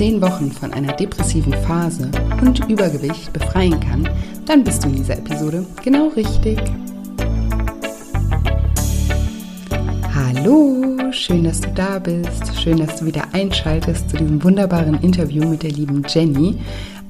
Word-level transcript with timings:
Zehn 0.00 0.22
Wochen 0.22 0.50
von 0.50 0.72
einer 0.72 0.94
depressiven 0.94 1.52
Phase 1.52 2.10
und 2.40 2.66
Übergewicht 2.70 3.30
befreien 3.34 3.78
kann, 3.80 4.08
dann 4.46 4.64
bist 4.64 4.82
du 4.82 4.88
in 4.88 4.96
dieser 4.96 5.18
Episode 5.18 5.66
genau 5.84 6.08
richtig. 6.16 6.58
Hallo, 10.14 10.96
schön, 11.12 11.44
dass 11.44 11.60
du 11.60 11.68
da 11.74 11.98
bist. 11.98 12.58
Schön, 12.58 12.78
dass 12.78 12.98
du 12.98 13.04
wieder 13.04 13.24
einschaltest 13.32 14.08
zu 14.08 14.16
diesem 14.16 14.42
wunderbaren 14.42 14.94
Interview 15.02 15.44
mit 15.44 15.64
der 15.64 15.72
lieben 15.72 16.02
Jenny 16.08 16.58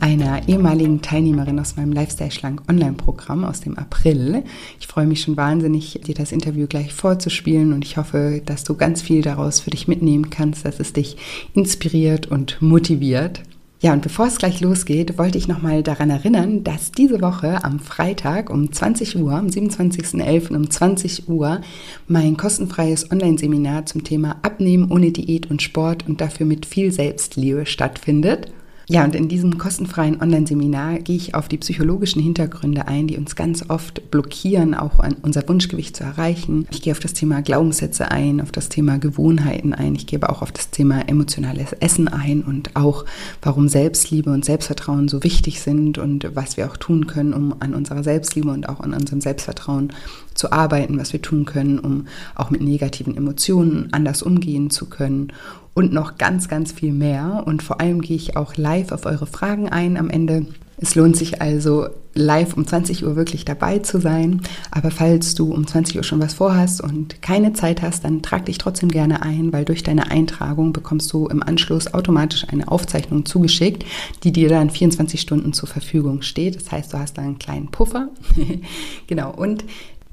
einer 0.01 0.49
ehemaligen 0.49 1.03
Teilnehmerin 1.03 1.61
aus 1.61 1.77
meinem 1.77 1.93
Lifestyle 1.93 2.31
Schlank 2.31 2.63
Online-Programm 2.69 3.45
aus 3.45 3.61
dem 3.61 3.79
April. 3.79 4.43
Ich 4.81 4.87
freue 4.87 5.07
mich 5.07 5.23
schon 5.23 5.37
wahnsinnig, 5.37 6.01
dir 6.05 6.15
das 6.15 6.33
Interview 6.33 6.67
gleich 6.67 6.93
vorzuspielen 6.93 7.73
und 7.73 7.85
ich 7.85 7.97
hoffe, 7.97 8.43
dass 8.45 8.65
du 8.65 8.75
ganz 8.75 9.03
viel 9.03 9.23
daraus 9.23 9.61
für 9.61 9.71
dich 9.71 9.89
mitnehmen 9.89 10.31
kannst, 10.31 10.65
dass 10.65 10.81
es 10.81 10.93
dich 10.93 11.17
inspiriert 11.55 12.27
und 12.27 12.61
motiviert. 12.61 13.43
Ja, 13.83 13.95
und 13.95 14.03
bevor 14.03 14.27
es 14.27 14.37
gleich 14.37 14.61
losgeht, 14.61 15.17
wollte 15.17 15.39
ich 15.39 15.49
nochmal 15.49 15.83
daran 15.83 16.11
erinnern, 16.11 16.65
dass 16.65 16.93
diese 16.93 17.23
Woche 17.23 17.65
am 17.65 17.81
Freitag 17.81 18.51
um 18.51 18.71
20 18.71 19.17
Uhr, 19.17 19.33
am 19.33 19.47
27.11. 19.47 20.55
um 20.55 20.69
20 20.69 21.31
Uhr, 21.31 21.63
mein 22.07 22.37
kostenfreies 22.37 23.11
Online-Seminar 23.11 23.87
zum 23.87 24.05
Thema 24.05 24.37
Abnehmen 24.43 24.91
ohne 24.91 25.13
Diät 25.13 25.51
und 25.51 25.63
Sport 25.63 26.07
und 26.07 26.21
dafür 26.21 26.45
mit 26.45 26.67
viel 26.67 26.93
Selbstliebe 26.93 27.65
stattfindet. 27.65 28.53
Ja, 28.91 29.05
und 29.05 29.15
in 29.15 29.29
diesem 29.29 29.57
kostenfreien 29.57 30.21
Online-Seminar 30.21 30.99
gehe 30.99 31.15
ich 31.15 31.37
auf 31.37 31.47
die 31.47 31.59
psychologischen 31.59 32.21
Hintergründe 32.21 32.89
ein, 32.89 33.07
die 33.07 33.19
uns 33.19 33.37
ganz 33.37 33.71
oft 33.71 34.11
blockieren, 34.11 34.75
auch 34.75 34.99
an 34.99 35.15
unser 35.23 35.49
Wunschgewicht 35.49 35.97
zu 35.97 36.03
erreichen. 36.03 36.67
Ich 36.73 36.83
gehe 36.83 36.93
auf 36.93 36.99
das 36.99 37.13
Thema 37.13 37.41
Glaubenssätze 37.41 38.11
ein, 38.11 38.41
auf 38.41 38.51
das 38.51 38.69
Thema 38.69 38.99
Gewohnheiten 38.99 39.75
ein. 39.75 39.95
Ich 39.95 40.09
gehe 40.09 40.21
aber 40.21 40.33
auch 40.33 40.43
auf 40.43 40.51
das 40.51 40.71
Thema 40.71 41.09
emotionales 41.09 41.73
Essen 41.75 42.09
ein 42.09 42.43
und 42.43 42.75
auch, 42.75 43.05
warum 43.43 43.69
Selbstliebe 43.69 44.33
und 44.33 44.45
Selbstvertrauen 44.45 45.07
so 45.07 45.23
wichtig 45.23 45.61
sind 45.61 45.99
und 45.99 46.29
was 46.35 46.57
wir 46.57 46.67
auch 46.67 46.77
tun 46.77 47.07
können, 47.07 47.33
um 47.33 47.55
an 47.61 47.75
unserer 47.75 48.03
Selbstliebe 48.03 48.51
und 48.51 48.69
auch 48.69 48.81
an 48.81 48.93
unserem 48.93 49.21
Selbstvertrauen 49.21 49.93
zu 50.41 50.53
arbeiten, 50.53 50.99
was 50.99 51.13
wir 51.13 51.21
tun 51.21 51.45
können, 51.45 51.79
um 51.79 52.07
auch 52.35 52.51
mit 52.51 52.63
negativen 52.63 53.15
Emotionen 53.15 53.89
anders 53.93 54.23
umgehen 54.23 54.71
zu 54.71 54.87
können 54.87 55.33
und 55.75 55.93
noch 55.93 56.17
ganz, 56.17 56.49
ganz 56.49 56.73
viel 56.73 56.93
mehr. 56.93 57.43
Und 57.47 57.63
vor 57.63 57.81
allem 57.81 58.01
gehe 58.01 58.17
ich 58.17 58.37
auch 58.37 58.57
live 58.57 58.91
auf 58.91 59.05
eure 59.05 59.27
Fragen 59.27 59.69
ein 59.69 59.99
am 59.99 60.09
Ende. 60.09 60.47
Es 60.79 60.95
lohnt 60.95 61.15
sich 61.15 61.43
also 61.43 61.89
live 62.15 62.57
um 62.57 62.67
20 62.67 63.05
Uhr 63.05 63.17
wirklich 63.17 63.45
dabei 63.45 63.81
zu 63.81 64.01
sein. 64.01 64.41
Aber 64.71 64.91
falls 64.91 65.35
du 65.35 65.53
um 65.53 65.67
20 65.67 65.99
Uhr 65.99 66.05
schon 66.05 66.21
was 66.21 66.33
vorhast 66.33 66.81
und 66.81 67.21
keine 67.21 67.53
Zeit 67.53 67.83
hast, 67.83 68.05
dann 68.05 68.23
trag 68.23 68.47
dich 68.47 68.57
trotzdem 68.57 68.89
gerne 68.89 69.21
ein, 69.21 69.53
weil 69.53 69.67
durch 69.67 69.83
deine 69.83 70.11
Eintragung 70.11 70.73
bekommst 70.73 71.13
du 71.13 71.29
im 71.29 71.43
Anschluss 71.43 71.93
automatisch 71.93 72.47
eine 72.49 72.69
Aufzeichnung 72.69 73.27
zugeschickt, 73.27 73.85
die 74.25 74.33
dir 74.33 74.49
dann 74.49 74.71
24 74.71 75.21
Stunden 75.21 75.53
zur 75.53 75.69
Verfügung 75.69 76.23
steht. 76.23 76.57
Das 76.57 76.73
heißt, 76.73 76.95
du 76.95 76.99
hast 76.99 77.19
da 77.19 77.23
einen 77.23 77.39
kleinen 77.39 77.71
Puffer. 77.71 78.09
genau. 79.07 79.33
Und 79.33 79.65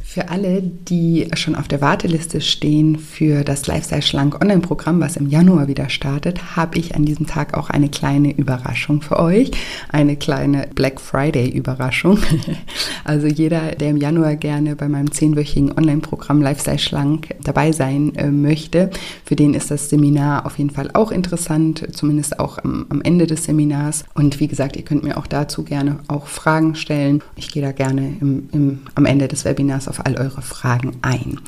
für 0.10 0.30
alle, 0.30 0.62
die 0.62 1.28
schon 1.36 1.54
auf 1.54 1.68
der 1.68 1.82
Warteliste 1.82 2.40
stehen 2.40 2.98
für 2.98 3.44
das 3.44 3.68
Lifestyle 3.68 4.02
Schlank 4.02 4.42
Online-Programm, 4.42 5.02
was 5.02 5.18
im 5.18 5.28
Januar 5.28 5.68
wieder 5.68 5.90
startet, 5.90 6.56
habe 6.56 6.80
ich 6.80 6.96
an 6.96 7.04
diesem 7.04 7.28
Tag 7.28 7.58
auch 7.58 7.70
eine 7.70 7.90
kleine 7.90 8.34
Überraschung 8.34 9.02
für 9.02 9.20
euch. 9.20 9.52
Eine 9.90 10.16
kleine 10.16 10.70
Black 10.74 11.02
Friday-Überraschung. 11.02 12.20
Also 13.04 13.28
jeder, 13.28 13.72
der 13.72 13.92
im 13.92 13.98
Januar 13.98 14.36
gerne 14.36 14.76
bei 14.76 14.90
meinem 14.90 15.12
zehnwöchigen 15.12 15.72
Online-Programm 15.72 16.42
Lifestyle 16.42 16.80
Schlank 16.80 17.34
dabei 17.42 17.72
sein 17.72 18.14
äh, 18.16 18.30
möchte, 18.30 18.90
für 19.24 19.38
den 19.38 19.54
ist 19.54 19.72
das 19.72 19.90
Seminar 19.90 20.46
auf 20.46 20.58
jeden 20.58 20.72
Fall 20.72 20.90
auch 20.94 21.12
interessant, 21.12 21.88
zumindest 21.94 22.38
auch 22.40 22.58
am, 22.58 22.86
am 22.90 23.02
Ende 23.02 23.26
des 23.26 23.46
Seminars. 23.46 24.04
Und 24.14 24.42
wie 24.42 24.50
gesagt, 24.50 24.76
ihr 24.76 24.84
könnt 24.84 25.06
mir 25.06 25.18
auch 25.18 25.28
dazu 25.28 25.64
gerne 25.64 26.00
auch 26.10 26.28
Fragen 26.28 26.76
stellen. 26.76 27.22
Ich 27.38 27.50
gehe 27.50 27.64
da 27.64 27.72
gerne 27.72 28.18
im, 28.20 28.50
im, 28.52 28.80
am 28.96 29.06
Ende 29.06 29.30
des 29.30 29.46
Webinars 29.46 29.88
auf 29.88 29.97
auf 29.98 30.06
all 30.06 30.18
eure 30.18 30.42
Fragen 30.42 30.98
ein. 31.02 31.40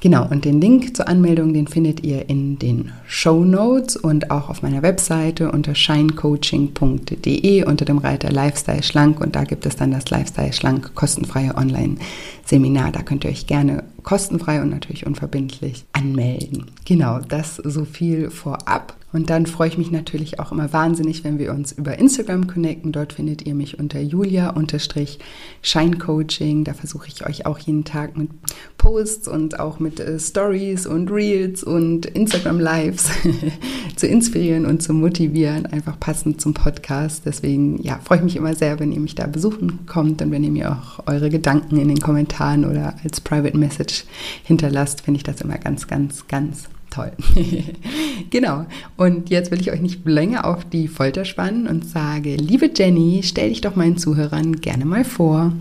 Genau, 0.00 0.28
und 0.28 0.44
den 0.44 0.60
Link 0.60 0.96
zur 0.96 1.08
Anmeldung, 1.08 1.52
den 1.52 1.66
findet 1.66 2.04
ihr 2.04 2.28
in 2.28 2.56
den 2.60 2.92
Show 3.08 3.44
Notes 3.44 3.96
und 3.96 4.30
auch 4.30 4.48
auf 4.48 4.62
meiner 4.62 4.82
Webseite 4.82 5.50
unter 5.50 5.74
shinecoaching.de 5.74 7.64
unter 7.64 7.84
dem 7.84 7.98
Reiter 7.98 8.30
Lifestyle 8.30 8.84
Schlank 8.84 9.20
und 9.20 9.34
da 9.34 9.42
gibt 9.42 9.66
es 9.66 9.74
dann 9.74 9.90
das 9.90 10.08
Lifestyle 10.10 10.52
Schlank 10.52 10.94
kostenfreie 10.94 11.56
Online-Seminar. 11.56 12.92
Da 12.92 13.02
könnt 13.02 13.24
ihr 13.24 13.30
euch 13.30 13.48
gerne 13.48 13.82
kostenfrei 14.04 14.62
und 14.62 14.70
natürlich 14.70 15.04
unverbindlich 15.04 15.84
anmelden. 15.92 16.66
Genau, 16.84 17.18
das 17.18 17.56
so 17.56 17.84
viel 17.84 18.30
vorab. 18.30 18.97
Und 19.10 19.30
dann 19.30 19.46
freue 19.46 19.68
ich 19.68 19.78
mich 19.78 19.90
natürlich 19.90 20.38
auch 20.38 20.52
immer 20.52 20.70
wahnsinnig, 20.74 21.24
wenn 21.24 21.38
wir 21.38 21.52
uns 21.52 21.72
über 21.72 21.98
Instagram 21.98 22.46
connecten. 22.46 22.92
Dort 22.92 23.14
findet 23.14 23.46
ihr 23.46 23.54
mich 23.54 23.78
unter 23.78 24.00
julia-scheincoaching. 24.00 26.64
Da 26.64 26.74
versuche 26.74 27.08
ich 27.08 27.26
euch 27.26 27.46
auch 27.46 27.58
jeden 27.58 27.84
Tag 27.84 28.18
mit 28.18 28.28
Posts 28.76 29.28
und 29.28 29.60
auch 29.60 29.80
mit 29.80 29.98
äh, 29.98 30.20
Stories 30.20 30.86
und 30.86 31.10
Reels 31.10 31.64
und 31.64 32.04
Instagram 32.04 32.60
Lives 32.60 33.08
zu 33.96 34.06
inspirieren 34.06 34.66
und 34.66 34.82
zu 34.82 34.92
motivieren, 34.92 35.64
einfach 35.64 35.98
passend 35.98 36.42
zum 36.42 36.52
Podcast. 36.52 37.22
Deswegen 37.24 37.82
ja, 37.82 37.98
freue 38.04 38.18
ich 38.18 38.24
mich 38.24 38.36
immer 38.36 38.54
sehr, 38.54 38.78
wenn 38.78 38.92
ihr 38.92 39.00
mich 39.00 39.14
da 39.14 39.26
besuchen 39.26 39.86
kommt 39.86 40.20
und 40.20 40.30
wenn 40.30 40.44
ihr 40.44 40.52
mir 40.52 40.72
auch 40.72 41.06
eure 41.06 41.30
Gedanken 41.30 41.78
in 41.78 41.88
den 41.88 42.00
Kommentaren 42.00 42.66
oder 42.66 42.94
als 43.02 43.22
Private 43.22 43.56
Message 43.56 44.04
hinterlasst, 44.44 45.00
finde 45.00 45.16
ich 45.16 45.24
das 45.24 45.40
immer 45.40 45.56
ganz, 45.56 45.86
ganz, 45.86 46.28
ganz 46.28 46.68
toll. 46.90 47.12
genau. 48.30 48.66
Und 48.96 49.30
jetzt 49.30 49.50
will 49.50 49.60
ich 49.60 49.70
euch 49.70 49.80
nicht 49.80 50.06
länger 50.06 50.44
auf 50.44 50.64
die 50.64 50.88
Folter 50.88 51.24
spannen 51.24 51.66
und 51.66 51.86
sage, 51.86 52.36
liebe 52.36 52.70
Jenny, 52.74 53.22
stell 53.24 53.50
dich 53.50 53.60
doch 53.60 53.76
meinen 53.76 53.98
Zuhörern 53.98 54.56
gerne 54.60 54.84
mal 54.84 55.04
vor. 55.04 55.52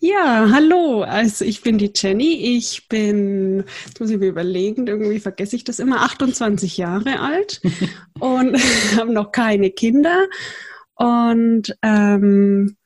Ja, 0.00 0.48
hallo. 0.52 1.02
Also 1.02 1.44
ich 1.44 1.62
bin 1.62 1.78
die 1.78 1.92
Jenny. 1.94 2.56
Ich 2.56 2.88
bin, 2.88 3.64
jetzt 3.86 4.00
muss 4.00 4.10
ich 4.10 4.18
mir 4.18 4.28
überlegen, 4.28 4.86
irgendwie 4.86 5.20
vergesse 5.20 5.56
ich 5.56 5.64
das 5.64 5.78
immer, 5.78 6.02
28 6.02 6.76
Jahre 6.76 7.20
alt 7.20 7.60
und 8.18 8.56
habe 8.96 9.12
noch 9.12 9.32
keine 9.32 9.70
Kinder. 9.70 10.26
Und 10.94 11.76
ähm, 11.82 12.76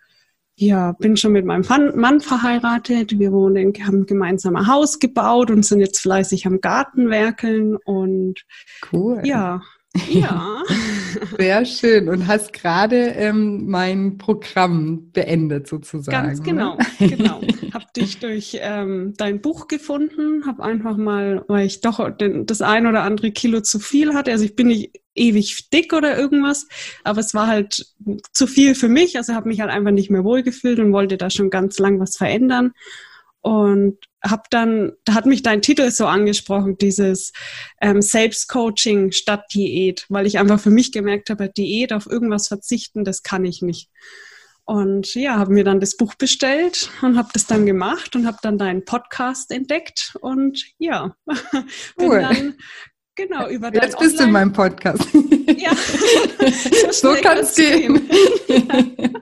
ja, 0.60 0.93
bin 0.93 1.16
schon 1.16 1.32
mit 1.32 1.47
meinem 1.47 1.65
Mann 1.94 2.21
verheiratet. 2.21 3.19
Wir 3.19 3.32
wohnen, 3.32 3.72
haben 3.82 4.04
gemeinsam 4.04 4.56
ein 4.56 4.66
Haus 4.66 4.99
gebaut 4.99 5.50
und 5.50 5.64
sind 5.64 5.81
jetzt 5.81 6.00
fleißig 6.00 6.46
am 6.46 6.61
Garten 6.61 7.08
werkeln 7.08 7.76
und 7.76 8.44
cool. 8.93 9.23
Ja, 9.25 9.62
ja. 10.08 10.62
Sehr 11.38 11.64
schön. 11.64 12.11
Und 12.11 12.26
hast 12.26 12.52
gerade 12.52 12.96
ähm, 12.96 13.70
mein 13.70 14.19
Programm 14.19 15.11
beendet 15.12 15.67
sozusagen. 15.67 16.26
Ganz 16.26 16.43
genau, 16.43 16.76
genau. 16.99 17.40
Hab 17.73 17.94
dich 17.94 18.19
durch 18.19 18.58
ähm, 18.61 19.14
dein 19.17 19.40
Buch 19.40 19.67
gefunden, 19.67 20.44
hab 20.46 20.61
einfach 20.61 20.99
mal, 20.99 21.43
weil 21.49 21.67
ich 21.67 21.81
doch 21.81 22.11
den, 22.11 22.44
das 22.44 22.61
ein 22.61 22.87
oder 22.87 23.02
andere 23.02 23.32
Kilo 23.32 23.62
zu 23.62 23.79
viel 23.79 24.12
hatte. 24.14 24.31
Also 24.31 24.44
ich 24.44 24.55
bin 24.56 24.69
nicht 24.69 25.00
ewig 25.14 25.70
dick 25.70 25.92
oder 25.92 26.18
irgendwas, 26.18 26.66
aber 27.04 27.20
es 27.20 27.34
war 27.34 27.46
halt 27.46 27.86
zu 28.32 28.46
viel 28.46 28.74
für 28.74 28.88
mich. 28.88 29.16
Also 29.16 29.34
habe 29.34 29.48
mich 29.48 29.60
halt 29.60 29.70
einfach 29.70 29.90
nicht 29.90 30.10
mehr 30.10 30.24
wohlgefühlt 30.24 30.78
und 30.78 30.92
wollte 30.92 31.16
da 31.16 31.30
schon 31.30 31.50
ganz 31.50 31.78
lang 31.78 32.00
was 32.00 32.16
verändern 32.16 32.72
und 33.42 33.98
habe 34.22 34.42
dann, 34.50 34.92
da 35.04 35.14
hat 35.14 35.26
mich 35.26 35.42
dein 35.42 35.62
Titel 35.62 35.90
so 35.90 36.06
angesprochen, 36.06 36.76
dieses 36.76 37.32
ähm, 37.80 38.02
Selbstcoaching 38.02 39.12
statt 39.12 39.46
Diät, 39.54 40.04
weil 40.08 40.26
ich 40.26 40.38
einfach 40.38 40.60
für 40.60 40.70
mich 40.70 40.92
gemerkt 40.92 41.30
habe, 41.30 41.48
Diät 41.48 41.92
auf 41.92 42.06
irgendwas 42.06 42.48
verzichten, 42.48 43.04
das 43.04 43.22
kann 43.22 43.44
ich 43.44 43.62
nicht. 43.62 43.88
Und 44.64 45.14
ja, 45.14 45.36
habe 45.36 45.52
mir 45.52 45.64
dann 45.64 45.80
das 45.80 45.96
Buch 45.96 46.14
bestellt 46.14 46.90
und 47.02 47.16
habe 47.16 47.30
das 47.32 47.46
dann 47.46 47.66
gemacht 47.66 48.14
und 48.14 48.26
habe 48.26 48.36
dann 48.42 48.58
deinen 48.58 48.84
Podcast 48.84 49.50
entdeckt 49.50 50.16
und 50.20 50.64
ja, 50.78 51.16
bin 51.96 52.08
cool. 52.08 52.20
dann 52.20 52.54
genau 53.14 53.48
über 53.48 53.72
Jetzt 53.74 53.98
bist 53.98 54.18
Online 54.18 54.18
du 54.18 54.24
in 54.24 54.32
meinem 54.32 54.52
Podcast. 54.52 55.08
Ja, 55.58 55.72
so, 56.92 57.12
so 57.14 57.20
kann 57.20 57.38
es 57.38 57.56
gehen. 57.56 58.08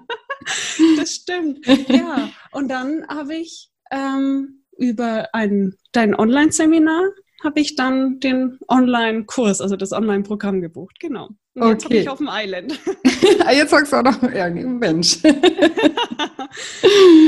das 0.96 1.14
stimmt. 1.14 1.66
Ja, 1.88 2.28
und 2.52 2.68
dann 2.68 3.06
habe 3.08 3.34
ich 3.34 3.70
ähm, 3.90 4.62
über 4.76 5.28
ein, 5.32 5.74
dein 5.92 6.14
Online-Seminar 6.14 7.02
habe 7.42 7.60
ich 7.60 7.76
dann 7.76 8.20
den 8.20 8.58
Online-Kurs, 8.68 9.60
also 9.60 9.76
das 9.76 9.92
Online-Programm 9.92 10.60
gebucht. 10.60 10.98
Genau. 11.00 11.30
Und 11.54 11.62
okay. 11.62 11.70
jetzt 11.70 11.84
habe 11.84 11.96
ich 11.96 12.08
auf 12.08 12.18
dem 12.18 12.28
Island. 12.30 12.78
Ah, 13.44 13.52
jetzt 13.52 13.70
sagst 13.70 13.92
du 13.92 13.96
auch 13.96 14.02
noch, 14.02 14.22
ja, 14.32 14.48
Mensch. 14.50 15.18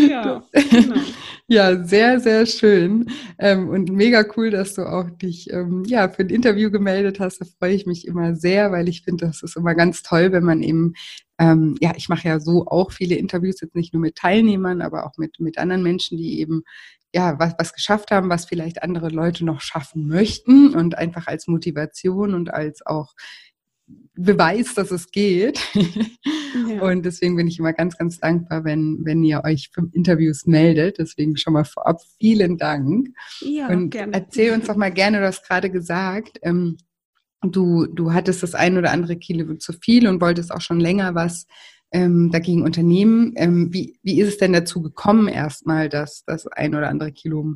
ja, 0.08 0.42
genau. 0.52 1.00
Ja, 1.50 1.84
sehr, 1.84 2.20
sehr 2.20 2.46
schön. 2.46 3.10
Ähm, 3.38 3.68
und 3.68 3.90
mega 3.90 4.24
cool, 4.36 4.50
dass 4.50 4.74
du 4.74 4.82
auch 4.82 5.10
dich 5.10 5.52
ähm, 5.52 5.84
ja, 5.84 6.08
für 6.08 6.22
ein 6.22 6.28
Interview 6.30 6.70
gemeldet 6.70 7.18
hast. 7.18 7.40
Da 7.40 7.44
freue 7.58 7.74
ich 7.74 7.86
mich 7.86 8.06
immer 8.06 8.36
sehr, 8.36 8.70
weil 8.72 8.88
ich 8.88 9.02
finde, 9.02 9.26
das 9.26 9.42
ist 9.42 9.56
immer 9.56 9.74
ganz 9.74 10.02
toll, 10.02 10.30
wenn 10.32 10.44
man 10.44 10.62
eben 10.62 10.94
ähm, 11.40 11.76
ja, 11.80 11.92
ich 11.96 12.08
mache 12.08 12.28
ja 12.28 12.38
so 12.38 12.66
auch 12.66 12.92
viele 12.92 13.16
Interviews, 13.16 13.60
jetzt 13.60 13.74
nicht 13.74 13.94
nur 13.94 14.02
mit 14.02 14.16
Teilnehmern, 14.16 14.82
aber 14.82 15.06
auch 15.06 15.16
mit, 15.16 15.40
mit 15.40 15.58
anderen 15.58 15.82
Menschen, 15.82 16.18
die 16.18 16.38
eben 16.38 16.62
ja, 17.14 17.38
was, 17.38 17.54
was 17.58 17.72
geschafft 17.72 18.10
haben, 18.10 18.28
was 18.28 18.44
vielleicht 18.44 18.82
andere 18.82 19.08
Leute 19.08 19.44
noch 19.44 19.60
schaffen 19.60 20.06
möchten 20.06 20.74
und 20.74 20.96
einfach 20.96 21.26
als 21.26 21.48
Motivation 21.48 22.34
und 22.34 22.52
als 22.52 22.86
auch 22.86 23.14
Beweis, 24.14 24.74
dass 24.74 24.90
es 24.92 25.10
geht. 25.10 25.60
Ja. 26.80 26.90
Und 26.90 27.04
deswegen 27.04 27.36
bin 27.36 27.48
ich 27.48 27.58
immer 27.58 27.72
ganz, 27.72 27.96
ganz 27.96 28.18
dankbar, 28.18 28.64
wenn, 28.64 28.98
wenn 29.04 29.22
ihr 29.22 29.42
euch 29.44 29.70
für 29.72 29.88
Interviews 29.92 30.46
meldet. 30.46 30.98
Deswegen 30.98 31.36
schon 31.36 31.52
mal 31.52 31.64
vorab 31.64 32.00
vielen 32.18 32.58
Dank. 32.58 33.08
Ja, 33.40 33.68
und 33.68 33.90
gerne. 33.90 34.12
erzähl 34.12 34.52
uns 34.52 34.66
doch 34.66 34.76
mal 34.76 34.92
gerne, 34.92 35.20
du 35.20 35.26
hast 35.26 35.46
gerade 35.46 35.70
gesagt, 35.70 36.38
ähm, 36.42 36.76
du, 37.42 37.86
du 37.86 38.12
hattest 38.12 38.42
das 38.42 38.54
ein 38.54 38.76
oder 38.76 38.90
andere 38.90 39.16
Kilo 39.16 39.54
zu 39.54 39.72
viel 39.72 40.06
und 40.06 40.20
wolltest 40.20 40.52
auch 40.52 40.60
schon 40.60 40.80
länger 40.80 41.14
was 41.14 41.46
ähm, 41.92 42.30
dagegen 42.30 42.62
unternehmen. 42.62 43.32
Ähm, 43.36 43.72
wie, 43.72 43.98
wie 44.02 44.20
ist 44.20 44.28
es 44.28 44.38
denn 44.38 44.52
dazu 44.52 44.82
gekommen 44.82 45.28
erstmal, 45.28 45.88
dass 45.88 46.24
das 46.24 46.46
ein 46.46 46.74
oder 46.74 46.88
andere 46.88 47.12
Kilo 47.12 47.54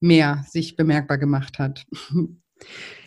mehr 0.00 0.44
sich 0.48 0.76
bemerkbar 0.76 1.18
gemacht 1.18 1.58
hat? 1.58 1.86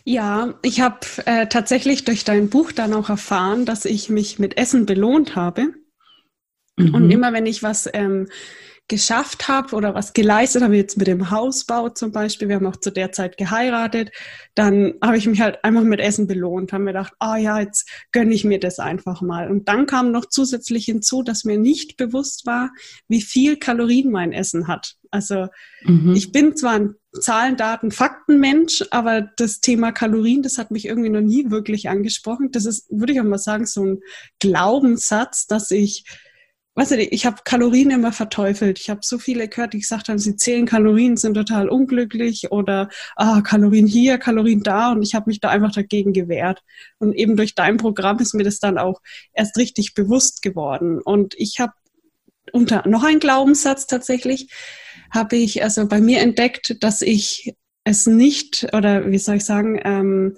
Ja, 0.04 0.54
ich 0.62 0.80
habe 0.80 0.98
äh, 1.24 1.46
tatsächlich 1.46 2.04
durch 2.04 2.24
dein 2.24 2.50
Buch 2.50 2.72
dann 2.72 2.92
auch 2.92 3.08
erfahren, 3.08 3.64
dass 3.64 3.86
ich 3.86 4.10
mich 4.10 4.38
mit 4.38 4.58
Essen 4.58 4.84
belohnt 4.84 5.34
habe. 5.34 5.72
Mhm. 6.76 6.94
Und 6.94 7.10
immer 7.10 7.32
wenn 7.32 7.46
ich 7.46 7.62
was 7.62 7.88
ähm, 7.92 8.28
geschafft 8.88 9.48
habe 9.48 9.74
oder 9.74 9.94
was 9.94 10.12
geleistet 10.12 10.62
habe, 10.62 10.76
jetzt 10.76 10.98
mit 10.98 11.06
dem 11.06 11.30
Hausbau 11.30 11.88
zum 11.88 12.12
Beispiel, 12.12 12.48
wir 12.48 12.56
haben 12.56 12.66
auch 12.66 12.76
zu 12.76 12.90
der 12.90 13.12
Zeit 13.12 13.38
geheiratet, 13.38 14.10
dann 14.54 14.94
habe 15.02 15.16
ich 15.16 15.26
mich 15.26 15.40
halt 15.40 15.64
einfach 15.64 15.82
mit 15.82 16.00
Essen 16.00 16.26
belohnt, 16.26 16.72
haben 16.72 16.84
mir 16.84 16.92
gedacht, 16.92 17.14
ah 17.18 17.32
oh 17.32 17.36
ja, 17.36 17.60
jetzt 17.60 17.88
gönne 18.12 18.34
ich 18.34 18.44
mir 18.44 18.60
das 18.60 18.78
einfach 18.78 19.22
mal. 19.22 19.50
Und 19.50 19.68
dann 19.68 19.86
kam 19.86 20.12
noch 20.12 20.26
zusätzlich 20.26 20.84
hinzu, 20.84 21.22
dass 21.22 21.44
mir 21.44 21.56
nicht 21.56 21.96
bewusst 21.96 22.44
war, 22.44 22.72
wie 23.08 23.22
viel 23.22 23.56
Kalorien 23.56 24.10
mein 24.10 24.32
Essen 24.32 24.68
hat. 24.68 24.96
Also 25.10 25.48
mhm. 25.84 26.12
ich 26.14 26.30
bin 26.30 26.54
zwar 26.54 26.74
ein 26.74 26.94
Zahlen, 27.20 27.56
Daten, 27.56 27.90
Fakten-Mensch, 27.90 28.84
aber 28.90 29.22
das 29.36 29.60
Thema 29.60 29.92
Kalorien, 29.92 30.42
das 30.42 30.58
hat 30.58 30.70
mich 30.70 30.86
irgendwie 30.86 31.10
noch 31.10 31.20
nie 31.22 31.50
wirklich 31.50 31.88
angesprochen. 31.88 32.50
Das 32.50 32.66
ist, 32.66 32.86
würde 32.90 33.12
ich 33.14 33.20
auch 33.20 33.24
mal 33.24 33.38
sagen, 33.38 33.64
so 33.64 33.84
ein 33.84 34.00
Glaubenssatz, 34.40 35.46
dass 35.46 35.70
ich 35.70 36.04
weißt 36.74 36.92
du, 36.92 37.02
ich 37.02 37.26
habe 37.26 37.36
Kalorien 37.44 37.90
immer 37.90 38.12
verteufelt. 38.12 38.78
Ich 38.80 38.90
habe 38.90 39.00
so 39.02 39.18
viele 39.18 39.48
gehört, 39.48 39.72
die 39.74 39.80
gesagt 39.80 40.08
haben, 40.08 40.18
sie 40.18 40.36
zählen 40.36 40.66
Kalorien, 40.66 41.16
sind 41.16 41.34
total 41.34 41.68
unglücklich 41.68 42.50
oder 42.50 42.88
ah, 43.16 43.40
Kalorien 43.42 43.86
hier, 43.86 44.18
Kalorien 44.18 44.62
da 44.62 44.92
und 44.92 45.02
ich 45.02 45.14
habe 45.14 45.30
mich 45.30 45.40
da 45.40 45.50
einfach 45.50 45.72
dagegen 45.72 46.12
gewehrt. 46.12 46.62
Und 46.98 47.14
eben 47.14 47.36
durch 47.36 47.54
dein 47.54 47.76
Programm 47.76 48.18
ist 48.18 48.34
mir 48.34 48.44
das 48.44 48.58
dann 48.58 48.78
auch 48.78 49.00
erst 49.32 49.56
richtig 49.56 49.94
bewusst 49.94 50.42
geworden. 50.42 51.00
Und 51.00 51.34
ich 51.38 51.60
habe 51.60 51.72
unter 52.52 52.86
noch 52.88 53.04
ein 53.04 53.20
Glaubenssatz 53.20 53.86
tatsächlich, 53.86 54.48
habe 55.10 55.36
ich 55.36 55.62
also 55.62 55.86
bei 55.86 56.00
mir 56.00 56.20
entdeckt, 56.20 56.82
dass 56.82 57.02
ich 57.02 57.54
es 57.84 58.06
nicht 58.06 58.66
oder 58.72 59.10
wie 59.10 59.18
soll 59.18 59.36
ich 59.36 59.44
sagen, 59.44 59.80
ähm, 59.84 60.36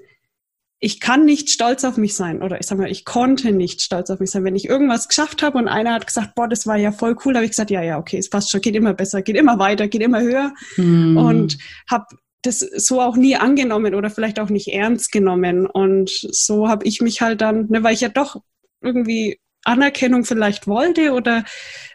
ich 0.79 1.01
kann 1.01 1.25
nicht 1.25 1.49
stolz 1.51 1.85
auf 1.85 1.97
mich 1.97 2.15
sein 2.15 2.43
oder 2.43 2.61
ich 2.61 2.67
sag 2.67 2.79
mal, 2.79 2.91
ich 2.91 3.05
konnte 3.05 3.53
nicht 3.53 3.81
stolz 3.81 4.11
auf 4.11 4.21
mich 4.21 4.31
sein. 4.31 4.45
Wenn 4.45 4.57
ich 4.57 4.69
irgendwas 4.69 5.09
geschafft 5.09 5.43
habe 5.43 5.57
und 5.57 5.69
einer 5.69 5.95
hat 5.95 6.07
gesagt, 6.07 6.35
boah, 6.35 6.49
das 6.49 6.67
war 6.67 6.77
ja 6.77 6.93
voll 6.93 7.17
cool, 7.25 7.35
habe 7.35 7.45
ich 7.45 7.53
gesagt, 7.53 7.71
ja, 7.71 7.83
ja, 7.83 7.99
okay, 7.99 8.19
es 8.19 8.29
passt 8.29 8.51
schon, 8.51 8.61
geht 8.61 8.77
immer 8.77 8.93
besser, 8.93 9.23
geht 9.23 9.37
immer 9.37 9.59
weiter, 9.59 9.89
geht 9.89 10.03
immer 10.03 10.21
höher 10.21 10.53
mhm. 10.77 11.17
und 11.17 11.59
habe 11.91 12.05
das 12.43 12.61
so 12.61 13.01
auch 13.01 13.17
nie 13.17 13.37
angenommen 13.37 13.95
oder 13.95 14.11
vielleicht 14.11 14.39
auch 14.39 14.51
nicht 14.51 14.69
ernst 14.69 15.11
genommen 15.13 15.67
und 15.67 16.11
so 16.11 16.69
habe 16.69 16.87
ich 16.87 17.01
mich 17.01 17.23
halt 17.23 17.41
dann, 17.41 17.67
ne, 17.69 17.83
weil 17.83 17.95
ich 17.95 18.03
ja 18.03 18.09
doch 18.09 18.41
irgendwie 18.83 19.41
Anerkennung 19.67 20.25
vielleicht 20.25 20.67
wollte 20.67 21.13
oder 21.13 21.45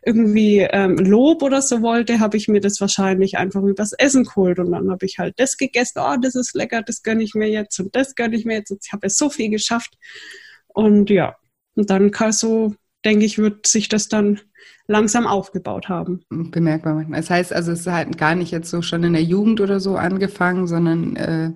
irgendwie 0.03 0.59
ähm, 0.59 0.97
Lob 0.97 1.41
oder 1.44 1.62
so 1.62 1.81
wollte, 1.81 2.19
habe 2.19 2.38
ich 2.38 2.47
mir 2.47 2.62
das 2.62 2.81
wahrscheinlich 2.81 3.38
einfach 3.38 3.63
übers 3.63 3.94
Essen 3.94 4.25
geholt 4.25 4.59
und 4.59 4.71
dann 4.71 4.89
habe 4.91 5.06
ich 5.06 5.19
halt 5.19 5.39
das 5.39 5.57
gegessen, 5.57 6.00
oh, 6.00 6.15
das 6.21 6.35
ist 6.35 6.56
lecker, 6.56 6.81
das 6.81 7.03
gönne 7.03 7.23
ich 7.23 7.33
mir 7.33 7.50
jetzt 7.50 7.79
und 7.79 7.95
das 7.95 8.15
gönne 8.15 8.35
ich 8.35 8.45
mir 8.45 8.56
jetzt. 8.56 8.71
Ich 8.83 8.91
habe 8.91 9.06
ja 9.06 9.09
so 9.09 9.29
viel 9.29 9.50
geschafft 9.50 9.97
und 10.68 11.09
ja, 11.09 11.35
und 11.75 11.89
dann 11.89 12.12
kann 12.12 12.31
so, 12.31 12.75
denke 13.06 13.25
ich, 13.25 13.38
wird 13.38 13.68
sich 13.68 13.89
das 13.89 14.07
dann 14.07 14.39
langsam 14.88 15.25
aufgebaut 15.25 15.89
haben. 15.89 16.21
Bemerkbar 16.29 16.95
manchmal. 16.95 17.19
Das 17.21 17.29
heißt 17.29 17.53
also, 17.53 17.71
es 17.71 17.81
ist 17.81 17.88
halt 17.88 18.18
gar 18.18 18.35
nicht 18.35 18.51
jetzt 18.51 18.69
so 18.69 18.81
schon 18.81 19.03
in 19.03 19.13
der 19.13 19.23
Jugend 19.23 19.62
oder 19.62 19.79
so 19.79 19.95
angefangen, 19.95 20.68
sondern 20.68 21.15
äh, 21.15 21.51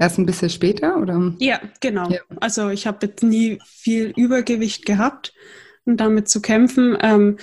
Erst 0.00 0.18
ein 0.18 0.24
bisschen 0.24 0.48
später, 0.48 0.96
oder? 0.96 1.34
Ja, 1.40 1.60
genau. 1.80 2.08
Ja. 2.08 2.20
Also 2.40 2.70
ich 2.70 2.86
habe 2.86 3.06
jetzt 3.06 3.22
nie 3.22 3.58
viel 3.66 4.14
Übergewicht 4.16 4.86
gehabt 4.86 5.34
und 5.84 5.98
damit 5.98 6.26
zu 6.26 6.40
kämpfen. 6.40 6.96
Ähm, 7.02 7.36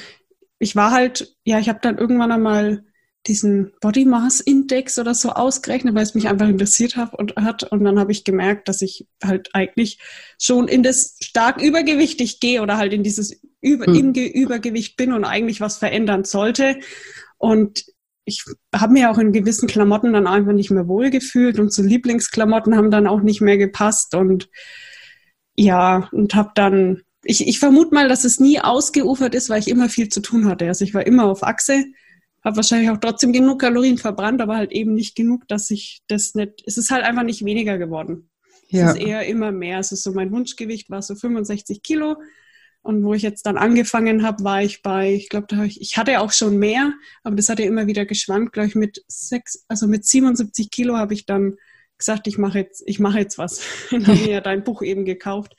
ich 0.57 0.75
war 0.75 0.89
halt, 0.89 1.35
ja, 1.43 1.59
ich 1.59 1.69
habe 1.69 1.77
dann 1.83 1.99
irgendwann 1.99 2.31
einmal 2.31 2.83
diesen 3.27 3.73
Body 3.79 4.05
Mass 4.05 4.39
Index 4.39 4.97
oder 4.97 5.13
so 5.13 5.33
ausgerechnet, 5.33 5.93
weil 5.93 6.01
es 6.01 6.15
mich 6.15 6.27
einfach 6.27 6.47
interessiert 6.47 6.95
hat 6.95 7.13
und 7.13 7.35
hat. 7.35 7.61
Und 7.63 7.83
dann 7.83 7.99
habe 7.99 8.11
ich 8.11 8.23
gemerkt, 8.23 8.67
dass 8.67 8.81
ich 8.81 9.05
halt 9.23 9.49
eigentlich 9.53 9.99
schon 10.41 10.67
in 10.67 10.81
das 10.81 11.15
stark 11.21 11.61
übergewichtig 11.61 12.39
gehe 12.39 12.63
oder 12.63 12.77
halt 12.77 12.91
in 12.91 13.03
dieses 13.03 13.39
Über 13.61 13.85
hm. 13.85 14.13
Übergewicht 14.13 14.97
bin 14.97 15.13
und 15.13 15.25
eigentlich 15.25 15.61
was 15.61 15.77
verändern 15.77 16.23
sollte. 16.23 16.79
Und 17.37 17.85
ich 18.27 18.43
habe 18.75 18.91
mir 18.91 19.09
auch 19.09 19.17
in 19.17 19.31
gewissen 19.31 19.69
Klamotten 19.69 20.11
dann 20.11 20.27
einfach 20.27 20.51
nicht 20.51 20.69
mehr 20.69 20.87
wohlgefühlt 20.87 21.59
und 21.59 21.71
so 21.71 21.81
Lieblingsklamotten 21.81 22.75
haben 22.75 22.91
dann 22.91 23.07
auch 23.07 23.21
nicht 23.21 23.39
mehr 23.39 23.57
gepasst 23.57 24.15
und 24.15 24.49
ja, 25.55 26.09
und 26.11 26.35
habe 26.35 26.51
dann, 26.53 27.03
ich, 27.23 27.47
ich 27.47 27.57
vermute 27.57 27.95
mal, 27.95 28.09
dass 28.09 28.25
es 28.25 28.41
nie 28.41 28.59
ausgeufert 28.59 29.33
ist, 29.33 29.49
weil 29.49 29.61
ich 29.61 29.69
immer 29.69 29.87
viel 29.87 30.09
zu 30.09 30.19
tun 30.19 30.45
hatte. 30.45 30.67
Also 30.67 30.83
ich 30.83 30.93
war 30.93 31.07
immer 31.07 31.23
auf 31.23 31.41
Achse, 31.41 31.85
habe 32.43 32.57
wahrscheinlich 32.57 32.89
auch 32.89 32.97
trotzdem 32.97 33.31
genug 33.31 33.61
Kalorien 33.61 33.97
verbrannt, 33.97 34.41
aber 34.41 34.57
halt 34.57 34.73
eben 34.73 34.93
nicht 34.93 35.15
genug, 35.15 35.47
dass 35.47 35.71
ich 35.71 36.01
das 36.07 36.35
nicht, 36.35 36.63
es 36.65 36.77
ist 36.77 36.91
halt 36.91 37.05
einfach 37.05 37.23
nicht 37.23 37.45
weniger 37.45 37.77
geworden. 37.77 38.29
Ja. 38.67 38.91
Es 38.91 38.97
ist 38.97 39.01
eher 39.03 39.25
immer 39.25 39.53
mehr. 39.53 39.79
Es 39.79 39.93
ist 39.93 40.03
so, 40.03 40.11
mein 40.11 40.33
Wunschgewicht 40.33 40.89
war 40.89 41.01
so 41.01 41.15
65 41.15 41.81
Kilo 41.81 42.17
und 42.87 43.03
wo 43.03 43.13
ich 43.13 43.21
jetzt 43.21 43.45
dann 43.45 43.57
angefangen 43.57 44.23
habe, 44.23 44.45
war 44.45 44.63
ich 44.63 44.81
bei, 44.81 45.13
ich 45.13 45.27
glaube, 45.27 45.65
ich, 45.65 45.81
ich 45.81 45.97
hatte 45.97 46.21
auch 46.21 46.31
schon 46.31 46.57
mehr, 46.57 46.93
aber 47.21 47.35
das 47.35 47.49
hat 47.49 47.59
ja 47.59 47.65
immer 47.65 47.85
wieder 47.85 48.05
geschwankt, 48.05 48.53
glaube 48.53 48.69
ich, 48.69 48.75
mit 48.75 49.03
sechs, 49.09 49.65
also 49.67 49.87
mit 49.87 50.05
77 50.05 50.71
Kilo 50.71 50.95
habe 50.95 51.13
ich 51.13 51.25
dann 51.25 51.57
gesagt, 51.97 52.27
ich 52.27 52.37
mache 52.37 52.59
jetzt, 52.59 52.83
ich 52.85 53.01
mache 53.01 53.19
jetzt 53.19 53.37
was. 53.37 53.61
Dann 53.91 54.07
habe 54.07 54.19
mir 54.19 54.31
ja 54.31 54.41
dein 54.41 54.63
Buch 54.63 54.81
eben 54.81 55.03
gekauft. 55.03 55.53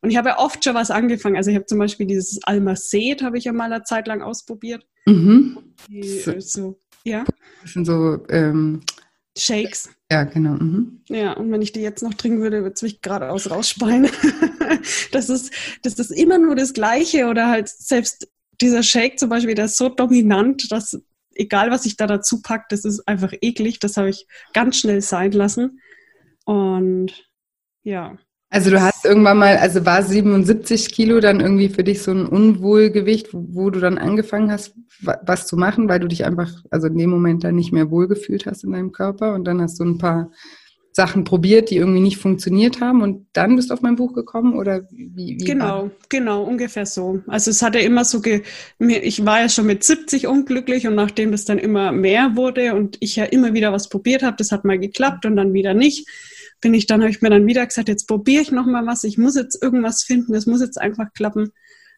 Und 0.00 0.10
ich 0.10 0.16
habe 0.16 0.30
ja 0.30 0.38
oft 0.38 0.64
schon 0.64 0.74
was 0.74 0.90
angefangen. 0.90 1.36
Also 1.36 1.50
ich 1.50 1.56
habe 1.56 1.66
zum 1.66 1.78
Beispiel 1.78 2.06
dieses 2.06 2.42
Almacet, 2.42 3.22
habe 3.22 3.38
ich 3.38 3.44
ja 3.44 3.52
mal 3.52 3.72
eine 3.72 3.84
Zeit 3.84 4.08
lang 4.08 4.22
ausprobiert. 4.22 4.84
Mhm. 5.06 5.58
Die, 5.88 6.02
so, 6.02 6.40
so, 6.40 6.80
ja. 7.04 7.24
Sind 7.64 7.84
so 7.84 8.18
ähm, 8.30 8.80
Shakes. 9.38 9.90
Ja, 10.10 10.24
genau. 10.24 10.54
Mhm. 10.54 11.02
Ja, 11.08 11.34
und 11.34 11.52
wenn 11.52 11.62
ich 11.62 11.70
die 11.70 11.82
jetzt 11.82 12.02
noch 12.02 12.14
trinken 12.14 12.40
würde, 12.40 12.62
würde 12.62 12.74
es 12.74 12.82
mich 12.82 13.00
geradeaus 13.00 13.48
rausspeien. 13.48 14.08
das, 15.12 15.28
ist, 15.30 15.52
das 15.82 15.94
ist 15.94 16.10
immer 16.10 16.38
nur 16.38 16.54
das 16.54 16.72
Gleiche 16.72 17.26
oder 17.26 17.48
halt 17.48 17.68
selbst 17.68 18.28
dieser 18.60 18.82
Shake 18.82 19.18
zum 19.18 19.28
Beispiel, 19.28 19.54
der 19.54 19.66
ist 19.66 19.76
so 19.76 19.88
dominant, 19.88 20.70
dass 20.70 20.96
egal 21.34 21.70
was 21.70 21.86
ich 21.86 21.96
da 21.96 22.06
dazu 22.06 22.40
packe, 22.42 22.66
das 22.70 22.84
ist 22.84 23.06
einfach 23.06 23.32
eklig. 23.40 23.78
Das 23.80 23.96
habe 23.96 24.10
ich 24.10 24.26
ganz 24.52 24.78
schnell 24.78 25.00
sein 25.00 25.32
lassen. 25.32 25.80
Und 26.44 27.12
ja. 27.82 28.16
Also 28.50 28.70
du 28.70 28.80
hast 28.80 29.04
irgendwann 29.04 29.38
mal, 29.38 29.56
also 29.56 29.84
war 29.84 30.02
77 30.02 30.92
Kilo 30.92 31.18
dann 31.18 31.40
irgendwie 31.40 31.68
für 31.68 31.82
dich 31.82 32.02
so 32.02 32.12
ein 32.12 32.26
Unwohlgewicht, 32.26 33.28
wo 33.32 33.70
du 33.70 33.80
dann 33.80 33.98
angefangen 33.98 34.52
hast, 34.52 34.74
was 35.00 35.48
zu 35.48 35.56
machen, 35.56 35.88
weil 35.88 35.98
du 35.98 36.06
dich 36.06 36.24
einfach, 36.24 36.62
also 36.70 36.86
in 36.86 36.96
dem 36.96 37.10
Moment 37.10 37.42
dann 37.42 37.56
nicht 37.56 37.72
mehr 37.72 37.90
wohlgefühlt 37.90 38.46
hast 38.46 38.62
in 38.62 38.70
deinem 38.70 38.92
Körper 38.92 39.34
und 39.34 39.44
dann 39.44 39.60
hast 39.60 39.80
du 39.80 39.84
ein 39.84 39.98
paar 39.98 40.30
Sachen 40.96 41.24
probiert, 41.24 41.70
die 41.70 41.76
irgendwie 41.76 42.00
nicht 42.00 42.18
funktioniert 42.18 42.80
haben 42.80 43.02
und 43.02 43.26
dann 43.32 43.56
bist 43.56 43.70
du 43.70 43.74
auf 43.74 43.82
mein 43.82 43.96
Buch 43.96 44.12
gekommen 44.12 44.54
oder 44.54 44.86
wie? 44.92 45.36
wie 45.40 45.44
genau, 45.44 45.64
war? 45.64 45.90
genau, 46.08 46.44
ungefähr 46.44 46.86
so. 46.86 47.20
Also 47.26 47.50
es 47.50 47.62
hatte 47.62 47.80
immer 47.80 48.04
so, 48.04 48.20
ge 48.20 48.42
ich 48.78 49.26
war 49.26 49.40
ja 49.40 49.48
schon 49.48 49.66
mit 49.66 49.82
70 49.82 50.28
unglücklich 50.28 50.86
und 50.86 50.94
nachdem 50.94 51.32
das 51.32 51.44
dann 51.44 51.58
immer 51.58 51.90
mehr 51.90 52.36
wurde 52.36 52.76
und 52.76 52.96
ich 53.00 53.16
ja 53.16 53.24
immer 53.24 53.54
wieder 53.54 53.72
was 53.72 53.88
probiert 53.88 54.22
habe, 54.22 54.36
das 54.36 54.52
hat 54.52 54.64
mal 54.64 54.78
geklappt 54.78 55.26
und 55.26 55.34
dann 55.34 55.52
wieder 55.52 55.74
nicht, 55.74 56.08
bin 56.60 56.74
ich 56.74 56.86
dann, 56.86 57.00
habe 57.00 57.10
ich 57.10 57.20
mir 57.20 57.30
dann 57.30 57.48
wieder 57.48 57.66
gesagt, 57.66 57.88
jetzt 57.88 58.06
probiere 58.06 58.42
ich 58.42 58.52
nochmal 58.52 58.86
was, 58.86 59.02
ich 59.02 59.18
muss 59.18 59.34
jetzt 59.34 59.60
irgendwas 59.60 60.04
finden, 60.04 60.32
das 60.32 60.46
muss 60.46 60.60
jetzt 60.60 60.80
einfach 60.80 61.12
klappen. 61.12 61.50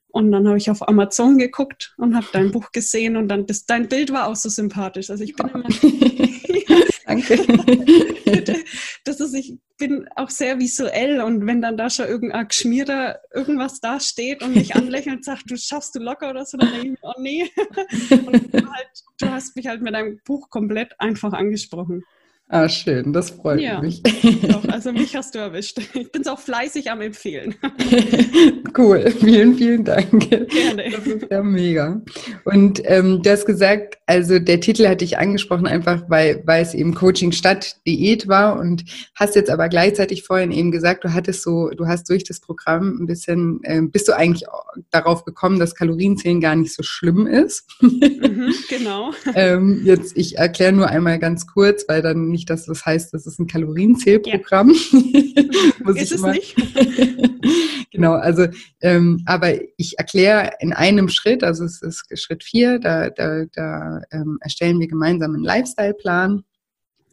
Und 0.08 0.32
dann 0.32 0.48
habe 0.48 0.56
ich 0.56 0.70
auf 0.70 0.88
Amazon 0.88 1.36
geguckt 1.36 1.94
und 1.98 2.16
habe 2.16 2.26
dein 2.32 2.50
Buch 2.50 2.72
gesehen 2.72 3.18
und 3.18 3.28
dann 3.28 3.44
das, 3.44 3.66
dein 3.66 3.88
Bild 3.88 4.10
war 4.10 4.28
auch 4.28 4.36
so 4.36 4.48
sympathisch. 4.48 5.10
Also 5.10 5.22
ich 5.22 5.36
bin 5.36 5.48
immer. 5.48 5.64
Danke. 7.06 7.36
das 9.04 9.20
ist, 9.20 9.34
ich 9.34 9.56
bin 9.78 10.08
auch 10.16 10.30
sehr 10.30 10.58
visuell 10.58 11.20
und 11.20 11.46
wenn 11.46 11.62
dann 11.62 11.76
da 11.76 11.88
schon 11.88 12.06
irgendein 12.06 12.48
Geschmierter 12.48 13.20
irgendwas 13.32 13.80
da 13.80 14.00
steht 14.00 14.42
und 14.42 14.54
mich 14.56 14.74
anlächelt 14.74 15.16
und 15.16 15.24
sagt, 15.24 15.50
du 15.50 15.56
schaffst 15.56 15.94
du 15.94 16.00
locker 16.00 16.30
oder 16.30 16.44
so, 16.44 16.58
dann 16.58 16.72
denke 16.72 16.88
ich 16.94 16.98
oh 17.02 17.12
nee. 17.18 17.44
Und 18.10 18.54
du, 18.54 18.70
halt, 18.70 18.88
du 19.20 19.30
hast 19.30 19.54
mich 19.54 19.66
halt 19.66 19.82
mit 19.82 19.94
deinem 19.94 20.20
Buch 20.24 20.50
komplett 20.50 20.98
einfach 20.98 21.32
angesprochen. 21.32 22.02
Ah, 22.48 22.68
schön, 22.68 23.12
das 23.12 23.30
freut 23.30 23.60
ja, 23.60 23.80
mich. 23.80 24.04
Doch, 24.04 24.64
also 24.68 24.92
mich 24.92 25.16
hast 25.16 25.34
du 25.34 25.40
erwischt. 25.40 25.80
Ich 25.94 26.12
bin 26.12 26.24
auch 26.28 26.38
fleißig 26.38 26.88
am 26.92 27.00
Empfehlen. 27.00 27.56
cool, 28.78 29.10
vielen, 29.10 29.56
vielen 29.56 29.82
Dank. 29.82 30.30
Gerne. 30.30 30.90
Das 30.92 31.06
ist 31.08 31.26
ja 31.28 31.42
mega. 31.42 32.00
Und 32.44 32.80
ähm, 32.84 33.20
du 33.20 33.30
hast 33.30 33.46
gesagt, 33.46 33.98
also 34.06 34.38
der 34.38 34.60
Titel 34.60 34.86
hatte 34.86 35.04
ich 35.04 35.18
angesprochen, 35.18 35.66
einfach 35.66 36.04
weil, 36.06 36.40
weil 36.46 36.62
es 36.62 36.72
eben 36.72 36.94
Coaching 36.94 37.32
statt 37.32 37.78
Diät 37.84 38.28
war 38.28 38.60
und 38.60 38.84
hast 39.16 39.34
jetzt 39.34 39.50
aber 39.50 39.68
gleichzeitig 39.68 40.22
vorhin 40.22 40.52
eben 40.52 40.70
gesagt, 40.70 41.02
du 41.02 41.12
hattest 41.12 41.42
so, 41.42 41.70
du 41.70 41.88
hast 41.88 42.08
durch 42.08 42.22
das 42.22 42.38
Programm 42.38 42.98
ein 43.00 43.06
bisschen, 43.06 43.58
äh, 43.64 43.82
bist 43.82 44.06
du 44.06 44.16
eigentlich 44.16 44.46
darauf 44.92 45.24
gekommen, 45.24 45.58
dass 45.58 45.74
Kalorienzählen 45.74 46.40
gar 46.40 46.54
nicht 46.54 46.72
so 46.72 46.84
schlimm 46.84 47.26
ist. 47.26 47.64
Mhm, 47.80 48.54
genau. 48.68 49.10
ähm, 49.34 49.80
jetzt, 49.84 50.16
ich 50.16 50.38
erkläre 50.38 50.72
nur 50.72 50.88
einmal 50.88 51.18
ganz 51.18 51.48
kurz, 51.48 51.84
weil 51.88 52.02
dann 52.02 52.35
nicht, 52.36 52.50
dass 52.50 52.66
das 52.66 52.84
heißt, 52.84 53.14
das 53.14 53.26
ist 53.26 53.38
ein 53.40 53.46
Kalorienzählprogramm. 53.46 54.70
Ja. 54.70 55.94
ist 55.94 56.12
es 56.12 56.22
nicht? 56.22 56.54
genau, 57.90 58.12
also, 58.12 58.46
ähm, 58.82 59.22
aber 59.24 59.54
ich 59.78 59.98
erkläre 59.98 60.50
in 60.60 60.74
einem 60.74 61.08
Schritt, 61.08 61.42
also 61.42 61.64
es 61.64 61.80
ist 61.80 62.06
Schritt 62.20 62.44
vier, 62.44 62.78
da, 62.78 63.08
da, 63.08 63.46
da 63.52 64.02
ähm, 64.12 64.38
erstellen 64.42 64.78
wir 64.78 64.86
gemeinsam 64.86 65.34
einen 65.34 65.44
Lifestyle-Plan. 65.44 66.44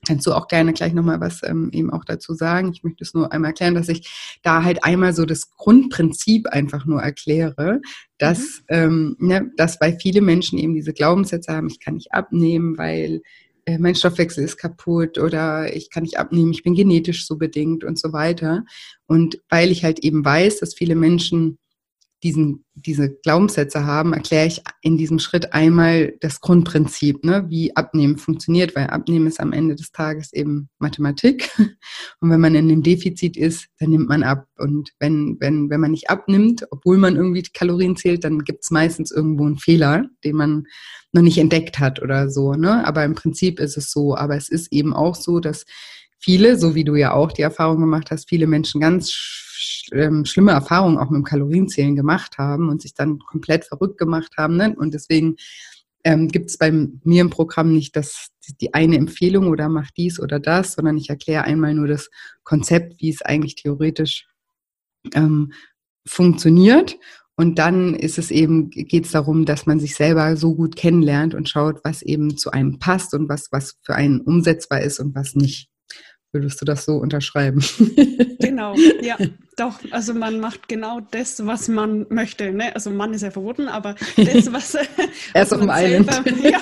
Kannst 0.06 0.28
du 0.28 0.34
auch 0.34 0.50
gerne 0.50 0.74
gleich 0.74 0.94
nochmal 0.94 1.22
was 1.22 1.42
ähm, 1.44 1.70
eben 1.72 1.90
auch 1.90 2.04
dazu 2.04 2.34
sagen? 2.34 2.74
Ich 2.74 2.84
möchte 2.84 3.06
es 3.06 3.14
nur 3.14 3.32
einmal 3.32 3.52
erklären, 3.52 3.76
dass 3.76 3.88
ich 3.88 4.38
da 4.44 4.64
halt 4.64 4.84
einmal 4.84 5.14
so 5.14 5.26
das 5.26 5.52
Grundprinzip 5.56 6.48
einfach 6.48 6.86
nur 6.86 7.02
erkläre, 7.02 7.80
dass, 8.18 8.64
mhm. 8.70 8.76
ähm, 8.76 9.16
ne, 9.20 9.52
dass 9.56 9.80
weil 9.80 9.98
viele 10.02 10.20
Menschen 10.20 10.60
eben 10.60 10.74
diese 10.74 10.92
Glaubenssätze 10.92 11.54
haben, 11.54 11.68
ich 11.68 11.80
kann 11.80 11.94
nicht 11.94 12.12
abnehmen, 12.12 12.78
weil 12.78 13.22
mein 13.80 13.96
Stoffwechsel 13.96 14.44
ist 14.44 14.58
kaputt 14.58 15.18
oder 15.18 15.74
ich 15.74 15.90
kann 15.90 16.04
nicht 16.04 16.18
abnehmen, 16.18 16.52
ich 16.52 16.64
bin 16.64 16.76
genetisch 16.76 17.26
so 17.26 17.38
bedingt 17.38 17.84
und 17.84 17.98
so 17.98 18.12
weiter. 18.12 18.66
Und 19.08 19.42
weil 19.50 19.72
ich 19.72 19.84
halt 19.84 20.00
eben 20.00 20.26
weiß, 20.26 20.60
dass 20.60 20.74
viele 20.74 20.96
Menschen 20.96 21.58
diesen, 22.24 22.64
diese 22.74 23.10
Glaubenssätze 23.10 23.86
haben, 23.86 24.14
erkläre 24.14 24.48
ich 24.48 24.62
in 24.82 24.98
diesem 24.98 25.20
Schritt 25.20 25.52
einmal 25.54 26.14
das 26.22 26.40
Grundprinzip, 26.40 27.26
ne, 27.26 27.46
wie 27.50 27.76
Abnehmen 27.76 28.18
funktioniert, 28.18 28.76
weil 28.76 28.88
Abnehmen 28.88 29.28
ist 29.28 29.42
am 29.42 29.52
Ende 29.52 29.76
des 29.76 29.92
Tages 29.92 30.32
eben 30.32 30.70
Mathematik. 30.80 31.50
Und 32.22 32.30
wenn 32.30 32.40
man 32.40 32.56
in 32.56 32.72
einem 32.72 32.82
Defizit 32.82 33.36
ist, 33.36 33.68
dann 33.78 33.90
nimmt 33.90 34.08
man 34.08 34.24
ab. 34.24 34.48
Und 34.58 34.92
wenn, 35.00 35.36
wenn, 35.42 35.70
wenn 35.70 35.82
man 35.82 35.92
nicht 35.92 36.10
abnimmt, 36.10 36.66
obwohl 36.72 36.98
man 36.98 37.18
irgendwie 37.18 37.44
Kalorien 37.44 37.98
zählt, 37.98 38.24
dann 38.24 38.40
gibt 38.40 38.64
es 38.64 38.72
meistens 38.72 39.12
irgendwo 39.12 39.46
einen 39.46 39.60
Fehler, 39.60 40.06
den 40.24 40.38
man 40.38 40.64
noch 41.12 41.22
nicht 41.22 41.38
entdeckt 41.38 41.80
hat 41.80 42.02
oder 42.02 42.30
so. 42.30 42.54
Ne? 42.54 42.88
Aber 42.88 43.04
im 43.04 43.16
Prinzip 43.16 43.60
ist 43.60 43.76
es 43.76 43.92
so. 43.92 44.16
Aber 44.16 44.38
es 44.38 44.48
ist 44.48 44.72
eben 44.72 44.94
auch 44.94 45.16
so, 45.16 45.42
dass 45.42 45.66
viele, 46.20 46.58
so 46.58 46.74
wie 46.74 46.86
du 46.86 46.96
ja 46.96 47.12
auch 47.12 47.34
die 47.34 47.42
Erfahrung 47.42 47.82
gemacht 47.82 48.12
hast, 48.12 48.30
viele 48.30 48.48
Menschen 48.48 48.80
ganz 48.80 49.12
sch 49.64 49.90
ähm, 49.94 50.26
schlimme 50.26 50.52
Erfahrungen 50.52 50.98
auch 50.98 51.10
mit 51.10 51.20
dem 51.20 51.24
Kalorienzählen 51.24 51.96
gemacht 51.96 52.38
haben 52.38 52.70
und 52.70 52.82
sich 52.82 52.94
dann 52.94 53.20
komplett 53.20 53.66
verrückt 53.66 53.98
gemacht 53.98 54.34
haben. 54.38 54.58
Ne? 54.58 54.76
Und 54.78 54.94
deswegen 54.94 55.36
ähm, 56.04 56.28
gibt 56.28 56.50
es 56.50 56.58
bei 56.58 56.72
mir 56.72 57.22
im 57.22 57.30
Programm 57.30 57.74
nicht 57.74 57.96
das, 57.96 58.30
die 58.62 58.74
eine 58.74 58.98
Empfehlung 58.98 59.48
oder 59.48 59.70
mach 59.70 59.90
dies 59.92 60.20
oder 60.20 60.40
das, 60.40 60.74
sondern 60.74 60.98
ich 60.98 61.10
erkläre 61.10 61.46
einmal 61.46 61.74
nur 61.74 61.88
das 61.88 62.10
Konzept, 62.44 63.00
wie 63.00 63.10
es 63.10 63.22
eigentlich 63.22 63.56
theoretisch 63.56 64.28
ähm, 65.14 65.54
funktioniert. 66.06 66.98
Und 67.36 67.58
dann 67.58 67.96
ist 67.96 68.20
es 68.20 68.30
eben, 68.30 68.70
geht 68.70 69.06
es 69.06 69.12
darum, 69.12 69.46
dass 69.46 69.66
man 69.66 69.80
sich 69.80 69.96
selber 69.96 70.38
so 70.38 70.54
gut 70.54 70.76
kennenlernt 70.76 71.34
und 71.34 71.50
schaut, 71.50 71.80
was 71.84 72.04
eben 72.04 72.38
zu 72.38 72.52
einem 72.52 72.78
passt 72.78 73.14
und 73.16 73.28
was, 73.28 73.52
was 73.52 73.80
für 73.82 73.96
einen 73.96 74.22
umsetzbar 74.22 74.82
ist 74.82 75.00
und 75.00 75.16
was 75.16 75.34
nicht. 75.36 75.70
Würdest 76.32 76.62
du 76.62 76.66
das 76.66 76.86
so 76.86 76.98
unterschreiben? 76.98 77.64
Genau, 78.40 78.76
ja, 79.02 79.18
doch. 79.58 79.80
Also 79.92 80.14
man 80.14 80.40
macht 80.40 80.68
genau 80.68 81.00
das, 81.00 81.46
was 81.46 81.68
man 81.68 82.06
möchte. 82.10 82.52
Ne? 82.52 82.74
Also 82.76 82.90
Mann 82.90 83.14
ist 83.14 83.22
ja 83.22 83.32
verboten, 83.32 83.68
aber 83.68 83.96
das, 84.18 84.52
was, 84.52 84.76
Erst 84.76 84.90
was 85.34 85.54
auf 85.54 85.60
dem 85.60 85.72
Island. 85.72 86.10
Ja. 86.44 86.62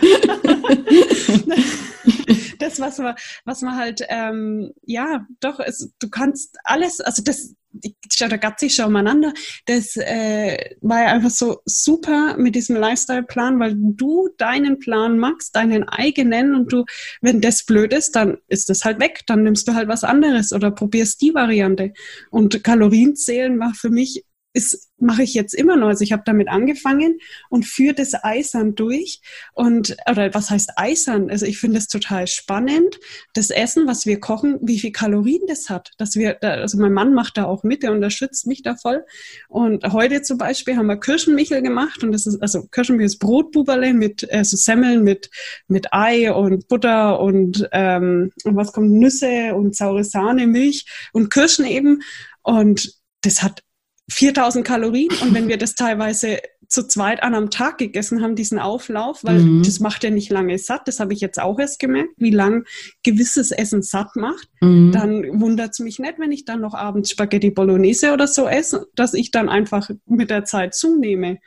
das, 2.60 2.80
was 2.80 2.98
man, 3.00 3.16
was 3.46 3.62
man 3.62 3.76
halt, 3.76 4.02
ähm, 4.10 4.72
ja, 4.84 5.26
doch, 5.40 5.60
es, 5.60 5.92
du 6.00 6.10
kannst 6.10 6.58
alles, 6.64 7.00
also 7.02 7.24
das, 7.24 7.56
da 7.74 8.28
ragazzi 8.28 8.70
sich 8.70 8.84
umeinander. 8.84 9.34
Das 9.66 9.96
äh, 9.96 10.76
war 10.82 11.04
ja 11.04 11.08
einfach 11.08 11.30
so 11.30 11.62
super 11.66 12.36
mit 12.38 12.56
diesem 12.56 12.76
Lifestyle-Plan, 12.76 13.60
weil 13.60 13.74
du 13.76 14.30
deinen 14.38 14.80
Plan 14.80 15.18
machst, 15.18 15.56
deinen 15.56 15.88
eigenen 15.88 16.56
und 16.56 16.72
du, 16.72 16.86
wenn 17.22 17.42
das 17.42 17.64
blöd 17.64 17.94
ist, 17.94 18.16
dann 18.16 18.38
ist 18.48 18.70
das 18.70 18.84
halt 18.84 19.00
weg, 19.00 19.22
dann 19.28 19.44
nimmst 19.44 19.68
du 19.68 19.74
halt 19.74 19.88
was 19.88 20.04
anderes 20.04 20.54
oder 20.54 20.72
probierst 20.72 21.22
die 21.22 21.34
Variante. 21.34 21.94
Und 22.30 22.64
Kalorienzählen 22.82 23.60
war 23.60 23.74
für 23.76 23.92
mich 23.92 24.24
ist, 24.54 24.90
mache 24.98 25.24
ich 25.24 25.34
jetzt 25.34 25.54
immer 25.54 25.78
noch. 25.78 25.88
Also 25.88 26.04
ich 26.04 26.12
habe 26.12 26.24
damit 26.26 26.50
angefangen 26.50 27.20
und 27.50 27.66
führe 27.66 27.94
das 27.94 28.14
eisern 28.24 28.76
durch. 28.76 29.22
Und, 29.54 29.96
oder 30.10 30.34
was 30.34 30.50
heißt 30.50 30.72
eisern? 30.76 31.30
Also 31.30 31.46
ich 31.46 31.58
finde 31.58 31.78
es 31.78 31.88
total 31.88 32.28
spannend, 32.28 33.00
das 33.34 33.50
Essen, 33.50 33.88
was 33.88 34.06
wir 34.06 34.20
kochen, 34.20 34.60
wie 34.62 34.80
viel 34.80 34.92
Kalorien 34.92 35.42
das 35.48 35.70
hat. 35.70 35.92
Dass 35.98 36.16
wir, 36.16 36.44
also 36.44 36.78
mein 36.78 36.94
Mann 36.94 37.14
macht 37.14 37.38
da 37.38 37.46
auch 37.46 37.64
mit, 37.64 37.84
der 37.84 37.94
unterstützt 37.94 38.46
mich 38.46 38.62
da 38.62 38.76
voll. 38.76 39.06
Und 39.48 39.86
heute 39.92 40.22
zum 40.22 40.38
Beispiel 40.38 40.76
haben 40.76 40.88
wir 40.88 40.98
Kirschenmichel 40.98 41.62
gemacht 41.62 42.04
und 42.04 42.12
das 42.12 42.26
ist, 42.28 42.42
also 42.42 42.68
Kirschenmichel 42.68 43.06
ist 43.06 43.20
Brotbuberle 43.20 43.94
mit, 43.94 44.30
also 44.32 44.58
Semmeln 44.58 45.04
mit, 45.04 45.30
mit 45.68 45.94
Ei 45.94 46.32
und 46.32 46.68
Butter 46.68 47.20
und, 47.20 47.70
ähm, 47.72 48.32
und 48.44 48.56
was 48.56 48.74
kommt, 48.74 48.92
Nüsse 48.92 49.56
und 49.56 49.76
saure 49.76 50.04
Sahne, 50.04 50.46
Milch 50.46 50.86
und 51.14 51.32
Kirschen 51.32 51.66
eben. 51.66 52.02
Und 52.44 52.94
das 53.22 53.44
hat 53.44 53.64
4000 54.10 54.66
Kalorien 54.66 55.12
und 55.22 55.34
wenn 55.34 55.48
wir 55.48 55.58
das 55.58 55.76
teilweise 55.76 56.40
zu 56.68 56.88
zweit 56.88 57.22
an 57.22 57.36
am 57.36 57.50
Tag 57.50 57.78
gegessen 57.78 58.22
haben, 58.22 58.36
diesen 58.36 58.58
Auflauf, 58.58 59.24
weil 59.24 59.40
mhm. 59.40 59.64
das 59.64 59.82
macht 59.82 60.04
ja 60.04 60.10
nicht 60.10 60.32
lange 60.32 60.58
satt, 60.58 60.88
das 60.88 61.00
habe 61.02 61.14
ich 61.14 61.20
jetzt 61.20 61.40
auch 61.40 61.60
erst 61.60 61.80
gemerkt, 61.80 62.14
wie 62.18 62.32
lang 62.32 62.66
gewisses 63.04 63.52
Essen 63.52 63.82
satt 63.82 64.16
macht, 64.16 64.48
mhm. 64.62 64.92
dann 64.92 65.42
wundert 65.42 65.72
es 65.72 65.80
mich 65.80 66.00
nicht, 66.00 66.18
wenn 66.18 66.32
ich 66.32 66.46
dann 66.46 66.62
noch 66.62 66.74
abends 66.74 67.12
Spaghetti 67.12 67.52
Bolognese 67.52 68.14
oder 68.14 68.26
so 68.26 68.48
esse, 68.48 68.88
dass 68.96 69.14
ich 69.14 69.32
dann 69.32 69.50
einfach 69.50 69.90
mit 70.06 70.30
der 70.30 70.46
Zeit 70.46 70.74
zunehme. 70.74 71.40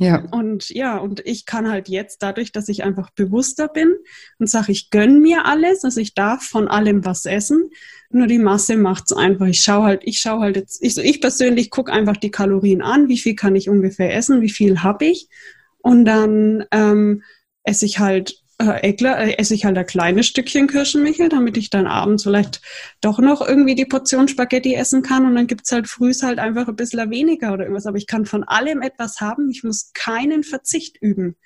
Ja. 0.00 0.24
Und 0.30 0.70
ja, 0.70 0.96
und 0.96 1.20
ich 1.26 1.44
kann 1.44 1.70
halt 1.70 1.90
jetzt 1.90 2.22
dadurch, 2.22 2.52
dass 2.52 2.70
ich 2.70 2.84
einfach 2.84 3.10
bewusster 3.10 3.68
bin 3.68 3.94
und 4.38 4.48
sage, 4.48 4.72
ich 4.72 4.88
gönne 4.88 5.20
mir 5.20 5.44
alles, 5.44 5.84
also 5.84 6.00
ich 6.00 6.14
darf 6.14 6.42
von 6.42 6.68
allem 6.68 7.04
was 7.04 7.26
essen, 7.26 7.70
nur 8.08 8.26
die 8.26 8.38
Masse 8.38 8.78
macht's 8.78 9.12
einfach. 9.12 9.46
Ich 9.46 9.60
schaue 9.60 9.84
halt, 9.84 10.00
ich 10.04 10.18
schaue 10.18 10.40
halt 10.40 10.56
jetzt, 10.56 10.82
ich, 10.82 10.96
ich 10.96 11.20
persönlich 11.20 11.68
gucke 11.68 11.92
einfach 11.92 12.16
die 12.16 12.30
Kalorien 12.30 12.80
an, 12.80 13.08
wie 13.08 13.18
viel 13.18 13.34
kann 13.34 13.54
ich 13.54 13.68
ungefähr 13.68 14.14
essen, 14.16 14.40
wie 14.40 14.48
viel 14.48 14.82
habe 14.82 15.04
ich. 15.04 15.28
Und 15.82 16.06
dann 16.06 16.64
ähm, 16.70 17.22
esse 17.62 17.84
ich 17.84 17.98
halt 17.98 18.39
äh, 18.60 18.80
Eckler, 18.82 19.18
äh, 19.18 19.38
esse 19.38 19.54
ich 19.54 19.64
halt 19.64 19.76
ein 19.76 19.86
kleines 19.86 20.26
Stückchen 20.26 20.66
Kirschenmichel, 20.66 21.28
damit 21.28 21.56
ich 21.56 21.70
dann 21.70 21.86
abends 21.86 22.22
vielleicht 22.22 22.60
doch 23.00 23.18
noch 23.18 23.46
irgendwie 23.46 23.74
die 23.74 23.86
Portion 23.86 24.28
Spaghetti 24.28 24.74
essen 24.74 25.02
kann 25.02 25.26
und 25.26 25.34
dann 25.34 25.46
gibt's 25.46 25.72
halt 25.72 25.88
frühs 25.88 26.22
halt 26.22 26.38
einfach 26.38 26.68
ein 26.68 26.76
bisschen 26.76 27.10
weniger 27.10 27.52
oder 27.52 27.64
irgendwas. 27.64 27.86
Aber 27.86 27.96
ich 27.96 28.06
kann 28.06 28.26
von 28.26 28.44
allem 28.44 28.82
etwas 28.82 29.20
haben, 29.20 29.50
ich 29.50 29.64
muss 29.64 29.92
keinen 29.94 30.42
Verzicht 30.42 30.96
üben. 31.00 31.36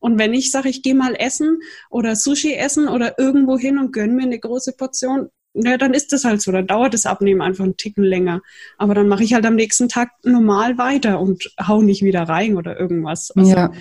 Und 0.00 0.18
wenn 0.18 0.34
ich 0.34 0.50
sage, 0.50 0.68
ich 0.68 0.82
gehe 0.82 0.96
mal 0.96 1.14
essen 1.14 1.60
oder 1.88 2.16
Sushi 2.16 2.54
essen 2.54 2.88
oder 2.88 3.18
irgendwo 3.18 3.56
hin 3.56 3.78
und 3.78 3.92
gönn 3.92 4.16
mir 4.16 4.24
eine 4.24 4.38
große 4.38 4.72
Portion, 4.72 5.28
ja, 5.54 5.76
dann 5.76 5.94
ist 5.94 6.12
das 6.12 6.24
halt 6.24 6.40
so. 6.42 6.50
Dann 6.50 6.66
dauert 6.66 6.94
das 6.94 7.06
Abnehmen 7.06 7.42
einfach 7.42 7.64
einen 7.64 7.76
Ticken 7.76 8.02
länger. 8.02 8.40
Aber 8.78 8.94
dann 8.94 9.06
mache 9.06 9.22
ich 9.22 9.34
halt 9.34 9.46
am 9.46 9.54
nächsten 9.54 9.88
Tag 9.88 10.10
normal 10.24 10.78
weiter 10.78 11.20
und 11.20 11.54
hau 11.60 11.82
nicht 11.82 12.02
wieder 12.02 12.22
rein 12.22 12.56
oder 12.56 12.78
irgendwas. 12.80 13.30
Also, 13.36 13.52
ja. 13.52 13.72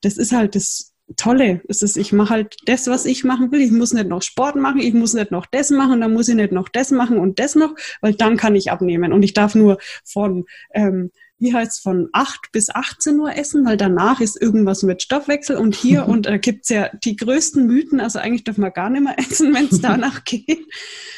Das 0.00 0.16
ist 0.16 0.32
halt 0.32 0.54
das 0.54 0.87
Tolle. 1.16 1.62
Es 1.68 1.82
ist, 1.82 1.96
ich 1.96 2.12
mache 2.12 2.30
halt 2.30 2.56
das, 2.66 2.86
was 2.86 3.06
ich 3.06 3.24
machen 3.24 3.50
will. 3.50 3.60
Ich 3.60 3.70
muss 3.70 3.92
nicht 3.92 4.08
noch 4.08 4.22
Sport 4.22 4.56
machen, 4.56 4.80
ich 4.80 4.94
muss 4.94 5.14
nicht 5.14 5.30
noch 5.30 5.46
das 5.46 5.70
machen, 5.70 6.00
dann 6.00 6.12
muss 6.12 6.28
ich 6.28 6.34
nicht 6.34 6.52
noch 6.52 6.68
das 6.68 6.90
machen 6.90 7.18
und 7.18 7.38
das 7.38 7.54
noch, 7.54 7.74
weil 8.00 8.14
dann 8.14 8.36
kann 8.36 8.56
ich 8.56 8.70
abnehmen. 8.70 9.12
Und 9.12 9.22
ich 9.22 9.34
darf 9.34 9.54
nur 9.54 9.78
von 10.04 10.44
ähm, 10.74 11.10
wie 11.38 11.54
heißt 11.54 11.82
von 11.82 12.08
8 12.12 12.52
bis 12.52 12.68
18 12.68 13.18
Uhr 13.18 13.36
essen, 13.36 13.64
weil 13.64 13.76
danach 13.76 14.20
ist 14.20 14.40
irgendwas 14.40 14.82
mit 14.82 15.02
Stoffwechsel 15.02 15.56
und 15.56 15.74
hier 15.74 16.06
und 16.08 16.26
da 16.26 16.36
gibt's 16.36 16.68
ja 16.68 16.90
die 17.04 17.16
größten 17.16 17.66
Mythen, 17.66 18.00
also 18.00 18.18
eigentlich 18.18 18.44
darf 18.44 18.58
man 18.58 18.72
gar 18.72 18.90
nicht 18.90 19.04
mehr 19.04 19.14
essen, 19.18 19.54
wenn 19.54 19.66
es 19.66 19.80
danach 19.80 20.24
geht. 20.24 20.66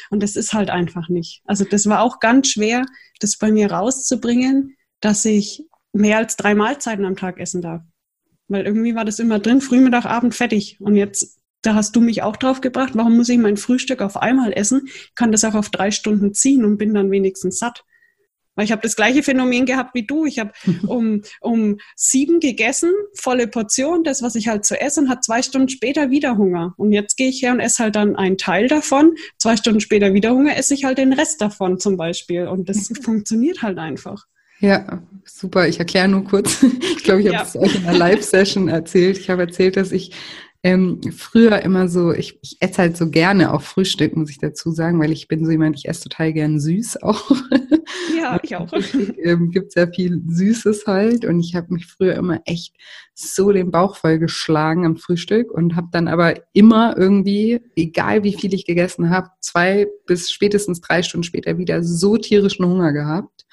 Und 0.09 0.21
das 0.23 0.35
ist 0.35 0.53
halt 0.53 0.69
einfach 0.69 1.09
nicht. 1.09 1.41
Also 1.45 1.65
das 1.65 1.87
war 1.87 2.01
auch 2.01 2.19
ganz 2.19 2.49
schwer, 2.49 2.85
das 3.19 3.37
bei 3.37 3.51
mir 3.51 3.71
rauszubringen, 3.71 4.75
dass 4.99 5.25
ich 5.25 5.65
mehr 5.93 6.17
als 6.17 6.35
drei 6.35 6.55
Mahlzeiten 6.55 7.05
am 7.05 7.15
Tag 7.15 7.39
essen 7.39 7.61
darf. 7.61 7.81
Weil 8.51 8.65
irgendwie 8.65 8.95
war 8.95 9.05
das 9.05 9.19
immer 9.19 9.39
drin, 9.39 9.61
früh, 9.61 9.79
Mittag, 9.79 10.05
Abend, 10.05 10.35
fertig. 10.35 10.75
Und 10.81 10.97
jetzt, 10.97 11.39
da 11.61 11.73
hast 11.73 11.95
du 11.95 12.01
mich 12.01 12.21
auch 12.21 12.35
drauf 12.35 12.59
gebracht, 12.59 12.91
warum 12.95 13.15
muss 13.15 13.29
ich 13.29 13.37
mein 13.37 13.55
Frühstück 13.55 14.01
auf 14.01 14.17
einmal 14.17 14.51
essen? 14.51 14.81
Ich 14.87 15.15
kann 15.15 15.31
das 15.31 15.45
auch 15.45 15.55
auf 15.55 15.69
drei 15.69 15.89
Stunden 15.89 16.33
ziehen 16.33 16.65
und 16.65 16.77
bin 16.77 16.93
dann 16.93 17.11
wenigstens 17.11 17.59
satt. 17.59 17.85
Weil 18.55 18.65
ich 18.65 18.73
habe 18.73 18.81
das 18.81 18.97
gleiche 18.97 19.23
Phänomen 19.23 19.65
gehabt 19.65 19.95
wie 19.95 20.05
du. 20.05 20.25
Ich 20.25 20.37
habe 20.37 20.51
um, 20.87 21.21
um 21.39 21.77
sieben 21.95 22.41
gegessen, 22.41 22.91
volle 23.13 23.47
Portion, 23.47 24.03
das, 24.03 24.21
was 24.21 24.35
ich 24.35 24.49
halt 24.49 24.65
zu 24.65 24.79
essen, 24.79 25.07
hat 25.07 25.23
zwei 25.23 25.41
Stunden 25.41 25.69
später 25.69 26.09
wieder 26.09 26.37
Hunger. 26.37 26.73
Und 26.75 26.91
jetzt 26.91 27.15
gehe 27.15 27.29
ich 27.29 27.41
her 27.41 27.53
und 27.53 27.61
esse 27.61 27.83
halt 27.83 27.95
dann 27.95 28.17
einen 28.17 28.37
Teil 28.37 28.67
davon. 28.67 29.15
Zwei 29.37 29.55
Stunden 29.55 29.79
später 29.79 30.13
wieder 30.13 30.31
Hunger, 30.31 30.57
esse 30.57 30.73
ich 30.73 30.83
halt 30.83 30.97
den 30.97 31.13
Rest 31.13 31.41
davon 31.41 31.79
zum 31.79 31.95
Beispiel. 31.95 32.47
Und 32.47 32.67
das 32.67 32.91
funktioniert 33.01 33.61
halt 33.61 33.77
einfach. 33.77 34.25
Ja, 34.61 35.01
super. 35.25 35.67
Ich 35.67 35.79
erkläre 35.79 36.07
nur 36.07 36.23
kurz. 36.23 36.65
Ich 37.01 37.05
glaube, 37.05 37.23
ich 37.23 37.35
habe 37.35 37.47
es 37.47 37.57
euch 37.57 37.75
in 37.75 37.87
einer 37.87 37.97
Live-Session 37.97 38.67
erzählt. 38.67 39.17
Ich 39.17 39.31
habe 39.31 39.41
erzählt, 39.41 39.75
dass 39.75 39.91
ich 39.91 40.11
ähm, 40.61 41.01
früher 41.11 41.63
immer 41.63 41.87
so, 41.87 42.13
ich, 42.13 42.37
ich 42.43 42.57
esse 42.59 42.77
halt 42.77 42.95
so 42.95 43.09
gerne 43.09 43.51
auch 43.51 43.63
Frühstück, 43.63 44.15
muss 44.15 44.29
ich 44.29 44.37
dazu 44.37 44.69
sagen, 44.69 44.99
weil 44.99 45.11
ich 45.11 45.27
bin 45.27 45.43
so 45.43 45.49
jemand, 45.49 45.77
ich 45.77 45.87
esse 45.87 46.03
total 46.03 46.31
gern 46.31 46.59
süß 46.59 46.97
auch. 47.01 47.31
Ja, 48.15 48.39
ich 48.43 48.55
auch. 48.55 48.71
ähm, 49.23 49.49
gibt 49.49 49.71
sehr 49.71 49.91
viel 49.91 50.21
Süßes 50.27 50.85
halt 50.85 51.25
und 51.25 51.39
ich 51.39 51.55
habe 51.55 51.73
mich 51.73 51.87
früher 51.87 52.13
immer 52.13 52.39
echt 52.45 52.75
so 53.15 53.51
den 53.51 53.71
Bauch 53.71 53.95
voll 53.95 54.19
geschlagen 54.19 54.85
am 54.85 54.97
Frühstück 54.97 55.51
und 55.51 55.75
habe 55.75 55.87
dann 55.91 56.07
aber 56.07 56.35
immer 56.53 56.95
irgendwie, 56.95 57.61
egal 57.75 58.23
wie 58.23 58.33
viel 58.33 58.53
ich 58.53 58.67
gegessen 58.67 59.09
habe, 59.09 59.29
zwei 59.39 59.87
bis 60.05 60.29
spätestens 60.29 60.81
drei 60.81 61.01
Stunden 61.01 61.23
später 61.23 61.57
wieder 61.57 61.83
so 61.83 62.17
tierischen 62.17 62.65
Hunger 62.65 62.93
gehabt. 62.93 63.47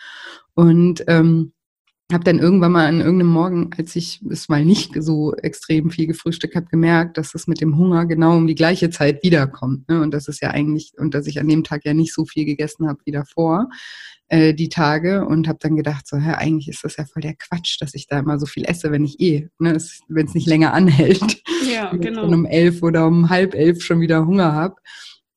Und 0.59 1.05
ähm, 1.07 1.53
habe 2.13 2.25
dann 2.25 2.41
irgendwann 2.41 2.73
mal 2.73 2.87
an 2.87 2.99
irgendeinem 2.99 3.31
Morgen, 3.31 3.71
als 3.79 3.95
ich 3.95 4.21
es 4.29 4.49
mal 4.49 4.65
nicht 4.65 4.91
so 5.01 5.33
extrem 5.37 5.91
viel 5.91 6.09
gefrühstückt 6.09 6.57
habe, 6.57 6.67
gemerkt, 6.67 7.17
dass 7.17 7.37
es 7.37 7.47
mit 7.47 7.61
dem 7.61 7.79
Hunger 7.79 8.07
genau 8.07 8.37
um 8.37 8.49
die 8.49 8.57
gleiche 8.57 8.91
Zeit 8.91 9.23
wiederkommt. 9.23 9.89
Ne? 9.89 10.03
Und 10.03 10.13
das 10.13 10.27
ist 10.27 10.43
ja 10.43 10.51
eigentlich, 10.51 10.95
und 10.99 11.15
dass 11.15 11.29
ich 11.29 11.39
an 11.39 11.47
dem 11.47 11.63
Tag 11.63 11.85
ja 11.85 11.95
nicht 11.95 12.13
so 12.13 12.25
viel 12.25 12.45
gegessen 12.45 12.89
habe 12.89 12.99
wie 13.05 13.13
davor, 13.13 13.69
äh, 14.27 14.53
die 14.53 14.69
Tage. 14.69 15.27
Und 15.27 15.47
habe 15.47 15.61
dann 15.63 15.77
gedacht, 15.77 16.09
so, 16.09 16.17
hä, 16.17 16.33
eigentlich 16.33 16.67
ist 16.67 16.83
das 16.83 16.97
ja 16.97 17.05
voll 17.05 17.23
der 17.23 17.37
Quatsch, 17.37 17.81
dass 17.81 17.95
ich 17.95 18.09
da 18.09 18.19
immer 18.19 18.41
so 18.41 18.47
viel 18.47 18.65
esse, 18.65 18.91
wenn 18.91 19.05
ich 19.05 19.21
eh, 19.21 19.49
ne, 19.61 19.79
wenn 20.09 20.27
es 20.27 20.35
nicht 20.35 20.49
länger 20.49 20.73
anhält. 20.73 21.41
Ja, 21.73 21.93
genau. 21.95 22.27
Ich 22.27 22.35
um 22.35 22.47
elf 22.47 22.83
oder 22.83 23.07
um 23.07 23.31
halb 23.31 23.55
elf 23.55 23.81
schon 23.85 24.01
wieder 24.01 24.27
Hunger 24.27 24.55
habe. 24.55 24.75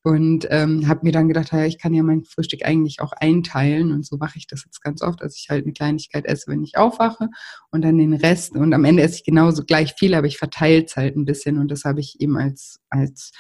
Und 0.03 0.47
ähm, 0.49 0.87
habe 0.87 1.01
mir 1.03 1.11
dann 1.11 1.27
gedacht, 1.27 1.51
ja, 1.51 1.65
ich 1.65 1.77
kann 1.77 1.93
ja 1.93 2.01
mein 2.01 2.23
Frühstück 2.23 2.65
eigentlich 2.65 3.01
auch 3.01 3.11
einteilen. 3.13 3.91
Und 3.91 4.05
so 4.05 4.17
mache 4.17 4.37
ich 4.37 4.47
das 4.47 4.63
jetzt 4.65 4.81
ganz 4.81 5.03
oft, 5.03 5.21
dass 5.21 5.37
ich 5.37 5.49
halt 5.49 5.63
eine 5.63 5.73
Kleinigkeit 5.73 6.25
esse, 6.25 6.49
wenn 6.49 6.63
ich 6.63 6.77
aufwache 6.77 7.29
und 7.69 7.83
dann 7.83 7.99
den 7.99 8.13
Rest. 8.13 8.55
Und 8.55 8.73
am 8.73 8.83
Ende 8.83 9.03
esse 9.03 9.17
ich 9.17 9.23
genauso 9.23 9.63
gleich 9.63 9.93
viel, 9.93 10.15
aber 10.15 10.25
ich 10.25 10.39
verteile 10.39 10.83
es 10.83 10.95
halt 10.95 11.15
ein 11.15 11.25
bisschen. 11.25 11.59
Und 11.59 11.69
das 11.69 11.83
habe 11.83 11.99
ich 11.99 12.19
eben 12.19 12.35
als, 12.37 12.79
als 12.89 13.31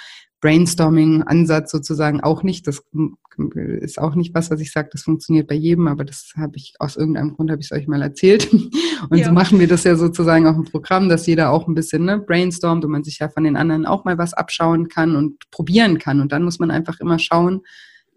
Brainstorming-Ansatz 0.41 1.71
sozusagen 1.71 2.21
auch 2.21 2.43
nicht. 2.43 2.67
Das 2.67 2.83
ist 3.55 3.99
auch 3.99 4.15
nicht 4.15 4.33
was, 4.33 4.51
was 4.51 4.59
ich 4.59 4.71
sage, 4.71 4.89
das 4.91 5.03
funktioniert 5.03 5.47
bei 5.47 5.55
jedem, 5.55 5.87
aber 5.87 6.03
das 6.03 6.33
habe 6.35 6.57
ich 6.57 6.73
aus 6.79 6.97
irgendeinem 6.97 7.35
Grund 7.35 7.51
habe 7.51 7.61
ich 7.61 7.71
es 7.71 7.77
euch 7.77 7.87
mal 7.87 8.01
erzählt. 8.01 8.51
Und 9.09 9.17
ja. 9.17 9.25
so 9.25 9.31
machen 9.31 9.59
wir 9.59 9.67
das 9.67 9.83
ja 9.83 9.95
sozusagen 9.95 10.47
auch 10.47 10.55
im 10.55 10.65
Programm, 10.65 11.09
dass 11.09 11.27
jeder 11.27 11.51
auch 11.51 11.67
ein 11.67 11.75
bisschen 11.75 12.05
ne, 12.05 12.19
brainstormt 12.19 12.85
und 12.85 12.91
man 12.91 13.03
sich 13.03 13.17
ja 13.17 13.29
von 13.29 13.43
den 13.43 13.55
anderen 13.55 13.87
auch 13.87 14.05
mal 14.05 14.19
was 14.19 14.33
abschauen 14.33 14.89
kann 14.89 15.15
und 15.15 15.49
probieren 15.49 15.97
kann. 15.97 16.21
Und 16.21 16.31
dann 16.31 16.43
muss 16.43 16.59
man 16.59 16.69
einfach 16.69 16.99
immer 16.99 17.17
schauen, 17.17 17.61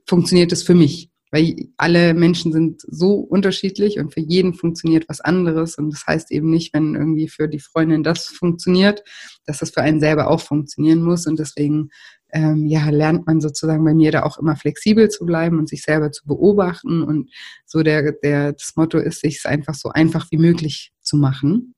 funktioniert 0.07 0.53
es 0.53 0.63
für 0.63 0.75
mich? 0.75 1.11
Weil 1.35 1.67
alle 1.79 2.15
Menschen 2.15 2.53
sind 2.53 2.83
so 2.87 3.15
unterschiedlich 3.15 3.99
und 3.99 4.15
für 4.15 4.21
jeden 4.21 4.55
funktioniert 4.55 5.09
was 5.09 5.21
anderes. 5.21 5.77
Und 5.77 5.91
das 5.91 6.07
heißt 6.07 6.31
eben 6.31 6.49
nicht, 6.49 6.73
wenn 6.73 6.95
irgendwie 6.95 7.27
für 7.27 7.49
die 7.49 7.59
Freundin 7.59 8.05
das 8.05 8.27
funktioniert, 8.27 9.03
dass 9.45 9.59
das 9.59 9.71
für 9.71 9.81
einen 9.81 9.99
selber 9.99 10.31
auch 10.31 10.41
funktionieren 10.41 11.03
muss. 11.03 11.27
Und 11.27 11.41
deswegen 11.41 11.89
ähm, 12.33 12.67
ja, 12.67 12.89
lernt 12.89 13.27
man 13.27 13.41
sozusagen 13.41 13.83
bei 13.85 13.95
mir 13.95 14.13
da 14.13 14.23
auch 14.23 14.39
immer 14.39 14.55
flexibel 14.55 15.09
zu 15.09 15.27
bleiben 15.27 15.59
und 15.59 15.69
sich 15.69 15.83
selber 15.83 16.13
zu 16.13 16.25
beobachten. 16.25 17.03
Und 17.03 17.33
so 17.67 17.83
der, 17.83 18.13
der, 18.13 18.53
das 18.53 18.75
Motto 18.77 18.99
ist, 18.99 19.21
sich 19.21 19.39
es 19.39 19.45
einfach 19.45 19.75
so 19.75 19.89
einfach 19.89 20.31
wie 20.31 20.39
möglich 20.39 20.93
zu 21.01 21.17
machen. 21.17 21.75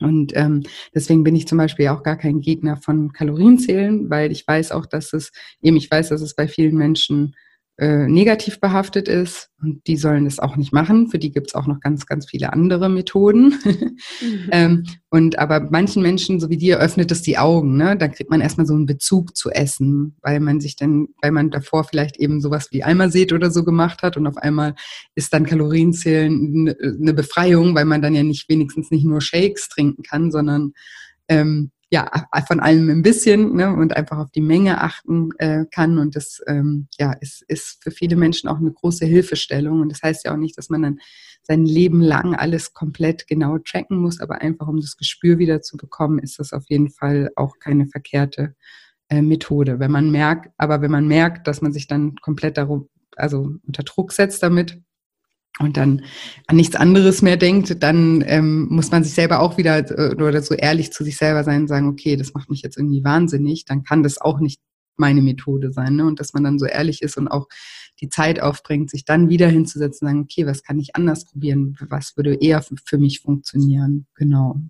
Und 0.00 0.36
ähm, 0.36 0.64
deswegen 0.94 1.24
bin 1.24 1.34
ich 1.34 1.48
zum 1.48 1.56
Beispiel 1.56 1.88
auch 1.88 2.02
gar 2.02 2.18
kein 2.18 2.40
Gegner 2.40 2.76
von 2.76 3.14
Kalorienzählen, 3.14 4.10
weil 4.10 4.30
ich 4.32 4.46
weiß 4.46 4.70
auch, 4.72 4.84
dass 4.84 5.14
es, 5.14 5.32
eben 5.62 5.78
ich 5.78 5.90
weiß, 5.90 6.10
dass 6.10 6.20
es 6.20 6.34
bei 6.34 6.46
vielen 6.46 6.74
Menschen 6.76 7.34
äh, 7.78 8.06
negativ 8.06 8.60
behaftet 8.60 9.08
ist 9.08 9.48
und 9.60 9.86
die 9.86 9.96
sollen 9.96 10.26
das 10.26 10.38
auch 10.38 10.56
nicht 10.56 10.72
machen. 10.72 11.08
Für 11.08 11.18
die 11.18 11.32
gibt 11.32 11.48
es 11.48 11.54
auch 11.54 11.66
noch 11.66 11.80
ganz, 11.80 12.06
ganz 12.06 12.28
viele 12.28 12.52
andere 12.52 12.90
Methoden. 12.90 13.54
mhm. 14.20 14.48
ähm, 14.52 14.84
und 15.08 15.38
aber 15.38 15.60
manchen 15.70 16.02
Menschen, 16.02 16.38
so 16.38 16.50
wie 16.50 16.58
dir, 16.58 16.78
öffnet 16.78 17.10
es 17.10 17.22
die 17.22 17.38
Augen. 17.38 17.78
Ne? 17.78 17.96
Da 17.96 18.08
kriegt 18.08 18.30
man 18.30 18.42
erstmal 18.42 18.66
so 18.66 18.74
einen 18.74 18.84
Bezug 18.84 19.36
zu 19.36 19.50
Essen, 19.50 20.16
weil 20.20 20.38
man 20.40 20.60
sich 20.60 20.76
dann, 20.76 21.08
weil 21.22 21.32
man 21.32 21.50
davor 21.50 21.84
vielleicht 21.84 22.18
eben 22.18 22.42
sowas 22.42 22.68
wie 22.72 22.84
Eimerseht 22.84 23.32
oder 23.32 23.50
so 23.50 23.64
gemacht 23.64 24.02
hat 24.02 24.18
und 24.18 24.26
auf 24.26 24.36
einmal 24.36 24.74
ist 25.14 25.32
dann 25.32 25.46
Kalorienzählen 25.46 26.74
eine 27.00 27.14
Befreiung, 27.14 27.74
weil 27.74 27.86
man 27.86 28.02
dann 28.02 28.14
ja 28.14 28.22
nicht 28.22 28.50
wenigstens 28.50 28.90
nicht 28.90 29.06
nur 29.06 29.22
Shakes 29.22 29.68
trinken 29.68 30.02
kann, 30.02 30.30
sondern 30.30 30.72
ähm, 31.28 31.70
ja, 31.92 32.10
von 32.48 32.58
allem 32.58 32.88
ein 32.88 33.02
bisschen 33.02 33.54
ne, 33.54 33.70
und 33.70 33.94
einfach 33.94 34.16
auf 34.16 34.30
die 34.30 34.40
Menge 34.40 34.80
achten 34.80 35.28
äh, 35.36 35.66
kann. 35.70 35.98
Und 35.98 36.16
das 36.16 36.40
ähm, 36.46 36.88
ja, 36.98 37.12
ist, 37.12 37.42
ist 37.48 37.84
für 37.84 37.90
viele 37.90 38.16
Menschen 38.16 38.48
auch 38.48 38.56
eine 38.56 38.72
große 38.72 39.04
Hilfestellung. 39.04 39.82
Und 39.82 39.92
das 39.92 40.02
heißt 40.02 40.24
ja 40.24 40.32
auch 40.32 40.38
nicht, 40.38 40.56
dass 40.56 40.70
man 40.70 40.80
dann 40.80 41.00
sein 41.42 41.66
Leben 41.66 42.00
lang 42.00 42.34
alles 42.34 42.72
komplett 42.72 43.26
genau 43.26 43.58
tracken 43.58 43.98
muss, 43.98 44.20
aber 44.20 44.40
einfach 44.40 44.68
um 44.68 44.80
das 44.80 44.96
Gespür 44.96 45.36
wieder 45.36 45.60
zu 45.60 45.76
bekommen, 45.76 46.18
ist 46.18 46.38
das 46.38 46.54
auf 46.54 46.64
jeden 46.68 46.88
Fall 46.88 47.30
auch 47.36 47.58
keine 47.58 47.86
verkehrte 47.86 48.54
äh, 49.10 49.20
Methode. 49.20 49.78
Wenn 49.78 49.90
man 49.90 50.10
merkt, 50.10 50.50
aber 50.56 50.80
wenn 50.80 50.90
man 50.90 51.06
merkt, 51.06 51.46
dass 51.46 51.60
man 51.60 51.74
sich 51.74 51.88
dann 51.88 52.16
komplett 52.22 52.56
darum, 52.56 52.88
also 53.16 53.50
unter 53.66 53.82
Druck 53.82 54.12
setzt 54.12 54.42
damit, 54.42 54.80
und 55.58 55.76
dann 55.76 56.02
an 56.46 56.56
nichts 56.56 56.76
anderes 56.76 57.22
mehr 57.22 57.36
denkt, 57.36 57.82
dann 57.82 58.24
ähm, 58.26 58.68
muss 58.70 58.90
man 58.90 59.04
sich 59.04 59.12
selber 59.12 59.40
auch 59.40 59.58
wieder 59.58 59.78
äh, 59.90 60.14
oder 60.14 60.42
so 60.42 60.54
ehrlich 60.54 60.92
zu 60.92 61.04
sich 61.04 61.16
selber 61.16 61.44
sein 61.44 61.62
und 61.62 61.68
sagen, 61.68 61.88
okay, 61.88 62.16
das 62.16 62.34
macht 62.34 62.50
mich 62.50 62.62
jetzt 62.62 62.78
irgendwie 62.78 63.04
wahnsinnig, 63.04 63.64
dann 63.64 63.84
kann 63.84 64.02
das 64.02 64.20
auch 64.20 64.40
nicht 64.40 64.60
meine 64.96 65.22
Methode 65.22 65.72
sein. 65.72 65.96
Ne? 65.96 66.06
Und 66.06 66.20
dass 66.20 66.32
man 66.32 66.44
dann 66.44 66.58
so 66.58 66.66
ehrlich 66.66 67.02
ist 67.02 67.16
und 67.16 67.28
auch 67.28 67.48
die 68.00 68.08
Zeit 68.08 68.40
aufbringt, 68.40 68.90
sich 68.90 69.04
dann 69.04 69.28
wieder 69.28 69.48
hinzusetzen 69.48 70.06
und 70.06 70.12
sagen, 70.12 70.22
okay, 70.22 70.46
was 70.46 70.62
kann 70.62 70.78
ich 70.78 70.96
anders 70.96 71.26
probieren? 71.26 71.76
Was 71.88 72.16
würde 72.16 72.34
eher 72.34 72.62
für 72.84 72.98
mich 72.98 73.20
funktionieren? 73.20 74.06
Genau. 74.14 74.60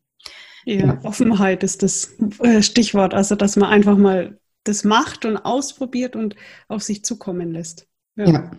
Ja, 0.64 0.74
ja. 0.74 1.04
Offenheit 1.04 1.62
ist 1.62 1.82
das 1.82 2.14
äh, 2.40 2.62
Stichwort. 2.62 3.14
Also, 3.14 3.34
dass 3.34 3.56
man 3.56 3.70
einfach 3.70 3.96
mal 3.96 4.38
das 4.64 4.84
macht 4.84 5.24
und 5.24 5.36
ausprobiert 5.36 6.14
und 6.14 6.36
auf 6.68 6.82
sich 6.82 7.04
zukommen 7.04 7.52
lässt. 7.52 7.86
ja. 8.16 8.30
ja. 8.30 8.50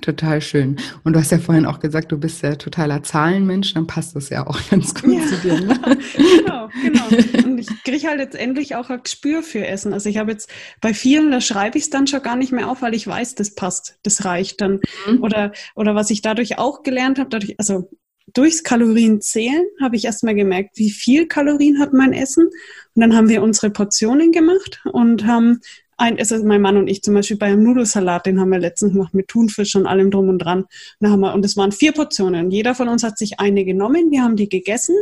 Total 0.00 0.40
schön. 0.40 0.76
Und 1.02 1.14
du 1.14 1.18
hast 1.18 1.32
ja 1.32 1.38
vorhin 1.38 1.66
auch 1.66 1.80
gesagt, 1.80 2.12
du 2.12 2.16
bist 2.16 2.42
ja 2.42 2.54
totaler 2.54 3.02
Zahlenmensch, 3.02 3.74
dann 3.74 3.88
passt 3.88 4.14
das 4.14 4.30
ja 4.30 4.46
auch 4.46 4.58
ganz 4.70 4.94
gut 4.94 5.14
ja. 5.14 5.26
zu 5.26 5.36
dir. 5.38 5.60
Ne? 5.60 5.98
genau, 6.16 6.68
genau. 6.80 7.06
Und 7.44 7.58
ich 7.58 7.68
kriege 7.82 8.06
halt 8.06 8.20
jetzt 8.20 8.36
endlich 8.36 8.76
auch 8.76 8.88
ein 8.88 9.02
Gespür 9.02 9.42
für 9.42 9.66
Essen. 9.66 9.92
Also 9.92 10.08
ich 10.08 10.18
habe 10.18 10.30
jetzt 10.30 10.48
bei 10.80 10.94
vielen, 10.94 11.32
da 11.32 11.40
schreibe 11.40 11.76
ich 11.76 11.84
es 11.84 11.90
dann 11.90 12.06
schon 12.06 12.22
gar 12.22 12.36
nicht 12.36 12.52
mehr 12.52 12.68
auf, 12.68 12.82
weil 12.82 12.94
ich 12.94 13.04
weiß, 13.04 13.34
das 13.34 13.56
passt, 13.56 13.98
das 14.04 14.24
reicht 14.24 14.60
dann. 14.60 14.80
Mhm. 15.08 15.24
Oder, 15.24 15.52
oder 15.74 15.96
was 15.96 16.10
ich 16.10 16.22
dadurch 16.22 16.56
auch 16.56 16.84
gelernt 16.84 17.18
habe, 17.18 17.28
dadurch, 17.28 17.56
also 17.58 17.90
durchs 18.32 18.62
Kalorienzählen 18.62 19.66
habe 19.80 19.96
ich 19.96 20.04
erstmal 20.04 20.36
gemerkt, 20.36 20.78
wie 20.78 20.90
viel 20.90 21.26
Kalorien 21.26 21.80
hat 21.80 21.92
mein 21.92 22.12
Essen. 22.12 22.46
Und 22.94 23.00
dann 23.02 23.16
haben 23.16 23.28
wir 23.28 23.42
unsere 23.42 23.70
Portionen 23.70 24.30
gemacht 24.30 24.82
und 24.92 25.26
haben 25.26 25.60
ein, 26.00 26.18
also 26.18 26.42
mein 26.44 26.62
Mann 26.62 26.76
und 26.76 26.88
ich 26.88 27.02
zum 27.02 27.14
Beispiel 27.14 27.36
bei 27.36 27.46
einem 27.46 27.62
Nudelsalat, 27.62 28.26
den 28.26 28.40
haben 28.40 28.50
wir 28.50 28.58
letztens 28.58 28.92
gemacht 28.92 29.14
mit 29.14 29.28
Thunfisch 29.28 29.76
und 29.76 29.86
allem 29.86 30.10
drum 30.10 30.28
und 30.28 30.38
dran. 30.38 30.64
Und, 30.98 31.10
haben 31.10 31.20
wir, 31.20 31.34
und 31.34 31.44
es 31.44 31.56
waren 31.56 31.72
vier 31.72 31.92
Portionen. 31.92 32.50
Jeder 32.50 32.74
von 32.74 32.88
uns 32.88 33.02
hat 33.02 33.18
sich 33.18 33.38
eine 33.38 33.64
genommen. 33.64 34.10
Wir 34.10 34.22
haben 34.22 34.36
die 34.36 34.48
gegessen, 34.48 34.96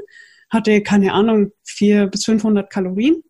hatte 0.51 0.83
keine 0.83 1.13
Ahnung, 1.13 1.53
vier 1.63 2.09
bis 2.09 2.25
500 2.25 2.69
Kalorien. 2.71 3.23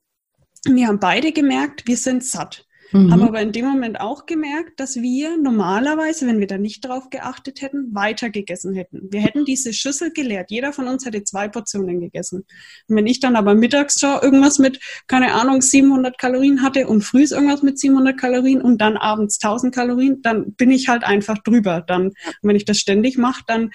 Wir 0.64 0.88
haben 0.88 0.98
beide 0.98 1.32
gemerkt, 1.32 1.86
wir 1.86 1.96
sind 1.96 2.24
satt. 2.24 2.66
Mhm. 2.92 3.12
Haben 3.12 3.22
aber 3.22 3.40
in 3.40 3.52
dem 3.52 3.66
Moment 3.66 4.00
auch 4.00 4.26
gemerkt, 4.26 4.80
dass 4.80 4.96
wir 4.96 5.36
normalerweise, 5.36 6.26
wenn 6.26 6.40
wir 6.40 6.46
da 6.46 6.58
nicht 6.58 6.84
drauf 6.84 7.10
geachtet 7.10 7.60
hätten, 7.60 7.94
weiter 7.94 8.30
gegessen 8.30 8.74
hätten. 8.74 9.08
Wir 9.10 9.20
hätten 9.20 9.44
diese 9.44 9.72
Schüssel 9.72 10.12
geleert. 10.12 10.50
Jeder 10.50 10.72
von 10.72 10.88
uns 10.88 11.04
hätte 11.04 11.22
zwei 11.24 11.48
Portionen 11.48 12.00
gegessen. 12.00 12.44
Und 12.88 12.96
wenn 12.96 13.06
ich 13.06 13.20
dann 13.20 13.36
aber 13.36 13.54
mittags 13.54 14.00
schon 14.00 14.18
irgendwas 14.22 14.58
mit, 14.58 14.80
keine 15.06 15.34
Ahnung, 15.34 15.60
700 15.60 16.18
Kalorien 16.18 16.62
hatte 16.62 16.86
und 16.86 17.02
früh 17.02 17.24
irgendwas 17.24 17.62
mit 17.62 17.78
700 17.78 18.18
Kalorien 18.18 18.62
und 18.62 18.80
dann 18.80 18.96
abends 18.96 19.38
1000 19.42 19.74
Kalorien, 19.74 20.22
dann 20.22 20.52
bin 20.54 20.70
ich 20.70 20.88
halt 20.88 21.04
einfach 21.04 21.38
drüber. 21.38 21.82
Dann, 21.86 22.12
wenn 22.42 22.56
ich 22.56 22.64
das 22.64 22.78
ständig 22.78 23.18
mache, 23.18 23.42
dann 23.46 23.70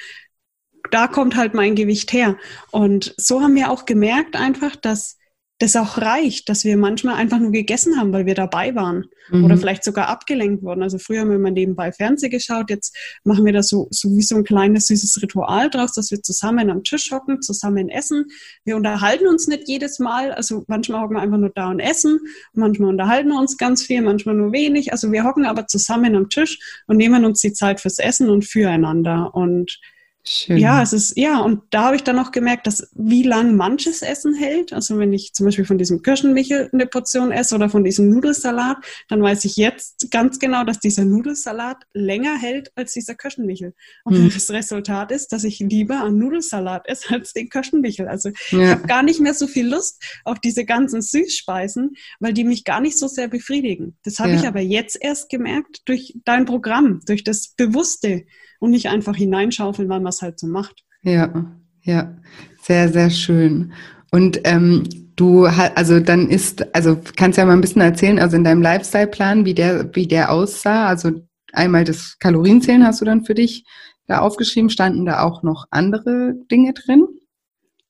da 0.91 1.07
kommt 1.07 1.35
halt 1.35 1.53
mein 1.53 1.75
Gewicht 1.75 2.13
her. 2.13 2.37
Und 2.71 3.13
so 3.17 3.41
haben 3.41 3.55
wir 3.55 3.71
auch 3.71 3.85
gemerkt 3.85 4.35
einfach, 4.35 4.75
dass 4.75 5.17
das 5.59 5.75
auch 5.75 5.97
reicht, 5.97 6.49
dass 6.49 6.63
wir 6.63 6.77
manchmal 6.77 7.15
einfach 7.15 7.39
nur 7.39 7.51
gegessen 7.51 7.97
haben, 7.97 8.11
weil 8.11 8.25
wir 8.25 8.33
dabei 8.33 8.73
waren 8.75 9.05
mhm. 9.29 9.45
oder 9.45 9.57
vielleicht 9.57 9.83
sogar 9.83 10.07
abgelenkt 10.07 10.63
wurden. 10.63 10.81
Also 10.81 10.97
früher 10.97 11.21
haben 11.21 11.31
wir 11.31 11.39
mal 11.39 11.51
nebenbei 11.51 11.91
Fernsehen 11.91 12.31
geschaut, 12.31 12.69
jetzt 12.69 12.95
machen 13.23 13.45
wir 13.45 13.53
da 13.53 13.61
so, 13.61 13.87
so 13.91 14.09
wie 14.09 14.23
so 14.23 14.35
ein 14.35 14.43
kleines 14.43 14.87
süßes 14.87 15.21
Ritual 15.21 15.69
draus, 15.69 15.93
dass 15.93 16.11
wir 16.11 16.21
zusammen 16.21 16.69
am 16.69 16.83
Tisch 16.83 17.11
hocken, 17.11 17.41
zusammen 17.41 17.89
essen. 17.89 18.25
Wir 18.65 18.75
unterhalten 18.75 19.27
uns 19.27 19.47
nicht 19.47 19.67
jedes 19.67 19.99
Mal, 19.99 20.31
also 20.31 20.65
manchmal 20.67 21.01
hocken 21.01 21.17
wir 21.17 21.21
einfach 21.21 21.37
nur 21.37 21.51
da 21.53 21.69
und 21.69 21.79
essen, 21.79 22.19
manchmal 22.53 22.89
unterhalten 22.89 23.29
wir 23.29 23.39
uns 23.39 23.57
ganz 23.57 23.83
viel, 23.83 24.01
manchmal 24.01 24.35
nur 24.35 24.51
wenig. 24.51 24.91
Also 24.91 25.11
wir 25.11 25.23
hocken 25.23 25.45
aber 25.45 25.67
zusammen 25.67 26.15
am 26.15 26.29
Tisch 26.29 26.83
und 26.87 26.97
nehmen 26.97 27.25
uns 27.25 27.41
die 27.41 27.53
Zeit 27.53 27.79
fürs 27.79 27.99
Essen 27.99 28.29
und 28.29 28.43
füreinander 28.43 29.33
und 29.35 29.79
Schön. 30.25 30.57
Ja, 30.57 30.81
es 30.81 30.93
ist, 30.93 31.17
ja, 31.17 31.41
und 31.41 31.63
da 31.69 31.83
habe 31.85 31.97
ich 31.97 32.03
dann 32.03 32.17
auch 32.17 32.31
gemerkt, 32.31 32.65
dass 32.65 32.89
wie 32.95 33.23
lang 33.23 33.57
manches 33.57 34.01
Essen 34.01 34.33
hält. 34.33 34.71
Also 34.71 34.97
wenn 34.97 35.11
ich 35.11 35.33
zum 35.33 35.45
Beispiel 35.45 35.65
von 35.65 35.77
diesem 35.77 36.01
Kirschenmichel 36.01 36.69
eine 36.71 36.87
Portion 36.87 37.33
esse 37.33 37.55
oder 37.55 37.69
von 37.69 37.83
diesem 37.83 38.09
Nudelsalat, 38.09 38.77
dann 39.09 39.21
weiß 39.21 39.43
ich 39.43 39.57
jetzt 39.57 40.07
ganz 40.11 40.39
genau, 40.39 40.63
dass 40.63 40.79
dieser 40.79 41.03
Nudelsalat 41.03 41.83
länger 41.93 42.37
hält 42.37 42.71
als 42.75 42.93
dieser 42.93 43.15
Kirschenmichel. 43.15 43.73
Und 44.05 44.15
hm. 44.15 44.31
das 44.33 44.49
Resultat 44.49 45.11
ist, 45.11 45.33
dass 45.33 45.43
ich 45.43 45.59
lieber 45.59 46.01
einen 46.01 46.19
Nudelsalat 46.19 46.87
esse 46.87 47.13
als 47.13 47.33
den 47.33 47.49
Kirschenmichel. 47.49 48.07
Also 48.07 48.29
ja. 48.51 48.63
ich 48.63 48.69
habe 48.69 48.87
gar 48.87 49.03
nicht 49.03 49.19
mehr 49.19 49.33
so 49.33 49.45
viel 49.45 49.67
Lust 49.67 50.01
auf 50.23 50.39
diese 50.39 50.63
ganzen 50.63 51.01
Süßspeisen, 51.01 51.95
weil 52.21 52.31
die 52.31 52.45
mich 52.45 52.63
gar 52.63 52.79
nicht 52.79 52.97
so 52.97 53.07
sehr 53.09 53.27
befriedigen. 53.27 53.97
Das 54.05 54.19
habe 54.19 54.29
ja. 54.29 54.35
ich 54.37 54.47
aber 54.47 54.61
jetzt 54.61 54.97
erst 55.01 55.27
gemerkt 55.27 55.81
durch 55.83 56.13
dein 56.23 56.45
Programm, 56.45 57.01
durch 57.05 57.25
das 57.25 57.49
Bewusste 57.49 58.23
und 58.63 58.71
nicht 58.71 58.87
einfach 58.87 59.17
hineinschaufeln, 59.17 59.89
weil 59.89 59.99
man 59.99 60.11
es 60.11 60.21
halt 60.21 60.39
so 60.39 60.47
macht. 60.47 60.85
Ja, 61.01 61.51
ja, 61.81 62.15
sehr, 62.61 62.87
sehr 62.87 63.09
schön. 63.09 63.73
Und 64.09 64.39
ähm, 64.45 64.83
du 65.17 65.43
also 65.43 65.99
dann 65.99 66.29
ist, 66.29 66.73
also 66.73 66.97
kannst 67.17 67.37
ja 67.37 67.45
mal 67.45 67.51
ein 67.51 67.61
bisschen 67.61 67.81
erzählen, 67.81 68.19
also 68.19 68.37
in 68.37 68.45
deinem 68.45 68.61
Lifestyle-Plan, 68.61 69.43
wie 69.43 69.53
der, 69.53 69.93
wie 69.93 70.07
der 70.07 70.31
aussah. 70.31 70.87
Also 70.87 71.11
einmal 71.51 71.83
das 71.83 72.17
Kalorienzählen 72.19 72.87
hast 72.87 73.01
du 73.01 73.05
dann 73.05 73.25
für 73.25 73.33
dich 73.33 73.65
da 74.07 74.19
aufgeschrieben. 74.19 74.69
Standen 74.69 75.03
da 75.03 75.23
auch 75.23 75.43
noch 75.43 75.65
andere 75.69 76.35
Dinge 76.49 76.71
drin? 76.71 77.05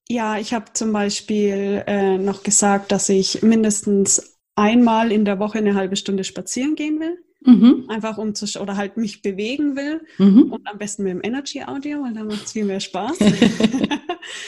Ja, 0.09 0.39
ich 0.39 0.55
habe 0.55 0.73
zum 0.73 0.91
Beispiel 0.91 1.83
äh, 1.85 2.17
noch 2.17 2.41
gesagt, 2.41 2.91
dass 2.91 3.09
ich 3.09 3.43
mindestens 3.43 4.39
einmal 4.55 5.11
in 5.11 5.23
der 5.23 5.37
Woche 5.37 5.59
eine 5.59 5.75
halbe 5.75 5.97
Stunde 5.97 6.23
spazieren 6.23 6.73
gehen 6.73 6.99
will. 6.99 7.19
Mhm. 7.45 7.85
Einfach 7.89 8.17
um 8.17 8.35
zu 8.35 8.45
oder 8.59 8.77
halt 8.77 8.97
mich 8.97 9.21
bewegen 9.21 9.75
will. 9.75 10.01
Mhm. 10.17 10.51
Und 10.51 10.67
am 10.67 10.77
besten 10.77 11.03
mit 11.03 11.13
dem 11.13 11.21
Energy 11.23 11.63
Audio, 11.63 12.03
weil 12.03 12.13
dann 12.13 12.27
macht 12.27 12.45
es 12.45 12.51
viel 12.53 12.65
mehr 12.65 12.79
Spaß. 12.79 13.17
das 13.19 13.29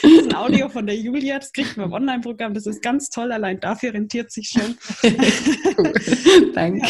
ist 0.02 0.26
ein 0.26 0.34
Audio 0.34 0.68
von 0.68 0.86
der 0.86 0.96
Julia, 0.96 1.38
das 1.38 1.52
kriegt 1.52 1.76
man 1.76 1.86
im 1.86 1.92
Online-Programm. 1.92 2.54
Das 2.54 2.66
ist 2.66 2.82
ganz 2.82 3.10
toll, 3.10 3.32
allein 3.32 3.60
dafür 3.60 3.94
rentiert 3.94 4.32
sich 4.32 4.48
schon. 4.48 4.76
cool. 5.78 5.92
Danke. 6.54 6.86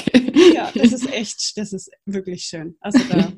Ja, 0.55 0.71
ja, 0.73 0.83
das 0.83 0.93
ist 0.93 1.13
echt, 1.13 1.57
das 1.57 1.73
ist 1.73 1.91
wirklich 2.05 2.45
schön. 2.45 2.77
Also 2.81 3.01
da. 3.09 3.33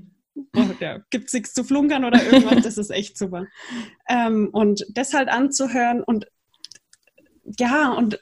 Oh, 0.56 0.64
da 0.78 0.98
gibt 1.10 1.26
es 1.26 1.32
nichts 1.32 1.52
zu 1.52 1.64
flunkern 1.64 2.04
oder 2.04 2.22
irgendwas, 2.24 2.62
das 2.62 2.78
ist 2.78 2.90
echt 2.90 3.18
super. 3.18 3.46
Ähm, 4.08 4.50
und 4.52 4.86
das 4.94 5.12
halt 5.12 5.28
anzuhören 5.28 6.02
und 6.02 6.26
ja, 7.58 7.92
und 7.92 8.20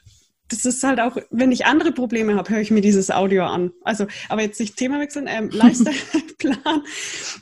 das 0.49 0.65
ist 0.65 0.83
halt 0.83 0.99
auch, 0.99 1.17
wenn 1.29 1.51
ich 1.51 1.65
andere 1.65 1.91
Probleme 1.91 2.35
habe, 2.35 2.49
höre 2.49 2.61
ich 2.61 2.71
mir 2.71 2.81
dieses 2.81 3.11
Audio 3.11 3.45
an. 3.45 3.71
Also, 3.83 4.07
aber 4.29 4.41
jetzt 4.41 4.59
nicht 4.59 4.77
Thema 4.77 4.99
wechseln, 4.99 5.27
ähm, 5.27 5.49
Lifestyle-Plan. 5.51 6.83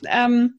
ähm, 0.08 0.58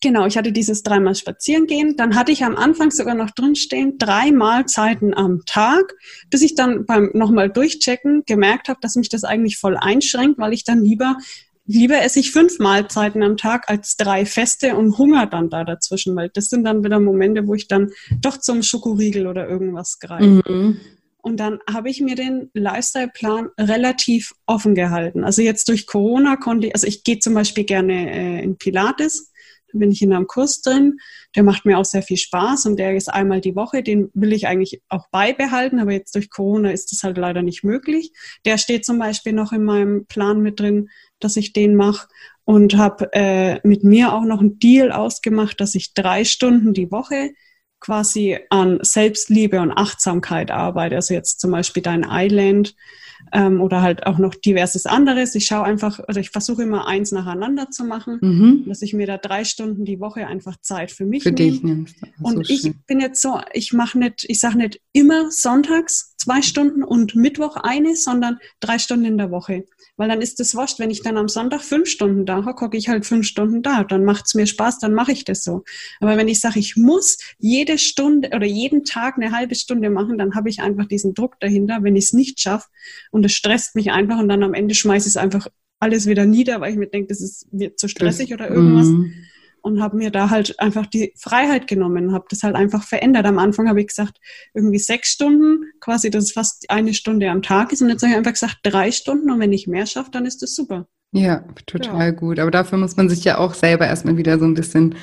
genau, 0.00 0.26
ich 0.26 0.36
hatte 0.36 0.52
dieses 0.52 0.82
dreimal 0.82 1.14
spazieren 1.14 1.66
gehen. 1.66 1.96
Dann 1.96 2.16
hatte 2.16 2.32
ich 2.32 2.44
am 2.44 2.56
Anfang 2.56 2.90
sogar 2.90 3.14
noch 3.14 3.30
drinstehen, 3.30 3.98
drei 3.98 4.32
Mahlzeiten 4.32 5.14
am 5.14 5.42
Tag, 5.46 5.94
bis 6.30 6.42
ich 6.42 6.54
dann 6.54 6.86
beim 6.86 7.10
nochmal 7.14 7.50
durchchecken 7.50 8.24
gemerkt 8.26 8.68
habe, 8.68 8.80
dass 8.82 8.96
mich 8.96 9.08
das 9.08 9.24
eigentlich 9.24 9.58
voll 9.58 9.76
einschränkt, 9.76 10.38
weil 10.38 10.52
ich 10.52 10.64
dann 10.64 10.82
lieber 10.82 11.16
lieber 11.66 12.02
esse 12.02 12.18
ich 12.18 12.32
fünf 12.32 12.58
Mahlzeiten 12.58 13.22
am 13.22 13.36
Tag 13.36 13.68
als 13.68 13.96
drei 13.96 14.26
feste 14.26 14.74
und 14.76 14.98
Hunger 14.98 15.26
dann 15.26 15.50
da 15.50 15.64
dazwischen, 15.64 16.16
weil 16.16 16.28
das 16.30 16.46
sind 16.46 16.64
dann 16.64 16.82
wieder 16.82 16.98
Momente, 16.98 17.46
wo 17.46 17.54
ich 17.54 17.68
dann 17.68 17.90
doch 18.20 18.38
zum 18.38 18.62
Schokoriegel 18.62 19.28
oder 19.28 19.48
irgendwas 19.48 20.00
greife. 20.00 20.42
Mhm. 20.48 20.80
Und 21.22 21.38
dann 21.38 21.58
habe 21.70 21.90
ich 21.90 22.00
mir 22.00 22.14
den 22.14 22.50
Lifestyle-Plan 22.54 23.48
relativ 23.58 24.32
offen 24.46 24.74
gehalten. 24.74 25.24
Also 25.24 25.42
jetzt 25.42 25.68
durch 25.68 25.86
Corona 25.86 26.36
konnte 26.36 26.68
ich, 26.68 26.74
also 26.74 26.86
ich 26.86 27.04
gehe 27.04 27.18
zum 27.18 27.34
Beispiel 27.34 27.64
gerne 27.64 28.10
äh, 28.10 28.42
in 28.42 28.56
Pilates, 28.56 29.30
da 29.72 29.78
bin 29.78 29.90
ich 29.90 30.02
in 30.02 30.12
einem 30.12 30.26
Kurs 30.26 30.62
drin, 30.62 30.98
der 31.36 31.42
macht 31.42 31.64
mir 31.64 31.78
auch 31.78 31.84
sehr 31.84 32.02
viel 32.02 32.16
Spaß 32.16 32.66
und 32.66 32.76
der 32.78 32.96
ist 32.96 33.08
einmal 33.08 33.40
die 33.40 33.54
Woche, 33.54 33.82
den 33.82 34.10
will 34.14 34.32
ich 34.32 34.46
eigentlich 34.46 34.82
auch 34.88 35.08
beibehalten, 35.10 35.78
aber 35.78 35.92
jetzt 35.92 36.14
durch 36.14 36.30
Corona 36.30 36.72
ist 36.72 36.92
das 36.92 37.02
halt 37.02 37.18
leider 37.18 37.42
nicht 37.42 37.62
möglich. 37.62 38.12
Der 38.44 38.58
steht 38.58 38.84
zum 38.84 38.98
Beispiel 38.98 39.32
noch 39.32 39.52
in 39.52 39.64
meinem 39.64 40.06
Plan 40.06 40.40
mit 40.40 40.60
drin, 40.60 40.88
dass 41.20 41.36
ich 41.36 41.52
den 41.52 41.76
mache 41.76 42.08
und 42.44 42.76
habe 42.76 43.12
äh, 43.12 43.60
mit 43.62 43.84
mir 43.84 44.12
auch 44.12 44.24
noch 44.24 44.40
einen 44.40 44.58
Deal 44.58 44.90
ausgemacht, 44.90 45.60
dass 45.60 45.74
ich 45.74 45.94
drei 45.94 46.24
Stunden 46.24 46.74
die 46.74 46.90
Woche 46.90 47.30
quasi 47.80 48.38
an 48.50 48.78
Selbstliebe 48.82 49.60
und 49.60 49.72
Achtsamkeit 49.72 50.50
arbeite. 50.50 50.96
Also 50.96 51.14
jetzt 51.14 51.40
zum 51.40 51.50
Beispiel 51.50 51.82
dein 51.82 52.06
Island 52.08 52.74
ähm, 53.32 53.60
oder 53.60 53.82
halt 53.82 54.06
auch 54.06 54.18
noch 54.18 54.34
diverses 54.34 54.86
anderes. 54.86 55.34
Ich 55.34 55.46
schaue 55.46 55.64
einfach, 55.64 55.98
oder 56.00 56.20
ich 56.20 56.30
versuche 56.30 56.62
immer 56.62 56.86
eins 56.86 57.12
nacheinander 57.12 57.70
zu 57.70 57.84
machen, 57.84 58.18
mhm. 58.20 58.64
dass 58.68 58.82
ich 58.82 58.92
mir 58.92 59.06
da 59.06 59.18
drei 59.18 59.44
Stunden 59.44 59.84
die 59.84 60.00
Woche 60.00 60.26
einfach 60.26 60.56
Zeit 60.60 60.90
für 60.90 61.04
mich 61.04 61.22
für 61.22 61.32
nehme. 61.32 61.50
Dich 61.50 61.62
nimmst. 61.62 61.96
Und 62.22 62.46
so 62.46 62.52
ich 62.52 62.62
schön. 62.62 62.74
bin 62.86 63.00
jetzt 63.00 63.22
so, 63.22 63.40
ich 63.52 63.72
mache 63.72 63.98
nicht, 63.98 64.24
ich 64.28 64.40
sage 64.40 64.58
nicht 64.58 64.80
immer 64.92 65.30
sonntags 65.30 66.14
zwei 66.16 66.42
Stunden 66.42 66.82
und 66.82 67.14
Mittwoch 67.14 67.56
eine, 67.56 67.96
sondern 67.96 68.38
drei 68.60 68.78
Stunden 68.78 69.06
in 69.06 69.18
der 69.18 69.30
Woche. 69.30 69.64
Weil 70.00 70.08
dann 70.08 70.22
ist 70.22 70.40
es 70.40 70.54
wurscht, 70.54 70.78
wenn 70.78 70.88
ich 70.88 71.02
dann 71.02 71.18
am 71.18 71.28
Sonntag 71.28 71.60
fünf 71.60 71.86
Stunden 71.86 72.24
da 72.24 72.46
hocke, 72.46 72.64
hocke 72.64 72.78
ich 72.78 72.88
halt 72.88 73.04
fünf 73.04 73.26
Stunden 73.26 73.60
da. 73.60 73.84
Dann 73.84 74.06
macht 74.06 74.24
es 74.24 74.32
mir 74.32 74.46
Spaß, 74.46 74.78
dann 74.78 74.94
mache 74.94 75.12
ich 75.12 75.26
das 75.26 75.44
so. 75.44 75.62
Aber 76.00 76.16
wenn 76.16 76.26
ich 76.26 76.40
sage, 76.40 76.58
ich 76.58 76.74
muss 76.74 77.18
jede 77.38 77.76
Stunde 77.76 78.30
oder 78.34 78.46
jeden 78.46 78.84
Tag 78.84 79.16
eine 79.18 79.30
halbe 79.30 79.54
Stunde 79.54 79.90
machen, 79.90 80.16
dann 80.16 80.34
habe 80.34 80.48
ich 80.48 80.62
einfach 80.62 80.86
diesen 80.86 81.12
Druck 81.12 81.38
dahinter, 81.38 81.80
wenn 81.82 81.96
ich 81.96 82.06
es 82.06 82.12
nicht 82.14 82.40
schaffe. 82.40 82.68
Und 83.10 83.26
es 83.26 83.32
stresst 83.32 83.74
mich 83.74 83.90
einfach 83.90 84.18
und 84.18 84.30
dann 84.30 84.42
am 84.42 84.54
Ende 84.54 84.74
schmeiße 84.74 85.06
ich 85.06 85.12
es 85.12 85.16
einfach 85.18 85.48
alles 85.80 86.06
wieder 86.06 86.24
nieder, 86.24 86.62
weil 86.62 86.72
ich 86.72 86.78
mir 86.78 86.88
denke, 86.88 87.08
das 87.08 87.20
ist 87.20 87.52
mir 87.52 87.76
zu 87.76 87.86
stressig 87.86 88.32
oder 88.32 88.48
irgendwas. 88.48 88.86
Mm 88.86 89.12
und 89.62 89.82
habe 89.82 89.96
mir 89.96 90.10
da 90.10 90.30
halt 90.30 90.58
einfach 90.60 90.86
die 90.86 91.12
Freiheit 91.16 91.66
genommen, 91.66 92.12
habe 92.12 92.26
das 92.28 92.42
halt 92.42 92.54
einfach 92.54 92.82
verändert. 92.82 93.26
Am 93.26 93.38
Anfang 93.38 93.68
habe 93.68 93.80
ich 93.80 93.88
gesagt, 93.88 94.18
irgendwie 94.54 94.78
sechs 94.78 95.10
Stunden, 95.10 95.64
quasi, 95.80 96.10
dass 96.10 96.24
es 96.24 96.32
fast 96.32 96.70
eine 96.70 96.94
Stunde 96.94 97.30
am 97.30 97.42
Tag 97.42 97.72
ist. 97.72 97.82
Und 97.82 97.88
jetzt 97.88 98.02
habe 98.02 98.12
ich 98.12 98.18
einfach 98.18 98.32
gesagt, 98.32 98.58
drei 98.62 98.90
Stunden 98.90 99.30
und 99.30 99.40
wenn 99.40 99.52
ich 99.52 99.66
mehr 99.66 99.86
schaffe, 99.86 100.10
dann 100.10 100.26
ist 100.26 100.42
das 100.42 100.54
super. 100.54 100.86
Ja, 101.12 101.44
total 101.66 102.06
ja. 102.06 102.10
gut. 102.12 102.38
Aber 102.38 102.50
dafür 102.50 102.78
muss 102.78 102.96
man 102.96 103.08
sich 103.08 103.24
ja 103.24 103.38
auch 103.38 103.54
selber 103.54 103.86
erstmal 103.86 104.16
wieder 104.16 104.38
so 104.38 104.44
ein 104.44 104.54
bisschen 104.54 104.94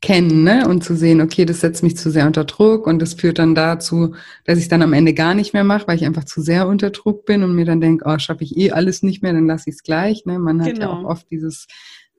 kennen, 0.00 0.44
ne? 0.44 0.68
Und 0.68 0.84
zu 0.84 0.94
sehen, 0.94 1.20
okay, 1.20 1.44
das 1.44 1.60
setzt 1.60 1.82
mich 1.82 1.96
zu 1.96 2.10
sehr 2.10 2.26
unter 2.26 2.44
Druck 2.44 2.86
und 2.86 3.00
das 3.00 3.14
führt 3.14 3.38
dann 3.38 3.54
dazu, 3.54 4.14
dass 4.44 4.58
ich 4.58 4.68
dann 4.68 4.82
am 4.82 4.92
Ende 4.92 5.14
gar 5.14 5.34
nicht 5.34 5.54
mehr 5.54 5.64
mache, 5.64 5.88
weil 5.88 5.96
ich 5.96 6.04
einfach 6.04 6.24
zu 6.24 6.42
sehr 6.42 6.68
unter 6.68 6.90
Druck 6.90 7.24
bin 7.24 7.42
und 7.42 7.54
mir 7.54 7.64
dann 7.64 7.80
denke, 7.80 8.04
oh, 8.06 8.18
schaffe 8.18 8.44
ich 8.44 8.56
eh 8.56 8.70
alles 8.72 9.02
nicht 9.02 9.22
mehr, 9.22 9.32
dann 9.32 9.46
lasse 9.46 9.70
ich 9.70 9.76
es 9.76 9.82
gleich. 9.82 10.24
Ne? 10.26 10.38
Man 10.38 10.60
hat 10.62 10.74
genau. 10.74 10.80
ja 10.80 10.88
auch 10.90 11.04
oft 11.04 11.30
dieses 11.30 11.66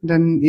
dann 0.02 0.42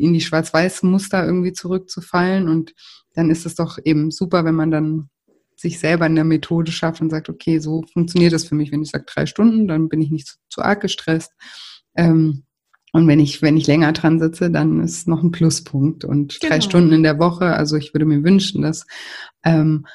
in 0.00 0.12
die 0.12 0.20
Schwarz-Weiß-Muster 0.20 1.24
irgendwie 1.24 1.52
zurückzufallen. 1.52 2.48
Und 2.48 2.74
dann 3.14 3.30
ist 3.30 3.46
es 3.46 3.54
doch 3.54 3.78
eben 3.84 4.10
super, 4.10 4.44
wenn 4.44 4.54
man 4.54 4.70
dann 4.70 5.10
sich 5.56 5.78
selber 5.78 6.06
in 6.06 6.14
der 6.14 6.24
Methode 6.24 6.72
schafft 6.72 7.00
und 7.00 7.10
sagt, 7.10 7.28
okay, 7.28 7.58
so 7.58 7.84
funktioniert 7.92 8.32
das 8.32 8.44
für 8.44 8.54
mich. 8.54 8.72
Wenn 8.72 8.82
ich 8.82 8.90
sage 8.90 9.04
drei 9.06 9.26
Stunden, 9.26 9.68
dann 9.68 9.88
bin 9.88 10.00
ich 10.00 10.10
nicht 10.10 10.26
zu, 10.26 10.36
zu 10.48 10.62
arg 10.62 10.80
gestresst. 10.80 11.32
Ähm, 11.94 12.44
und 12.92 13.06
wenn 13.06 13.20
ich, 13.20 13.40
wenn 13.42 13.56
ich 13.56 13.66
länger 13.66 13.92
dran 13.92 14.18
sitze, 14.18 14.50
dann 14.50 14.80
ist 14.80 15.06
noch 15.06 15.22
ein 15.22 15.30
Pluspunkt. 15.30 16.04
Und 16.04 16.40
genau. 16.40 16.54
drei 16.54 16.60
Stunden 16.60 16.92
in 16.92 17.02
der 17.02 17.18
Woche, 17.18 17.54
also 17.54 17.76
ich 17.76 17.94
würde 17.94 18.06
mir 18.06 18.24
wünschen, 18.24 18.62
dass 18.62 18.86
ähm, 19.44 19.86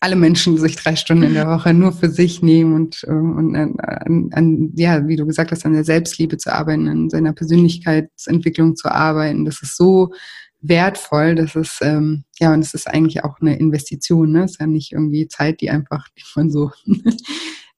alle 0.00 0.16
Menschen 0.16 0.58
sich 0.58 0.76
drei 0.76 0.96
Stunden 0.96 1.24
in 1.24 1.34
der 1.34 1.48
Woche 1.48 1.72
nur 1.74 1.92
für 1.92 2.10
sich 2.10 2.42
nehmen 2.42 2.74
und, 2.74 3.04
ähm, 3.08 3.36
und 3.36 3.56
an, 3.56 4.30
an, 4.32 4.72
ja, 4.74 5.06
wie 5.06 5.16
du 5.16 5.26
gesagt 5.26 5.50
hast, 5.50 5.64
an 5.64 5.72
der 5.72 5.84
Selbstliebe 5.84 6.36
zu 6.36 6.52
arbeiten, 6.52 6.88
an 6.88 7.10
seiner 7.10 7.32
Persönlichkeitsentwicklung 7.32 8.76
zu 8.76 8.90
arbeiten. 8.90 9.44
Das 9.44 9.62
ist 9.62 9.76
so 9.76 10.12
wertvoll, 10.60 11.34
das 11.34 11.54
ist, 11.54 11.78
ähm, 11.82 12.24
ja, 12.40 12.52
und 12.52 12.60
es 12.60 12.74
ist 12.74 12.88
eigentlich 12.88 13.22
auch 13.22 13.40
eine 13.40 13.58
Investition, 13.58 14.32
ne? 14.32 14.44
Es 14.44 14.52
ist 14.52 14.60
ja 14.60 14.66
nicht 14.66 14.92
irgendwie 14.92 15.28
Zeit, 15.28 15.60
die 15.60 15.70
einfach, 15.70 16.08
die 16.16 16.22
man 16.36 16.50
so 16.50 16.70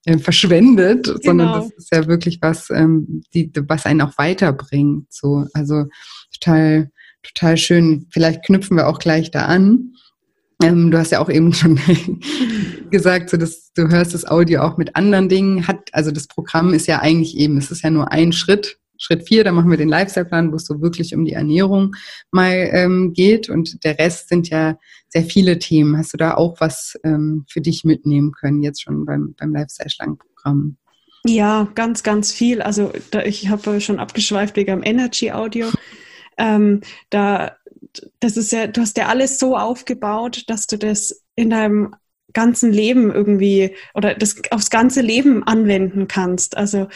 äh, 0.05 0.19
verschwendet, 0.19 1.05
genau. 1.05 1.21
sondern 1.23 1.53
das 1.53 1.71
ist 1.73 1.93
ja 1.93 2.07
wirklich 2.07 2.39
was, 2.41 2.71
ähm, 2.71 3.23
die, 3.35 3.51
was 3.67 3.87
einen 3.87 4.03
auch 4.03 4.17
weiterbringt. 4.19 5.13
So, 5.13 5.47
also 5.53 5.87
total, 6.33 6.91
total 7.23 7.57
schön. 7.57 8.07
Vielleicht 8.11 8.45
knüpfen 8.45 8.77
wir 8.77 8.87
auch 8.87 9.01
gleich 9.01 9.31
da 9.31 9.47
an. 9.47 9.93
Ähm, 10.63 10.91
du 10.91 10.99
hast 10.99 11.13
ja 11.13 11.21
auch 11.21 11.29
eben 11.29 11.53
schon 11.53 11.79
gesagt, 12.91 13.31
so 13.31 13.37
dass 13.37 13.73
du 13.75 13.89
hörst 13.89 14.15
das 14.15 14.27
Audio 14.27 14.63
auch 14.63 14.77
mit 14.79 14.97
anderen 14.97 15.29
Dingen. 15.29 15.67
Hat, 15.67 15.91
also 15.93 16.11
das 16.11 16.27
Programm 16.27 16.73
ist 16.73 16.87
ja 16.87 17.01
eigentlich 17.01 17.37
eben, 17.37 17.59
es 17.59 17.71
ist 17.71 17.83
ja 17.83 17.91
nur 17.91 18.11
ein 18.11 18.33
Schritt 18.33 18.79
Schritt 18.99 19.27
vier, 19.27 19.45
da 19.45 19.53
machen 19.53 19.71
wir 19.71 19.77
den 19.77 19.89
Lifestyle-Plan, 19.89 20.53
wo 20.53 20.57
es 20.57 20.67
so 20.67 20.81
wirklich 20.81 21.15
um 21.15 21.25
die 21.25 21.33
Ernährung 21.33 21.95
mal 22.31 22.71
ähm, 22.73 23.13
geht. 23.13 23.49
Und 23.49 23.85
der 23.85 23.99
Rest 23.99 24.29
sind 24.29 24.49
ja 24.49 24.79
sehr 25.09 25.25
viele 25.25 25.59
Themen. 25.59 25.97
Hast 25.97 26.13
du 26.13 26.17
da 26.17 26.35
auch 26.35 26.61
was 26.61 26.99
ähm, 27.05 27.45
für 27.49 27.61
dich 27.61 27.85
mitnehmen 27.85 28.33
können, 28.33 28.63
jetzt 28.63 28.83
schon 28.83 29.05
beim, 29.05 29.35
beim 29.39 29.53
Lifestyle-Schlangen-Programm? 29.53 30.77
Ja, 31.27 31.69
ganz, 31.75 32.03
ganz 32.03 32.33
viel. 32.33 32.63
Also 32.63 32.93
da, 33.11 33.23
ich 33.23 33.49
habe 33.49 33.81
schon 33.81 33.99
abgeschweift 33.99 34.57
wegen 34.57 34.73
am 34.73 34.83
Energy 34.83 35.33
Audio. 35.33 35.69
Ähm, 36.39 36.81
da, 37.11 37.57
das 38.21 38.37
ist 38.37 38.53
ja, 38.53 38.67
du 38.67 38.81
hast 38.81 38.97
ja 38.97 39.07
alles 39.07 39.39
so 39.39 39.57
aufgebaut, 39.57 40.45
dass 40.49 40.67
du 40.67 40.79
das 40.79 41.23
in 41.35 41.51
deinem 41.51 41.95
ganzen 42.33 42.73
Leben 42.73 43.11
irgendwie 43.11 43.75
oder 43.95 44.15
das 44.15 44.37
aufs 44.51 44.71
ganze 44.71 45.01
Leben 45.01 45.43
anwenden 45.45 46.09
kannst. 46.09 46.57
Also 46.57 46.89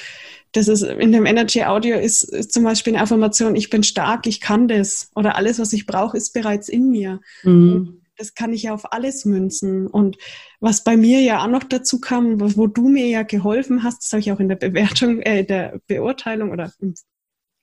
das 0.52 0.68
ist 0.68 0.82
in 0.82 1.12
dem 1.12 1.26
Energy 1.26 1.64
Audio 1.64 1.96
ist, 1.96 2.24
ist, 2.24 2.52
zum 2.52 2.64
Beispiel 2.64 2.94
eine 2.94 3.02
Affirmation, 3.02 3.56
ich 3.56 3.70
bin 3.70 3.82
stark, 3.82 4.26
ich 4.26 4.40
kann 4.40 4.68
das 4.68 5.10
oder 5.14 5.36
alles, 5.36 5.58
was 5.58 5.72
ich 5.72 5.86
brauche, 5.86 6.16
ist 6.16 6.32
bereits 6.32 6.68
in 6.68 6.90
mir. 6.90 7.20
Mhm. 7.42 8.02
Das 8.16 8.34
kann 8.34 8.52
ich 8.52 8.64
ja 8.64 8.74
auf 8.74 8.92
alles 8.92 9.24
münzen. 9.24 9.86
Und 9.86 10.18
was 10.58 10.84
bei 10.84 10.96
mir 10.96 11.22
ja 11.22 11.42
auch 11.42 11.48
noch 11.48 11.64
dazu 11.64 12.00
kam, 12.00 12.38
wo 12.38 12.66
du 12.66 12.88
mir 12.88 13.06
ja 13.06 13.22
geholfen 13.22 13.82
hast, 13.82 14.04
das 14.04 14.12
habe 14.12 14.20
ich 14.20 14.32
auch 14.32 14.40
in 14.40 14.48
der 14.48 14.56
Bewertung, 14.56 15.22
äh, 15.22 15.44
der 15.44 15.80
Beurteilung 15.86 16.50
oder 16.50 16.70
im 16.80 16.94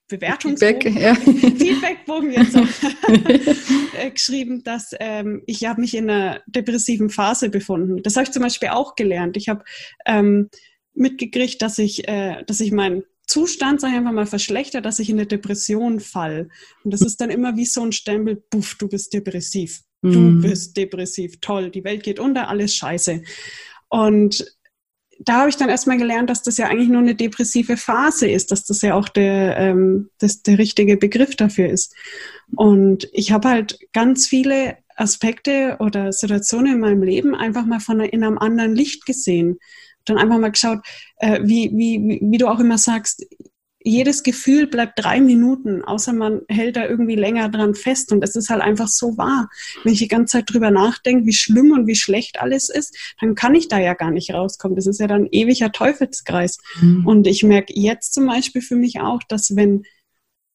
Bewertungsbogen, 0.08 0.80
Feedback, 0.80 1.02
ja. 1.02 1.14
Feedbackbogen 1.14 2.32
jetzt 2.32 2.56
auch 2.56 2.66
äh, 3.98 4.10
geschrieben, 4.10 4.64
dass 4.64 4.94
ähm, 4.98 5.42
ich 5.46 5.66
habe 5.66 5.80
mich 5.80 5.94
in 5.94 6.10
einer 6.10 6.42
depressiven 6.46 7.10
Phase 7.10 7.50
befunden. 7.50 8.02
Das 8.02 8.16
habe 8.16 8.24
ich 8.24 8.32
zum 8.32 8.42
Beispiel 8.42 8.70
auch 8.70 8.96
gelernt. 8.96 9.36
Ich 9.36 9.48
habe 9.48 9.64
ähm, 10.06 10.48
mitgekriegt, 10.94 11.60
dass 11.62 11.78
ich, 11.78 12.08
äh, 12.08 12.42
dass 12.46 12.60
ich 12.60 12.72
meinen 12.72 13.02
Zustand, 13.26 13.80
sage 13.80 13.92
ich 13.92 13.98
einfach 13.98 14.12
mal, 14.12 14.26
verschlechtert, 14.26 14.86
dass 14.86 14.98
ich 14.98 15.10
in 15.10 15.18
eine 15.18 15.26
Depression 15.26 16.00
fall. 16.00 16.48
Und 16.82 16.94
das 16.94 17.02
ist 17.02 17.20
dann 17.20 17.30
immer 17.30 17.56
wie 17.56 17.66
so 17.66 17.82
ein 17.82 17.92
Stempel, 17.92 18.42
buff, 18.50 18.76
du 18.78 18.88
bist 18.88 19.12
depressiv. 19.12 19.82
Du 20.00 20.18
mhm. 20.18 20.40
bist 20.40 20.76
depressiv, 20.76 21.40
toll, 21.40 21.70
die 21.70 21.84
Welt 21.84 22.04
geht 22.04 22.20
unter, 22.20 22.48
alles 22.48 22.74
scheiße. 22.74 23.22
Und 23.88 24.57
da 25.20 25.40
habe 25.40 25.48
ich 25.48 25.56
dann 25.56 25.68
erstmal 25.68 25.98
gelernt, 25.98 26.30
dass 26.30 26.42
das 26.42 26.58
ja 26.58 26.66
eigentlich 26.66 26.88
nur 26.88 27.00
eine 27.00 27.14
depressive 27.14 27.76
Phase 27.76 28.28
ist, 28.28 28.52
dass 28.52 28.64
das 28.64 28.82
ja 28.82 28.94
auch 28.94 29.08
der, 29.08 29.56
ähm, 29.56 30.10
das, 30.18 30.42
der 30.42 30.58
richtige 30.58 30.96
Begriff 30.96 31.34
dafür 31.36 31.68
ist. 31.68 31.94
Und 32.54 33.08
ich 33.12 33.32
habe 33.32 33.48
halt 33.48 33.78
ganz 33.92 34.26
viele 34.26 34.76
Aspekte 34.96 35.76
oder 35.80 36.12
Situationen 36.12 36.74
in 36.74 36.80
meinem 36.80 37.02
Leben 37.02 37.34
einfach 37.34 37.66
mal 37.66 37.80
von 37.80 38.00
in 38.00 38.24
einem 38.24 38.38
anderen 38.38 38.74
Licht 38.74 39.06
gesehen. 39.06 39.58
Dann 40.04 40.18
einfach 40.18 40.38
mal 40.38 40.52
geschaut, 40.52 40.80
äh, 41.18 41.40
wie, 41.42 41.70
wie, 41.74 42.20
wie 42.22 42.38
du 42.38 42.48
auch 42.48 42.60
immer 42.60 42.78
sagst, 42.78 43.26
jedes 43.82 44.22
Gefühl 44.22 44.66
bleibt 44.66 44.98
drei 44.98 45.20
Minuten, 45.20 45.82
außer 45.84 46.12
man 46.12 46.42
hält 46.48 46.76
da 46.76 46.86
irgendwie 46.86 47.14
länger 47.14 47.48
dran 47.48 47.74
fest. 47.74 48.12
Und 48.12 48.24
es 48.24 48.34
ist 48.34 48.50
halt 48.50 48.60
einfach 48.60 48.88
so 48.88 49.16
wahr. 49.16 49.48
Wenn 49.84 49.92
ich 49.92 50.00
die 50.00 50.08
ganze 50.08 50.38
Zeit 50.38 50.52
drüber 50.52 50.70
nachdenke, 50.70 51.26
wie 51.26 51.32
schlimm 51.32 51.70
und 51.70 51.86
wie 51.86 51.94
schlecht 51.94 52.40
alles 52.40 52.68
ist, 52.68 52.96
dann 53.20 53.34
kann 53.34 53.54
ich 53.54 53.68
da 53.68 53.78
ja 53.78 53.94
gar 53.94 54.10
nicht 54.10 54.32
rauskommen. 54.32 54.76
Das 54.76 54.86
ist 54.86 55.00
ja 55.00 55.06
dann 55.06 55.24
ein 55.24 55.28
ewiger 55.30 55.70
Teufelskreis. 55.70 56.58
Mhm. 56.80 57.06
Und 57.06 57.26
ich 57.26 57.42
merke 57.44 57.72
jetzt 57.74 58.14
zum 58.14 58.26
Beispiel 58.26 58.62
für 58.62 58.76
mich 58.76 59.00
auch, 59.00 59.22
dass 59.28 59.54
wenn 59.54 59.84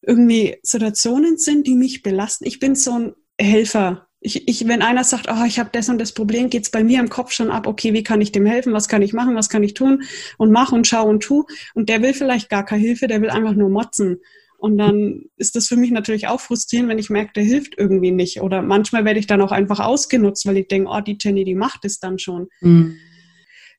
irgendwie 0.01 0.57
Situationen 0.61 1.37
sind, 1.37 1.65
die 1.65 1.75
mich 1.75 2.03
belasten, 2.03 2.45
ich 2.45 2.59
bin 2.59 2.75
so 2.75 2.91
ein 2.91 3.13
Helfer 3.39 4.07
ich, 4.23 4.47
ich, 4.47 4.67
wenn 4.67 4.81
einer 4.81 5.03
sagt, 5.03 5.27
oh, 5.29 5.43
ich 5.45 5.59
habe 5.59 5.69
das 5.71 5.89
und 5.89 5.99
das 5.99 6.13
Problem, 6.13 6.49
geht's 6.49 6.71
bei 6.71 6.83
mir 6.83 6.99
im 6.99 7.09
Kopf 7.09 7.31
schon 7.31 7.51
ab, 7.51 7.67
okay, 7.67 7.93
wie 7.93 8.03
kann 8.03 8.21
ich 8.21 8.31
dem 8.31 8.45
helfen, 8.45 8.73
was 8.73 8.87
kann 8.87 9.01
ich 9.01 9.13
machen, 9.13 9.35
was 9.35 9.49
kann 9.49 9.63
ich 9.63 9.73
tun 9.73 10.03
und 10.37 10.51
mach 10.51 10.71
und 10.71 10.87
schau 10.87 11.07
und 11.07 11.21
tu. 11.21 11.45
Und 11.73 11.89
der 11.89 12.01
will 12.01 12.13
vielleicht 12.13 12.49
gar 12.49 12.65
keine 12.65 12.81
Hilfe, 12.81 13.07
der 13.07 13.21
will 13.21 13.29
einfach 13.29 13.53
nur 13.53 13.69
motzen. 13.69 14.21
Und 14.57 14.77
dann 14.77 15.25
ist 15.35 15.57
das 15.57 15.67
für 15.67 15.75
mich 15.75 15.91
natürlich 15.91 16.27
auch 16.27 16.39
frustrierend, 16.39 16.87
wenn 16.87 16.97
ich 16.97 17.09
merke, 17.09 17.33
der 17.35 17.43
hilft 17.43 17.77
irgendwie 17.77 18.11
nicht. 18.11 18.39
Oder 18.39 18.61
manchmal 18.61 19.03
werde 19.03 19.19
ich 19.19 19.27
dann 19.27 19.41
auch 19.41 19.51
einfach 19.51 19.81
ausgenutzt, 19.81 20.45
weil 20.45 20.55
ich 20.55 20.69
denke, 20.69 20.89
oh, 20.89 21.01
die 21.01 21.17
Jenny, 21.19 21.43
die 21.43 21.55
macht 21.55 21.83
es 21.83 21.99
dann 21.99 22.17
schon. 22.17 22.47
Mhm. 22.61 22.95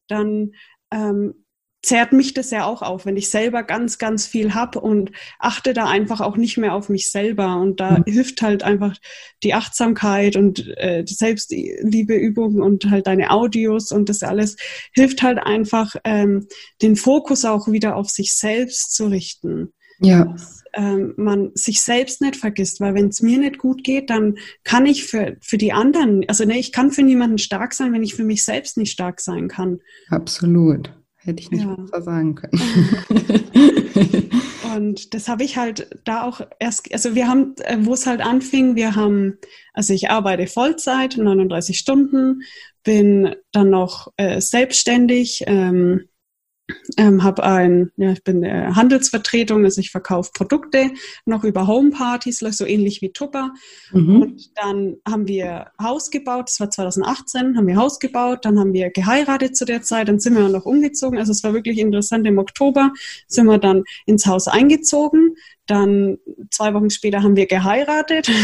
Dann 0.09 0.50
ähm, 0.90 1.43
zehrt 1.84 2.12
mich 2.12 2.34
das 2.34 2.50
ja 2.50 2.64
auch 2.64 2.82
auf, 2.82 3.06
wenn 3.06 3.16
ich 3.16 3.30
selber 3.30 3.62
ganz, 3.62 3.98
ganz 3.98 4.26
viel 4.26 4.54
habe 4.54 4.80
und 4.80 5.12
achte 5.38 5.72
da 5.72 5.86
einfach 5.86 6.20
auch 6.20 6.36
nicht 6.36 6.56
mehr 6.56 6.74
auf 6.74 6.88
mich 6.88 7.10
selber. 7.10 7.56
Und 7.56 7.80
da 7.80 7.98
mhm. 7.98 8.04
hilft 8.06 8.42
halt 8.42 8.62
einfach 8.62 8.96
die 9.42 9.54
Achtsamkeit 9.54 10.36
und 10.36 10.66
äh, 10.78 11.04
die 11.04 11.14
Selbstliebeübungen 11.14 12.62
und 12.62 12.90
halt 12.90 13.06
deine 13.06 13.30
Audios 13.30 13.92
und 13.92 14.08
das 14.08 14.22
alles 14.22 14.56
hilft 14.92 15.22
halt 15.22 15.38
einfach, 15.38 15.94
ähm, 16.04 16.46
den 16.82 16.96
Fokus 16.96 17.44
auch 17.44 17.68
wieder 17.68 17.96
auf 17.96 18.08
sich 18.08 18.32
selbst 18.32 18.94
zu 18.94 19.06
richten. 19.06 19.72
Ja. 20.00 20.24
Dass, 20.24 20.62
ähm, 20.76 21.14
man 21.16 21.52
sich 21.54 21.82
selbst 21.82 22.20
nicht 22.20 22.36
vergisst, 22.36 22.80
weil 22.80 22.94
wenn 22.94 23.08
es 23.08 23.22
mir 23.22 23.38
nicht 23.38 23.58
gut 23.58 23.84
geht, 23.84 24.10
dann 24.10 24.38
kann 24.64 24.86
ich 24.86 25.04
für, 25.04 25.36
für 25.40 25.56
die 25.56 25.72
anderen, 25.72 26.24
also 26.28 26.44
ne, 26.44 26.58
ich 26.58 26.72
kann 26.72 26.90
für 26.90 27.02
niemanden 27.02 27.38
stark 27.38 27.74
sein, 27.74 27.92
wenn 27.92 28.02
ich 28.02 28.14
für 28.14 28.24
mich 28.24 28.44
selbst 28.44 28.76
nicht 28.76 28.90
stark 28.90 29.20
sein 29.20 29.48
kann. 29.48 29.80
Absolut. 30.08 30.92
Hätte 31.24 31.40
ich 31.40 31.50
nicht 31.50 31.64
ja. 31.64 31.74
besser 31.74 32.02
sagen 32.02 32.34
können. 32.34 32.52
und 34.76 35.14
das 35.14 35.28
habe 35.28 35.42
ich 35.42 35.56
halt 35.56 35.88
da 36.04 36.22
auch 36.22 36.42
erst, 36.58 36.92
also 36.92 37.14
wir 37.14 37.28
haben, 37.28 37.54
äh, 37.62 37.78
wo 37.80 37.94
es 37.94 38.06
halt 38.06 38.20
anfing, 38.20 38.76
wir 38.76 38.94
haben, 38.94 39.38
also 39.72 39.94
ich 39.94 40.10
arbeite 40.10 40.46
Vollzeit, 40.46 41.16
39 41.16 41.78
Stunden, 41.78 42.42
bin 42.82 43.34
dann 43.52 43.70
noch 43.70 44.12
äh, 44.18 44.40
selbstständig, 44.40 45.44
ähm, 45.46 46.08
ähm, 46.96 47.22
habe 47.22 47.44
ein, 47.44 47.90
ja, 47.96 48.12
ich 48.12 48.24
bin 48.24 48.42
äh, 48.42 48.72
Handelsvertretung, 48.74 49.64
also 49.64 49.81
ich 49.81 49.90
verkaufe 49.90 50.31
Produkte 50.33 50.90
noch 51.27 51.44
über 51.44 51.66
Homepartys, 51.66 52.38
so 52.38 52.64
ähnlich 52.64 53.03
wie 53.03 53.12
Tupper. 53.12 53.53
Mhm. 53.92 54.22
Und 54.22 54.50
dann 54.57 54.96
haben 55.07 55.29
wir 55.29 55.72
Haus 55.81 56.11
gebaut, 56.11 56.48
das 56.48 56.61
war 56.61 56.70
2018, 56.70 57.57
haben 57.57 57.66
wir 57.66 57.77
Haus 57.77 57.98
gebaut, 57.98 58.44
dann 58.44 58.59
haben 58.59 58.72
wir 58.72 58.90
geheiratet 58.90 59.57
zu 59.57 59.66
der 59.66 59.83
Zeit, 59.83 60.09
dann 60.09 60.20
sind 60.20 60.37
wir 60.37 60.48
noch 60.48 60.64
umgezogen. 60.64 61.18
Also 61.18 61.33
es 61.33 61.44
war 61.44 61.53
wirklich 61.53 61.79
interessant, 61.79 62.27
im 62.27 62.38
Oktober 62.38 62.92
sind 63.29 63.46
wir 63.46 63.59
dann 63.59 63.85
ins 64.07 64.27
Haus 64.27 64.48
eingezogen. 64.48 65.37
Dann 65.66 66.18
zwei 66.50 66.74
Wochen 66.74 66.90
später 66.90 67.22
haben 67.22 67.37
wir 67.37 67.46
geheiratet. 67.46 68.31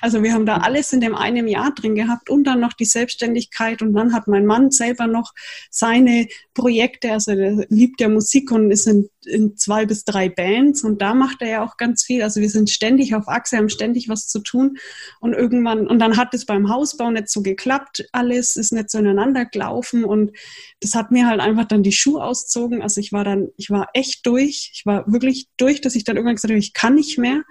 Also 0.00 0.22
wir 0.22 0.32
haben 0.32 0.46
da 0.46 0.58
alles 0.58 0.92
in 0.92 1.00
dem 1.00 1.14
einen 1.14 1.48
Jahr 1.48 1.72
drin 1.74 1.94
gehabt 1.94 2.30
und 2.30 2.44
dann 2.44 2.60
noch 2.60 2.72
die 2.72 2.84
Selbstständigkeit 2.84 3.82
und 3.82 3.92
dann 3.94 4.12
hat 4.12 4.28
mein 4.28 4.46
Mann 4.46 4.70
selber 4.70 5.06
noch 5.06 5.32
seine 5.70 6.26
Projekte, 6.54 7.12
also 7.12 7.34
der 7.34 7.66
liebt 7.68 8.00
ja 8.00 8.08
Musik 8.08 8.50
und 8.50 8.70
ist 8.70 8.86
in, 8.86 9.08
in 9.28 9.56
zwei 9.56 9.86
bis 9.86 10.04
drei 10.04 10.28
Bands 10.28 10.84
und 10.84 11.00
da 11.02 11.14
macht 11.14 11.42
er 11.42 11.48
ja 11.48 11.64
auch 11.64 11.76
ganz 11.76 12.04
viel. 12.04 12.22
Also 12.22 12.40
wir 12.40 12.50
sind 12.50 12.70
ständig 12.70 13.14
auf 13.14 13.28
Achse, 13.28 13.56
haben 13.56 13.68
ständig 13.68 14.08
was 14.08 14.28
zu 14.28 14.40
tun 14.40 14.78
und 15.20 15.34
irgendwann, 15.34 15.86
und 15.86 15.98
dann 15.98 16.16
hat 16.16 16.34
es 16.34 16.46
beim 16.46 16.68
Hausbau 16.68 17.10
nicht 17.10 17.28
so 17.28 17.42
geklappt, 17.42 18.08
alles 18.12 18.56
ist 18.56 18.72
nicht 18.72 18.90
so 18.90 18.98
ineinander 18.98 19.44
gelaufen 19.44 20.04
und 20.04 20.32
das 20.80 20.94
hat 20.94 21.10
mir 21.10 21.26
halt 21.26 21.40
einfach 21.40 21.66
dann 21.66 21.82
die 21.82 21.92
Schuhe 21.92 22.22
auszogen. 22.22 22.82
Also 22.82 23.00
ich 23.00 23.12
war 23.12 23.24
dann, 23.24 23.48
ich 23.56 23.70
war 23.70 23.88
echt 23.94 24.26
durch, 24.26 24.70
ich 24.74 24.86
war 24.86 25.10
wirklich 25.10 25.48
durch, 25.56 25.80
dass 25.80 25.94
ich 25.94 26.04
dann 26.04 26.16
irgendwann 26.16 26.36
gesagt 26.36 26.50
habe, 26.50 26.58
ich 26.58 26.72
kann 26.72 26.94
nicht 26.94 27.18
mehr 27.18 27.42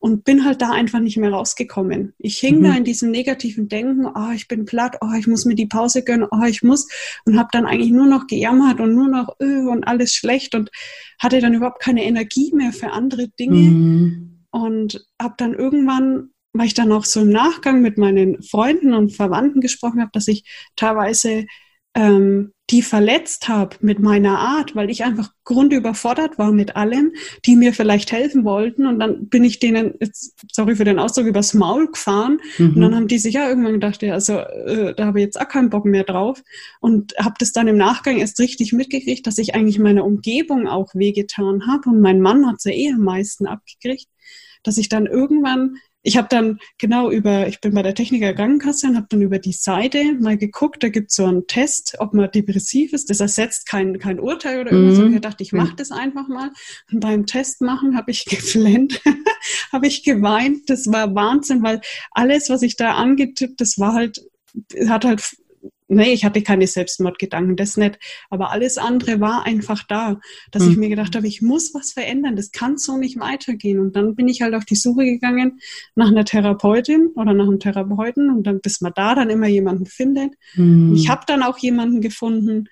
und 0.00 0.24
bin 0.24 0.44
halt 0.44 0.62
da 0.62 0.70
einfach 0.70 1.00
nicht 1.00 1.16
mehr 1.16 1.32
rausgekommen. 1.32 2.14
Ich 2.18 2.38
hing 2.38 2.60
mhm. 2.60 2.64
da 2.64 2.74
in 2.74 2.84
diesem 2.84 3.10
negativen 3.10 3.68
Denken, 3.68 4.06
oh, 4.06 4.30
ich 4.34 4.46
bin 4.46 4.64
platt, 4.64 4.96
oh, 5.00 5.12
ich 5.18 5.26
muss 5.26 5.44
mir 5.44 5.54
die 5.54 5.66
Pause 5.66 6.04
gönnen, 6.04 6.28
oh, 6.30 6.44
ich 6.46 6.62
muss 6.62 6.88
und 7.24 7.38
habe 7.38 7.48
dann 7.52 7.66
eigentlich 7.66 7.90
nur 7.90 8.06
noch 8.06 8.26
gejammert 8.26 8.80
und 8.80 8.94
nur 8.94 9.08
noch 9.08 9.36
öh, 9.40 9.68
und 9.68 9.84
alles 9.84 10.14
schlecht 10.14 10.54
und 10.54 10.70
hatte 11.18 11.40
dann 11.40 11.54
überhaupt 11.54 11.82
keine 11.82 12.04
Energie 12.04 12.52
mehr 12.54 12.72
für 12.72 12.92
andere 12.92 13.28
Dinge 13.28 13.56
mhm. 13.56 14.44
und 14.50 15.04
habe 15.20 15.34
dann 15.36 15.54
irgendwann 15.54 16.30
weil 16.54 16.66
ich 16.66 16.74
dann 16.74 16.90
auch 16.92 17.04
so 17.04 17.20
im 17.20 17.28
Nachgang 17.28 17.82
mit 17.82 17.98
meinen 17.98 18.42
Freunden 18.42 18.94
und 18.94 19.14
Verwandten 19.14 19.60
gesprochen 19.60 20.00
habe, 20.00 20.10
dass 20.12 20.28
ich 20.28 20.44
teilweise 20.76 21.44
ähm, 21.94 22.52
die 22.70 22.82
verletzt 22.82 23.48
habe 23.48 23.76
mit 23.80 23.98
meiner 23.98 24.38
Art, 24.38 24.76
weil 24.76 24.90
ich 24.90 25.02
einfach 25.02 25.30
grundüberfordert 25.44 26.38
war 26.38 26.52
mit 26.52 26.76
allem, 26.76 27.12
die 27.46 27.56
mir 27.56 27.72
vielleicht 27.72 28.12
helfen 28.12 28.44
wollten. 28.44 28.86
Und 28.86 28.98
dann 28.98 29.28
bin 29.28 29.42
ich 29.42 29.58
denen, 29.58 29.94
jetzt, 30.00 30.34
sorry 30.52 30.76
für 30.76 30.84
den 30.84 30.98
Ausdruck, 30.98 31.26
übers 31.26 31.54
Maul 31.54 31.90
gefahren. 31.90 32.40
Mhm. 32.58 32.74
Und 32.74 32.80
dann 32.82 32.94
haben 32.94 33.08
die 33.08 33.18
sich 33.18 33.34
ja 33.34 33.48
irgendwann 33.48 33.72
gedacht, 33.72 34.02
ja, 34.02 34.12
also 34.12 34.38
äh, 34.38 34.94
da 34.94 35.06
habe 35.06 35.20
ich 35.20 35.24
jetzt 35.24 35.40
auch 35.40 35.48
keinen 35.48 35.70
Bock 35.70 35.86
mehr 35.86 36.04
drauf. 36.04 36.42
Und 36.80 37.14
habe 37.18 37.36
das 37.38 37.52
dann 37.52 37.68
im 37.68 37.78
Nachgang 37.78 38.18
erst 38.18 38.38
richtig 38.38 38.74
mitgekriegt, 38.74 39.26
dass 39.26 39.38
ich 39.38 39.54
eigentlich 39.54 39.78
meiner 39.78 40.04
Umgebung 40.04 40.68
auch 40.68 40.94
wehgetan 40.94 41.66
habe. 41.66 41.88
Und 41.88 42.02
mein 42.02 42.20
Mann 42.20 42.46
hat 42.46 42.56
es 42.58 42.64
ja 42.64 42.72
eh 42.72 42.92
am 42.92 43.00
meisten 43.00 43.46
abgekriegt, 43.46 44.08
dass 44.62 44.76
ich 44.76 44.90
dann 44.90 45.06
irgendwann 45.06 45.76
ich 46.08 46.16
habe 46.16 46.28
dann 46.30 46.58
genau 46.78 47.10
über, 47.10 47.48
ich 47.48 47.60
bin 47.60 47.74
bei 47.74 47.82
der 47.82 47.94
Techniker 47.94 48.32
Krankenkasse 48.32 48.86
und 48.86 48.96
habe 48.96 49.08
dann 49.10 49.20
über 49.20 49.38
die 49.38 49.52
Seite 49.52 50.14
mal 50.18 50.38
geguckt, 50.38 50.82
da 50.82 50.88
gibt 50.88 51.10
es 51.10 51.16
so 51.16 51.26
einen 51.26 51.46
Test, 51.46 51.96
ob 51.98 52.14
man 52.14 52.30
depressiv 52.30 52.94
ist. 52.94 53.10
Das 53.10 53.20
ersetzt 53.20 53.68
kein, 53.68 53.98
kein 53.98 54.18
Urteil 54.18 54.62
oder 54.62 54.72
irgendwas. 54.72 54.98
Mhm. 54.98 55.04
Und 55.04 55.14
ich 55.16 55.20
dachte, 55.20 55.42
ich 55.42 55.52
mache 55.52 55.76
das 55.76 55.90
einfach 55.90 56.26
mal. 56.26 56.50
Und 56.90 57.00
beim 57.00 57.26
Test 57.26 57.60
machen 57.60 57.94
habe 57.94 58.10
ich 58.10 58.24
geflennt, 58.24 59.02
habe 59.72 59.86
ich 59.86 60.02
geweint. 60.02 60.70
Das 60.70 60.90
war 60.90 61.14
Wahnsinn, 61.14 61.62
weil 61.62 61.82
alles, 62.12 62.48
was 62.48 62.62
ich 62.62 62.76
da 62.76 62.94
angetippt, 62.94 63.60
das 63.60 63.78
war 63.78 63.92
halt, 63.92 64.22
hat 64.88 65.04
halt 65.04 65.36
nee, 65.88 66.12
ich 66.12 66.24
hatte 66.24 66.42
keine 66.42 66.66
Selbstmordgedanken, 66.66 67.56
das 67.56 67.76
nicht. 67.76 67.98
Aber 68.30 68.50
alles 68.50 68.78
andere 68.78 69.20
war 69.20 69.44
einfach 69.44 69.82
da, 69.88 70.20
dass 70.52 70.64
mhm. 70.64 70.70
ich 70.70 70.76
mir 70.76 70.88
gedacht 70.88 71.16
habe, 71.16 71.26
ich 71.26 71.42
muss 71.42 71.74
was 71.74 71.92
verändern, 71.92 72.36
das 72.36 72.52
kann 72.52 72.76
so 72.76 72.96
nicht 72.96 73.18
weitergehen. 73.18 73.80
Und 73.80 73.96
dann 73.96 74.14
bin 74.14 74.28
ich 74.28 74.42
halt 74.42 74.54
auf 74.54 74.64
die 74.64 74.76
Suche 74.76 75.04
gegangen 75.04 75.60
nach 75.94 76.08
einer 76.08 76.24
Therapeutin 76.24 77.08
oder 77.16 77.34
nach 77.34 77.46
einem 77.46 77.60
Therapeuten 77.60 78.30
und 78.30 78.46
dann, 78.46 78.60
bis 78.60 78.80
man 78.80 78.92
da 78.94 79.14
dann 79.14 79.30
immer 79.30 79.48
jemanden 79.48 79.86
findet. 79.86 80.32
Mhm. 80.54 80.94
Ich 80.94 81.08
habe 81.08 81.22
dann 81.26 81.42
auch 81.42 81.58
jemanden 81.58 82.00
gefunden, 82.00 82.68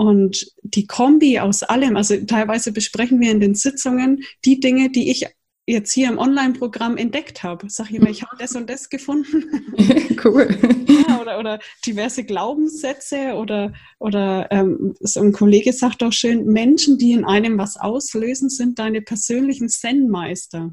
und 0.00 0.46
die 0.62 0.86
Kombi 0.86 1.40
aus 1.40 1.62
allem, 1.62 1.94
also 1.94 2.16
teilweise 2.24 2.72
besprechen 2.72 3.20
wir 3.20 3.30
in 3.30 3.40
den 3.40 3.54
Sitzungen 3.54 4.22
die 4.46 4.58
Dinge, 4.58 4.88
die 4.90 5.10
ich 5.10 5.26
jetzt 5.70 5.92
hier 5.92 6.08
im 6.08 6.18
Online-Programm 6.18 6.96
entdeckt 6.96 7.42
habe. 7.42 7.68
Sag 7.68 7.90
ich 7.90 7.96
immer, 7.96 8.10
ich 8.10 8.22
habe 8.22 8.36
das 8.38 8.54
und 8.56 8.68
das 8.68 8.88
gefunden. 8.88 9.44
cool. 10.24 10.48
Ja, 10.86 11.20
oder, 11.20 11.38
oder 11.38 11.58
diverse 11.86 12.24
Glaubenssätze 12.24 13.34
oder, 13.34 13.72
oder 13.98 14.48
ähm, 14.50 14.94
so 15.00 15.20
ein 15.20 15.32
Kollege 15.32 15.72
sagt 15.72 16.02
auch 16.02 16.12
schön, 16.12 16.46
Menschen, 16.46 16.98
die 16.98 17.12
in 17.12 17.24
einem 17.24 17.58
was 17.58 17.76
auslösen, 17.76 18.50
sind 18.50 18.78
deine 18.78 19.02
persönlichen 19.02 19.68
Zen-Meister. 19.68 20.72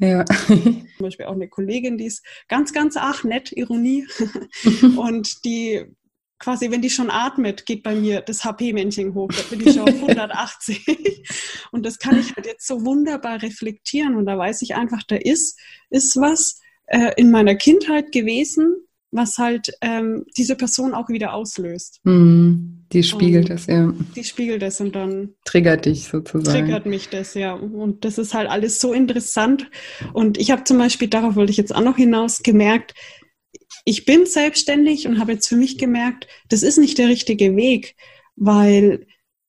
Ja. 0.00 0.24
Zum 0.46 0.86
Beispiel 0.98 1.26
auch 1.26 1.32
eine 1.32 1.48
Kollegin, 1.48 1.98
die 1.98 2.06
ist 2.06 2.24
ganz, 2.48 2.72
ganz 2.72 2.96
ach 2.96 3.24
nett, 3.24 3.52
Ironie. 3.52 4.06
und 4.96 5.44
die 5.44 5.84
quasi, 6.38 6.70
wenn 6.70 6.82
die 6.82 6.90
schon 6.90 7.10
atmet, 7.10 7.66
geht 7.66 7.82
bei 7.82 7.94
mir 7.94 8.20
das 8.20 8.44
HP-Männchen 8.44 9.14
hoch. 9.14 9.28
Da 9.28 9.42
bin 9.50 9.66
ich 9.66 9.74
schon 9.74 9.82
auf 9.82 9.94
180. 10.02 11.24
und 11.72 11.84
das 11.84 11.98
kann 11.98 12.18
ich 12.18 12.34
halt 12.34 12.46
jetzt 12.46 12.66
so 12.66 12.84
wunderbar 12.84 13.42
reflektieren. 13.42 14.16
Und 14.16 14.26
da 14.26 14.38
weiß 14.38 14.62
ich 14.62 14.74
einfach, 14.74 15.02
da 15.02 15.16
ist, 15.16 15.58
ist 15.90 16.16
was 16.16 16.60
äh, 16.86 17.12
in 17.16 17.30
meiner 17.30 17.54
Kindheit 17.54 18.12
gewesen, 18.12 18.76
was 19.10 19.38
halt 19.38 19.70
ähm, 19.80 20.24
diese 20.36 20.54
Person 20.54 20.92
auch 20.94 21.08
wieder 21.08 21.32
auslöst. 21.32 22.00
Mm, 22.04 22.84
die 22.92 23.02
spiegelt 23.02 23.48
es, 23.48 23.66
ja. 23.66 23.92
Die 24.14 24.24
spiegelt 24.24 24.62
es 24.62 24.80
und 24.80 24.94
dann 24.94 25.34
triggert 25.44 25.86
dich 25.86 26.08
sozusagen. 26.08 26.66
Triggert 26.66 26.86
mich 26.86 27.08
das, 27.08 27.34
ja. 27.34 27.54
Und 27.54 28.04
das 28.04 28.18
ist 28.18 28.34
halt 28.34 28.50
alles 28.50 28.80
so 28.80 28.92
interessant. 28.92 29.70
Und 30.12 30.38
ich 30.38 30.50
habe 30.50 30.64
zum 30.64 30.78
Beispiel, 30.78 31.08
darauf 31.08 31.36
wollte 31.36 31.50
ich 31.50 31.56
jetzt 31.56 31.74
auch 31.74 31.82
noch 31.82 31.96
hinaus, 31.96 32.42
gemerkt, 32.42 32.94
ich 33.84 34.04
bin 34.04 34.26
selbstständig 34.26 35.06
und 35.06 35.18
habe 35.18 35.32
jetzt 35.32 35.48
für 35.48 35.56
mich 35.56 35.78
gemerkt, 35.78 36.26
das 36.48 36.62
ist 36.62 36.78
nicht 36.78 36.98
der 36.98 37.08
richtige 37.08 37.56
Weg, 37.56 37.96
weil 38.36 39.06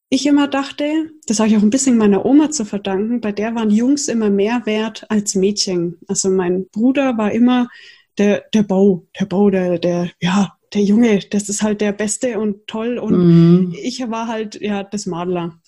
ich 0.10 0.26
immer 0.26 0.48
dachte, 0.48 1.12
das 1.28 1.39
habe 1.39 1.50
ich 1.50 1.58
auch 1.58 1.62
ein 1.62 1.70
bisschen 1.70 1.98
meiner 1.98 2.26
Oma 2.26 2.50
zu 2.50 2.65
verdanken, 2.65 3.22
bei 3.22 3.32
der 3.32 3.54
waren 3.54 3.70
Jungs 3.70 4.08
immer 4.08 4.30
mehr 4.30 4.65
wert 4.65 5.06
als 5.10 5.36
Mädchen. 5.36 6.00
Also 6.08 6.30
mein 6.30 6.68
Bruder 6.70 7.18
war 7.18 7.32
immer 7.32 7.70
der, 8.18 8.44
der 8.54 8.63
Bau, 8.63 9.08
der 9.20 9.26
Bau, 9.26 9.50
der, 9.52 9.78
der, 9.78 10.12
ja, 10.20 10.56
der 10.74 10.82
Junge, 10.82 11.20
das 11.30 11.50
ist 11.50 11.62
halt 11.62 11.82
der 11.82 11.92
Beste 11.92 12.39
und 12.39 12.68
toll. 12.68 12.98
Und 12.98 13.68
mhm. 13.68 13.76
ich 13.82 14.00
war 14.10 14.28
halt, 14.28 14.60
ja, 14.62 14.84
das 14.84 15.06
Madler. 15.06 15.60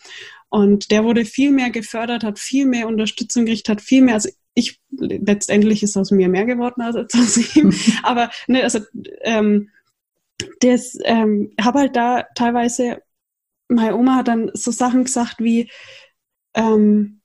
Und 0.49 0.91
der 0.91 1.03
wurde 1.03 1.23
viel 1.23 1.51
mehr 1.51 1.69
gefördert, 1.69 2.23
hat 2.23 2.39
viel 2.39 2.65
mehr 2.65 2.87
Unterstützung 2.87 3.45
gekriegt, 3.45 3.69
hat 3.69 3.81
viel 3.81 4.01
mehr, 4.01 4.15
also 4.15 4.29
ich 4.53 4.81
letztendlich 4.91 5.83
ist 5.83 5.97
aus 5.97 6.11
mir 6.11 6.29
mehr 6.29 6.45
geworden 6.45 6.81
als 6.81 7.13
aus 7.13 7.55
ihm. 7.55 7.73
Aber 8.03 8.29
ne, 8.47 8.63
also 8.63 8.79
ähm, 9.21 9.69
das 10.59 10.97
ähm, 11.03 11.53
habe 11.59 11.79
halt 11.79 11.95
da 11.95 12.25
teilweise, 12.35 13.01
meine 13.67 13.95
Oma 13.95 14.17
hat 14.17 14.27
dann 14.27 14.51
so 14.53 14.71
Sachen 14.71 15.05
gesagt 15.05 15.39
wie, 15.39 15.71
ähm, 16.53 17.20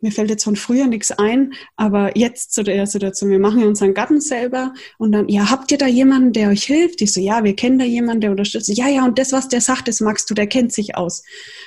mir 0.00 0.12
fällt 0.12 0.30
jetzt 0.30 0.44
von 0.44 0.56
früher 0.56 0.86
nichts 0.86 1.10
ein, 1.10 1.52
aber 1.76 2.16
jetzt 2.16 2.52
zu 2.52 2.62
der 2.62 2.86
Situation, 2.86 3.30
wir 3.30 3.38
machen 3.38 3.60
ja 3.60 3.66
unseren 3.66 3.94
Garten 3.94 4.20
selber 4.20 4.72
und 4.98 5.12
dann, 5.12 5.28
ja, 5.28 5.50
habt 5.50 5.70
ihr 5.72 5.78
da 5.78 5.86
jemanden, 5.86 6.32
der 6.32 6.48
euch 6.48 6.64
hilft? 6.64 7.00
Ich 7.02 7.12
so, 7.12 7.20
ja, 7.20 7.44
wir 7.44 7.54
kennen 7.56 7.78
da 7.78 7.84
jemanden, 7.84 8.20
der 8.22 8.30
unterstützt. 8.30 8.68
Ja, 8.76 8.88
ja, 8.88 9.04
und 9.04 9.18
das, 9.18 9.32
was 9.32 9.48
der 9.48 9.60
sagt, 9.60 9.88
das 9.88 10.00
magst 10.00 10.28
du, 10.30 10.34
der 10.34 10.46
kennt 10.46 10.72
sich 10.72 10.96
aus. 10.96 11.22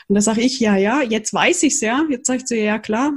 Und 0.07 0.15
da 0.15 0.21
sage 0.21 0.41
ich, 0.41 0.59
ja, 0.59 0.75
ja, 0.75 1.01
jetzt 1.01 1.33
weiß 1.33 1.63
ich's 1.63 1.81
ja. 1.81 2.05
Jetzt 2.09 2.27
sagt 2.27 2.47
sie, 2.47 2.59
ja, 2.59 2.79
klar, 2.79 3.13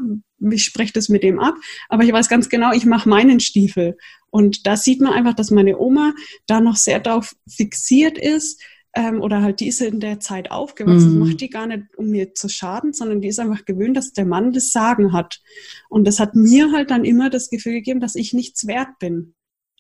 ich 0.52 0.64
spreche 0.64 0.92
das 0.92 1.08
mit 1.08 1.22
dem 1.22 1.38
ab, 1.38 1.54
aber 1.88 2.04
ich 2.04 2.12
weiß 2.12 2.28
ganz 2.28 2.48
genau, 2.48 2.72
ich 2.72 2.84
mache 2.84 3.08
meinen 3.08 3.40
Stiefel. 3.40 3.96
Und 4.30 4.66
da 4.66 4.76
sieht 4.76 5.00
man 5.00 5.12
einfach, 5.12 5.34
dass 5.34 5.50
meine 5.50 5.78
Oma 5.78 6.12
da 6.46 6.60
noch 6.60 6.76
sehr 6.76 7.00
darauf 7.00 7.34
fixiert 7.48 8.18
ist, 8.18 8.60
ähm, 8.94 9.20
oder 9.20 9.42
halt 9.42 9.60
die 9.60 9.68
ist 9.68 9.80
in 9.80 10.00
der 10.00 10.20
Zeit 10.20 10.50
aufgewachsen, 10.50 11.14
mhm. 11.14 11.18
macht 11.20 11.40
die 11.40 11.50
gar 11.50 11.66
nicht, 11.66 11.82
um 11.96 12.10
mir 12.10 12.34
zu 12.34 12.48
schaden, 12.48 12.92
sondern 12.92 13.20
die 13.20 13.28
ist 13.28 13.40
einfach 13.40 13.64
gewöhnt, 13.64 13.96
dass 13.96 14.12
der 14.12 14.24
Mann 14.24 14.52
das 14.52 14.70
Sagen 14.70 15.12
hat. 15.12 15.40
Und 15.88 16.06
das 16.06 16.20
hat 16.20 16.34
mir 16.34 16.72
halt 16.72 16.90
dann 16.90 17.04
immer 17.04 17.30
das 17.30 17.50
Gefühl 17.50 17.74
gegeben, 17.74 18.00
dass 18.00 18.14
ich 18.14 18.32
nichts 18.32 18.66
wert 18.66 18.98
bin. 19.00 19.34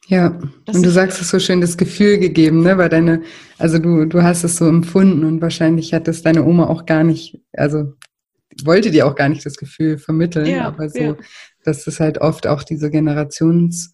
Ja, 0.08 0.38
das 0.66 0.76
und 0.76 0.82
du 0.84 0.90
sagst 0.90 1.20
es 1.20 1.30
so 1.30 1.38
schön, 1.38 1.60
das 1.60 1.78
Gefühl 1.78 2.18
gegeben, 2.18 2.62
ne? 2.62 2.76
Weil 2.76 2.90
deine, 2.90 3.22
also 3.58 3.78
du, 3.78 4.04
du 4.04 4.22
hast 4.22 4.44
es 4.44 4.56
so 4.56 4.66
empfunden 4.66 5.24
und 5.24 5.40
wahrscheinlich 5.40 5.94
hat 5.94 6.08
es 6.08 6.22
deine 6.22 6.44
Oma 6.44 6.66
auch 6.66 6.84
gar 6.84 7.04
nicht, 7.04 7.40
also 7.52 7.94
wollte 8.64 8.90
dir 8.90 9.06
auch 9.06 9.14
gar 9.14 9.28
nicht 9.28 9.46
das 9.46 9.56
Gefühl 9.56 9.96
vermitteln, 9.98 10.46
ja, 10.46 10.66
aber 10.66 10.90
so, 10.90 10.98
ja. 10.98 11.16
dass 11.64 11.86
es 11.86 12.00
halt 12.00 12.18
oft 12.18 12.46
auch 12.46 12.64
diese 12.64 12.90
Generations, 12.90 13.92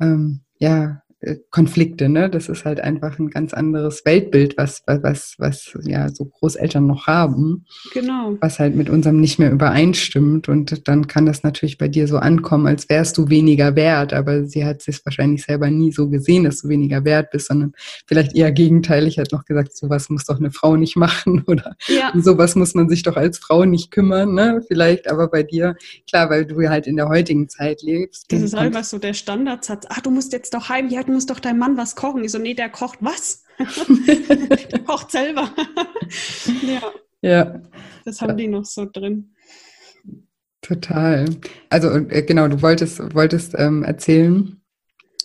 ähm, 0.00 0.40
ja, 0.58 1.02
Konflikte, 1.50 2.08
ne? 2.08 2.28
Das 2.28 2.48
ist 2.48 2.64
halt 2.64 2.80
einfach 2.80 3.18
ein 3.18 3.30
ganz 3.30 3.54
anderes 3.54 4.04
Weltbild, 4.04 4.56
was, 4.56 4.82
was, 4.86 5.36
was 5.38 5.72
ja 5.84 6.08
so 6.08 6.24
Großeltern 6.24 6.86
noch 6.86 7.06
haben. 7.06 7.64
Genau. 7.94 8.36
Was 8.40 8.58
halt 8.58 8.74
mit 8.74 8.90
unserem 8.90 9.20
nicht 9.20 9.38
mehr 9.38 9.52
übereinstimmt. 9.52 10.48
Und 10.48 10.88
dann 10.88 11.06
kann 11.06 11.26
das 11.26 11.44
natürlich 11.44 11.78
bei 11.78 11.88
dir 11.88 12.08
so 12.08 12.18
ankommen, 12.18 12.66
als 12.66 12.88
wärst 12.88 13.18
du 13.18 13.28
weniger 13.28 13.76
wert. 13.76 14.12
Aber 14.12 14.44
sie 14.44 14.64
hat 14.64 14.82
sich 14.82 15.00
wahrscheinlich 15.04 15.44
selber 15.44 15.70
nie 15.70 15.92
so 15.92 16.08
gesehen, 16.08 16.44
dass 16.44 16.62
du 16.62 16.68
weniger 16.68 17.04
wert 17.04 17.30
bist, 17.30 17.46
sondern 17.46 17.72
vielleicht 18.06 18.34
eher 18.34 18.50
gegenteilig 18.50 19.18
hat 19.18 19.30
noch 19.30 19.44
gesagt, 19.44 19.76
sowas 19.76 20.08
muss 20.08 20.24
doch 20.24 20.38
eine 20.38 20.50
Frau 20.50 20.76
nicht 20.76 20.96
machen 20.96 21.44
oder 21.46 21.76
ja. 21.86 22.12
sowas 22.16 22.56
muss 22.56 22.74
man 22.74 22.88
sich 22.88 23.02
doch 23.02 23.16
als 23.16 23.38
Frau 23.38 23.64
nicht 23.64 23.92
kümmern, 23.92 24.34
ne? 24.34 24.60
Vielleicht, 24.66 25.08
aber 25.08 25.28
bei 25.28 25.44
dir, 25.44 25.76
klar, 26.08 26.30
weil 26.30 26.46
du 26.46 26.68
halt 26.68 26.86
in 26.86 26.96
der 26.96 27.08
heutigen 27.08 27.48
Zeit 27.48 27.82
lebst. 27.82 28.26
Das 28.32 28.42
ist 28.42 28.54
einfach 28.54 28.84
so 28.84 28.98
der 28.98 29.14
Standardsatz. 29.14 29.86
Ach, 29.88 30.00
du 30.00 30.10
musst 30.10 30.32
jetzt 30.32 30.54
doch 30.54 30.68
heim, 30.68 30.88
ja, 30.88 31.02
du 31.02 31.11
muss 31.12 31.26
doch 31.26 31.40
dein 31.40 31.58
Mann 31.58 31.76
was 31.76 31.96
kochen. 31.96 32.24
Ich 32.24 32.32
so, 32.32 32.38
nee, 32.38 32.54
der 32.54 32.68
kocht 32.68 32.98
was? 33.00 33.44
der 33.58 34.78
kocht 34.84 35.10
selber. 35.10 35.50
ja. 36.62 36.82
Ja. 37.22 37.60
Das 38.04 38.20
haben 38.20 38.36
die 38.36 38.48
noch 38.48 38.64
so 38.64 38.86
drin. 38.90 39.34
Total. 40.60 41.24
Also 41.70 41.90
äh, 41.90 42.22
genau, 42.22 42.48
du 42.48 42.62
wolltest, 42.62 43.14
wolltest 43.14 43.54
ähm, 43.56 43.82
erzählen, 43.82 44.60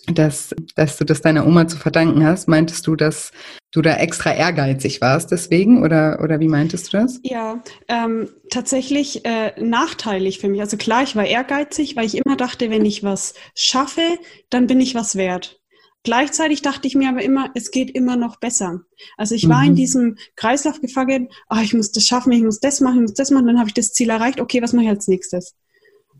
dass, 0.06 0.54
dass 0.74 0.96
du 0.96 1.04
das 1.04 1.20
deiner 1.20 1.46
Oma 1.46 1.68
zu 1.68 1.76
verdanken 1.76 2.24
hast. 2.24 2.48
Meintest 2.48 2.86
du, 2.86 2.96
dass 2.96 3.32
du 3.70 3.82
da 3.82 3.96
extra 3.96 4.32
ehrgeizig 4.32 5.00
warst 5.00 5.30
deswegen 5.30 5.82
oder, 5.82 6.20
oder 6.22 6.40
wie 6.40 6.48
meintest 6.48 6.92
du 6.92 6.98
das? 6.98 7.20
Ja, 7.22 7.62
ähm, 7.88 8.28
tatsächlich 8.50 9.24
äh, 9.24 9.52
nachteilig 9.60 10.38
für 10.38 10.48
mich. 10.48 10.60
Also 10.60 10.76
klar, 10.76 11.02
ich 11.02 11.14
war 11.14 11.26
ehrgeizig, 11.26 11.94
weil 11.96 12.06
ich 12.06 12.16
immer 12.16 12.36
dachte, 12.36 12.70
wenn 12.70 12.84
ich 12.84 13.02
was 13.02 13.34
schaffe, 13.54 14.02
dann 14.50 14.66
bin 14.66 14.80
ich 14.80 14.94
was 14.94 15.16
wert. 15.16 15.57
Gleichzeitig 16.04 16.62
dachte 16.62 16.86
ich 16.86 16.94
mir 16.94 17.08
aber 17.08 17.22
immer, 17.22 17.50
es 17.54 17.70
geht 17.70 17.90
immer 17.90 18.16
noch 18.16 18.38
besser. 18.38 18.82
Also 19.16 19.34
ich 19.34 19.48
war 19.48 19.64
in 19.64 19.72
mhm. 19.72 19.76
diesem 19.76 20.16
Kreislauf 20.36 20.80
gefangen, 20.80 21.28
oh, 21.50 21.58
ich 21.62 21.74
muss 21.74 21.92
das 21.92 22.06
schaffen, 22.06 22.32
ich 22.32 22.42
muss 22.42 22.60
das 22.60 22.80
machen, 22.80 22.96
ich 22.96 23.02
muss 23.02 23.14
das 23.14 23.30
machen, 23.30 23.46
dann 23.46 23.58
habe 23.58 23.68
ich 23.68 23.74
das 23.74 23.92
Ziel 23.92 24.10
erreicht, 24.10 24.40
okay, 24.40 24.62
was 24.62 24.72
mache 24.72 24.84
ich 24.84 24.90
als 24.90 25.08
nächstes? 25.08 25.54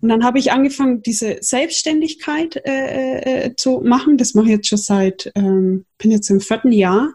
Und 0.00 0.08
dann 0.10 0.24
habe 0.24 0.38
ich 0.38 0.52
angefangen, 0.52 1.02
diese 1.02 1.38
Selbstständigkeit 1.40 2.56
äh, 2.64 3.46
äh, 3.46 3.56
zu 3.56 3.80
machen. 3.84 4.16
Das 4.16 4.34
mache 4.34 4.46
ich 4.46 4.52
jetzt 4.52 4.68
schon 4.68 4.78
seit, 4.78 5.32
ähm, 5.34 5.86
bin 5.98 6.10
jetzt 6.10 6.30
im 6.30 6.40
vierten 6.40 6.72
Jahr. 6.72 7.14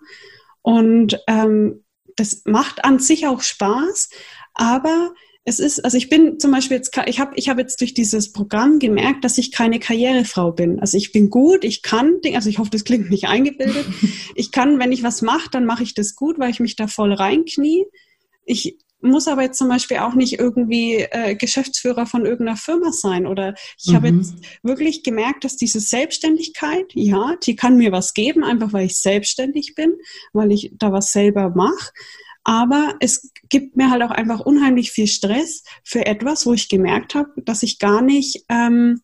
Und 0.62 1.19
ähm, 1.28 1.84
das 2.15 2.41
macht 2.45 2.84
an 2.84 2.99
sich 2.99 3.28
auch 3.28 3.41
Spaß, 3.41 4.10
aber 4.54 5.13
es 5.46 5.60
ist, 5.60 5.84
also 5.84 5.98
ich 5.98 6.10
bin 6.10 6.40
zum 6.40 6.52
Beispiel 6.52 6.78
jetzt, 6.78 6.98
ich 7.06 7.20
habe 7.20 7.34
ich 7.36 7.50
hab 7.50 7.58
jetzt 7.58 7.82
durch 7.82 7.94
dieses 7.94 8.32
Programm 8.32 8.80
gemerkt, 8.80 9.26
dass 9.26 9.38
ich 9.38 9.52
keine 9.52 9.80
Karrierefrau 9.80 10.52
bin. 10.54 10.80
Also 10.80 10.98
ich 10.98 11.12
bin 11.12 11.30
gut, 11.30 11.66
ich 11.66 11.82
kann, 11.82 12.20
also 12.34 12.50
ich 12.50 12.60
hoffe, 12.60 12.70
das 12.70 12.86
klingt 12.86 13.10
nicht 13.10 13.28
eingebildet. 13.28 13.86
Ich 14.36 14.52
kann, 14.52 14.80
wenn 14.80 14.92
ich 14.92 15.04
was 15.04 15.22
mache, 15.22 15.50
dann 15.52 15.66
mache 15.66 15.84
ich 15.84 15.94
das 15.94 16.16
gut, 16.16 16.40
weil 16.40 16.50
ich 16.50 16.60
mich 16.60 16.76
da 16.76 16.88
voll 16.88 17.14
reinknie. 17.14 17.86
Ich 18.46 18.78
muss 19.02 19.28
aber 19.28 19.44
jetzt 19.44 19.58
zum 19.58 19.68
Beispiel 19.68 19.98
auch 19.98 20.16
nicht 20.16 20.40
irgendwie 20.40 20.96
äh, 21.12 21.36
Geschäftsführer 21.36 22.06
von 22.06 22.26
irgendeiner 22.26 22.58
Firma 22.58 22.92
sein. 22.92 23.28
Oder 23.28 23.54
ich 23.78 23.92
mhm. 23.92 23.96
habe 23.96 24.08
jetzt 24.10 24.36
wirklich 24.64 25.04
gemerkt, 25.04 25.44
dass 25.44 25.58
diese 25.58 25.80
Selbstständigkeit, 25.80 26.86
ja, 26.94 27.36
die 27.44 27.56
kann 27.56 27.78
mir 27.78 27.92
was 27.92 28.14
geben, 28.14 28.44
einfach 28.44 28.74
weil 28.74 28.86
ich 28.86 29.00
selbstständig 29.00 29.76
bin, 29.76 29.94
weil 30.32 30.52
ich 30.52 30.72
da 30.78 30.91
was 30.91 31.12
selber 31.12 31.50
mache. 31.50 31.91
Aber 32.44 32.96
es 33.00 33.32
gibt 33.50 33.78
mir 33.78 33.89
halt 33.89 34.04
auch 34.04 34.12
einfach 34.12 34.41
unheimlich 34.41 34.91
viel 34.91 35.08
Stress 35.08 35.64
für 35.84 36.06
etwas, 36.06 36.46
wo 36.46 36.54
ich 36.54 36.70
gemerkt 36.70 37.16
habe, 37.16 37.30
dass 37.38 37.64
ich 37.64 37.80
gar 37.80 38.02
nicht 38.02 38.44
ähm, 38.50 39.02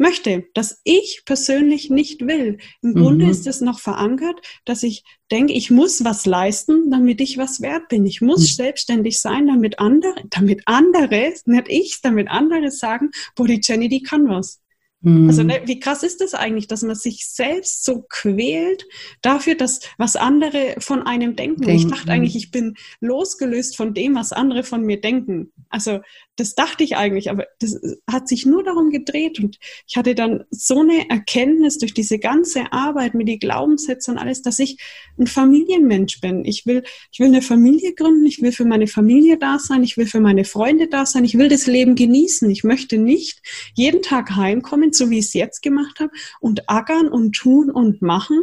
möchte, 0.00 0.46
dass 0.54 0.80
ich 0.82 1.22
persönlich 1.26 1.90
nicht 1.90 2.26
will. 2.26 2.58
Im 2.82 2.90
mhm. 2.90 2.94
Grunde 2.94 3.30
ist 3.30 3.46
es 3.46 3.60
noch 3.60 3.78
verankert, 3.78 4.40
dass 4.64 4.82
ich 4.82 5.04
denke, 5.30 5.52
ich 5.52 5.70
muss 5.70 6.04
was 6.04 6.26
leisten, 6.26 6.90
damit 6.90 7.20
ich 7.20 7.36
was 7.36 7.60
wert 7.60 7.88
bin. 7.88 8.06
Ich 8.06 8.22
muss 8.22 8.40
mhm. 8.40 8.54
selbstständig 8.54 9.20
sein, 9.20 9.46
damit 9.46 9.78
andere, 9.78 10.14
damit 10.30 10.62
andere, 10.64 11.32
nicht 11.44 11.68
ich, 11.68 12.00
damit 12.02 12.28
andere 12.28 12.70
sagen, 12.70 13.10
boah, 13.36 13.46
die 13.46 13.60
Jenny, 13.62 13.88
die 13.88 14.02
kann 14.02 14.28
was. 14.28 14.60
Also 15.02 15.42
ne, 15.42 15.62
wie 15.64 15.80
krass 15.80 16.02
ist 16.02 16.20
das 16.20 16.34
eigentlich, 16.34 16.66
dass 16.66 16.82
man 16.82 16.94
sich 16.94 17.26
selbst 17.26 17.86
so 17.86 18.04
quält 18.06 18.84
dafür, 19.22 19.54
dass 19.54 19.80
was 19.96 20.14
andere 20.14 20.74
von 20.78 21.02
einem 21.04 21.36
denken. 21.36 21.62
denken. 21.62 21.76
Ich 21.76 21.90
dachte 21.90 22.12
eigentlich, 22.12 22.36
ich 22.36 22.50
bin 22.50 22.74
losgelöst 23.00 23.78
von 23.78 23.94
dem, 23.94 24.14
was 24.14 24.32
andere 24.32 24.62
von 24.62 24.82
mir 24.82 25.00
denken. 25.00 25.52
Also 25.70 26.00
das 26.36 26.54
dachte 26.54 26.84
ich 26.84 26.96
eigentlich, 26.96 27.30
aber 27.30 27.46
das 27.60 27.80
hat 28.10 28.28
sich 28.28 28.44
nur 28.44 28.62
darum 28.62 28.90
gedreht 28.90 29.40
und 29.40 29.58
ich 29.86 29.96
hatte 29.96 30.14
dann 30.14 30.44
so 30.50 30.80
eine 30.80 31.08
Erkenntnis 31.08 31.78
durch 31.78 31.94
diese 31.94 32.18
ganze 32.18 32.70
Arbeit 32.70 33.14
mit 33.14 33.28
die 33.28 33.38
Glaubenssätze 33.38 34.10
und 34.10 34.18
alles, 34.18 34.42
dass 34.42 34.58
ich 34.58 34.78
ein 35.18 35.26
Familienmensch 35.26 36.20
bin. 36.20 36.44
Ich 36.44 36.66
will, 36.66 36.82
ich 37.10 37.20
will 37.20 37.28
eine 37.28 37.42
Familie 37.42 37.94
gründen, 37.94 38.26
ich 38.26 38.42
will 38.42 38.52
für 38.52 38.66
meine 38.66 38.86
Familie 38.86 39.38
da 39.38 39.58
sein, 39.58 39.82
ich 39.82 39.96
will 39.96 40.06
für 40.06 40.20
meine 40.20 40.44
Freunde 40.44 40.88
da 40.88 41.06
sein, 41.06 41.24
ich 41.24 41.38
will 41.38 41.48
das 41.48 41.66
Leben 41.66 41.94
genießen. 41.94 42.50
Ich 42.50 42.64
möchte 42.64 42.98
nicht 42.98 43.40
jeden 43.74 44.02
Tag 44.02 44.36
heimkommen, 44.36 44.89
so 44.94 45.10
wie 45.10 45.18
ich 45.18 45.26
es 45.26 45.34
jetzt 45.34 45.62
gemacht 45.62 46.00
habe, 46.00 46.12
und 46.40 46.68
ackern 46.68 47.08
und 47.08 47.32
tun 47.32 47.70
und 47.70 48.02
machen 48.02 48.40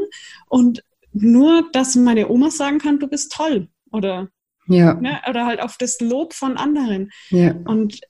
und 0.48 0.84
nur, 1.14 1.68
dass 1.72 1.96
meine 1.96 2.30
Oma 2.30 2.52
sagen 2.52 2.80
kann, 2.80 3.00
du 3.00 3.08
bist 3.08 3.32
toll 3.32 3.70
oder 3.92 4.30
ja. 4.68 4.96
Ne? 4.96 5.20
Oder 5.30 5.46
halt 5.46 5.62
auf 5.62 5.78
das 5.78 6.00
Lob 6.02 6.34
von 6.34 6.58
anderen. 6.58 7.12
Ja. 7.30 7.56
Und 7.66 8.02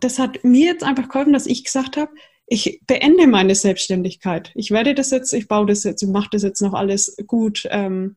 das 0.00 0.18
hat 0.18 0.44
mir 0.44 0.66
jetzt 0.66 0.84
einfach 0.84 1.08
geholfen, 1.08 1.32
dass 1.32 1.46
ich 1.46 1.64
gesagt 1.64 1.96
habe, 1.96 2.12
ich 2.46 2.80
beende 2.86 3.26
meine 3.26 3.54
Selbstständigkeit. 3.54 4.52
Ich 4.54 4.70
werde 4.70 4.94
das 4.94 5.10
jetzt, 5.10 5.32
ich 5.32 5.48
baue 5.48 5.66
das 5.66 5.82
jetzt, 5.82 6.02
ich 6.02 6.08
mache 6.08 6.28
das 6.30 6.42
jetzt 6.42 6.60
noch 6.60 6.74
alles 6.74 7.16
gut, 7.26 7.66
ähm, 7.70 8.14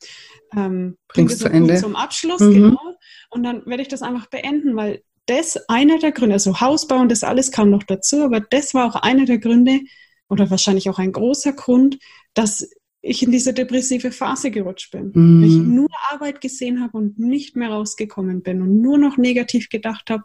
ähm, 0.55 0.97
bringst 1.07 1.39
zu 1.39 1.47
Ende 1.47 1.77
zum 1.77 1.95
Abschluss, 1.95 2.41
mhm. 2.41 2.53
genau. 2.53 2.95
Und 3.29 3.43
dann 3.43 3.65
werde 3.65 3.83
ich 3.83 3.87
das 3.87 4.01
einfach 4.01 4.27
beenden, 4.27 4.75
weil 4.75 5.01
das 5.27 5.57
einer 5.69 5.99
der 5.99 6.11
Gründe, 6.11 6.33
also 6.33 6.59
Hausbau 6.59 6.97
und 6.97 7.11
das 7.11 7.23
alles 7.23 7.51
kam 7.51 7.69
noch 7.69 7.83
dazu, 7.83 8.23
aber 8.23 8.39
das 8.39 8.73
war 8.73 8.87
auch 8.87 8.95
einer 8.95 9.25
der 9.25 9.37
Gründe 9.37 9.81
oder 10.29 10.49
wahrscheinlich 10.49 10.89
auch 10.89 10.99
ein 10.99 11.11
großer 11.11 11.53
Grund, 11.53 11.99
dass 12.33 12.69
ich 13.01 13.23
in 13.23 13.31
diese 13.31 13.53
depressive 13.53 14.11
Phase 14.11 14.51
gerutscht 14.51 14.91
bin. 14.91 15.11
Mhm. 15.13 15.43
Ich 15.43 15.55
nur 15.55 15.89
Arbeit 16.11 16.41
gesehen 16.41 16.81
habe 16.81 16.97
und 16.97 17.19
nicht 17.19 17.55
mehr 17.55 17.69
rausgekommen 17.69 18.41
bin 18.41 18.61
und 18.61 18.81
nur 18.81 18.97
noch 18.97 19.17
negativ 19.17 19.69
gedacht 19.69 20.09
habe. 20.09 20.23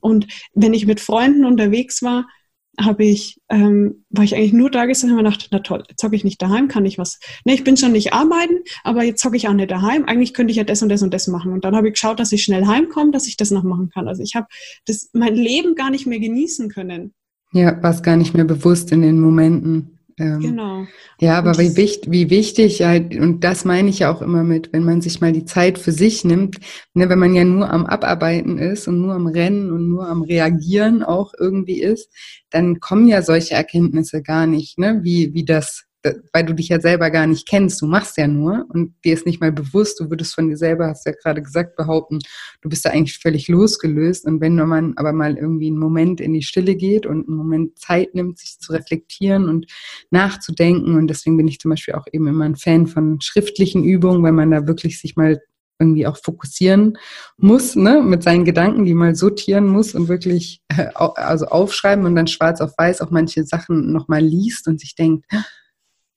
Und 0.00 0.26
wenn 0.52 0.74
ich 0.74 0.86
mit 0.86 1.00
Freunden 1.00 1.44
unterwegs 1.44 2.02
war, 2.02 2.28
habe 2.80 3.04
ich, 3.04 3.40
ähm, 3.48 4.04
war 4.10 4.24
ich 4.24 4.34
eigentlich 4.34 4.52
nur 4.52 4.70
da 4.70 4.86
gesessen 4.86 5.10
und 5.10 5.16
habe 5.16 5.24
gedacht, 5.24 5.48
na 5.50 5.58
toll, 5.60 5.84
jetzt 5.88 6.02
hocke 6.02 6.16
ich 6.16 6.24
nicht 6.24 6.40
daheim, 6.42 6.68
kann 6.68 6.84
ich 6.84 6.98
was. 6.98 7.20
Ne, 7.44 7.54
ich 7.54 7.64
bin 7.64 7.76
schon 7.76 7.92
nicht 7.92 8.12
arbeiten, 8.12 8.54
aber 8.82 9.04
jetzt 9.04 9.24
hocke 9.24 9.36
ich 9.36 9.48
auch 9.48 9.52
nicht 9.52 9.70
daheim. 9.70 10.04
Eigentlich 10.04 10.34
könnte 10.34 10.50
ich 10.50 10.56
ja 10.56 10.64
das 10.64 10.82
und 10.82 10.88
das 10.88 11.02
und 11.02 11.14
das 11.14 11.28
machen. 11.28 11.52
Und 11.52 11.64
dann 11.64 11.76
habe 11.76 11.88
ich 11.88 11.94
geschaut, 11.94 12.20
dass 12.20 12.32
ich 12.32 12.42
schnell 12.42 12.66
heimkomme, 12.66 13.12
dass 13.12 13.26
ich 13.26 13.36
das 13.36 13.50
noch 13.50 13.64
machen 13.64 13.90
kann. 13.90 14.08
Also 14.08 14.22
ich 14.22 14.34
habe 14.34 14.46
das 14.86 15.10
mein 15.12 15.34
Leben 15.34 15.74
gar 15.74 15.90
nicht 15.90 16.06
mehr 16.06 16.20
genießen 16.20 16.68
können. 16.68 17.14
Ja, 17.52 17.80
war 17.82 17.90
es 17.90 18.02
gar 18.02 18.16
nicht 18.16 18.34
mehr 18.34 18.44
bewusst 18.44 18.90
in 18.90 19.02
den 19.02 19.20
Momenten. 19.20 19.93
Ähm, 20.18 20.40
genau. 20.40 20.86
Ja, 21.20 21.38
aber 21.38 21.58
wie, 21.58 21.76
wichtig, 21.76 22.10
wie 22.10 22.30
wichtig 22.30 22.82
halt, 22.82 23.16
und 23.16 23.42
das 23.42 23.64
meine 23.64 23.90
ich 23.90 24.00
ja 24.00 24.12
auch 24.12 24.22
immer 24.22 24.44
mit, 24.44 24.72
wenn 24.72 24.84
man 24.84 25.00
sich 25.00 25.20
mal 25.20 25.32
die 25.32 25.44
Zeit 25.44 25.78
für 25.78 25.92
sich 25.92 26.24
nimmt, 26.24 26.58
ne, 26.94 27.08
wenn 27.08 27.18
man 27.18 27.34
ja 27.34 27.44
nur 27.44 27.68
am 27.68 27.86
Abarbeiten 27.86 28.58
ist 28.58 28.86
und 28.86 29.00
nur 29.00 29.14
am 29.14 29.26
Rennen 29.26 29.72
und 29.72 29.88
nur 29.88 30.08
am 30.08 30.22
Reagieren 30.22 31.02
auch 31.02 31.32
irgendwie 31.38 31.80
ist, 31.80 32.10
dann 32.50 32.78
kommen 32.80 33.08
ja 33.08 33.22
solche 33.22 33.54
Erkenntnisse 33.54 34.22
gar 34.22 34.46
nicht, 34.46 34.78
ne, 34.78 35.00
wie, 35.02 35.34
wie 35.34 35.44
das 35.44 35.84
weil 36.32 36.44
du 36.44 36.54
dich 36.54 36.68
ja 36.68 36.80
selber 36.80 37.10
gar 37.10 37.26
nicht 37.26 37.48
kennst, 37.48 37.80
du 37.80 37.86
machst 37.86 38.16
ja 38.18 38.26
nur 38.26 38.66
und 38.68 38.94
dir 39.04 39.14
ist 39.14 39.26
nicht 39.26 39.40
mal 39.40 39.52
bewusst, 39.52 40.00
du 40.00 40.10
würdest 40.10 40.34
von 40.34 40.48
dir 40.48 40.56
selber, 40.56 40.88
hast 40.88 41.06
ja 41.06 41.12
gerade 41.12 41.42
gesagt, 41.42 41.76
behaupten, 41.76 42.18
du 42.60 42.68
bist 42.68 42.84
da 42.84 42.90
eigentlich 42.90 43.18
völlig 43.18 43.48
losgelöst. 43.48 44.26
Und 44.26 44.40
wenn 44.40 44.56
man 44.56 44.94
aber 44.96 45.12
mal 45.12 45.36
irgendwie 45.36 45.68
einen 45.68 45.78
Moment 45.78 46.20
in 46.20 46.32
die 46.32 46.42
Stille 46.42 46.76
geht 46.76 47.06
und 47.06 47.26
einen 47.26 47.36
Moment 47.36 47.78
Zeit 47.78 48.14
nimmt, 48.14 48.38
sich 48.38 48.58
zu 48.58 48.72
reflektieren 48.72 49.48
und 49.48 49.66
nachzudenken 50.10 50.96
und 50.96 51.08
deswegen 51.08 51.36
bin 51.36 51.48
ich 51.48 51.58
zum 51.58 51.70
Beispiel 51.70 51.94
auch 51.94 52.06
eben 52.12 52.26
immer 52.26 52.44
ein 52.44 52.56
Fan 52.56 52.86
von 52.86 53.20
schriftlichen 53.20 53.84
Übungen, 53.84 54.22
weil 54.22 54.32
man 54.32 54.50
da 54.50 54.66
wirklich 54.66 55.00
sich 55.00 55.16
mal 55.16 55.40
irgendwie 55.78 56.06
auch 56.06 56.16
fokussieren 56.16 56.98
muss, 57.36 57.74
ne, 57.74 58.00
mit 58.00 58.22
seinen 58.22 58.44
Gedanken, 58.44 58.84
die 58.84 58.94
mal 58.94 59.14
sortieren 59.16 59.66
muss 59.66 59.94
und 59.94 60.08
wirklich 60.08 60.60
äh, 60.68 60.86
also 60.94 61.46
aufschreiben 61.46 62.06
und 62.06 62.14
dann 62.14 62.28
schwarz 62.28 62.60
auf 62.60 62.72
weiß 62.78 63.00
auch 63.00 63.10
manche 63.10 63.44
Sachen 63.44 63.92
nochmal 63.92 64.22
liest 64.22 64.68
und 64.68 64.80
sich 64.80 64.94
denkt, 64.94 65.26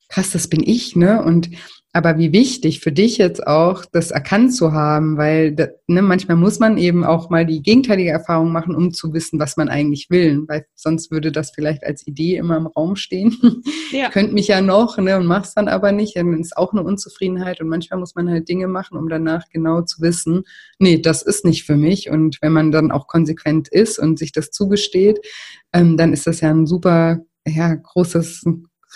krass, 0.09 0.31
das 0.31 0.47
bin 0.47 0.63
ich, 0.63 0.95
ne? 0.95 1.23
Und 1.23 1.49
aber 1.97 2.19
wie 2.19 2.31
wichtig 2.31 2.81
für 2.81 2.91
dich 2.91 3.17
jetzt 3.17 3.47
auch, 3.47 3.83
das 3.85 4.11
erkannt 4.11 4.53
zu 4.53 4.71
haben, 4.71 5.17
weil 5.17 5.55
ne, 5.87 6.03
manchmal 6.03 6.37
muss 6.37 6.59
man 6.59 6.77
eben 6.77 7.03
auch 7.03 7.31
mal 7.31 7.43
die 7.43 7.63
gegenteilige 7.63 8.11
Erfahrung 8.11 8.51
machen, 8.51 8.75
um 8.75 8.93
zu 8.93 9.13
wissen, 9.13 9.39
was 9.39 9.57
man 9.57 9.67
eigentlich 9.67 10.11
will, 10.11 10.43
weil 10.47 10.67
sonst 10.75 11.09
würde 11.09 11.31
das 11.31 11.49
vielleicht 11.49 11.83
als 11.83 12.05
Idee 12.05 12.37
immer 12.37 12.55
im 12.57 12.67
Raum 12.67 12.95
stehen. 12.95 13.35
Ja. 13.93 14.09
Könnt 14.09 14.33
mich 14.33 14.49
ja 14.49 14.59
noch, 14.59 14.97
ne, 14.97 15.17
und 15.17 15.25
mach's 15.25 15.53
dann 15.53 15.69
aber 15.69 15.93
nicht, 15.93 16.17
dann 16.17 16.37
ist 16.37 16.57
auch 16.57 16.73
eine 16.73 16.83
Unzufriedenheit 16.83 17.61
und 17.61 17.69
manchmal 17.69 17.99
muss 18.01 18.15
man 18.15 18.29
halt 18.29 18.49
Dinge 18.49 18.67
machen, 18.67 18.97
um 18.97 19.07
danach 19.07 19.45
genau 19.49 19.81
zu 19.81 20.01
wissen, 20.01 20.43
nee, 20.77 20.99
das 20.99 21.21
ist 21.21 21.45
nicht 21.45 21.63
für 21.63 21.77
mich 21.77 22.09
und 22.09 22.37
wenn 22.41 22.51
man 22.51 22.73
dann 22.73 22.91
auch 22.91 23.07
konsequent 23.07 23.69
ist 23.69 23.97
und 23.97 24.19
sich 24.19 24.33
das 24.33 24.51
zugesteht, 24.51 25.25
ähm, 25.71 25.95
dann 25.95 26.11
ist 26.11 26.27
das 26.27 26.41
ja 26.41 26.49
ein 26.49 26.67
super 26.67 27.19
ja, 27.47 27.73
großes 27.75 28.43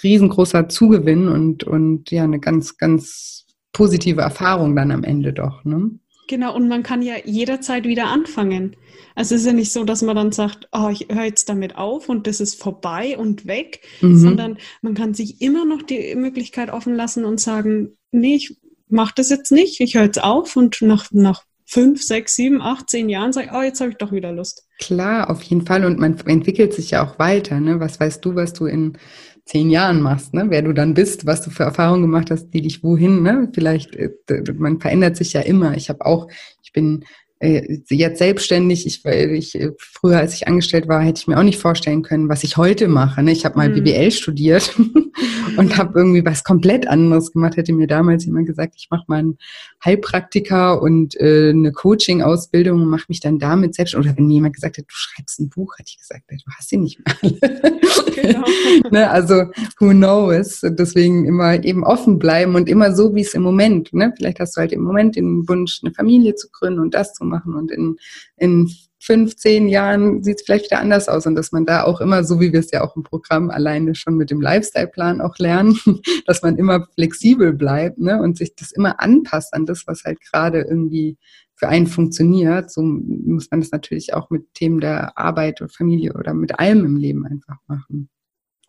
riesengroßer 0.03 0.69
Zugewinn 0.69 1.27
und, 1.27 1.63
und 1.63 2.11
ja, 2.11 2.23
eine 2.23 2.39
ganz, 2.39 2.77
ganz 2.77 3.45
positive 3.73 4.21
Erfahrung 4.21 4.75
dann 4.75 4.91
am 4.91 5.03
Ende 5.03 5.33
doch. 5.33 5.63
Ne? 5.63 5.91
Genau, 6.27 6.55
und 6.55 6.67
man 6.67 6.83
kann 6.83 7.01
ja 7.01 7.15
jederzeit 7.25 7.85
wieder 7.85 8.07
anfangen. 8.07 8.75
Also 9.15 9.35
es 9.35 9.41
ist 9.41 9.47
ja 9.47 9.53
nicht 9.53 9.73
so, 9.73 9.83
dass 9.83 10.01
man 10.01 10.15
dann 10.15 10.31
sagt, 10.31 10.69
oh, 10.71 10.89
ich 10.89 11.07
höre 11.09 11.25
jetzt 11.25 11.49
damit 11.49 11.75
auf 11.75 12.07
und 12.07 12.27
das 12.27 12.39
ist 12.39 12.61
vorbei 12.61 13.17
und 13.17 13.47
weg, 13.47 13.81
mhm. 13.99 14.17
sondern 14.17 14.57
man 14.81 14.93
kann 14.93 15.13
sich 15.13 15.41
immer 15.41 15.65
noch 15.65 15.81
die 15.81 16.15
Möglichkeit 16.15 16.71
offen 16.71 16.95
lassen 16.95 17.25
und 17.25 17.41
sagen, 17.41 17.97
nee, 18.11 18.35
ich 18.35 18.57
mache 18.87 19.13
das 19.15 19.29
jetzt 19.29 19.51
nicht, 19.51 19.81
ich 19.81 19.95
höre 19.95 20.03
jetzt 20.03 20.23
auf 20.23 20.55
und 20.55 20.81
nach, 20.81 21.07
nach 21.11 21.43
fünf, 21.65 22.03
sechs, 22.03 22.35
sieben, 22.35 22.61
acht, 22.61 22.89
zehn 22.89 23.07
Jahren 23.07 23.31
sage, 23.31 23.49
oh, 23.53 23.61
jetzt 23.61 23.79
habe 23.79 23.91
ich 23.91 23.97
doch 23.97 24.11
wieder 24.11 24.33
Lust. 24.33 24.67
Klar, 24.79 25.29
auf 25.29 25.41
jeden 25.43 25.65
Fall. 25.65 25.85
Und 25.85 25.99
man 25.99 26.17
entwickelt 26.25 26.73
sich 26.73 26.91
ja 26.91 27.05
auch 27.05 27.17
weiter. 27.17 27.61
Ne? 27.61 27.79
Was 27.79 27.99
weißt 27.99 28.23
du, 28.25 28.35
was 28.35 28.51
du 28.51 28.65
in 28.65 28.97
zehn 29.45 29.69
Jahren 29.69 30.01
machst, 30.01 30.33
ne? 30.33 30.45
wer 30.49 30.61
du 30.61 30.73
dann 30.73 30.93
bist, 30.93 31.25
was 31.25 31.41
du 31.41 31.49
für 31.49 31.63
Erfahrungen 31.63 32.03
gemacht 32.03 32.31
hast, 32.31 32.49
die 32.51 32.61
dich 32.61 32.83
wohin, 32.83 33.23
ne? 33.23 33.49
Vielleicht, 33.53 33.95
äh, 33.95 34.11
man 34.55 34.79
verändert 34.79 35.17
sich 35.17 35.33
ja 35.33 35.41
immer. 35.41 35.75
Ich 35.75 35.89
habe 35.89 36.05
auch, 36.05 36.27
ich 36.63 36.71
bin 36.71 37.05
jetzt 37.41 38.19
selbstständig, 38.19 38.85
ich, 38.85 39.03
ich 39.05 39.55
äh, 39.55 39.71
früher, 39.77 40.17
als 40.17 40.35
ich 40.35 40.47
angestellt 40.47 40.87
war, 40.87 41.01
hätte 41.01 41.19
ich 41.21 41.27
mir 41.27 41.37
auch 41.37 41.43
nicht 41.43 41.59
vorstellen 41.59 42.03
können, 42.03 42.29
was 42.29 42.43
ich 42.43 42.57
heute 42.57 42.87
mache. 42.87 43.23
Ne? 43.23 43.31
Ich 43.31 43.45
habe 43.45 43.57
mal 43.57 43.69
mhm. 43.69 43.83
BWL 43.83 44.11
studiert 44.11 44.75
und 45.57 45.77
habe 45.77 45.97
irgendwie 45.97 46.23
was 46.23 46.43
komplett 46.43 46.87
anderes 46.87 47.31
gemacht. 47.31 47.57
Hätte 47.57 47.73
mir 47.73 47.87
damals 47.87 48.25
jemand 48.25 48.47
gesagt, 48.47 48.75
ich 48.77 48.89
mache 48.91 49.05
mal 49.07 49.19
einen 49.19 49.37
Heilpraktiker 49.83 50.81
und 50.81 51.19
äh, 51.19 51.49
eine 51.49 51.71
Coaching-Ausbildung 51.71 52.81
und 52.81 52.89
mache 52.89 53.05
mich 53.09 53.19
dann 53.19 53.39
damit 53.39 53.73
selbst. 53.73 53.95
Oder 53.95 54.15
wenn 54.15 54.27
mir 54.27 54.35
jemand 54.35 54.55
gesagt 54.55 54.77
hat, 54.77 54.85
du 54.85 54.93
schreibst 54.93 55.39
ein 55.39 55.49
Buch, 55.49 55.73
hätte 55.77 55.89
ich 55.89 55.97
gesagt, 55.97 56.23
du 56.29 56.51
hast 56.55 56.69
sie 56.69 56.77
nicht 56.77 56.99
mehr 56.99 57.15
alle. 57.21 57.71
Genau. 58.21 58.45
ne? 58.91 59.09
Also 59.09 59.45
who 59.79 59.89
knows? 59.89 60.61
Deswegen 60.63 61.25
immer 61.25 61.63
eben 61.63 61.83
offen 61.83 62.19
bleiben 62.19 62.55
und 62.55 62.69
immer 62.69 62.93
so, 62.95 63.15
wie 63.15 63.21
es 63.21 63.33
im 63.33 63.41
Moment. 63.41 63.93
Ne? 63.93 64.13
Vielleicht 64.15 64.39
hast 64.39 64.55
du 64.55 64.61
halt 64.61 64.71
im 64.71 64.81
Moment 64.81 65.15
den 65.15 65.47
Wunsch, 65.47 65.79
eine 65.83 65.93
Familie 65.93 66.35
zu 66.35 66.49
gründen 66.51 66.79
und 66.79 66.93
das 66.93 67.13
zu 67.13 67.23
machen. 67.23 67.30
Und 67.31 67.71
in, 67.71 67.97
in 68.37 68.69
fünf, 68.99 69.35
zehn 69.35 69.67
Jahren 69.67 70.23
sieht 70.23 70.37
es 70.39 70.45
vielleicht 70.45 70.65
wieder 70.65 70.79
anders 70.79 71.09
aus. 71.09 71.25
Und 71.25 71.35
dass 71.35 71.51
man 71.51 71.65
da 71.65 71.83
auch 71.83 72.01
immer, 72.01 72.23
so 72.23 72.39
wie 72.39 72.53
wir 72.53 72.59
es 72.59 72.71
ja 72.71 72.83
auch 72.83 72.95
im 72.95 73.03
Programm 73.03 73.49
alleine 73.49 73.95
schon 73.95 74.15
mit 74.15 74.29
dem 74.29 74.41
Lifestyle-Plan 74.41 75.21
auch 75.21 75.37
lernen, 75.37 75.77
dass 76.25 76.41
man 76.41 76.57
immer 76.57 76.87
flexibel 76.93 77.53
bleibt 77.53 77.97
ne? 77.97 78.21
und 78.21 78.37
sich 78.37 78.55
das 78.55 78.71
immer 78.71 79.01
anpasst 79.01 79.53
an 79.53 79.65
das, 79.65 79.87
was 79.87 80.03
halt 80.03 80.19
gerade 80.21 80.61
irgendwie 80.61 81.17
für 81.55 81.67
einen 81.67 81.87
funktioniert. 81.87 82.71
So 82.71 82.81
muss 82.81 83.49
man 83.51 83.61
das 83.61 83.71
natürlich 83.71 84.13
auch 84.13 84.29
mit 84.29 84.53
Themen 84.53 84.79
der 84.79 85.17
Arbeit 85.17 85.61
und 85.61 85.73
Familie 85.73 86.13
oder 86.13 86.33
mit 86.33 86.59
allem 86.59 86.85
im 86.85 86.97
Leben 86.97 87.25
einfach 87.25 87.57
machen. 87.67 88.09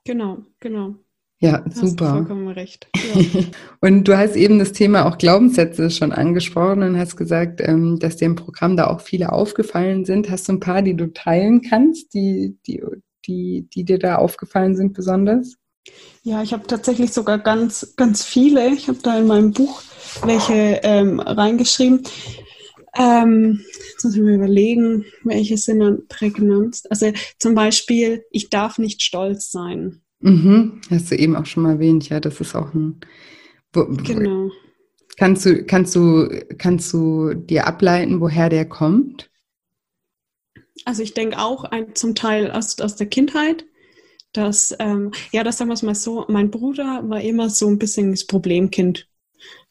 Genau, 0.04 0.44
genau. 0.60 0.96
Ja, 1.42 1.60
Hast 1.64 1.76
super. 1.76 2.04
Du 2.04 2.12
vollkommen 2.12 2.48
recht. 2.48 2.88
Ja. 3.14 3.42
und 3.80 4.04
du 4.04 4.16
hast 4.16 4.36
eben 4.36 4.58
das 4.58 4.72
Thema 4.72 5.06
auch 5.06 5.18
Glaubenssätze 5.18 5.90
schon 5.90 6.12
angesprochen 6.12 6.82
und 6.82 6.98
hast 6.98 7.16
gesagt, 7.16 7.60
ähm, 7.60 7.98
dass 7.98 8.16
dir 8.16 8.26
im 8.26 8.36
Programm 8.36 8.76
da 8.76 8.86
auch 8.86 9.00
viele 9.00 9.32
aufgefallen 9.32 10.04
sind. 10.04 10.30
Hast 10.30 10.48
du 10.48 10.52
ein 10.52 10.60
paar, 10.60 10.82
die 10.82 10.94
du 10.94 11.12
teilen 11.12 11.60
kannst, 11.60 12.14
die, 12.14 12.56
die, 12.66 12.82
die, 13.26 13.68
die 13.74 13.84
dir 13.84 13.98
da 13.98 14.16
aufgefallen 14.16 14.76
sind 14.76 14.94
besonders? 14.94 15.56
Ja, 16.22 16.42
ich 16.42 16.52
habe 16.52 16.66
tatsächlich 16.66 17.12
sogar 17.12 17.38
ganz, 17.38 17.94
ganz 17.96 18.24
viele. 18.24 18.68
Ich 18.68 18.86
habe 18.86 18.98
da 19.02 19.18
in 19.18 19.26
meinem 19.26 19.52
Buch 19.52 19.82
welche 20.24 20.80
ähm, 20.84 21.18
reingeschrieben. 21.18 22.04
Ähm, 22.96 23.64
jetzt 23.90 24.04
muss 24.04 24.14
ich 24.14 24.20
mir 24.20 24.36
überlegen, 24.36 25.06
welche 25.24 25.56
sind 25.56 25.80
dann 25.80 26.06
prägnant. 26.06 26.82
Also 26.88 27.12
zum 27.38 27.54
Beispiel, 27.54 28.24
ich 28.30 28.48
darf 28.48 28.78
nicht 28.78 29.02
stolz 29.02 29.50
sein. 29.50 30.01
Mhm, 30.22 30.80
hast 30.88 31.10
du 31.10 31.16
eben 31.16 31.36
auch 31.36 31.46
schon 31.46 31.64
mal 31.64 31.72
erwähnt, 31.72 32.08
ja, 32.08 32.20
das 32.20 32.40
ist 32.40 32.54
auch 32.54 32.72
ein. 32.74 33.00
Genau. 33.72 34.50
Kannst 35.16 35.44
du, 35.46 35.64
kannst 35.64 35.94
du, 35.94 36.28
kannst 36.58 36.92
du 36.92 37.34
dir 37.34 37.66
ableiten, 37.66 38.20
woher 38.20 38.48
der 38.48 38.66
kommt? 38.66 39.30
Also 40.84 41.02
ich 41.02 41.14
denke 41.14 41.38
auch 41.38 41.64
ein, 41.64 41.94
zum 41.94 42.14
Teil 42.14 42.50
aus, 42.50 42.78
aus 42.80 42.96
der 42.96 43.06
Kindheit, 43.06 43.64
dass, 44.32 44.74
ähm, 44.78 45.12
ja, 45.32 45.44
das 45.44 45.58
sagen 45.58 45.70
wir 45.70 45.74
es 45.74 45.82
mal 45.82 45.94
so, 45.94 46.24
mein 46.28 46.50
Bruder 46.50 47.02
war 47.04 47.20
immer 47.20 47.50
so 47.50 47.68
ein 47.68 47.78
bisschen 47.78 48.12
das 48.12 48.26
Problemkind. 48.26 49.08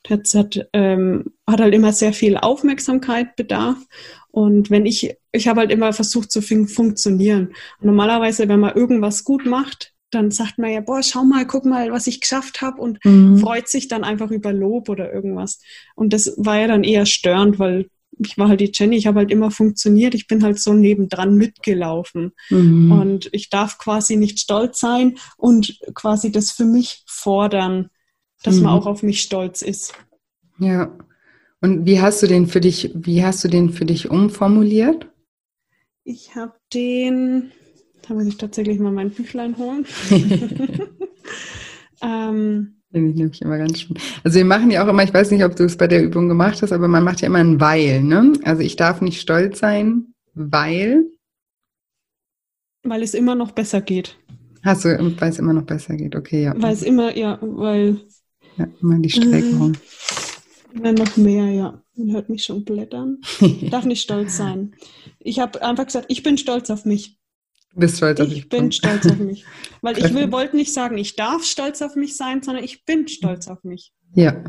Das 0.03 0.33
hat, 0.33 0.67
ähm, 0.73 1.33
hat 1.47 1.61
halt 1.61 1.73
immer 1.73 1.93
sehr 1.93 2.13
viel 2.13 2.37
Aufmerksamkeit 2.37 3.35
bedarf. 3.35 3.77
Und 4.31 4.69
wenn 4.69 4.85
ich, 4.85 5.15
ich 5.31 5.47
habe 5.47 5.61
halt 5.61 5.71
immer 5.71 5.93
versucht 5.93 6.31
zu 6.31 6.41
fun 6.41 6.67
funktionieren. 6.67 7.53
Und 7.79 7.87
normalerweise, 7.87 8.47
wenn 8.47 8.59
man 8.59 8.75
irgendwas 8.75 9.23
gut 9.23 9.45
macht, 9.45 9.90
dann 10.11 10.31
sagt 10.31 10.57
man 10.57 10.71
ja, 10.71 10.81
boah, 10.81 11.01
schau 11.01 11.23
mal, 11.23 11.45
guck 11.45 11.65
mal, 11.65 11.91
was 11.91 12.07
ich 12.07 12.21
geschafft 12.21 12.61
habe 12.61 12.81
und 12.81 13.03
mhm. 13.03 13.37
freut 13.37 13.67
sich 13.67 13.87
dann 13.87 14.03
einfach 14.03 14.31
über 14.31 14.53
Lob 14.53 14.89
oder 14.89 15.11
irgendwas. 15.13 15.59
Und 15.95 16.13
das 16.13 16.33
war 16.37 16.59
ja 16.59 16.67
dann 16.67 16.83
eher 16.83 17.05
störend, 17.05 17.59
weil 17.59 17.87
ich 18.19 18.37
war 18.37 18.49
halt 18.49 18.59
die 18.59 18.71
Jenny, 18.73 18.97
ich 18.97 19.07
habe 19.07 19.19
halt 19.19 19.31
immer 19.31 19.51
funktioniert, 19.51 20.13
ich 20.13 20.27
bin 20.27 20.43
halt 20.43 20.59
so 20.59 20.73
nebendran 20.73 21.35
mitgelaufen. 21.35 22.33
Mhm. 22.49 22.91
Und 22.91 23.29
ich 23.31 23.49
darf 23.49 23.77
quasi 23.77 24.15
nicht 24.15 24.39
stolz 24.39 24.79
sein 24.79 25.17
und 25.37 25.79
quasi 25.93 26.31
das 26.31 26.51
für 26.51 26.65
mich 26.65 27.03
fordern, 27.07 27.89
dass 28.43 28.57
mhm. 28.57 28.63
man 28.63 28.73
auch 28.73 28.85
auf 28.85 29.03
mich 29.03 29.21
stolz 29.21 29.61
ist. 29.61 29.93
Ja. 30.59 30.95
Und 31.61 31.85
wie 31.85 32.01
hast 32.01 32.23
du 32.23 32.27
den 32.27 32.47
für 32.47 32.59
dich, 32.59 32.91
wie 32.95 33.23
hast 33.23 33.43
du 33.43 33.47
den 33.47 33.71
für 33.71 33.85
dich 33.85 34.09
umformuliert? 34.09 35.07
Ich 36.03 36.35
habe 36.35 36.53
den, 36.73 37.51
da 38.07 38.13
muss 38.13 38.25
ich 38.25 38.37
tatsächlich 38.37 38.79
mal 38.79 38.91
mein 38.91 39.11
Büchlein 39.11 39.57
holen. 39.57 39.85
ähm, 42.01 42.81
Finde 42.91 43.09
ich 43.09 43.15
nämlich 43.15 43.41
immer 43.41 43.57
ganz 43.57 43.79
schön. 43.79 43.97
Also 44.23 44.37
wir 44.37 44.45
machen 44.45 44.69
ja 44.69 44.83
auch 44.83 44.89
immer, 44.89 45.03
ich 45.03 45.13
weiß 45.13 45.31
nicht, 45.31 45.45
ob 45.45 45.55
du 45.55 45.63
es 45.63 45.77
bei 45.77 45.87
der 45.87 46.03
Übung 46.03 46.27
gemacht 46.27 46.61
hast, 46.61 46.73
aber 46.73 46.87
man 46.87 47.03
macht 47.03 47.21
ja 47.21 47.27
immer 47.27 47.39
ein 47.39 47.61
Weil, 47.61 48.03
ne? 48.03 48.33
Also 48.43 48.61
ich 48.61 48.75
darf 48.75 49.01
nicht 49.01 49.21
stolz 49.21 49.59
sein, 49.59 50.13
weil. 50.33 51.05
Weil 52.83 53.03
es 53.03 53.13
immer 53.13 53.35
noch 53.35 53.51
besser 53.51 53.81
geht. 53.81 54.17
Hast 54.63 54.85
du, 54.85 55.15
weil 55.19 55.29
es 55.29 55.39
immer 55.39 55.53
noch 55.53 55.63
besser 55.63 55.95
geht, 55.95 56.15
okay, 56.15 56.43
ja. 56.43 56.53
Weil 56.57 56.73
es 56.73 56.83
immer, 56.83 57.15
ja, 57.17 57.39
weil. 57.41 58.01
Ja, 58.57 58.67
immer 58.81 58.99
die 58.99 59.09
Strecke 59.09 59.71
Immer 60.73 60.93
noch 60.93 61.17
mehr, 61.17 61.45
ja. 61.47 61.81
Man 61.95 62.11
hört 62.11 62.29
mich 62.29 62.43
schon 62.43 62.63
blättern. 62.63 63.19
darf 63.69 63.85
nicht 63.85 64.01
stolz 64.01 64.37
sein. 64.37 64.73
Ich 65.19 65.39
habe 65.39 65.61
einfach 65.61 65.85
gesagt, 65.85 66.07
ich 66.09 66.23
bin 66.23 66.37
stolz 66.37 66.69
auf 66.69 66.85
mich. 66.85 67.20
Du 67.73 67.79
bist 67.79 67.97
stolz 67.97 68.19
auf 68.19 68.27
mich. 68.27 68.37
Ich 68.37 68.49
bin 68.49 68.71
stolz 68.71 69.05
auf 69.05 69.17
mich. 69.17 69.45
Weil 69.81 69.97
ich 69.97 70.13
will, 70.13 70.31
wollte 70.31 70.55
nicht 70.55 70.73
sagen, 70.73 70.97
ich 70.97 71.15
darf 71.15 71.43
stolz 71.43 71.81
auf 71.81 71.95
mich 71.95 72.17
sein, 72.17 72.43
sondern 72.43 72.63
ich 72.63 72.85
bin 72.85 73.07
stolz 73.07 73.47
auf 73.47 73.63
mich. 73.63 73.93
Ja, 74.13 74.43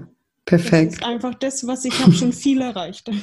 perfekt. 0.44 0.92
Das 0.92 0.98
ist 0.98 1.04
einfach 1.04 1.34
das, 1.34 1.66
was 1.66 1.84
ich 1.84 1.98
habe 2.00 2.12
schon 2.12 2.32
viel 2.32 2.60
erreicht. 2.60 3.10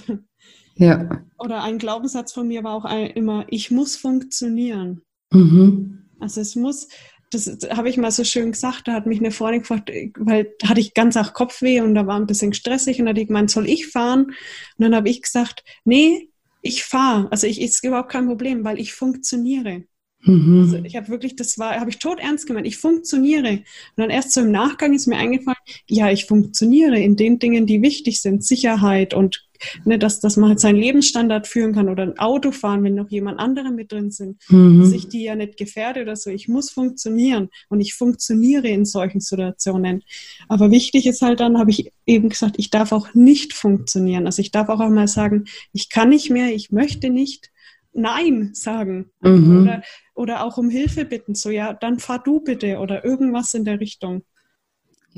Ja. 0.79 1.25
Oder 1.37 1.61
ein 1.63 1.77
Glaubenssatz 1.77 2.31
von 2.31 2.47
mir 2.47 2.63
war 2.63 2.73
auch 2.73 2.85
immer, 3.13 3.45
ich 3.49 3.69
muss 3.69 3.97
funktionieren. 3.97 5.01
Mhm. 5.29 6.05
Also 6.21 6.39
es 6.39 6.55
muss, 6.55 6.87
das 7.31 7.57
habe 7.69 7.89
ich 7.89 7.97
mal 7.97 8.11
so 8.11 8.23
schön 8.23 8.53
gesagt, 8.53 8.87
da 8.87 8.93
hat 8.93 9.05
mich 9.05 9.19
eine 9.19 9.31
Freundin 9.31 9.61
gefragt, 9.61 9.91
weil 10.17 10.53
da 10.59 10.69
hatte 10.69 10.79
ich 10.79 10.93
ganz 10.93 11.17
auch 11.17 11.33
Kopfweh 11.33 11.81
und 11.81 11.95
da 11.95 12.07
war 12.07 12.15
ein 12.15 12.27
bisschen 12.27 12.53
stressig 12.53 12.99
und 12.99 13.05
da 13.05 13.09
hat 13.09 13.17
die 13.17 13.25
gemeint, 13.27 13.51
soll 13.51 13.67
ich 13.67 13.87
fahren? 13.87 14.27
Und 14.27 14.35
dann 14.77 14.95
habe 14.95 15.09
ich 15.09 15.21
gesagt, 15.21 15.65
nee, 15.83 16.28
ich 16.61 16.83
fahre. 16.83 17.31
Also 17.31 17.47
ich 17.47 17.61
ist 17.61 17.83
überhaupt 17.83 18.11
kein 18.11 18.27
Problem, 18.27 18.63
weil 18.63 18.79
ich 18.79 18.93
funktioniere. 18.93 19.83
Mhm. 20.21 20.61
Also 20.61 20.83
ich 20.83 20.95
habe 20.95 21.07
wirklich, 21.09 21.35
das 21.35 21.57
war, 21.57 21.79
habe 21.79 21.89
ich 21.89 21.99
tot 21.99 22.19
ernst 22.19 22.47
gemeint, 22.47 22.67
ich 22.67 22.77
funktioniere. 22.77 23.51
Und 23.51 23.63
dann 23.95 24.09
erst 24.09 24.33
so 24.33 24.41
im 24.41 24.51
Nachgang 24.51 24.93
ist 24.93 25.07
mir 25.07 25.17
eingefallen, 25.17 25.57
ja, 25.87 26.11
ich 26.11 26.25
funktioniere 26.25 26.99
in 26.99 27.15
den 27.15 27.39
Dingen, 27.39 27.65
die 27.65 27.81
wichtig 27.81 28.21
sind, 28.21 28.43
Sicherheit 28.43 29.13
und 29.13 29.48
ne, 29.85 29.99
dass, 29.99 30.19
dass 30.19 30.37
man 30.37 30.49
halt 30.49 30.59
seinen 30.59 30.77
Lebensstandard 30.77 31.47
führen 31.47 31.73
kann 31.73 31.89
oder 31.89 32.03
ein 32.03 32.19
Auto 32.19 32.51
fahren, 32.51 32.83
wenn 32.83 32.95
noch 32.95 33.09
jemand 33.09 33.39
andere 33.39 33.71
mit 33.71 33.91
drin 33.91 34.11
sind, 34.11 34.41
mhm. 34.49 34.81
dass 34.81 34.91
ich 34.91 35.07
die 35.07 35.23
ja 35.23 35.35
nicht 35.35 35.57
gefährde 35.57 36.01
oder 36.01 36.15
so. 36.15 36.29
Ich 36.29 36.47
muss 36.47 36.69
funktionieren 36.69 37.49
und 37.69 37.81
ich 37.81 37.93
funktioniere 37.93 38.67
in 38.67 38.85
solchen 38.85 39.19
Situationen. 39.19 40.03
Aber 40.47 40.71
wichtig 40.71 41.05
ist 41.05 41.21
halt 41.21 41.39
dann, 41.39 41.57
habe 41.57 41.71
ich 41.71 41.91
eben 42.05 42.29
gesagt, 42.29 42.55
ich 42.57 42.69
darf 42.69 42.91
auch 42.91 43.13
nicht 43.13 43.53
funktionieren. 43.53 44.25
Also 44.25 44.41
ich 44.41 44.51
darf 44.51 44.69
auch 44.69 44.79
einmal 44.79 45.07
sagen, 45.07 45.45
ich 45.73 45.89
kann 45.89 46.09
nicht 46.09 46.29
mehr, 46.29 46.53
ich 46.53 46.71
möchte 46.71 47.09
nicht. 47.09 47.51
Nein 47.91 48.51
sagen 48.53 49.09
mhm. 49.19 49.63
oder, 49.63 49.81
oder 50.13 50.43
auch 50.43 50.57
um 50.57 50.69
Hilfe 50.69 51.05
bitten, 51.05 51.33
so 51.33 51.49
ja, 51.49 51.73
dann 51.73 51.97
fahr 51.97 52.21
du 52.23 52.39
bitte 52.39 52.77
oder 52.77 53.03
irgendwas 53.03 53.55
in 53.55 53.65
der 53.65 53.79
Richtung. 53.79 54.23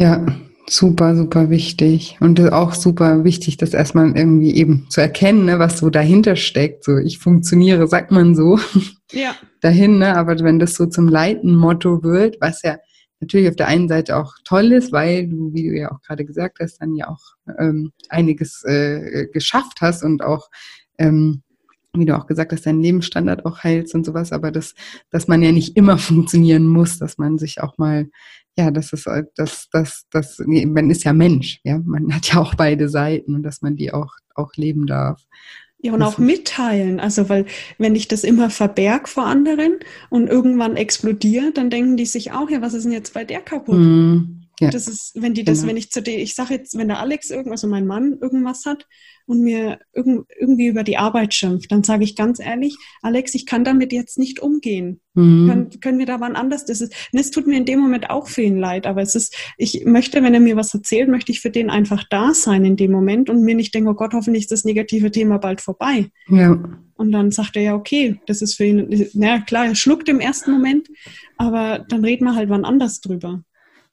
Ja, 0.01 0.25
super, 0.67 1.15
super 1.15 1.51
wichtig. 1.51 2.17
Und 2.21 2.41
auch 2.51 2.73
super 2.73 3.23
wichtig, 3.23 3.57
das 3.57 3.75
erstmal 3.75 4.17
irgendwie 4.17 4.55
eben 4.55 4.87
zu 4.89 4.99
erkennen, 4.99 5.45
ne, 5.45 5.59
was 5.59 5.77
so 5.77 5.91
dahinter 5.91 6.35
steckt. 6.35 6.85
So, 6.85 6.97
ich 6.97 7.19
funktioniere, 7.19 7.87
sagt 7.87 8.09
man 8.09 8.35
so. 8.35 8.59
Ja. 9.11 9.35
Dahin, 9.59 9.99
ne? 9.99 10.15
Aber 10.15 10.39
wenn 10.39 10.57
das 10.57 10.73
so 10.75 10.85
zum 10.85 11.09
Leitenmotto 11.09 12.01
wird, 12.01 12.37
was 12.39 12.61
ja 12.63 12.77
natürlich 13.19 13.49
auf 13.49 13.57
der 13.57 13.67
einen 13.67 13.89
Seite 13.89 14.15
auch 14.15 14.35
toll 14.45 14.71
ist, 14.71 14.93
weil 14.93 15.27
du, 15.27 15.53
wie 15.53 15.67
du 15.67 15.77
ja 15.77 15.91
auch 15.91 16.01
gerade 16.01 16.23
gesagt 16.23 16.59
hast, 16.61 16.77
dann 16.77 16.95
ja 16.95 17.09
auch 17.09 17.35
ähm, 17.59 17.91
einiges 18.07 18.63
äh, 18.63 19.27
geschafft 19.33 19.81
hast 19.81 20.03
und 20.03 20.23
auch 20.23 20.49
ähm, 20.97 21.43
wie 21.93 22.05
du 22.05 22.17
auch 22.17 22.25
gesagt 22.25 22.53
hast, 22.53 22.65
deinen 22.65 22.81
Lebensstandard 22.81 23.45
auch 23.45 23.63
heilst 23.63 23.93
und 23.95 24.05
sowas, 24.05 24.31
aber 24.31 24.51
das, 24.51 24.75
dass 25.09 25.27
man 25.27 25.41
ja 25.41 25.51
nicht 25.51 25.75
immer 25.75 25.97
funktionieren 25.97 26.67
muss, 26.67 26.97
dass 26.97 27.17
man 27.17 27.37
sich 27.37 27.61
auch 27.61 27.77
mal, 27.77 28.09
ja, 28.57 28.71
das 28.71 28.93
ist, 28.93 29.07
das, 29.35 29.69
das, 29.71 30.05
das, 30.11 30.41
man 30.45 30.89
ist 30.89 31.03
ja 31.03 31.13
Mensch, 31.13 31.59
ja, 31.63 31.79
man 31.79 32.13
hat 32.13 32.33
ja 32.33 32.41
auch 32.41 32.55
beide 32.55 32.89
Seiten 32.89 33.35
und 33.35 33.43
dass 33.43 33.61
man 33.61 33.75
die 33.75 33.93
auch, 33.93 34.13
auch 34.35 34.51
leben 34.55 34.87
darf. 34.87 35.23
Ja, 35.83 35.93
und 35.93 36.03
auch 36.03 36.19
mitteilen. 36.19 36.99
Also, 36.99 37.27
weil 37.27 37.45
wenn 37.79 37.95
ich 37.95 38.07
das 38.07 38.23
immer 38.23 38.51
verberg 38.51 39.09
vor 39.09 39.25
anderen 39.25 39.79
und 40.09 40.27
irgendwann 40.27 40.77
explodiert, 40.77 41.57
dann 41.57 41.71
denken 41.71 41.97
die 41.97 42.05
sich 42.05 42.31
auch, 42.33 42.51
ja, 42.51 42.61
was 42.61 42.75
ist 42.75 42.83
denn 42.83 42.91
jetzt 42.91 43.15
bei 43.15 43.23
der 43.23 43.41
kaputt? 43.41 43.79
Mm. 43.79 44.40
Ja. 44.61 44.69
Das 44.69 44.87
ist, 44.87 45.13
wenn 45.15 45.33
die 45.33 45.43
das, 45.43 45.61
genau. 45.61 45.69
wenn 45.71 45.77
ich 45.77 45.89
zu 45.89 46.03
dir, 46.03 46.19
ich 46.19 46.35
sage 46.35 46.53
jetzt, 46.53 46.77
wenn 46.77 46.87
der 46.87 46.99
Alex 46.99 47.31
irgendwas, 47.31 47.63
also 47.63 47.67
mein 47.67 47.87
Mann 47.87 48.19
irgendwas 48.21 48.65
hat 48.67 48.85
und 49.25 49.41
mir 49.41 49.79
irg 49.91 50.05
irgendwie 50.39 50.67
über 50.67 50.83
die 50.83 50.97
Arbeit 50.97 51.33
schimpft, 51.33 51.71
dann 51.71 51.83
sage 51.83 52.03
ich 52.03 52.15
ganz 52.15 52.39
ehrlich, 52.39 52.77
Alex, 53.01 53.33
ich 53.33 53.47
kann 53.47 53.63
damit 53.63 53.91
jetzt 53.91 54.19
nicht 54.19 54.39
umgehen. 54.39 55.01
Mhm. 55.15 55.47
Können, 55.47 55.79
können 55.79 55.97
wir 55.97 56.05
da 56.05 56.19
wann 56.19 56.35
anders? 56.35 56.65
Das 56.65 56.79
ist, 56.79 56.93
es 57.11 57.31
tut 57.31 57.47
mir 57.47 57.57
in 57.57 57.65
dem 57.65 57.79
Moment 57.79 58.11
auch 58.11 58.27
vielen 58.27 58.59
leid, 58.59 58.85
aber 58.85 59.01
es 59.01 59.15
ist, 59.15 59.35
ich 59.57 59.83
möchte, 59.85 60.21
wenn 60.21 60.35
er 60.35 60.39
mir 60.39 60.55
was 60.57 60.75
erzählt, 60.75 61.09
möchte 61.09 61.31
ich 61.31 61.39
für 61.39 61.49
den 61.49 61.71
einfach 61.71 62.03
da 62.11 62.35
sein 62.35 62.63
in 62.63 62.75
dem 62.75 62.91
Moment 62.91 63.31
und 63.31 63.41
mir 63.41 63.55
nicht 63.55 63.73
denken, 63.73 63.89
oh 63.89 63.95
Gott, 63.95 64.13
hoffentlich 64.13 64.43
ist 64.43 64.51
das 64.51 64.63
negative 64.63 65.09
Thema 65.09 65.39
bald 65.39 65.61
vorbei. 65.61 66.11
Ja. 66.29 66.61
Und 66.93 67.11
dann 67.11 67.31
sagt 67.31 67.55
er 67.55 67.63
ja, 67.63 67.73
okay, 67.73 68.21
das 68.27 68.43
ist 68.43 68.53
für 68.53 68.65
ihn, 68.65 69.09
na 69.15 69.39
klar, 69.39 69.65
er 69.65 69.73
schluckt 69.73 70.07
im 70.07 70.19
ersten 70.19 70.51
Moment, 70.51 70.87
aber 71.37 71.83
dann 71.89 72.05
reden 72.05 72.25
wir 72.25 72.35
halt 72.35 72.49
wann 72.49 72.63
anders 72.63 73.01
drüber. 73.01 73.43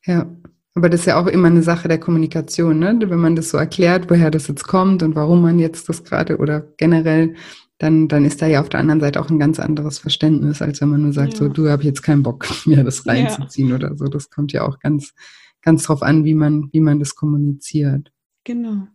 Ja. 0.05 0.31
Aber 0.79 0.89
das 0.89 1.01
ist 1.01 1.07
ja 1.07 1.21
auch 1.21 1.27
immer 1.27 1.49
eine 1.49 1.65
Sache 1.65 1.89
der 1.89 1.99
Kommunikation, 1.99 2.79
ne? 2.79 2.97
Wenn 3.01 3.19
man 3.19 3.35
das 3.35 3.51
so 3.51 3.59
erklärt, 3.59 4.09
woher 4.09 4.31
das 4.31 4.47
jetzt 4.47 4.63
kommt 4.63 5.03
und 5.03 5.17
warum 5.17 5.43
man 5.43 5.59
jetzt 5.59 5.89
das 5.89 6.05
gerade 6.05 6.37
oder 6.37 6.61
generell, 6.77 7.35
dann, 7.79 8.07
dann 8.07 8.25
ist 8.25 8.41
da 8.41 8.47
ja 8.47 8.61
auf 8.61 8.69
der 8.69 8.79
anderen 8.79 9.01
Seite 9.01 9.21
auch 9.21 9.29
ein 9.29 9.41
ganz 9.41 9.59
anderes 9.59 9.99
Verständnis, 9.99 10.63
als 10.63 10.81
wenn 10.81 10.91
man 10.91 11.03
nur 11.03 11.13
sagt, 11.13 11.33
ja. 11.33 11.39
so, 11.41 11.49
du 11.49 11.69
hab 11.69 11.83
jetzt 11.83 12.03
keinen 12.03 12.23
Bock, 12.23 12.47
mir 12.65 12.85
das 12.85 13.09
reinzuziehen 13.09 13.71
ja. 13.71 13.75
oder 13.75 13.97
so. 13.97 14.05
Das 14.05 14.31
kommt 14.31 14.53
ja 14.53 14.69
auch 14.69 14.79
ganz, 14.79 15.15
ganz 15.63 15.83
drauf 15.83 16.01
an, 16.01 16.25
wie 16.25 16.35
man, 16.35 16.69
wie 16.71 16.79
man 16.79 17.01
das 17.01 17.17
kommuniziert. 17.17 18.13
Genau. 18.45 18.87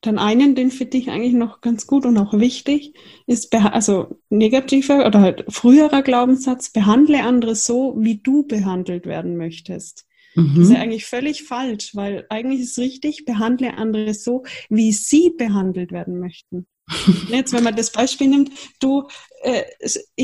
Dann 0.00 0.20
einen, 0.20 0.54
den 0.54 0.70
finde 0.70 0.96
ich 0.96 1.10
eigentlich 1.10 1.34
noch 1.34 1.60
ganz 1.60 1.88
gut 1.88 2.06
und 2.06 2.16
auch 2.18 2.38
wichtig, 2.38 2.94
ist, 3.26 3.52
also 3.52 4.20
negativer 4.30 5.04
oder 5.04 5.18
halt 5.18 5.44
früherer 5.48 6.02
Glaubenssatz, 6.02 6.70
behandle 6.70 7.24
andere 7.24 7.56
so, 7.56 7.96
wie 7.98 8.18
du 8.18 8.46
behandelt 8.46 9.06
werden 9.06 9.36
möchtest. 9.36 10.06
Mhm. 10.34 10.54
Das 10.56 10.64
ist 10.66 10.72
ja 10.72 10.80
eigentlich 10.80 11.06
völlig 11.06 11.44
falsch, 11.44 11.94
weil 11.94 12.26
eigentlich 12.28 12.60
ist 12.60 12.72
es 12.72 12.78
richtig, 12.78 13.24
behandle 13.24 13.74
andere 13.74 14.14
so, 14.14 14.44
wie 14.68 14.92
sie 14.92 15.30
behandelt 15.36 15.92
werden 15.92 16.18
möchten. 16.18 16.66
Jetzt, 17.28 17.52
wenn 17.52 17.64
man 17.64 17.76
das 17.76 17.90
Beispiel 17.90 18.28
nimmt, 18.28 18.50
du, 18.80 19.06
äh, 19.42 19.62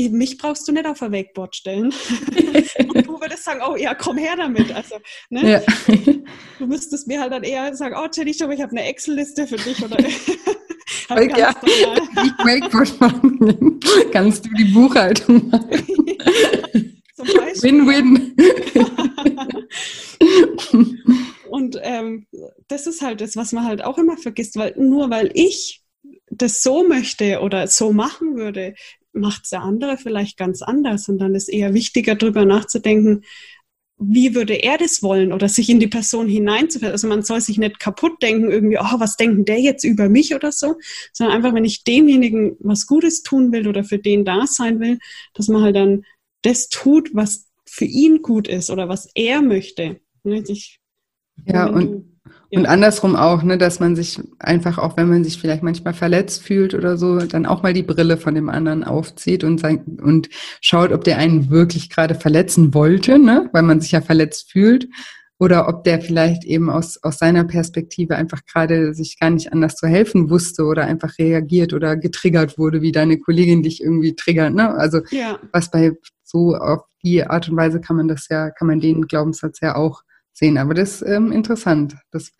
mich 0.09 0.37
brauchst 0.37 0.67
du 0.67 0.71
nicht 0.71 0.85
auf 0.85 1.01
ein 1.01 1.11
Wakeboard 1.11 1.55
stellen. 1.55 1.85
und 2.93 3.07
du 3.07 3.19
würdest 3.19 3.43
sagen, 3.43 3.61
oh 3.67 3.75
ja, 3.75 3.95
komm 3.95 4.17
her 4.17 4.35
damit. 4.35 4.71
Also, 4.73 4.95
ne? 5.29 5.51
Ja. 5.51 5.61
Du 6.57 6.67
müsstest 6.67 7.07
mir 7.07 7.21
halt 7.21 7.31
dann 7.31 7.43
eher 7.43 7.73
sagen, 7.75 7.95
oh 7.97 8.07
Jenny, 8.13 8.31
ich 8.31 8.41
habe 8.41 8.53
eine 8.71 8.83
Excel-Liste 8.83 9.47
für 9.47 9.57
dich. 9.57 9.83
Oder 9.83 9.97
halt 11.09 11.37
ja, 11.37 11.55
ich 11.63 12.37
Wakeboard 12.45 12.99
machen. 12.99 13.79
Kannst 14.11 14.45
du 14.45 14.49
die 14.57 14.65
Buchhaltung 14.65 15.49
machen? 15.49 16.88
Win-win. 17.19 18.35
und 21.49 21.77
ähm, 21.81 22.27
das 22.67 22.87
ist 22.87 23.01
halt 23.01 23.21
das, 23.21 23.35
was 23.35 23.51
man 23.51 23.65
halt 23.65 23.83
auch 23.83 23.97
immer 23.97 24.17
vergisst, 24.17 24.55
weil 24.55 24.75
nur 24.77 25.09
weil 25.09 25.31
ich 25.33 25.81
das 26.31 26.61
so 26.61 26.87
möchte 26.87 27.41
oder 27.41 27.67
so 27.67 27.91
machen 27.91 28.35
würde, 28.35 28.75
macht 29.13 29.43
es 29.43 29.49
der 29.49 29.61
andere 29.61 29.97
vielleicht 29.97 30.37
ganz 30.37 30.61
anders. 30.61 31.09
Und 31.09 31.19
dann 31.19 31.35
ist 31.35 31.49
eher 31.49 31.73
wichtiger, 31.73 32.15
darüber 32.15 32.45
nachzudenken, 32.45 33.23
wie 34.01 34.33
würde 34.33 34.53
er 34.53 34.77
das 34.77 35.03
wollen 35.03 35.33
oder 35.33 35.49
sich 35.49 35.69
in 35.69 35.79
die 35.79 35.87
Person 35.87 36.29
hineinzuführen. 36.29 36.93
Also 36.93 37.07
man 37.07 37.21
soll 37.23 37.41
sich 37.41 37.57
nicht 37.57 37.79
kaputt 37.79 38.21
denken, 38.21 38.49
irgendwie, 38.49 38.77
oh, 38.79 38.99
was 38.99 39.17
denken 39.17 39.43
der 39.43 39.59
jetzt 39.59 39.83
über 39.83 40.07
mich 40.07 40.33
oder 40.33 40.53
so, 40.53 40.75
sondern 41.11 41.35
einfach, 41.35 41.53
wenn 41.53 41.65
ich 41.65 41.83
demjenigen 41.83 42.55
was 42.59 42.87
Gutes 42.87 43.23
tun 43.23 43.51
will 43.51 43.67
oder 43.67 43.83
für 43.83 43.99
den 43.99 44.23
da 44.23 44.47
sein 44.47 44.79
will, 44.79 44.99
dass 45.33 45.49
man 45.49 45.63
halt 45.63 45.75
dann 45.75 46.05
das 46.41 46.69
tut, 46.69 47.11
was 47.13 47.47
für 47.65 47.85
ihn 47.85 48.21
gut 48.21 48.47
ist 48.47 48.69
oder 48.69 48.89
was 48.89 49.09
er 49.13 49.41
möchte. 49.41 49.99
Ne, 50.23 50.43
ich, 50.47 50.79
ja, 51.45 51.67
und, 51.67 51.85
du, 51.85 52.05
ja. 52.49 52.59
und 52.59 52.65
andersrum 52.65 53.15
auch, 53.15 53.43
ne, 53.43 53.57
dass 53.57 53.79
man 53.79 53.95
sich 53.95 54.19
einfach, 54.39 54.77
auch 54.77 54.97
wenn 54.97 55.09
man 55.09 55.23
sich 55.23 55.39
vielleicht 55.39 55.63
manchmal 55.63 55.93
verletzt 55.93 56.43
fühlt 56.43 56.73
oder 56.73 56.97
so, 56.97 57.19
dann 57.19 57.45
auch 57.45 57.63
mal 57.63 57.73
die 57.73 57.83
Brille 57.83 58.17
von 58.17 58.35
dem 58.35 58.49
anderen 58.49 58.83
aufzieht 58.83 59.43
und, 59.43 59.59
sein, 59.59 59.99
und 60.01 60.29
schaut, 60.61 60.91
ob 60.91 61.03
der 61.03 61.17
einen 61.17 61.49
wirklich 61.49 61.89
gerade 61.89 62.15
verletzen 62.15 62.73
wollte, 62.73 63.19
ne, 63.19 63.49
weil 63.53 63.63
man 63.63 63.81
sich 63.81 63.91
ja 63.91 64.01
verletzt 64.01 64.51
fühlt 64.51 64.87
oder 65.39 65.69
ob 65.69 65.85
der 65.85 66.01
vielleicht 66.01 66.43
eben 66.43 66.69
aus, 66.69 67.01
aus 67.01 67.17
seiner 67.17 67.45
Perspektive 67.45 68.17
einfach 68.17 68.41
gerade 68.45 68.93
sich 68.93 69.17
gar 69.17 69.29
nicht 69.29 69.53
anders 69.53 69.75
zu 69.77 69.87
helfen 69.87 70.29
wusste 70.29 70.65
oder 70.65 70.83
einfach 70.83 71.17
reagiert 71.17 71.71
oder 71.71 71.95
getriggert 71.95 72.57
wurde, 72.57 72.81
wie 72.81 72.91
deine 72.91 73.17
Kollegin 73.19 73.63
dich 73.63 73.81
irgendwie 73.81 74.15
triggert. 74.15 74.53
Ne? 74.53 74.69
Also 74.69 74.99
ja. 75.11 75.39
was 75.53 75.71
bei 75.71 75.93
so 76.29 76.55
auf 76.55 76.83
die 77.03 77.23
Art 77.23 77.49
und 77.49 77.57
Weise 77.57 77.81
kann 77.81 77.95
man 77.95 78.07
das 78.07 78.27
ja, 78.29 78.51
kann 78.51 78.67
man 78.67 78.79
den 78.79 79.07
Glaubenssatz 79.07 79.59
ja 79.61 79.75
auch 79.75 80.03
sehen. 80.33 80.57
Aber 80.57 80.73
das 80.73 81.01
ist 81.01 81.07
ähm, 81.07 81.31
interessant, 81.31 81.95
das, 82.11 82.31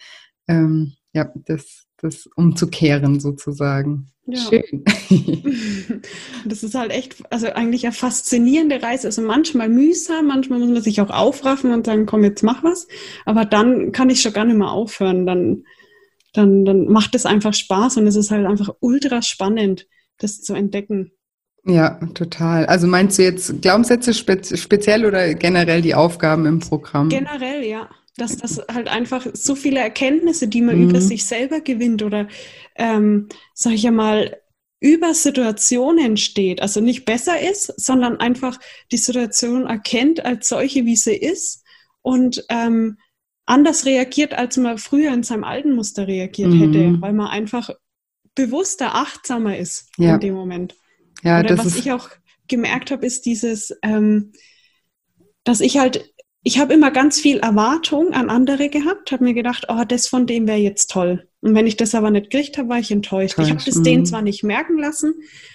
ähm, 0.48 0.94
ja, 1.14 1.32
das, 1.46 1.86
das 1.98 2.28
umzukehren 2.36 3.20
sozusagen. 3.20 4.12
Ja. 4.26 4.40
Schön. 4.40 4.84
Das 6.46 6.64
ist 6.64 6.74
halt 6.74 6.92
echt, 6.92 7.22
also 7.32 7.48
eigentlich 7.48 7.86
eine 7.86 7.92
faszinierende 7.92 8.82
Reise. 8.82 9.08
Also 9.08 9.22
manchmal 9.22 9.68
mühsam, 9.68 10.28
manchmal 10.28 10.60
muss 10.60 10.70
man 10.70 10.82
sich 10.82 11.02
auch 11.02 11.10
aufraffen 11.10 11.74
und 11.74 11.86
sagen, 11.86 12.06
komm, 12.06 12.24
jetzt 12.24 12.44
mach 12.44 12.64
was. 12.64 12.88
Aber 13.26 13.44
dann 13.44 13.92
kann 13.92 14.10
ich 14.10 14.22
schon 14.22 14.32
gar 14.32 14.46
nicht 14.46 14.56
mehr 14.56 14.72
aufhören. 14.72 15.26
Dann, 15.26 15.66
dann, 16.34 16.64
dann 16.64 16.86
macht 16.86 17.14
es 17.16 17.26
einfach 17.26 17.54
Spaß 17.54 17.98
und 17.98 18.08
es 18.08 18.16
ist 18.16 18.32
halt 18.32 18.46
einfach 18.46 18.70
ultra 18.80 19.22
spannend, 19.22 19.88
das 20.18 20.42
zu 20.42 20.54
entdecken. 20.54 21.12
Ja, 21.70 22.00
total. 22.14 22.66
Also 22.66 22.88
meinst 22.88 23.18
du 23.18 23.24
jetzt 23.24 23.62
Glaubenssätze 23.62 24.14
speziell 24.14 25.06
oder 25.06 25.34
generell 25.36 25.82
die 25.82 25.96
Aufgaben 25.96 26.46
im 26.46 26.60
Programm? 26.60 27.10
Generell, 27.10 27.64
ja 27.64 27.90
dass 28.20 28.38
das 28.38 28.62
halt 28.72 28.88
einfach 28.88 29.26
so 29.34 29.56
viele 29.56 29.80
Erkenntnisse, 29.80 30.48
die 30.48 30.62
man 30.62 30.78
mhm. 30.78 30.90
über 30.90 31.02
sich 31.02 31.26
selber 31.26 31.62
gewinnt 31.62 32.04
oder, 32.04 32.28
ähm, 32.76 33.30
sag 33.54 33.74
ich 33.74 33.84
ja 33.84 33.92
mal, 33.92 34.38
über 34.82 35.14
Situationen 35.14 36.16
steht, 36.16 36.62
also 36.62 36.80
nicht 36.80 37.04
besser 37.06 37.40
ist, 37.40 37.74
sondern 37.78 38.18
einfach 38.18 38.58
die 38.92 38.98
Situation 38.98 39.66
erkennt 39.66 40.24
als 40.24 40.48
solche, 40.48 40.86
wie 40.86 40.96
sie 40.96 41.16
ist 41.16 41.64
und 42.02 42.46
ähm, 42.50 42.98
anders 43.46 43.86
reagiert, 43.86 44.34
als 44.34 44.56
man 44.58 44.78
früher 44.78 45.14
in 45.14 45.24
seinem 45.24 45.44
alten 45.44 45.76
Muster 45.76 46.08
reagiert 46.08 46.52
mhm. 46.52 46.60
hätte, 46.60 47.02
weil 47.02 47.14
man 47.14 47.28
einfach 47.28 47.72
bewusster, 48.36 48.96
achtsamer 48.96 49.58
ist 49.58 49.90
ja. 49.98 50.14
in 50.14 50.20
dem 50.22 50.34
Moment. 50.36 50.76
Ja, 51.24 51.40
Oder 51.40 51.58
was 51.58 51.76
ich 51.76 51.92
auch 51.92 52.10
gemerkt 52.48 52.92
habe, 52.92 53.06
ist 53.06 53.26
dieses, 53.26 53.78
ähm, 53.84 54.32
dass 55.44 55.62
ich 55.62 55.78
halt 55.78 56.14
ich 56.44 56.58
habe 56.58 56.74
immer 56.74 56.92
ganz 56.92 57.20
viel 57.20 57.38
Erwartung 57.40 58.14
an 58.14 58.30
andere 58.30 58.70
gehabt, 58.70 59.12
habe 59.12 59.26
mir 59.26 59.34
gedacht, 59.34 59.66
oh, 59.68 59.84
das 59.86 60.08
von 60.08 60.26
dem 60.26 60.48
wäre 60.48 60.58
jetzt 60.58 60.90
toll. 60.90 61.28
Und 61.42 61.54
wenn 61.54 61.68
ich 61.68 61.76
das 61.76 61.96
aber 61.96 62.12
nicht 62.12 62.30
gekriegt 62.30 62.58
habe, 62.58 62.70
war 62.70 62.80
ich 62.80 62.92
enttäuscht. 62.92 63.38
Enttäuscht. 63.38 63.48
Ich 63.48 63.54
habe 63.54 63.64
das 63.66 63.84
denen 63.84 64.02
mhm. 64.02 64.06
zwar 64.06 64.22
nicht 64.22 64.44
merken 64.44 64.78
lassen, 64.78 65.14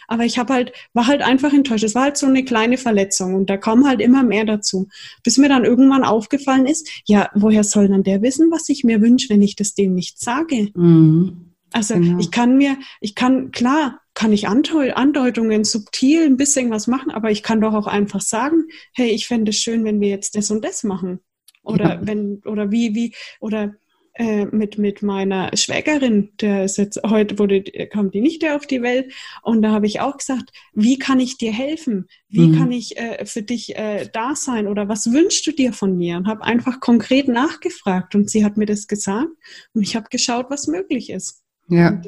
aber 0.08 0.24
ich 0.24 0.38
habe 0.38 0.52
halt, 0.52 0.72
war 0.92 1.06
halt 1.06 1.22
einfach 1.22 1.52
enttäuscht. 1.52 1.84
Es 1.84 1.94
war 1.94 2.04
halt 2.04 2.18
so 2.18 2.26
eine 2.26 2.44
kleine 2.44 2.76
Verletzung 2.76 3.34
und 3.34 3.48
da 3.48 3.56
kommen 3.56 3.86
halt 3.86 4.00
immer 4.00 4.22
mehr 4.22 4.44
dazu. 4.44 4.88
Bis 5.22 5.38
mir 5.38 5.48
dann 5.48 5.64
irgendwann 5.64 6.04
aufgefallen 6.04 6.66
ist, 6.66 6.88
ja, 7.06 7.30
woher 7.34 7.64
soll 7.64 7.88
dann 7.88 8.02
der 8.02 8.20
wissen, 8.20 8.50
was 8.50 8.68
ich 8.68 8.84
mir 8.84 9.00
wünsche, 9.00 9.30
wenn 9.30 9.42
ich 9.42 9.56
das 9.56 9.74
dem 9.74 9.94
nicht 9.94 10.20
sage? 10.20 10.70
Mhm. 10.74 11.54
Also 11.72 11.94
genau. 11.94 12.18
ich 12.18 12.30
kann 12.30 12.58
mir, 12.58 12.76
ich 13.00 13.14
kann, 13.14 13.50
klar, 13.52 14.00
kann 14.14 14.32
ich 14.32 14.46
Andeutungen 14.48 15.64
subtil 15.64 16.24
ein 16.24 16.36
bisschen 16.36 16.70
was 16.70 16.86
machen, 16.86 17.10
aber 17.10 17.30
ich 17.30 17.42
kann 17.42 17.60
doch 17.60 17.74
auch 17.74 17.88
einfach 17.88 18.20
sagen, 18.20 18.68
hey, 18.94 19.10
ich 19.10 19.26
fände 19.26 19.50
es 19.50 19.56
schön, 19.56 19.84
wenn 19.84 20.00
wir 20.00 20.08
jetzt 20.08 20.36
das 20.36 20.50
und 20.50 20.64
das 20.64 20.84
machen. 20.84 21.20
Oder 21.62 21.94
ja. 21.94 22.00
wenn, 22.02 22.40
oder 22.44 22.70
wie, 22.70 22.94
wie, 22.94 23.14
oder 23.40 23.74
äh, 24.14 24.44
mit, 24.44 24.78
mit 24.78 25.02
meiner 25.02 25.50
Schwägerin, 25.56 26.30
der 26.40 26.66
ist 26.66 26.76
jetzt 26.76 27.00
heute 27.04 27.38
wurde, 27.40 27.64
kommt 27.92 28.14
die 28.14 28.20
Nichte 28.20 28.54
auf 28.54 28.66
die 28.66 28.82
Welt 28.82 29.12
und 29.42 29.62
da 29.62 29.72
habe 29.72 29.86
ich 29.86 29.98
auch 29.98 30.16
gesagt, 30.18 30.50
wie 30.72 30.98
kann 30.98 31.18
ich 31.18 31.36
dir 31.36 31.52
helfen? 31.52 32.06
Wie 32.28 32.48
mhm. 32.48 32.58
kann 32.58 32.70
ich 32.70 32.96
äh, 32.96 33.26
für 33.26 33.42
dich 33.42 33.76
äh, 33.76 34.08
da 34.12 34.36
sein? 34.36 34.68
Oder 34.68 34.88
was 34.88 35.10
wünschst 35.10 35.44
du 35.48 35.52
dir 35.52 35.72
von 35.72 35.96
mir? 35.96 36.16
Und 36.16 36.28
habe 36.28 36.44
einfach 36.44 36.78
konkret 36.78 37.26
nachgefragt 37.26 38.14
und 38.14 38.30
sie 38.30 38.44
hat 38.44 38.56
mir 38.56 38.66
das 38.66 38.86
gesagt 38.86 39.30
und 39.72 39.82
ich 39.82 39.96
habe 39.96 40.06
geschaut, 40.08 40.46
was 40.50 40.68
möglich 40.68 41.10
ist. 41.10 41.42
Ja 41.68 42.00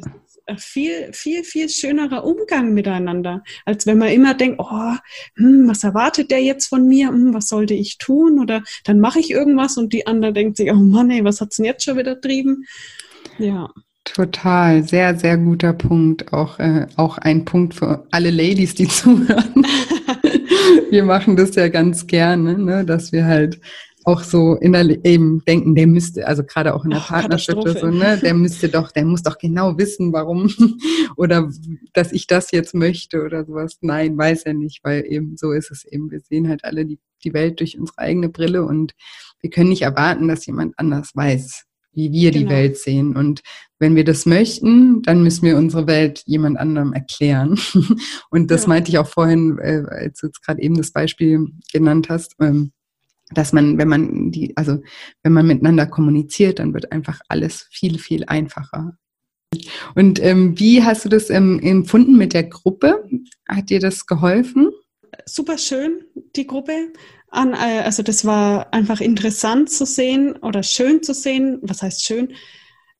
viel, 0.57 1.13
viel, 1.13 1.45
viel 1.45 1.69
schönerer 1.69 2.25
Umgang 2.25 2.73
miteinander, 2.73 3.43
als 3.65 3.87
wenn 3.87 3.99
man 3.99 4.09
immer 4.09 4.35
denkt, 4.35 4.61
oh, 4.61 4.95
hm, 5.37 5.69
was 5.69 5.85
erwartet 5.85 6.31
der 6.31 6.43
jetzt 6.43 6.67
von 6.67 6.87
mir? 6.87 7.09
Hm, 7.09 7.35
was 7.35 7.49
sollte 7.49 7.75
ich 7.75 7.99
tun? 7.99 8.39
Oder 8.39 8.63
dann 8.85 9.01
mache 9.01 9.19
ich 9.19 9.31
irgendwas 9.31 9.77
und 9.77 9.93
die 9.93 10.07
andere 10.07 10.33
denkt 10.33 10.57
sich, 10.57 10.71
oh 10.71 10.75
Mann, 10.75 11.11
ey, 11.11 11.25
was 11.25 11.41
hat's 11.41 11.57
denn 11.57 11.65
jetzt 11.65 11.85
schon 11.85 11.99
wieder 11.99 12.21
trieben? 12.21 12.65
Ja. 13.39 13.69
Total, 14.05 14.85
sehr, 14.85 15.19
sehr 15.19 15.37
guter 15.37 15.73
Punkt. 15.73 16.33
Auch, 16.33 16.61
äh, 16.61 16.87
auch 16.95 17.19
ein 17.19 17.45
Punkt 17.45 17.75
für 17.75 18.07
alle 18.13 18.31
Ladies, 18.31 18.77
die 18.77 18.87
zuhören. 18.89 19.67
wir 20.91 21.05
machen 21.05 21.37
das 21.37 21.57
ja 21.57 21.69
ganz 21.69 22.07
gerne, 22.07 22.57
ne, 22.57 22.85
dass 22.85 23.11
wir 23.11 23.25
halt 23.25 23.61
auch 24.07 24.23
so 24.23 24.55
innerlich 24.55 25.01
eben 25.05 25.45
denken, 25.45 25.75
der 25.75 25.89
müsste, 25.89 26.29
also 26.29 26.45
gerade 26.45 26.75
auch 26.75 26.85
in 26.85 26.91
der 26.91 27.01
oh, 27.01 27.09
Partnerschaft 27.09 27.59
oder 27.59 27.77
so, 27.77 27.89
ne, 27.89 28.19
der 28.23 28.35
müsste 28.35 28.69
doch, 28.69 28.93
der 28.93 29.05
muss 29.05 29.25
doch 29.25 29.37
genau 29.37 29.77
wissen, 29.79 30.13
warum 30.13 30.49
oder 31.17 31.51
dass 31.93 32.13
ich 32.13 32.29
das 32.29 32.53
jetzt 32.53 32.73
möchte 32.73 33.25
oder 33.25 33.45
sowas. 33.45 33.79
Nein, 33.81 34.17
weiß 34.17 34.45
er 34.45 34.55
nicht, 34.55 34.85
weil 34.85 35.05
eben 35.07 35.37
so 35.37 35.51
ist 35.51 35.73
es 35.73 35.85
eben. 35.85 36.09
Wir 36.13 36.21
sehen 36.21 36.49
halt 36.49 36.65
alle 36.65 36.87
die, 36.87 37.01
die 37.25 37.35
Welt 37.35 37.59
durch 37.59 37.79
unsere 37.79 37.99
eigene 37.99 38.29
Brille 38.29 38.65
und 38.65 38.95
wir 39.41 39.51
können 39.51 39.71
nicht 39.71 39.83
erwarten, 39.83 40.29
dass 40.29 40.47
jemand 40.47 40.75
anders 40.77 41.11
weiß, 41.15 41.65
wie 41.93 42.13
wir 42.13 42.31
genau. 42.31 42.45
die 42.45 42.55
Welt 42.55 42.77
sehen. 42.77 43.17
Und 43.17 43.43
wenn 43.81 43.97
wir 43.97 44.05
das 44.05 44.25
möchten, 44.25 45.03
dann 45.03 45.25
müssen 45.25 45.45
wir 45.45 45.57
unsere 45.57 45.89
Welt 45.89 46.23
jemand 46.27 46.59
anderem 46.59 46.93
erklären. 46.93 47.59
Und 48.31 48.53
das 48.53 48.63
ja. 48.63 48.69
meinte 48.69 48.91
ich 48.91 48.99
auch 48.99 49.09
vorhin, 49.09 49.59
äh, 49.59 49.83
als 49.89 50.21
du 50.21 50.29
jetzt 50.29 50.45
gerade 50.45 50.63
eben 50.63 50.77
das 50.77 50.93
Beispiel 50.93 51.47
genannt 51.73 52.09
hast. 52.09 52.37
Ähm, 52.41 52.71
dass 53.31 53.53
man, 53.53 53.79
wenn 53.79 53.89
man 53.89 54.31
die, 54.31 54.57
also 54.57 54.79
wenn 55.23 55.33
man 55.33 55.47
miteinander 55.47 55.87
kommuniziert, 55.87 56.59
dann 56.59 56.75
wird 56.75 56.93
einfach 56.93 57.21
alles 57.29 57.67
viel, 57.71 57.99
viel 57.99 58.25
einfacher. 58.27 58.97
Und 59.95 60.23
ähm, 60.23 60.59
wie 60.59 60.83
hast 60.83 61.05
du 61.05 61.09
das 61.09 61.31
ähm, 61.31 61.61
empfunden 61.61 62.17
mit 62.17 62.35
der 62.35 62.45
Gruppe? 62.45 63.09
Hat 63.49 63.71
dir 63.71 63.81
das 63.81 64.07
geholfen? 64.07 64.71
Super 65.25 65.59
schön, 65.59 66.05
die 66.37 66.47
Gruppe. 66.47 66.93
An, 67.31 67.55
äh, 67.55 67.83
also 67.85 68.03
das 68.03 68.25
war 68.25 68.73
einfach 68.73 69.01
interessant 69.01 69.71
zu 69.71 69.87
sehen 69.87 70.37
oder 70.37 70.63
schön 70.63 71.03
zu 71.03 71.15
sehen. 71.15 71.59
Was 71.63 71.83
heißt 71.83 72.05
schön? 72.05 72.35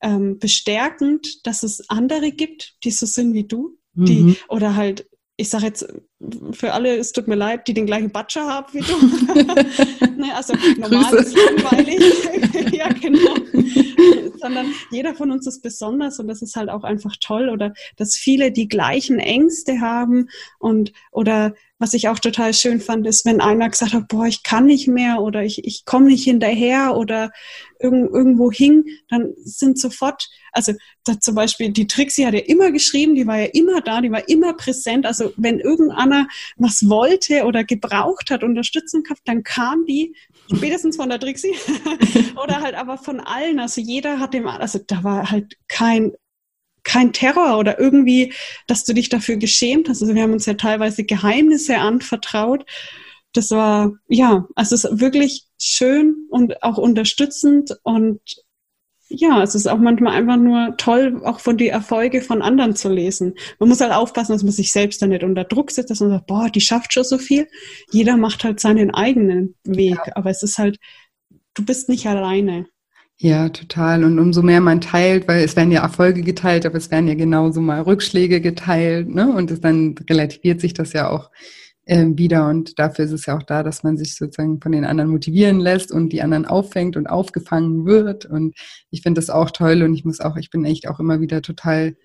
Ähm, 0.01 0.39
bestärkend, 0.39 1.45
dass 1.45 1.63
es 1.63 1.89
andere 1.89 2.31
gibt, 2.31 2.75
die 2.83 2.91
so 2.91 3.05
sind 3.05 3.33
wie 3.33 3.47
du, 3.47 3.77
die 3.93 4.21
mhm. 4.21 4.35
oder 4.47 4.75
halt 4.75 5.07
ich 5.39 5.49
sage 5.49 5.65
jetzt 5.65 5.87
für 6.51 6.73
alle, 6.73 6.97
es 6.97 7.11
tut 7.11 7.27
mir 7.27 7.35
leid, 7.35 7.67
die 7.67 7.75
den 7.75 7.85
gleichen 7.85 8.09
Butcher 8.09 8.47
haben 8.47 8.73
wie 8.73 8.81
du. 8.81 10.15
ne, 10.21 10.35
also 10.35 10.53
normal 10.77 11.13
ist 11.13 11.35
langweilig. 11.35 12.73
ja, 12.73 12.87
genau. 12.89 13.35
Sondern 14.41 14.73
jeder 14.89 15.13
von 15.13 15.29
uns 15.29 15.45
ist 15.45 15.61
besonders 15.61 16.19
und 16.19 16.27
das 16.27 16.41
ist 16.41 16.55
halt 16.55 16.69
auch 16.69 16.83
einfach 16.83 17.15
toll. 17.19 17.49
Oder 17.49 17.73
dass 17.97 18.15
viele 18.15 18.51
die 18.51 18.67
gleichen 18.67 19.19
Ängste 19.19 19.79
haben 19.79 20.29
und 20.57 20.91
oder 21.11 21.53
was 21.79 21.93
ich 21.93 22.07
auch 22.07 22.17
total 22.17 22.55
schön 22.55 22.81
fand, 22.81 23.05
ist, 23.05 23.23
wenn 23.23 23.39
einer 23.39 23.69
gesagt 23.69 23.93
hat, 23.93 24.07
boah, 24.07 24.25
ich 24.25 24.41
kann 24.41 24.65
nicht 24.65 24.87
mehr 24.87 25.21
oder 25.21 25.43
ich, 25.43 25.63
ich 25.63 25.85
komme 25.85 26.07
nicht 26.07 26.23
hinterher 26.23 26.95
oder 26.97 27.31
irgend, 27.79 28.11
irgendwo 28.11 28.51
hing, 28.51 28.85
dann 29.09 29.33
sind 29.37 29.79
sofort, 29.79 30.27
also 30.57 30.73
zum 31.19 31.35
Beispiel 31.35 31.69
die 31.71 31.85
Trixie 31.85 32.25
hat 32.25 32.33
ja 32.33 32.39
immer 32.39 32.71
geschrieben, 32.71 33.13
die 33.13 33.27
war 33.27 33.37
ja 33.37 33.45
immer 33.53 33.79
da, 33.81 34.01
die 34.01 34.11
war 34.11 34.27
immer 34.27 34.53
präsent. 34.55 35.05
Also 35.05 35.31
wenn 35.37 35.59
irgendeiner 35.59 36.27
was 36.57 36.89
wollte 36.89 37.45
oder 37.45 37.63
gebraucht 37.63 38.31
hat, 38.31 38.43
Unterstützung 38.43 39.03
gehabt, 39.03 39.21
dann 39.25 39.43
kam 39.43 39.85
die 39.85 40.15
spätestens 40.53 40.95
von 40.95 41.09
der 41.09 41.19
Trixie 41.19 41.53
oder 42.43 42.61
halt 42.61 42.73
aber 42.73 42.97
von 42.97 43.19
allen. 43.19 43.59
Also 43.59 43.81
jeder 43.81 44.19
hat 44.19 44.33
dem, 44.33 44.47
also 44.47 44.79
da 44.85 45.03
war 45.03 45.29
halt 45.29 45.57
kein 45.67 46.13
kein 46.83 47.11
Terror 47.11 47.59
oder 47.59 47.79
irgendwie, 47.79 48.33
dass 48.65 48.85
du 48.85 48.93
dich 48.93 49.09
dafür 49.09 49.35
geschämt 49.35 49.89
hast. 49.89 50.01
Also 50.01 50.15
wir 50.15 50.23
haben 50.23 50.31
uns 50.31 50.45
ja 50.45 50.53
teilweise 50.53 51.03
Geheimnisse 51.03 51.77
anvertraut. 51.79 52.65
Das 53.33 53.51
war, 53.51 53.91
ja, 54.07 54.47
also 54.55 54.73
es 54.73 54.85
ist 54.85 55.01
wirklich 55.01 55.43
schön 55.59 56.15
und 56.29 56.63
auch 56.63 56.77
unterstützend 56.77 57.77
und 57.83 58.21
ja, 59.09 59.41
es 59.41 59.55
ist 59.55 59.67
auch 59.67 59.77
manchmal 59.77 60.13
einfach 60.13 60.37
nur 60.37 60.75
toll, 60.77 61.21
auch 61.23 61.39
von 61.39 61.57
die 61.57 61.69
Erfolge 61.69 62.21
von 62.21 62.41
anderen 62.41 62.75
zu 62.75 62.89
lesen. 62.89 63.35
Man 63.59 63.69
muss 63.69 63.81
halt 63.81 63.93
aufpassen, 63.93 64.33
dass 64.33 64.43
man 64.43 64.51
sich 64.51 64.71
selbst 64.71 65.01
da 65.01 65.07
nicht 65.07 65.23
unter 65.23 65.45
Druck 65.45 65.71
setzt, 65.71 65.89
dass 65.89 66.01
man 66.01 66.09
sagt, 66.09 66.27
boah, 66.27 66.49
die 66.49 66.61
schafft 66.61 66.93
schon 66.93 67.03
so 67.03 67.17
viel. 67.17 67.47
Jeder 67.91 68.17
macht 68.17 68.43
halt 68.43 68.59
seinen 68.59 68.93
eigenen 68.93 69.55
Weg, 69.63 69.99
ja. 70.05 70.15
aber 70.15 70.29
es 70.29 70.43
ist 70.43 70.57
halt, 70.57 70.77
du 71.53 71.63
bist 71.63 71.89
nicht 71.89 72.05
alleine. 72.07 72.67
Ja, 73.19 73.49
total. 73.49 74.03
Und 74.03 74.19
umso 74.19 74.43
mehr 74.43 74.61
man 74.61 74.79
teilt, 74.79 75.27
weil 75.27 75.43
es 75.43 75.55
werden 75.55 75.71
ja 75.71 75.81
Erfolge 75.81 76.21
geteilt, 76.21 76.65
aber 76.65 76.75
es 76.75 76.91
werden 76.91 77.07
ja 77.07 77.15
genauso 77.15 77.61
mal 77.61 77.81
Rückschläge 77.81 78.41
geteilt, 78.41 79.09
ne? 79.09 79.31
Und 79.31 79.49
es 79.49 79.59
dann 79.59 79.95
relativiert 80.07 80.61
sich 80.61 80.75
das 80.75 80.93
ja 80.93 81.09
auch 81.09 81.31
wieder. 81.87 82.47
Und 82.47 82.79
dafür 82.79 83.05
ist 83.05 83.11
es 83.11 83.25
ja 83.25 83.37
auch 83.37 83.43
da, 83.43 83.63
dass 83.63 83.83
man 83.83 83.97
sich 83.97 84.15
sozusagen 84.15 84.61
von 84.61 84.71
den 84.71 84.85
anderen 84.85 85.09
motivieren 85.11 85.59
lässt 85.59 85.91
und 85.91 86.09
die 86.09 86.21
anderen 86.21 86.45
auffängt 86.45 86.97
und 86.97 87.07
aufgefangen 87.07 87.85
wird. 87.85 88.25
Und 88.25 88.55
ich 88.91 89.01
finde 89.01 89.19
das 89.19 89.29
auch 89.29 89.51
toll 89.51 89.81
und 89.83 89.93
ich 89.93 90.05
muss 90.05 90.19
auch, 90.19 90.37
ich 90.37 90.49
bin 90.49 90.65
echt 90.65 90.87
auch 90.87 90.99
immer 90.99 91.21
wieder 91.21 91.41
total 91.41 91.95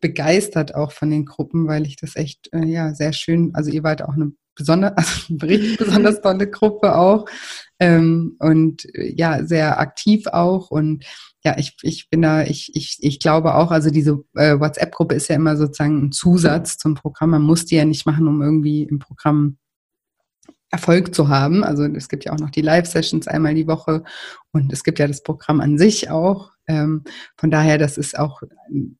begeistert 0.00 0.74
auch 0.74 0.92
von 0.92 1.10
den 1.10 1.24
Gruppen, 1.24 1.66
weil 1.66 1.86
ich 1.86 1.96
das 1.96 2.16
echt 2.16 2.52
äh, 2.52 2.64
ja 2.64 2.94
sehr 2.94 3.12
schön, 3.12 3.50
also 3.54 3.70
ihr 3.70 3.82
wart 3.82 4.02
auch 4.02 4.14
eine 4.14 4.32
besonders, 4.54 4.92
also 4.96 5.10
eine 5.30 5.42
richtig 5.42 5.78
besonders 5.78 6.20
tolle 6.20 6.50
Gruppe 6.50 6.96
auch 6.96 7.26
ähm, 7.78 8.36
und 8.38 8.84
äh, 8.94 9.12
ja 9.16 9.44
sehr 9.44 9.80
aktiv 9.80 10.26
auch 10.26 10.70
und 10.70 11.04
ja, 11.44 11.56
ich, 11.58 11.76
ich 11.82 12.10
bin 12.10 12.22
da, 12.22 12.42
ich, 12.42 12.70
ich, 12.74 12.98
ich 13.00 13.20
glaube 13.20 13.54
auch, 13.54 13.70
also 13.70 13.90
diese 13.90 14.24
äh, 14.34 14.58
WhatsApp-Gruppe 14.58 15.14
ist 15.14 15.28
ja 15.28 15.36
immer 15.36 15.56
sozusagen 15.56 16.06
ein 16.06 16.12
Zusatz 16.12 16.78
zum 16.78 16.94
Programm. 16.94 17.30
Man 17.30 17.42
muss 17.42 17.64
die 17.64 17.76
ja 17.76 17.84
nicht 17.84 18.06
machen, 18.06 18.26
um 18.26 18.42
irgendwie 18.42 18.82
im 18.82 18.98
Programm 18.98 19.58
Erfolg 20.70 21.14
zu 21.14 21.28
haben. 21.28 21.64
Also 21.64 21.84
es 21.84 22.08
gibt 22.08 22.24
ja 22.24 22.32
auch 22.32 22.38
noch 22.38 22.50
die 22.50 22.60
Live-Sessions 22.60 23.26
einmal 23.26 23.54
die 23.54 23.66
Woche 23.66 24.02
und 24.52 24.72
es 24.72 24.84
gibt 24.84 24.98
ja 24.98 25.06
das 25.06 25.22
Programm 25.22 25.60
an 25.60 25.78
sich 25.78 26.10
auch. 26.10 26.50
Ähm, 26.66 27.04
von 27.38 27.50
daher, 27.50 27.78
das 27.78 27.96
ist 27.96 28.18
auch 28.18 28.42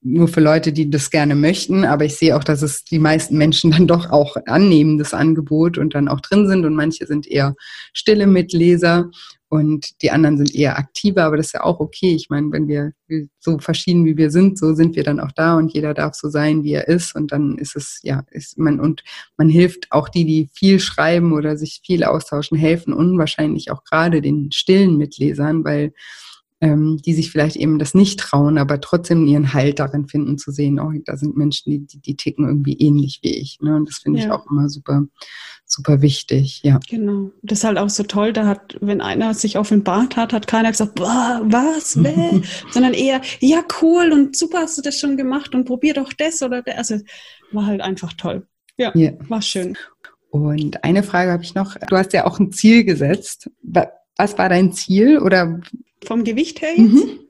nur 0.01 0.28
für 0.28 0.41
Leute, 0.41 0.72
die 0.72 0.89
das 0.89 1.11
gerne 1.11 1.34
möchten. 1.34 1.84
Aber 1.84 2.07
ich 2.07 2.16
sehe 2.16 2.34
auch, 2.36 2.45
dass 2.45 2.62
es 2.62 2.84
die 2.84 2.99
meisten 2.99 3.36
Menschen 3.36 3.70
dann 3.72 3.86
doch 3.86 4.11
auch 4.11 4.36
annehmen, 4.47 4.97
das 4.97 5.12
Angebot 5.12 5.76
und 5.76 5.95
dann 5.95 6.09
auch 6.09 6.20
drin 6.20 6.49
sind. 6.49 6.64
Und 6.64 6.74
manche 6.74 7.07
sind 7.07 7.26
eher 7.26 7.55
stille 7.93 8.26
Mitleser 8.26 9.11
und 9.51 10.03
die 10.03 10.11
anderen 10.11 10.36
sind 10.36 10.55
eher 10.55 10.78
aktiver, 10.78 11.24
aber 11.24 11.38
das 11.38 11.46
ist 11.46 11.53
ja 11.55 11.64
auch 11.64 11.80
okay. 11.80 12.14
Ich 12.14 12.28
meine, 12.28 12.53
wenn 12.53 12.68
wir 12.68 12.92
so 13.38 13.59
verschieden 13.59 14.05
wie 14.05 14.16
wir 14.16 14.30
sind, 14.30 14.59
so 14.59 14.74
sind 14.74 14.94
wir 14.94 15.05
dann 15.05 15.20
auch 15.20 15.32
da 15.32 15.57
und 15.57 15.72
jeder 15.72 15.94
darf 15.94 16.14
so 16.14 16.28
sein, 16.28 16.64
wie 16.64 16.72
er 16.72 16.88
ist 16.88 17.14
und 17.14 17.32
dann 17.32 17.57
ist 17.57 17.74
es, 17.74 18.01
ja, 18.03 18.24
ist 18.30 18.59
man 18.59 18.78
und 18.78 19.03
man 19.38 19.49
hilft 19.49 19.90
auch 19.90 20.11
die, 20.11 20.26
die 20.26 20.51
viel 20.53 20.80
schreiben 20.80 21.32
oder 21.32 21.57
sich 21.57 21.80
viel 21.84 22.05
austauschen, 22.05 22.59
helfen 22.59 22.92
unwahrscheinlich 22.92 23.70
auch 23.70 23.84
gerade 23.84 24.20
den 24.20 24.53
stillen 24.53 24.99
Mitlesern, 24.99 25.64
weil 25.64 25.92
ähm, 26.61 27.00
die 27.04 27.14
sich 27.14 27.30
vielleicht 27.30 27.56
eben 27.56 27.78
das 27.78 27.94
nicht 27.94 28.18
trauen, 28.18 28.59
aber 28.59 28.80
trotzdem 28.80 29.26
ihren 29.26 29.52
Halt 29.52 29.78
darin 29.78 30.09
finden 30.09 30.38
zu 30.38 30.50
sehen, 30.50 30.80
oh, 30.80 30.90
da 31.04 31.16
sind 31.16 31.36
Menschen, 31.36 31.70
die, 31.70 31.86
die, 31.86 32.00
die 32.00 32.16
ticken 32.16 32.46
irgendwie 32.46 32.74
ähnlich 32.74 33.20
wie 33.22 33.32
ich. 33.32 33.59
Ne? 33.61 33.76
Und 33.76 33.88
das 33.88 33.98
finde 33.98 34.18
ja. 34.18 34.26
ich 34.26 34.32
auch 34.32 34.44
immer 34.50 34.68
super, 34.68 35.04
super 35.64 36.02
wichtig, 36.02 36.61
ja. 36.64 36.80
Genau. 36.88 37.30
Das 37.42 37.59
ist 37.59 37.64
halt 37.64 37.78
auch 37.78 37.90
so 37.90 38.02
toll, 38.02 38.32
da 38.32 38.46
hat, 38.46 38.76
wenn 38.80 39.00
einer 39.00 39.34
sich 39.34 39.56
offenbart 39.56 40.16
hat, 40.16 40.32
hat 40.32 40.48
keiner 40.48 40.70
gesagt, 40.70 40.98
was, 40.98 41.94
bäh, 42.02 42.42
sondern 42.72 42.94
eher, 42.94 43.20
ja, 43.38 43.62
cool 43.80 44.12
und 44.12 44.36
super 44.36 44.59
hast 44.59 44.76
du 44.78 44.82
das 44.82 44.98
schon 44.98 45.16
gemacht 45.16 45.54
und 45.54 45.64
probier 45.64 45.94
doch 45.94 46.12
das 46.12 46.42
oder 46.42 46.62
das. 46.62 46.90
Also 46.90 47.04
war 47.52 47.66
halt 47.66 47.80
einfach 47.80 48.12
toll. 48.14 48.46
Ja, 48.76 48.92
ja. 48.94 49.12
war 49.28 49.42
schön. 49.42 49.76
Und 50.30 50.84
eine 50.84 51.02
Frage 51.02 51.32
habe 51.32 51.42
ich 51.42 51.54
noch. 51.54 51.76
Du 51.88 51.96
hast 51.96 52.12
ja 52.12 52.26
auch 52.26 52.38
ein 52.38 52.52
Ziel 52.52 52.84
gesetzt. 52.84 53.50
Was 54.18 54.36
war 54.36 54.48
dein 54.48 54.72
Ziel 54.72 55.18
oder 55.18 55.60
vom 56.04 56.24
Gewicht 56.24 56.60
her 56.60 56.76
jetzt? 56.76 57.06
Mhm. 57.06 57.20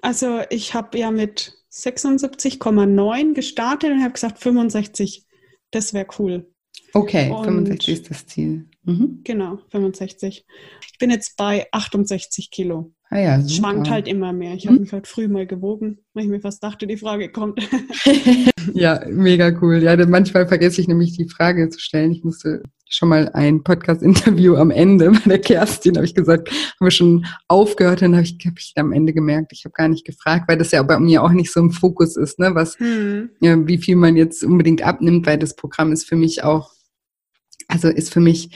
Also 0.00 0.40
ich 0.50 0.74
habe 0.74 0.98
ja 0.98 1.10
mit 1.10 1.54
76,9 1.72 3.34
gestartet 3.34 3.90
und 3.90 4.02
habe 4.02 4.12
gesagt 4.12 4.38
65. 4.38 5.24
Das 5.70 5.92
wäre 5.92 6.06
cool. 6.18 6.46
Okay, 6.94 7.30
und 7.30 7.44
65 7.44 7.94
ist 7.94 8.10
das 8.10 8.26
Ziel. 8.26 8.66
Mhm. 8.84 9.20
Genau, 9.24 9.58
65. 9.70 10.46
Ich 10.92 10.98
bin 10.98 11.10
jetzt 11.10 11.36
bei 11.36 11.66
68 11.72 12.50
Kilo. 12.50 12.92
Ah 13.10 13.18
ja, 13.18 13.40
super. 13.40 13.54
Schwankt 13.54 13.90
halt 13.90 14.08
immer 14.08 14.32
mehr. 14.32 14.54
Ich 14.54 14.64
mhm. 14.64 14.70
habe 14.70 14.80
mich 14.80 14.92
heute 14.92 15.08
früh 15.08 15.28
mal 15.28 15.46
gewogen, 15.46 15.98
weil 16.14 16.24
ich 16.24 16.30
mir 16.30 16.40
fast 16.40 16.62
dachte, 16.62 16.86
die 16.86 16.96
Frage 16.96 17.30
kommt. 17.30 17.60
ja, 18.74 19.02
mega 19.08 19.50
cool. 19.60 19.82
Ja, 19.82 19.96
manchmal 20.06 20.46
vergesse 20.46 20.80
ich 20.80 20.88
nämlich 20.88 21.16
die 21.16 21.28
Frage 21.28 21.68
zu 21.68 21.80
stellen. 21.80 22.12
Ich 22.12 22.24
musste 22.24 22.62
schon 22.88 23.08
mal 23.08 23.28
ein 23.34 23.62
Podcast-Interview 23.62 24.56
am 24.56 24.70
Ende 24.70 25.10
bei 25.10 25.20
der 25.26 25.40
Kerstin, 25.40 25.96
habe 25.96 26.06
ich 26.06 26.14
gesagt, 26.14 26.50
haben 26.50 26.86
wir 26.86 26.90
schon 26.90 27.26
aufgehört, 27.46 28.02
dann 28.02 28.14
habe 28.14 28.24
ich, 28.24 28.38
hab 28.46 28.58
ich 28.58 28.72
am 28.76 28.92
Ende 28.92 29.12
gemerkt, 29.12 29.52
ich 29.52 29.64
habe 29.64 29.72
gar 29.72 29.88
nicht 29.88 30.04
gefragt, 30.04 30.48
weil 30.48 30.58
das 30.58 30.70
ja 30.70 30.82
bei 30.82 30.98
mir 30.98 31.22
auch 31.22 31.32
nicht 31.32 31.52
so 31.52 31.60
im 31.60 31.70
Fokus 31.70 32.16
ist, 32.16 32.38
ne, 32.38 32.54
was, 32.54 32.78
hm. 32.78 33.30
ja, 33.40 33.66
wie 33.66 33.78
viel 33.78 33.96
man 33.96 34.16
jetzt 34.16 34.42
unbedingt 34.42 34.82
abnimmt, 34.82 35.26
weil 35.26 35.38
das 35.38 35.54
Programm 35.54 35.92
ist 35.92 36.04
für 36.04 36.16
mich 36.16 36.42
auch, 36.42 36.72
also 37.68 37.88
ist 37.88 38.12
für 38.12 38.20
mich 38.20 38.50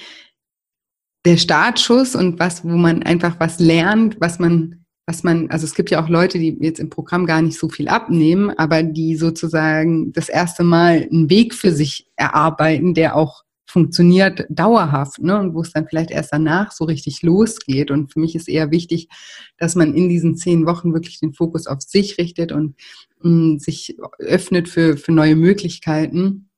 der 1.24 1.37
Startschuss 1.37 2.16
und 2.16 2.41
was, 2.41 2.64
wo 2.64 2.70
man 2.70 3.03
einfach 3.03 3.39
was 3.39 3.61
lernt, 3.61 4.20
was 4.20 4.39
man 4.39 4.83
was 5.05 5.24
man, 5.24 5.51
also 5.51 5.64
es 5.64 5.74
gibt 5.74 5.91
ja 5.91 6.03
auch 6.03 6.09
Leute, 6.09 6.39
die 6.39 6.57
jetzt 6.61 6.78
im 6.78 6.89
Programm 6.89 7.26
gar 7.26 7.43
nicht 7.43 7.59
so 7.59 7.68
viel 7.68 7.89
abnehmen, 7.89 8.51
aber 8.57 8.85
die 8.85 9.16
sozusagen 9.16 10.12
das 10.12 10.28
erste 10.28 10.62
Mal 10.62 11.09
einen 11.11 11.28
Weg 11.28 11.55
für 11.55 11.72
sich 11.72 12.07
erarbeiten, 12.16 12.95
der 12.95 13.16
auch 13.16 13.43
funktioniert 13.72 14.44
dauerhaft, 14.50 15.22
ne? 15.22 15.38
Und 15.38 15.54
wo 15.54 15.62
es 15.62 15.72
dann 15.72 15.88
vielleicht 15.88 16.10
erst 16.10 16.32
danach 16.32 16.72
so 16.72 16.84
richtig 16.84 17.22
losgeht. 17.22 17.90
Und 17.90 18.12
für 18.12 18.20
mich 18.20 18.34
ist 18.34 18.48
eher 18.48 18.70
wichtig, 18.70 19.08
dass 19.56 19.74
man 19.74 19.94
in 19.94 20.10
diesen 20.10 20.36
zehn 20.36 20.66
Wochen 20.66 20.92
wirklich 20.92 21.20
den 21.20 21.32
Fokus 21.32 21.66
auf 21.66 21.80
sich 21.80 22.18
richtet 22.18 22.52
und 22.52 22.76
mh, 23.22 23.30
mm, 23.54 23.58
sich 23.58 23.96
öffnet 24.18 24.68
für, 24.68 24.98
für 24.98 25.12
neue 25.12 25.36
Möglichkeiten. 25.36 26.50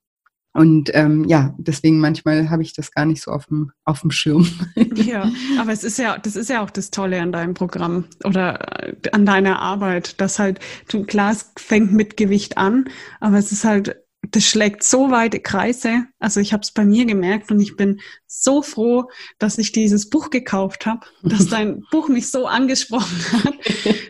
Und 0.53 0.91
ähm, 0.95 1.25
ja, 1.25 1.55
deswegen 1.59 1.99
manchmal 1.99 2.49
habe 2.51 2.63
ich 2.63 2.73
das 2.73 2.93
gar 2.93 3.07
nicht 3.07 3.23
so 3.23 3.31
auf 3.33 3.47
dem, 3.47 3.73
auf 3.85 4.01
dem 4.01 4.11
Schirm. 4.11 4.49
Ja, 4.95 5.31
aber 5.59 5.73
es 5.73 5.85
ist 5.85 5.99
ja, 5.99 6.17
das 6.19 6.35
ist 6.35 6.49
ja 6.49 6.63
auch 6.63 6.71
das 6.71 6.91
Tolle 6.91 7.21
an 7.21 7.33
deinem 7.33 7.55
Programm 7.55 8.05
oder 8.25 8.85
äh, 8.85 8.95
an 9.13 9.27
deiner 9.27 9.61
Arbeit, 9.61 10.21
dass 10.21 10.39
halt, 10.39 10.61
du, 10.89 11.05
klar, 11.05 11.33
es 11.33 11.53
fängt 11.57 11.93
mit 11.93 12.17
Gewicht 12.17 12.57
an, 12.57 12.89
aber 13.21 13.39
es 13.39 13.53
ist 13.53 13.65
halt 13.65 14.04
das 14.31 14.45
schlägt 14.45 14.83
so 14.83 15.11
weite 15.11 15.41
Kreise. 15.41 16.05
Also 16.19 16.41
ich 16.41 16.53
habe 16.53 16.63
es 16.63 16.73
bei 16.73 16.85
mir 16.85 17.05
gemerkt 17.05 17.51
und 17.51 17.61
ich 17.61 17.77
bin 17.77 18.01
so 18.27 18.63
froh, 18.63 19.11
dass 19.39 19.59
ich 19.59 19.73
dieses 19.73 20.11
Buch 20.11 20.31
gekauft 20.31 20.87
habe, 20.87 21.07
dass 21.23 21.49
dein 21.49 21.83
Buch 21.91 22.09
mich 22.09 22.31
so 22.31 22.47
angesprochen 22.47 23.19
hat, 23.33 23.55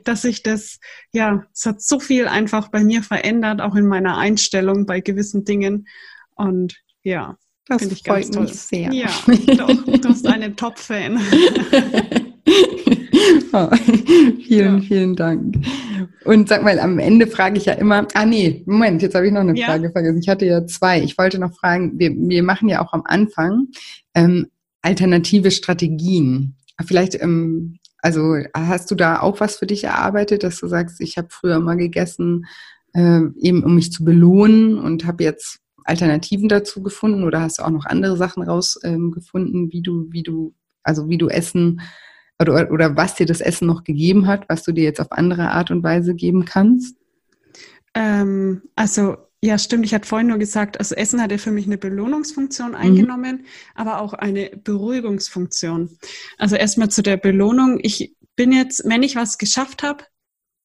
dass 0.05 0.25
ich 0.25 0.43
das, 0.43 0.79
ja, 1.12 1.47
es 1.53 1.67
hat 1.67 1.83
so 1.83 2.01
viel 2.01 2.29
einfach 2.29 2.69
bei 2.69 2.85
mir 2.85 3.03
verändert, 3.03 3.61
auch 3.61 3.75
in 3.75 3.87
meiner 3.87 4.17
Einstellung 4.17 4.87
bei 4.87 5.01
gewissen 5.01 5.45
Dingen. 5.45 5.89
Und 6.35 6.77
ja, 7.03 7.37
das 7.67 7.81
finde 7.81 7.95
ich 7.95 8.05
ganz 8.05 8.31
toll. 8.31 8.45
Mich 8.45 8.55
sehr. 8.55 8.93
Ja, 8.93 9.09
doch, 9.57 9.85
du 9.85 10.01
bist 10.01 10.27
eine 10.27 10.55
Top-Fan. 10.55 11.21
oh, 13.53 13.68
vielen, 14.43 14.77
ja. 14.77 14.81
vielen 14.81 15.16
Dank. 15.16 15.57
Und 16.25 16.49
sag 16.49 16.62
mal, 16.62 16.79
am 16.79 16.99
Ende 16.99 17.27
frage 17.27 17.59
ich 17.59 17.66
ja 17.66 17.75
immer, 17.75 18.07
ah 18.14 18.27
nee, 18.27 18.62
Moment, 18.66 19.03
jetzt 19.03 19.14
habe 19.14 19.27
ich 19.27 19.33
noch 19.33 19.41
eine 19.41 19.59
ja. 19.59 19.66
Frage 19.66 19.91
vergessen. 19.91 20.18
Ich 20.18 20.29
hatte 20.29 20.47
ja 20.47 20.66
zwei. 20.66 21.01
Ich 21.03 21.18
wollte 21.18 21.39
noch 21.39 21.55
fragen, 21.55 21.99
wir, 21.99 22.12
wir 22.14 22.43
machen 22.43 22.68
ja 22.68 22.85
auch 22.85 22.93
am 22.93 23.03
Anfang 23.05 23.68
ähm, 24.14 24.47
alternative 24.83 25.51
Strategien. 25.51 26.57
Vielleicht, 26.85 27.20
ähm, 27.20 27.79
also 27.99 28.37
hast 28.55 28.91
du 28.91 28.95
da 28.95 29.20
auch 29.20 29.41
was 29.41 29.57
für 29.57 29.66
dich 29.66 29.85
erarbeitet, 29.85 30.43
dass 30.43 30.61
du 30.61 30.66
sagst, 30.66 31.01
ich 31.01 31.16
habe 31.16 31.29
früher 31.31 31.61
mal 31.61 31.77
gegessen, 31.77 32.47
äh, 32.93 33.20
eben 33.41 33.64
um 33.64 33.75
mich 33.75 33.93
zu 33.93 34.05
belohnen 34.05 34.79
und 34.79 35.07
habe 35.07 35.25
jetzt 35.25 35.61
Alternativen 35.85 36.49
dazu 36.49 36.83
gefunden 36.83 37.25
oder 37.25 37.41
hast 37.41 37.59
du 37.59 37.62
auch 37.62 37.70
noch 37.70 37.87
andere 37.87 38.16
Sachen 38.16 38.43
rausgefunden, 38.43 39.64
ähm, 39.64 39.68
wie 39.72 39.83
du, 39.83 40.07
wie 40.11 40.22
du, 40.22 40.55
also 40.83 41.09
wie 41.09 41.18
du 41.18 41.29
Essen 41.29 41.81
oder, 42.41 42.70
oder 42.70 42.97
was 42.97 43.14
dir 43.14 43.26
das 43.26 43.41
Essen 43.41 43.66
noch 43.66 43.85
gegeben 43.85 44.26
hat, 44.26 44.49
was 44.49 44.62
du 44.62 44.72
dir 44.72 44.85
jetzt 44.85 45.01
auf 45.01 45.12
andere 45.12 45.51
Art 45.51 45.70
und 45.70 45.82
Weise 45.82 46.14
geben 46.14 46.45
kannst? 46.45 46.97
Ähm, 47.95 48.62
also 48.74 49.16
ja, 49.45 49.59
stimmt. 49.59 49.85
Ich 49.85 49.93
hatte 49.93 50.09
vorhin 50.09 50.28
nur 50.28 50.39
gesagt, 50.39 50.78
also 50.78 50.95
Essen 50.95 51.20
hat 51.20 51.30
ja 51.30 51.37
für 51.37 51.51
mich 51.51 51.66
eine 51.66 51.76
Belohnungsfunktion 51.76 52.70
mhm. 52.70 52.76
eingenommen, 52.76 53.37
mhm. 53.37 53.45
aber 53.74 54.01
auch 54.01 54.14
eine 54.14 54.51
Beruhigungsfunktion. 54.57 55.99
Also 56.39 56.57
erstmal 56.57 56.89
zu 56.89 57.03
der 57.03 57.18
Belohnung. 57.18 57.78
Ich 57.82 58.16
bin 58.37 58.53
jetzt, 58.53 58.82
wenn 58.87 59.03
ich 59.03 59.16
was 59.16 59.37
geschafft 59.37 59.82
habe, 59.82 60.05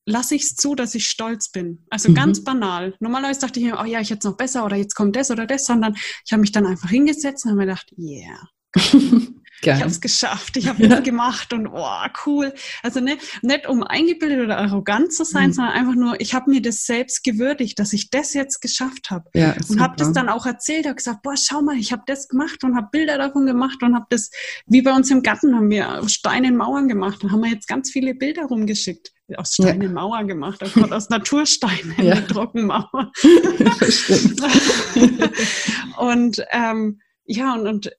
lasse 0.05 0.34
ich 0.34 0.43
es 0.43 0.55
zu, 0.55 0.76
dass 0.76 0.95
ich 0.95 1.07
stolz 1.07 1.51
bin. 1.51 1.86
Also 1.89 2.09
mhm. 2.09 2.15
ganz 2.15 2.43
banal. 2.43 2.95
Normalerweise 3.01 3.41
dachte 3.41 3.59
ich 3.59 3.65
mir, 3.65 3.80
oh 3.82 3.86
ja, 3.86 3.99
ich 3.99 4.11
hätte 4.11 4.20
es 4.20 4.32
noch 4.32 4.38
besser 4.38 4.65
oder 4.65 4.78
jetzt 4.78 4.95
kommt 4.95 5.15
das 5.17 5.30
oder 5.30 5.45
das, 5.45 5.65
sondern 5.65 5.95
ich 6.26 6.32
habe 6.32 6.39
mich 6.39 6.53
dann 6.53 6.65
einfach 6.65 6.89
hingesetzt 6.89 7.43
und 7.43 7.51
habe 7.51 7.59
mir 7.59 7.65
gedacht, 7.65 7.93
yeah. 7.97 8.47
Geil. 9.62 9.76
Ich 9.76 9.82
habe 9.82 9.91
es 9.91 10.01
geschafft, 10.01 10.57
ich 10.57 10.68
habe 10.68 10.84
ja. 10.88 10.99
gemacht 10.99 11.53
und 11.53 11.68
oh, 11.68 11.88
cool. 12.26 12.53
Also 12.84 12.99
ne, 12.99 13.18
nicht 13.41 13.68
um 13.68 13.84
eingebildet 13.84 14.45
oder 14.45 14.57
arrogant 14.57 15.14
zu 15.14 15.26
sein, 15.26 15.47
mhm. 15.47 15.53
sondern 15.53 15.74
einfach 15.74 15.95
nur, 15.95 16.22
ich 16.22 16.34
habe 16.34 16.49
mir 16.49 16.62
das 16.62 16.86
selbst 16.86 17.24
gewürdigt, 17.24 17.80
dass 17.80 17.93
ich 17.93 18.10
das 18.10 18.34
jetzt 18.34 18.62
geschafft 18.62 19.10
habe. 19.10 19.30
Ja, 19.34 19.55
und 19.70 19.80
habe 19.80 19.95
das 19.97 20.14
dann 20.14 20.30
auch 20.30 20.45
erzählt, 20.45 20.86
habe 20.86 20.95
gesagt, 20.95 21.22
boah, 21.24 21.36
schau 21.38 21.62
mal, 21.62 21.78
ich 21.78 21.91
habe 21.91 22.03
das 22.05 22.28
gemacht 22.28 22.64
und 22.64 22.76
habe 22.76 22.88
Bilder 22.91 23.18
davon 23.18 23.45
gemacht 23.45 23.82
und 23.84 23.95
habe 23.95 24.05
das, 24.10 24.30
wie 24.66 24.82
bei 24.82 24.93
uns 24.93 25.10
im 25.12 25.24
Garten, 25.24 25.55
haben 25.55 25.70
wir 25.70 26.01
Steine 26.07 26.47
in 26.47 26.57
Mauern 26.57 26.88
gemacht 26.88 27.24
und 27.24 27.32
haben 27.32 27.41
wir 27.41 27.51
jetzt 27.51 27.68
ganz 27.68 27.91
viele 27.91 28.16
Bilder 28.16 28.43
rumgeschickt 28.43 29.14
aus 29.38 29.53
Steine 29.53 29.86
ja. 29.86 29.91
Mauer 29.91 30.24
gemacht, 30.24 30.62
oh 30.64 30.93
aus 30.93 31.10
Natursteinen 31.10 31.93
ja. 31.97 32.14
eine 32.14 32.28
Trockenmauer. 32.28 33.12
und 35.97 36.43
ähm, 36.51 36.99
ja, 37.26 37.53
und, 37.53 37.68
und 37.68 37.91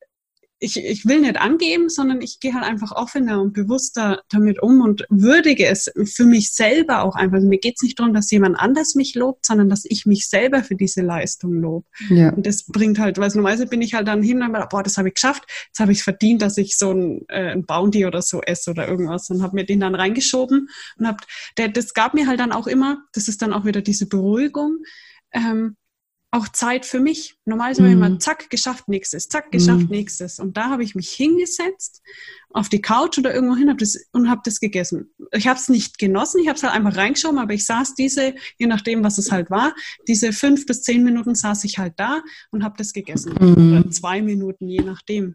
ich, 0.60 0.76
ich 0.76 1.06
will 1.06 1.20
nicht 1.22 1.40
angeben, 1.40 1.88
sondern 1.88 2.20
ich 2.20 2.38
gehe 2.38 2.52
halt 2.54 2.64
einfach 2.64 2.92
offener 2.92 3.40
und 3.40 3.54
bewusster 3.54 4.22
damit 4.28 4.62
um 4.62 4.82
und 4.82 5.06
würdige 5.08 5.66
es 5.66 5.90
für 6.04 6.26
mich 6.26 6.52
selber 6.52 7.02
auch 7.02 7.16
einfach. 7.16 7.36
Also 7.36 7.48
mir 7.48 7.58
geht 7.58 7.76
es 7.76 7.82
nicht 7.82 7.98
darum, 7.98 8.12
dass 8.12 8.30
jemand 8.30 8.58
anders 8.58 8.94
mich 8.94 9.14
lobt, 9.14 9.46
sondern 9.46 9.70
dass 9.70 9.84
ich 9.86 10.04
mich 10.04 10.28
selber 10.28 10.62
für 10.62 10.76
diese 10.76 11.00
Leistung 11.00 11.60
lobe. 11.60 11.86
Ja. 12.10 12.30
Und 12.34 12.46
das 12.46 12.64
bringt 12.64 12.98
halt, 12.98 13.16
weil 13.16 13.30
normalerweise 13.30 13.66
bin 13.66 13.80
ich 13.80 13.94
halt 13.94 14.06
dann 14.06 14.22
hin 14.22 14.42
und 14.42 14.52
boah, 14.68 14.82
das 14.82 14.98
habe 14.98 15.08
ich 15.08 15.14
geschafft, 15.14 15.44
jetzt 15.68 15.80
habe 15.80 15.92
ich 15.92 16.02
verdient, 16.02 16.42
dass 16.42 16.58
ich 16.58 16.76
so 16.76 16.92
ein, 16.92 17.22
äh, 17.28 17.52
ein 17.52 17.64
Bounty 17.64 18.04
oder 18.04 18.20
so 18.20 18.42
esse 18.42 18.70
oder 18.70 18.86
irgendwas 18.86 19.30
und 19.30 19.42
habe 19.42 19.54
mir 19.54 19.64
den 19.64 19.80
dann 19.80 19.94
reingeschoben 19.94 20.68
und 20.98 21.06
hab, 21.06 21.22
der, 21.56 21.68
das 21.68 21.94
gab 21.94 22.12
mir 22.12 22.26
halt 22.26 22.38
dann 22.38 22.52
auch 22.52 22.66
immer, 22.66 23.02
das 23.14 23.28
ist 23.28 23.40
dann 23.40 23.54
auch 23.54 23.64
wieder 23.64 23.80
diese 23.80 24.06
Beruhigung, 24.06 24.78
ähm, 25.32 25.76
auch 26.32 26.48
Zeit 26.48 26.86
für 26.86 27.00
mich. 27.00 27.36
Normalerweise 27.44 27.82
mhm. 27.82 27.92
immer 27.92 28.18
zack, 28.20 28.50
geschafft, 28.50 28.88
nächstes, 28.88 29.28
zack, 29.28 29.50
geschafft, 29.50 29.84
mhm. 29.84 29.90
nächstes. 29.90 30.38
Und 30.38 30.56
da 30.56 30.70
habe 30.70 30.84
ich 30.84 30.94
mich 30.94 31.10
hingesetzt 31.10 32.02
auf 32.50 32.68
die 32.68 32.80
Couch 32.80 33.18
oder 33.18 33.34
irgendwo 33.34 33.56
hin 33.56 33.68
hab 33.68 33.78
das, 33.78 33.98
und 34.12 34.30
habe 34.30 34.40
das 34.44 34.60
gegessen. 34.60 35.10
Ich 35.32 35.48
habe 35.48 35.58
es 35.58 35.68
nicht 35.68 35.98
genossen, 35.98 36.40
ich 36.40 36.48
habe 36.48 36.56
es 36.56 36.62
halt 36.62 36.74
einfach 36.74 36.96
reingeschoben, 36.96 37.38
aber 37.38 37.54
ich 37.54 37.66
saß 37.66 37.94
diese, 37.94 38.34
je 38.58 38.66
nachdem, 38.66 39.02
was 39.02 39.18
es 39.18 39.32
halt 39.32 39.50
war, 39.50 39.74
diese 40.06 40.32
fünf 40.32 40.66
bis 40.66 40.82
zehn 40.82 41.02
Minuten 41.02 41.34
saß 41.34 41.64
ich 41.64 41.78
halt 41.78 41.94
da 41.96 42.22
und 42.50 42.62
habe 42.62 42.76
das 42.78 42.92
gegessen. 42.92 43.34
Mhm. 43.40 43.72
Oder 43.72 43.90
zwei 43.90 44.22
Minuten, 44.22 44.68
je 44.68 44.82
nachdem. 44.82 45.34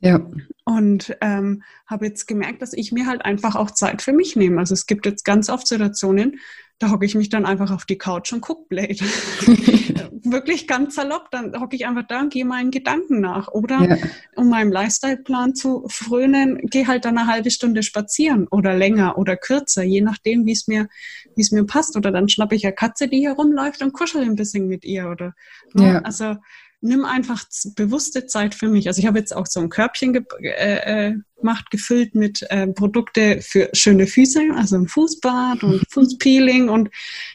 Ja. 0.00 0.26
Und 0.64 1.16
ähm, 1.20 1.62
habe 1.86 2.06
jetzt 2.06 2.26
gemerkt, 2.26 2.62
dass 2.62 2.72
ich 2.72 2.92
mir 2.92 3.06
halt 3.06 3.24
einfach 3.24 3.56
auch 3.56 3.70
Zeit 3.70 4.02
für 4.02 4.12
mich 4.12 4.36
nehme. 4.36 4.58
Also 4.58 4.74
es 4.74 4.86
gibt 4.86 5.04
jetzt 5.04 5.24
ganz 5.24 5.50
oft 5.50 5.66
Situationen, 5.66 6.38
da 6.80 6.90
hocke 6.90 7.04
ich 7.04 7.14
mich 7.14 7.28
dann 7.28 7.44
einfach 7.44 7.70
auf 7.70 7.84
die 7.84 7.98
Couch 7.98 8.32
und 8.32 8.40
gucke 8.40 8.64
Blade. 8.68 8.96
Wirklich 10.24 10.66
ganz 10.66 10.94
salopp, 10.94 11.30
dann 11.30 11.58
hocke 11.60 11.76
ich 11.76 11.86
einfach 11.86 12.06
da 12.08 12.20
und 12.20 12.32
gehe 12.32 12.46
meinen 12.46 12.70
Gedanken 12.70 13.20
nach. 13.20 13.48
Oder 13.48 13.82
ja. 13.82 13.96
um 14.34 14.48
meinem 14.48 14.72
Lifestyle-Plan 14.72 15.54
zu 15.54 15.86
frönen, 15.88 16.58
gehe 16.62 16.86
halt 16.86 17.04
dann 17.04 17.18
eine 17.18 17.26
halbe 17.26 17.50
Stunde 17.50 17.82
spazieren 17.82 18.48
oder 18.50 18.74
länger 18.74 19.18
oder 19.18 19.36
kürzer, 19.36 19.82
je 19.82 20.00
nachdem, 20.00 20.46
wie 20.46 20.52
es 20.52 20.68
mir, 20.68 20.88
wie 21.36 21.42
es 21.42 21.52
mir 21.52 21.64
passt. 21.64 21.96
Oder 21.96 22.12
dann 22.12 22.30
schnappe 22.30 22.54
ich 22.54 22.64
eine 22.64 22.74
Katze, 22.74 23.08
die 23.08 23.18
hier 23.18 23.32
rumläuft 23.32 23.82
und 23.82 23.92
kuschel 23.92 24.22
ein 24.22 24.36
bisschen 24.36 24.66
mit 24.66 24.84
ihr. 24.86 25.10
Oder 25.10 25.34
ne? 25.74 25.86
ja. 25.86 25.98
also 25.98 26.36
nimm 26.80 27.04
einfach 27.04 27.44
bewusste 27.76 28.26
Zeit 28.26 28.54
für 28.54 28.68
mich. 28.68 28.88
Also 28.88 29.00
ich 29.00 29.06
habe 29.06 29.18
jetzt 29.18 29.36
auch 29.36 29.46
so 29.46 29.60
ein 29.60 29.68
Körbchen 29.68 30.14
ge 30.14 30.24
äh, 30.40 31.14
gemacht, 31.40 31.70
gefüllt 31.70 32.14
mit 32.14 32.42
äh, 32.50 32.66
Produkte 32.68 33.40
für 33.42 33.70
schöne 33.72 34.06
Füße, 34.06 34.40
also 34.54 34.76
ein 34.76 34.88
Fußbad 34.88 35.62
und 35.62 35.84
Fußpeeling 35.90 36.68
und 36.68 36.90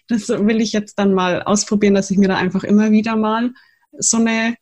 das 0.07 0.29
will 0.29 0.61
ich 0.61 0.73
jetzt 0.73 0.99
dann 0.99 1.13
mal 1.13 1.43
ausprobieren, 1.43 1.93
dass 1.93 2.11
ich 2.11 2.17
mir 2.17 2.27
da 2.27 2.37
einfach 2.37 2.63
immer 2.63 2.91
wieder 2.91 3.15
mal 3.15 3.51
so 3.97 4.17
eine 4.17 4.55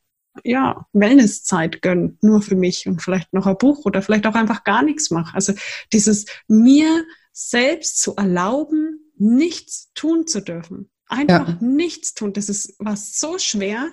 ja, 0.43 0.87
Wellnesszeit 0.93 1.81
gönne, 1.81 2.17
nur 2.21 2.41
für 2.41 2.55
mich 2.55 2.87
und 2.87 3.01
vielleicht 3.01 3.33
noch 3.33 3.45
ein 3.45 3.57
Buch 3.57 3.85
oder 3.85 4.01
vielleicht 4.01 4.25
auch 4.25 4.35
einfach 4.35 4.63
gar 4.63 4.81
nichts 4.83 5.11
mache. 5.11 5.35
Also 5.35 5.53
dieses 5.91 6.25
mir 6.47 7.05
selbst 7.31 8.01
zu 8.01 8.15
erlauben, 8.15 9.11
nichts 9.17 9.91
tun 9.93 10.25
zu 10.25 10.41
dürfen. 10.41 10.89
Einfach 11.07 11.47
ja. 11.47 11.57
nichts 11.61 12.15
tun. 12.15 12.33
Das 12.33 12.49
ist 12.49 12.75
was 12.79 13.19
so 13.19 13.37
schwer 13.37 13.91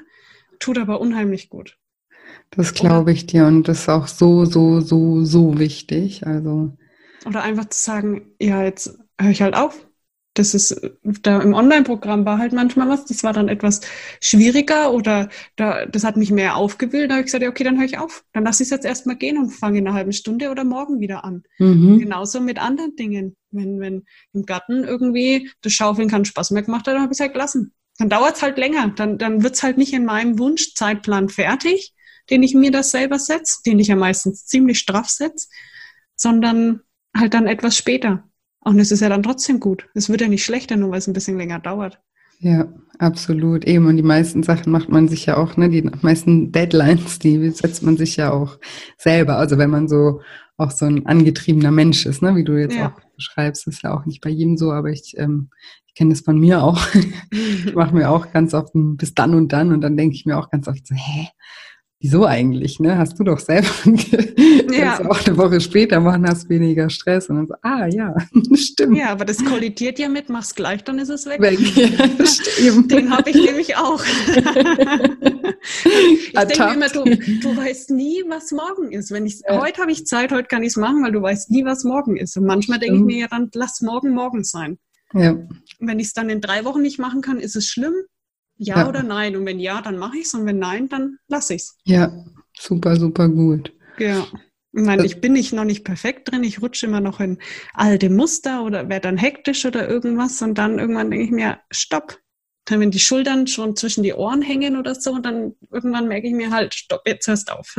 tut 0.61 0.79
aber 0.79 1.01
unheimlich 1.01 1.49
gut. 1.49 1.80
Das 2.51 2.75
glaube 2.75 3.13
ich 3.13 3.27
dir 3.27 3.47
und 3.47 3.69
das 3.69 3.81
ist 3.81 3.89
auch 3.89 4.09
so, 4.09 4.45
so, 4.45 4.81
so, 4.81 5.25
so 5.25 5.59
wichtig. 5.59 6.27
Also. 6.27 6.77
Oder 7.25 7.43
einfach 7.43 7.67
zu 7.67 7.83
sagen, 7.83 8.33
ja, 8.41 8.63
jetzt 8.65 8.99
höre 9.21 9.31
ich 9.31 9.43
halt 9.43 9.55
auf. 9.55 9.87
Das 10.35 10.55
ist, 10.55 10.81
da 11.03 11.41
im 11.43 11.55
Online-Programm 11.55 12.25
war 12.25 12.39
halt 12.39 12.53
manchmal 12.53 12.89
was, 12.89 13.05
das 13.05 13.25
war 13.25 13.33
dann 13.33 13.49
etwas 13.49 13.81
schwieriger 14.21 14.93
oder 14.93 15.29
da, 15.57 15.87
das 15.87 16.05
hat 16.05 16.17
mich 16.17 16.31
mehr 16.31 16.57
aufgewühlt. 16.57 17.11
Da 17.11 17.15
habe 17.15 17.23
ich 17.23 17.27
gesagt, 17.27 17.43
ja, 17.43 17.51
okay, 17.51 17.65
dann 17.65 17.79
höre 17.79 17.85
ich 17.85 17.99
auf. 17.99 18.25
Dann 18.33 18.45
lasse 18.45 18.63
ich 18.63 18.69
es 18.69 18.71
jetzt 18.71 18.85
erstmal 18.85 19.17
gehen 19.17 19.39
und 19.39 19.51
fange 19.51 19.79
in 19.79 19.87
einer 19.87 19.97
halben 19.97 20.13
Stunde 20.13 20.51
oder 20.51 20.65
morgen 20.65 21.01
wieder 21.01 21.25
an. 21.25 21.43
Mhm. 21.59 21.99
Genauso 21.99 22.41
mit 22.41 22.61
anderen 22.61 22.95
Dingen. 22.95 23.37
Wenn, 23.51 23.81
wenn 23.81 24.05
im 24.33 24.47
Garten 24.47 24.85
irgendwie 24.85 25.51
das 25.63 25.73
Schaufeln 25.73 26.09
keinen 26.09 26.25
Spaß 26.25 26.53
mehr 26.53 26.63
gemacht 26.63 26.87
hat, 26.87 26.95
dann 26.95 27.03
habe 27.03 27.13
ich 27.13 27.17
es 27.17 27.21
halt 27.21 27.33
gelassen 27.33 27.75
dann 28.01 28.09
dauert 28.09 28.37
es 28.37 28.43
halt 28.43 28.57
länger. 28.57 28.89
Dann, 28.97 29.19
dann 29.19 29.43
wird 29.43 29.55
es 29.55 29.63
halt 29.63 29.77
nicht 29.77 29.93
in 29.93 30.07
meinem 30.07 30.39
Wunschzeitplan 30.39 31.29
fertig, 31.29 31.95
den 32.31 32.43
ich 32.43 32.55
mir 32.55 32.71
das 32.71 32.91
selber 32.91 33.19
setze, 33.19 33.59
den 33.67 33.79
ich 33.79 33.89
ja 33.89 33.97
meistens 33.97 34.47
ziemlich 34.47 34.79
straff 34.79 35.09
setze, 35.09 35.49
sondern 36.17 36.81
halt 37.17 37.35
dann 37.35 37.47
etwas 37.47 37.77
später. 37.77 38.25
Und 38.61 38.79
es 38.79 38.93
ist 38.93 39.01
ja 39.01 39.09
dann 39.09 39.23
trotzdem 39.23 39.59
gut. 39.59 39.89
Es 39.95 40.09
wird 40.09 40.21
ja 40.21 40.29
nicht 40.29 40.45
schlechter, 40.45 40.77
nur 40.77 40.91
weil 40.91 40.99
es 40.99 41.07
ein 41.07 41.15
bisschen 41.15 41.39
länger 41.39 41.59
dauert. 41.59 42.01
Ja, 42.41 42.73
absolut. 42.99 43.65
Eben. 43.65 43.87
Und 43.87 43.97
die 43.97 44.03
meisten 44.03 44.43
Sachen 44.43 44.73
macht 44.73 44.89
man 44.89 45.09
sich 45.09 45.27
ja 45.27 45.37
auch, 45.37 45.57
ne, 45.57 45.69
die 45.69 45.83
meisten 46.03 46.53
Deadlines, 46.53 47.19
die 47.19 47.51
setzt 47.51 47.83
man 47.83 47.97
sich 47.97 48.17
ja 48.17 48.33
auch 48.33 48.59
selber. 48.97 49.37
Also 49.37 49.59
wenn 49.59 49.71
man 49.71 49.89
so 49.89 50.21
auch 50.57 50.71
so 50.71 50.87
ein 50.87 51.07
angetriebener 51.07 51.71
Mensch 51.71 52.07
ist, 52.07 52.23
ne, 52.23 52.37
wie 52.37 52.45
du 52.45 52.59
jetzt 52.59 52.77
ja. 52.77 52.89
auch 52.89 53.01
beschreibst, 53.15 53.67
ist 53.67 53.83
ja 53.83 53.95
auch 53.95 54.07
nicht 54.07 54.21
bei 54.21 54.31
jedem 54.31 54.57
so, 54.57 54.73
aber 54.73 54.91
ich, 54.91 55.15
ähm, 55.17 55.51
ich 55.87 55.95
kenne 55.95 56.11
das 56.11 56.21
von 56.21 56.39
mir 56.39 56.63
auch. 56.63 56.81
ich 57.31 57.75
mache 57.75 57.95
mir 57.95 58.11
auch 58.11 58.31
ganz 58.33 58.55
oft 58.55 58.75
ein 58.75 58.97
bis 58.97 59.15
dann 59.15 59.35
und 59.35 59.53
dann 59.53 59.73
und 59.73 59.81
dann 59.81 59.97
denke 59.97 60.15
ich 60.15 60.25
mir 60.25 60.39
auch 60.39 60.51
ganz 60.51 60.69
oft 60.69 60.87
so, 60.87 60.95
hä? 60.95 61.29
Wieso 62.03 62.25
eigentlich? 62.25 62.81
Ne? 62.81 62.97
Hast 62.97 63.19
du 63.19 63.25
doch 63.25 63.39
selber 63.39 63.69
ja. 64.73 64.99
auch 65.07 65.27
eine 65.27 65.37
Woche 65.37 65.61
später 65.61 66.01
machen, 66.01 66.27
hast 66.27 66.49
weniger 66.49 66.89
Stress 66.89 67.29
und 67.29 67.37
dann 67.37 67.47
so, 67.47 67.55
ah 67.61 67.87
ja, 67.89 68.15
stimmt. 68.55 68.97
Ja, 68.97 69.11
aber 69.11 69.27
das 69.27 69.45
kollidiert 69.45 69.99
ja 69.99 70.09
mit, 70.09 70.31
mach's 70.31 70.55
gleich, 70.55 70.83
dann 70.83 70.99
ist 70.99 71.11
es 71.11 71.27
weg. 71.27 71.43
weg. 71.43 71.59
Ja. 72.61 72.73
Den 72.83 73.11
habe 73.11 73.31
ich 73.31 73.37
nämlich 73.37 73.77
auch. 73.77 74.05
ich 75.95 76.33
denke 76.33 76.75
immer, 76.75 76.89
du, 76.89 77.05
du 77.05 77.57
weißt 77.57 77.91
nie, 77.91 78.23
was 78.29 78.53
morgen 78.53 78.93
ist. 78.93 79.11
Wenn 79.11 79.25
ich 79.25 79.41
ja. 79.47 79.61
heute 79.61 79.81
habe 79.81 79.93
ich 79.93 80.07
Zeit, 80.07 80.31
heute 80.31 80.49
kann 80.49 80.63
ich 80.63 80.71
es 80.71 80.77
machen, 80.77 81.03
weil 81.03 81.13
du 81.13 81.23
weißt 81.23 81.51
nie, 81.51 81.65
was 81.65 81.85
morgen 81.85 82.17
ist. 82.17 82.37
Und 82.37 82.45
manchmal 82.45 82.79
denke 82.79 82.97
ich 82.97 83.03
mir 83.03 83.19
ja 83.21 83.29
dann, 83.29 83.51
lass 83.55 83.81
morgen 83.81 84.11
morgen 84.11 84.45
sein. 84.45 84.79
Ja. 85.15 85.37
Wenn 85.79 85.99
ich 85.99 86.09
es 86.09 86.13
dann 86.13 86.29
in 86.29 86.41
drei 86.41 86.65
Wochen 86.65 86.83
nicht 86.83 86.99
machen 86.99 87.23
kann, 87.23 87.41
ist 87.41 87.57
es 87.57 87.67
schlimm? 87.67 87.95
Ja, 88.63 88.81
ja. 88.81 88.89
oder 88.89 89.03
nein? 89.03 89.37
Und 89.37 89.47
wenn 89.47 89.59
ja, 89.59 89.81
dann 89.81 89.97
mache 89.97 90.19
ich 90.19 90.27
es 90.27 90.35
und 90.35 90.45
wenn 90.45 90.59
nein, 90.59 90.91
dann 90.91 91.17
lasse 91.29 91.55
ich 91.55 91.63
es. 91.63 91.79
Ja, 91.85 92.13
super, 92.59 92.95
super 92.97 93.27
gut. 93.31 93.73
Ja. 93.99 94.27
Ich 94.73 94.83
meine, 94.83 95.05
ich 95.07 95.21
bin 95.21 95.33
nicht 95.33 95.55
noch 95.55 95.65
nicht 95.65 95.83
perfekt 95.83 96.31
drin, 96.31 96.45
ich 96.45 96.61
rutsche 96.61 96.87
immer 96.87 97.01
noch 97.01 97.21
in 97.21 97.39
alte 97.73 98.11
Muster 98.11 98.63
oder 98.63 98.89
werde 98.91 99.09
dann 99.09 99.17
hektisch 99.17 99.65
oder 99.65 99.89
irgendwas 99.89 100.41
und 100.43 100.59
dann 100.59 100.79
irgendwann 100.79 101.11
denke 101.11 101.25
ich 101.25 101.31
mir, 101.31 101.59
stopp. 101.71 102.19
Dann, 102.67 102.81
wenn 102.81 102.91
die 102.91 103.01
Schultern 103.01 103.47
schon 103.47 103.75
zwischen 103.75 104.03
die 104.03 104.13
Ohren 104.13 104.43
hängen 104.43 104.77
oder 104.77 104.95
so, 104.95 105.19
dann 105.19 105.55
irgendwann 105.73 106.07
merke 106.07 106.29
ich 106.29 106.35
mir 106.35 106.51
halt, 106.51 106.75
stopp, 106.75 107.01
jetzt 107.07 107.27
hörst 107.27 107.51
auf. 107.51 107.75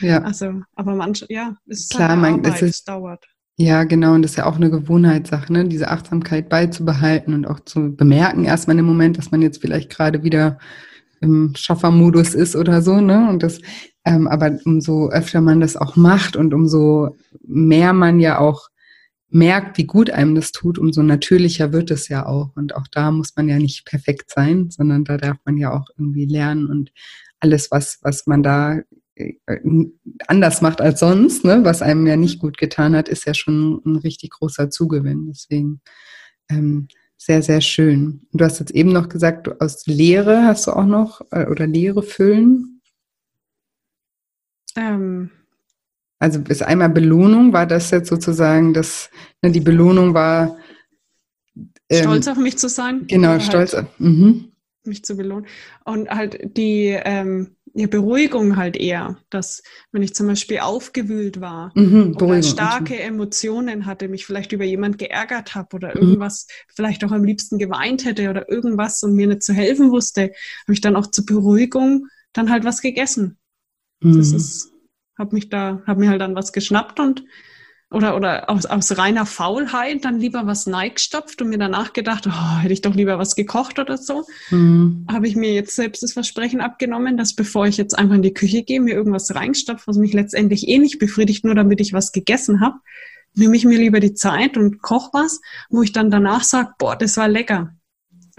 Ja. 0.00 0.22
Also, 0.24 0.62
aber 0.74 0.94
manche, 0.94 1.26
ja, 1.28 1.56
es 1.66 1.80
ist 1.80 1.90
Klar, 1.90 2.08
halt 2.08 2.18
Arbeit, 2.18 2.42
mein, 2.42 2.52
es, 2.54 2.62
ist, 2.62 2.70
es 2.70 2.84
dauert. 2.84 3.26
Ja, 3.58 3.84
genau. 3.84 4.14
Und 4.14 4.22
das 4.22 4.32
ist 4.32 4.36
ja 4.38 4.46
auch 4.46 4.56
eine 4.56 4.70
Gewohnheitssache, 4.70 5.52
ne? 5.52 5.68
diese 5.68 5.90
Achtsamkeit 5.90 6.48
beizubehalten 6.48 7.34
und 7.34 7.46
auch 7.46 7.60
zu 7.60 7.94
bemerken, 7.94 8.44
erstmal 8.44 8.78
im 8.78 8.86
Moment, 8.86 9.18
dass 9.18 9.30
man 9.30 9.42
jetzt 9.42 9.60
vielleicht 9.60 9.90
gerade 9.90 10.22
wieder 10.22 10.58
im 11.20 11.52
Schaffermodus 11.54 12.34
ist 12.34 12.56
oder 12.56 12.80
so. 12.80 13.00
Ne? 13.00 13.28
Und 13.28 13.42
das, 13.42 13.60
ähm, 14.06 14.26
aber 14.28 14.58
umso 14.64 15.10
öfter 15.10 15.42
man 15.42 15.60
das 15.60 15.76
auch 15.76 15.96
macht 15.96 16.36
und 16.36 16.54
umso 16.54 17.16
mehr 17.46 17.92
man 17.92 18.18
ja 18.18 18.38
auch 18.38 18.70
merkt, 19.28 19.78
wie 19.78 19.84
gut 19.86 20.10
einem 20.10 20.34
das 20.34 20.52
tut, 20.52 20.78
umso 20.78 21.02
natürlicher 21.02 21.72
wird 21.72 21.90
es 21.90 22.08
ja 22.08 22.26
auch. 22.26 22.50
Und 22.56 22.74
auch 22.74 22.86
da 22.90 23.10
muss 23.10 23.36
man 23.36 23.48
ja 23.48 23.58
nicht 23.58 23.84
perfekt 23.84 24.30
sein, 24.30 24.70
sondern 24.70 25.04
da 25.04 25.18
darf 25.18 25.36
man 25.44 25.56
ja 25.56 25.72
auch 25.72 25.88
irgendwie 25.96 26.26
lernen 26.26 26.66
und 26.66 26.92
alles, 27.40 27.70
was, 27.70 27.98
was 28.02 28.26
man 28.26 28.42
da 28.42 28.80
anders 30.26 30.60
macht 30.62 30.80
als 30.80 31.00
sonst, 31.00 31.44
ne, 31.44 31.64
was 31.64 31.82
einem 31.82 32.06
ja 32.06 32.16
nicht 32.16 32.38
gut 32.38 32.58
getan 32.58 32.96
hat, 32.96 33.08
ist 33.08 33.26
ja 33.26 33.34
schon 33.34 33.82
ein 33.84 33.96
richtig 33.96 34.30
großer 34.30 34.70
Zugewinn. 34.70 35.26
Deswegen 35.28 35.80
ähm, 36.48 36.88
sehr, 37.16 37.42
sehr 37.42 37.60
schön. 37.60 38.26
Du 38.32 38.44
hast 38.44 38.60
jetzt 38.60 38.70
eben 38.72 38.92
noch 38.92 39.08
gesagt, 39.08 39.46
du 39.46 39.60
aus 39.60 39.86
Lehre 39.86 40.44
hast 40.44 40.66
du 40.66 40.72
auch 40.72 40.86
noch 40.86 41.20
äh, 41.30 41.46
oder 41.46 41.66
Lehre 41.66 42.02
füllen. 42.02 42.80
Ähm. 44.76 45.30
Also 46.18 46.40
ist 46.48 46.62
einmal 46.62 46.90
Belohnung, 46.90 47.52
war 47.52 47.66
das 47.66 47.90
jetzt 47.90 48.08
sozusagen, 48.08 48.74
dass 48.74 49.10
ne, 49.42 49.50
die 49.50 49.60
Belohnung 49.60 50.14
war 50.14 50.56
ähm, 51.90 52.02
stolz 52.04 52.28
auf 52.28 52.38
mich 52.38 52.56
zu 52.56 52.68
sein. 52.68 53.06
Genau, 53.06 53.38
stolz 53.40 53.74
halt, 53.74 53.86
auf 53.86 54.00
mhm. 54.00 54.52
mich 54.84 55.04
zu 55.04 55.16
belohnen. 55.16 55.46
Und 55.84 56.08
halt 56.08 56.56
die 56.56 56.96
ähm, 57.04 57.56
ja, 57.74 57.86
Beruhigung 57.86 58.56
halt 58.56 58.76
eher, 58.76 59.18
dass 59.30 59.62
wenn 59.92 60.02
ich 60.02 60.14
zum 60.14 60.26
Beispiel 60.26 60.58
aufgewühlt 60.58 61.40
war 61.40 61.72
mhm, 61.74 62.16
oder 62.20 62.42
starke 62.42 62.98
Emotionen 62.98 63.86
hatte, 63.86 64.08
mich 64.08 64.26
vielleicht 64.26 64.52
über 64.52 64.64
jemand 64.64 64.98
geärgert 64.98 65.54
habe 65.54 65.76
oder 65.76 65.94
mhm. 65.94 66.02
irgendwas 66.02 66.46
vielleicht 66.68 67.04
auch 67.04 67.12
am 67.12 67.24
liebsten 67.24 67.58
geweint 67.58 68.04
hätte 68.04 68.28
oder 68.30 68.50
irgendwas 68.50 69.02
und 69.02 69.14
mir 69.14 69.26
nicht 69.26 69.42
zu 69.42 69.52
helfen 69.52 69.90
wusste, 69.90 70.32
habe 70.64 70.72
ich 70.72 70.80
dann 70.80 70.96
auch 70.96 71.06
zur 71.06 71.26
Beruhigung 71.26 72.06
dann 72.32 72.50
halt 72.50 72.64
was 72.64 72.80
gegessen. 72.80 73.38
Mhm. 74.00 74.18
Das 74.18 74.32
ist, 74.32 74.72
habe 75.18 75.34
mich 75.34 75.48
da, 75.48 75.82
habe 75.86 76.00
mir 76.00 76.10
halt 76.10 76.20
dann 76.20 76.34
was 76.34 76.52
geschnappt 76.52 76.98
und 76.98 77.24
oder, 77.90 78.16
oder 78.16 78.48
aus, 78.48 78.66
aus 78.66 78.96
reiner 78.96 79.26
Faulheit 79.26 80.04
dann 80.04 80.20
lieber 80.20 80.46
was 80.46 80.66
neigstopft 80.66 81.42
und 81.42 81.48
mir 81.48 81.58
danach 81.58 81.92
gedacht, 81.92 82.26
oh, 82.28 82.58
hätte 82.58 82.72
ich 82.72 82.82
doch 82.82 82.94
lieber 82.94 83.18
was 83.18 83.34
gekocht 83.34 83.80
oder 83.80 83.98
so, 83.98 84.24
mhm. 84.50 85.06
habe 85.10 85.26
ich 85.26 85.34
mir 85.34 85.52
jetzt 85.52 85.74
selbst 85.74 86.02
das 86.02 86.12
Versprechen 86.12 86.60
abgenommen, 86.60 87.16
dass 87.16 87.34
bevor 87.34 87.66
ich 87.66 87.76
jetzt 87.76 87.98
einfach 87.98 88.14
in 88.14 88.22
die 88.22 88.34
Küche 88.34 88.62
gehe, 88.62 88.80
mir 88.80 88.94
irgendwas 88.94 89.34
reinstopft, 89.34 89.88
was 89.88 89.96
mich 89.96 90.12
letztendlich 90.12 90.68
eh 90.68 90.78
nicht 90.78 91.00
befriedigt, 91.00 91.44
nur 91.44 91.56
damit 91.56 91.80
ich 91.80 91.92
was 91.92 92.12
gegessen 92.12 92.60
habe, 92.60 92.76
nehme 93.34 93.56
ich 93.56 93.64
mir 93.64 93.78
lieber 93.78 93.98
die 93.98 94.14
Zeit 94.14 94.56
und 94.56 94.82
koche 94.82 95.10
was, 95.12 95.40
wo 95.68 95.82
ich 95.82 95.92
dann 95.92 96.10
danach 96.10 96.44
sage, 96.44 96.70
boah, 96.78 96.96
das 96.96 97.16
war 97.16 97.28
lecker. 97.28 97.74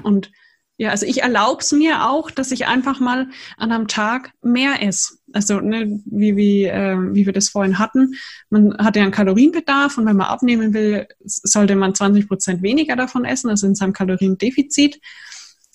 Und 0.02 0.32
ja, 0.78 0.90
also 0.90 1.06
ich 1.06 1.22
erlaube 1.22 1.62
es 1.62 1.72
mir 1.72 2.10
auch, 2.10 2.32
dass 2.32 2.52
ich 2.52 2.68
einfach 2.68 3.00
mal 3.00 3.30
an 3.58 3.72
einem 3.72 3.88
Tag 3.88 4.32
mehr 4.42 4.82
esse. 4.82 5.16
Also 5.34 5.60
ne, 5.60 6.00
wie, 6.06 6.36
wie, 6.36 6.64
äh, 6.66 6.98
wie 7.14 7.26
wir 7.26 7.34
das 7.34 7.50
vorhin 7.50 7.80
hatten, 7.80 8.14
man 8.50 8.78
hat 8.78 8.96
ja 8.96 9.04
einen 9.04 9.12
Kalorienbedarf 9.12 9.98
und 9.98 10.06
wenn 10.06 10.18
man 10.18 10.28
abnehmen 10.28 10.74
will, 10.74 11.08
sollte 11.24 11.76
man 11.76 11.96
20 11.96 12.28
Prozent 12.28 12.62
weniger 12.62 12.96
davon 12.96 13.26
essen, 13.26 13.50
also 13.50 13.68
in 13.68 13.76
seinem 13.76 13.94
Kaloriendefizit 13.94 15.00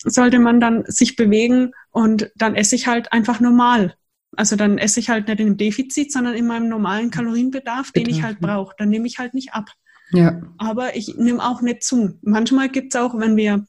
sollte 0.03 0.39
man 0.39 0.59
dann 0.59 0.83
sich 0.87 1.15
bewegen 1.15 1.71
und 1.91 2.31
dann 2.35 2.55
esse 2.55 2.75
ich 2.75 2.87
halt 2.87 3.11
einfach 3.11 3.39
normal. 3.39 3.95
Also 4.35 4.55
dann 4.55 4.77
esse 4.77 4.99
ich 4.99 5.09
halt 5.09 5.27
nicht 5.27 5.39
in 5.39 5.47
dem 5.47 5.57
Defizit, 5.57 6.11
sondern 6.11 6.35
in 6.35 6.45
meinem 6.45 6.69
normalen 6.69 7.09
Kalorienbedarf, 7.09 7.91
den 7.91 8.07
ich 8.07 8.21
halt 8.21 8.39
brauche. 8.39 8.75
Dann 8.77 8.89
nehme 8.89 9.07
ich 9.07 9.17
halt 9.17 9.33
nicht 9.33 9.53
ab. 9.53 9.69
Ja. 10.11 10.41
Aber 10.57 10.95
ich 10.95 11.15
nehme 11.17 11.43
auch 11.43 11.61
nicht 11.61 11.83
zu. 11.83 12.19
Manchmal 12.21 12.69
gibt 12.69 12.93
es 12.93 13.01
auch, 13.01 13.17
wenn 13.17 13.35
wir 13.35 13.65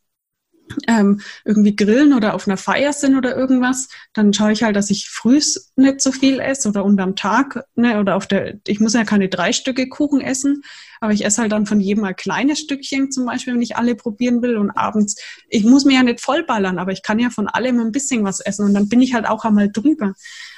ähm, 0.87 1.21
irgendwie 1.45 1.77
grillen 1.77 2.13
oder 2.13 2.35
auf 2.35 2.47
einer 2.47 2.57
Feier 2.57 2.93
sind 2.93 3.17
oder 3.17 3.37
irgendwas, 3.37 3.89
dann 4.13 4.33
schaue 4.33 4.53
ich 4.53 4.63
halt, 4.63 4.77
dass 4.77 4.91
ich 4.91 5.09
frühs 5.09 5.73
nicht 5.77 6.01
so 6.01 6.13
viel 6.13 6.41
esse 6.41 6.69
oder 6.69 6.85
unterm 6.85 7.17
Tag, 7.17 7.65
ne, 7.75 8.01
oder 8.01 8.17
auf 8.17 8.27
der, 8.27 8.59
ich 8.67 8.81
muss 8.81 8.95
ja 8.95 9.05
keine 9.05 9.29
drei 9.29 9.53
Stücke 9.53 9.89
Kuchen 9.89 10.21
essen, 10.21 10.63
aber 11.01 11.13
ich 11.13 11.25
esse 11.25 11.43
halt 11.43 11.53
dann 11.53 11.67
von 11.67 11.81
jedem 11.81 12.05
ein 12.05 12.17
kleines 12.17 12.61
Stückchen 12.61 13.11
zum 13.11 13.27
Beispiel, 13.27 13.55
wenn 13.55 13.63
ich 13.63 13.77
alle 13.77 13.95
probieren 13.95 14.43
will 14.43 14.57
und 14.57 14.71
abends, 14.71 15.17
ich 15.49 15.65
muss 15.65 15.85
mir 15.85 15.95
ja 15.95 16.03
nicht 16.03 16.21
vollballern, 16.21 16.79
aber 16.79 16.93
ich 16.93 17.03
kann 17.03 17.19
ja 17.19 17.31
von 17.31 17.49
allem 17.49 17.81
ein 17.81 17.93
bisschen 17.93 18.25
was 18.25 18.41
essen 18.41 18.65
und 18.65 18.75
dann 18.75 18.89
bin 18.89 19.01
ich 19.01 19.15
halt 19.15 19.29
auch 19.29 19.45
einmal 19.45 19.71
drüber. 19.71 20.15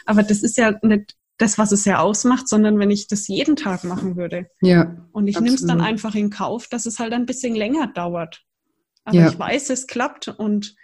Aber 0.06 0.22
das 0.22 0.42
ist 0.42 0.56
ja 0.56 0.74
nicht 0.82 1.16
das, 1.40 1.58
was 1.58 1.72
es 1.72 1.84
ja 1.84 2.00
ausmacht, 2.00 2.48
sondern 2.48 2.78
wenn 2.78 2.90
ich 2.90 3.06
das 3.06 3.26
jeden 3.28 3.56
Tag 3.56 3.84
machen 3.84 4.16
würde. 4.16 4.46
Ja. 4.60 5.08
Und 5.12 5.26
ich 5.26 5.40
nehme 5.40 5.54
es 5.54 5.64
dann 5.64 5.80
einfach 5.80 6.14
in 6.14 6.30
Kauf, 6.30 6.68
dass 6.68 6.86
es 6.86 6.98
halt 6.98 7.12
ein 7.12 7.26
bisschen 7.26 7.54
länger 7.54 7.86
dauert. 7.86 8.42
Aber 9.04 9.16
ja. 9.16 9.28
ich 9.28 9.38
weiß, 9.38 9.70
es 9.70 9.86
klappt 9.86 10.28
und 10.28 10.74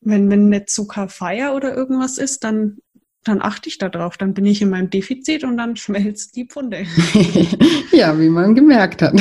wenn, 0.00 0.30
wenn 0.30 0.48
nicht 0.48 0.70
Zuckerfeier 0.70 1.54
oder 1.54 1.74
irgendwas 1.74 2.18
ist, 2.18 2.44
dann, 2.44 2.78
dann 3.24 3.42
achte 3.42 3.68
ich 3.68 3.78
darauf. 3.78 4.16
Dann 4.16 4.34
bin 4.34 4.46
ich 4.46 4.62
in 4.62 4.70
meinem 4.70 4.90
Defizit 4.90 5.44
und 5.44 5.56
dann 5.56 5.76
schmelzt 5.76 6.36
die 6.36 6.46
Pfunde. 6.46 6.86
ja, 7.92 8.18
wie 8.18 8.28
man 8.28 8.54
gemerkt 8.54 9.02
hat. 9.02 9.14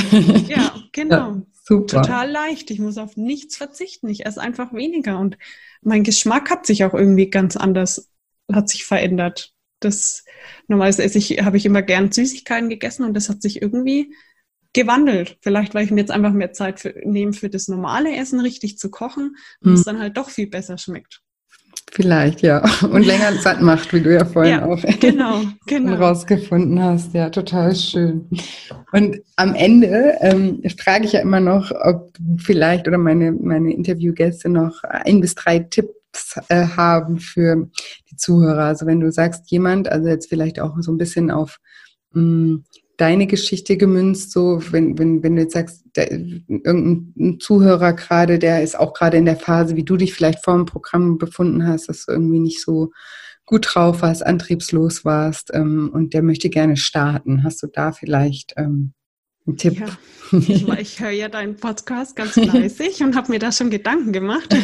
ja, 0.47 0.73
genau. 0.91 1.33
Ja, 1.33 1.41
super. 1.63 2.01
Total 2.01 2.29
leicht. 2.31 2.71
Ich 2.71 2.79
muss 2.79 2.97
auf 2.97 3.17
nichts 3.17 3.57
verzichten. 3.57 4.07
Ich 4.07 4.25
esse 4.25 4.41
einfach 4.41 4.73
weniger. 4.73 5.19
Und 5.19 5.37
mein 5.81 6.03
Geschmack 6.03 6.49
hat 6.49 6.65
sich 6.65 6.83
auch 6.85 6.93
irgendwie 6.93 7.29
ganz 7.29 7.57
anders, 7.57 8.09
hat 8.51 8.69
sich 8.69 8.85
verändert. 8.85 9.53
Das 9.81 10.25
normalerweise 10.67 11.03
esse 11.03 11.17
ich, 11.17 11.41
habe 11.41 11.57
ich 11.57 11.65
immer 11.65 11.81
gern 11.81 12.11
Süßigkeiten 12.11 12.67
gegessen 12.69 13.05
und 13.05 13.13
das 13.13 13.29
hat 13.29 13.41
sich 13.41 13.61
irgendwie 13.61 14.13
gewandelt. 14.73 15.37
Vielleicht, 15.41 15.73
weil 15.73 15.85
ich 15.85 15.91
mir 15.91 16.01
jetzt 16.01 16.11
einfach 16.11 16.33
mehr 16.33 16.53
Zeit 16.53 16.79
für, 16.79 16.93
nehme, 17.03 17.33
für 17.33 17.49
das 17.49 17.67
normale 17.67 18.15
Essen 18.15 18.39
richtig 18.39 18.77
zu 18.77 18.89
kochen 18.89 19.35
und 19.61 19.69
hm. 19.69 19.73
es 19.73 19.83
dann 19.83 19.99
halt 19.99 20.17
doch 20.17 20.29
viel 20.29 20.47
besser 20.47 20.77
schmeckt. 20.77 21.21
Vielleicht, 21.91 22.41
ja. 22.41 22.63
Und 22.83 23.05
länger 23.05 23.33
satt 23.33 23.61
macht, 23.61 23.93
wie 23.93 24.01
du 24.01 24.13
ja 24.13 24.25
vorhin 24.25 24.59
ja, 24.59 24.65
auch 24.65 24.81
genau, 24.99 25.41
genau. 25.65 25.95
rausgefunden 25.95 26.81
hast. 26.81 27.13
Ja, 27.13 27.29
total 27.29 27.75
schön. 27.75 28.29
Und 28.91 29.17
am 29.35 29.55
Ende 29.55 30.15
ähm, 30.21 30.61
frage 30.77 31.05
ich 31.05 31.13
ja 31.13 31.21
immer 31.21 31.39
noch, 31.39 31.71
ob 31.71 32.13
vielleicht 32.37 32.87
oder 32.87 32.97
meine, 32.97 33.31
meine 33.31 33.73
Interviewgäste 33.73 34.49
noch 34.49 34.83
ein 34.83 35.19
bis 35.21 35.35
drei 35.35 35.59
Tipps 35.59 36.39
äh, 36.49 36.67
haben 36.67 37.19
für 37.19 37.67
die 38.11 38.15
Zuhörer. 38.15 38.65
Also 38.65 38.85
wenn 38.85 38.99
du 38.99 39.11
sagst, 39.11 39.49
jemand, 39.49 39.89
also 39.89 40.09
jetzt 40.09 40.29
vielleicht 40.29 40.59
auch 40.59 40.75
so 40.79 40.91
ein 40.91 40.97
bisschen 40.97 41.31
auf 41.31 41.59
mh, 42.13 42.21
hm, 42.21 42.63
deine 42.99 43.27
Geschichte 43.27 43.77
gemünzt, 43.77 44.31
so 44.31 44.61
wenn, 44.71 44.97
wenn, 44.97 45.23
wenn 45.23 45.35
du 45.35 45.43
jetzt 45.43 45.53
sagst, 45.53 45.85
der, 45.95 46.11
irgendein 46.11 47.39
Zuhörer 47.39 47.93
gerade, 47.93 48.39
der 48.39 48.61
ist 48.61 48.77
auch 48.77 48.93
gerade 48.93 49.17
in 49.17 49.25
der 49.25 49.37
Phase, 49.37 49.77
wie 49.77 49.85
du 49.85 49.95
dich 49.95 50.13
vielleicht 50.13 50.43
vor 50.43 50.55
dem 50.55 50.65
Programm 50.65 51.17
befunden 51.17 51.65
hast, 51.65 51.87
dass 51.87 52.05
du 52.05 52.11
irgendwie 52.11 52.39
nicht 52.39 52.61
so 52.61 52.91
gut 53.45 53.67
drauf 53.73 54.01
warst, 54.01 54.25
antriebslos 54.25 55.05
warst 55.05 55.51
ähm, 55.53 55.89
und 55.93 56.13
der 56.13 56.21
möchte 56.21 56.49
gerne 56.49 56.75
starten. 56.75 57.43
Hast 57.43 57.63
du 57.63 57.67
da 57.67 57.93
vielleicht 57.93 58.53
ähm, 58.57 58.93
einen 59.47 59.57
Tipp? 59.57 59.79
Ja. 59.79 59.87
Ich, 60.31 60.67
ich 60.67 60.99
höre 60.99 61.09
ja 61.09 61.27
deinen 61.27 61.55
Podcast 61.55 62.15
ganz 62.15 62.33
fleißig 62.33 63.01
und 63.01 63.15
habe 63.15 63.31
mir 63.31 63.39
da 63.39 63.51
schon 63.51 63.71
Gedanken 63.71 64.13
gemacht. 64.13 64.55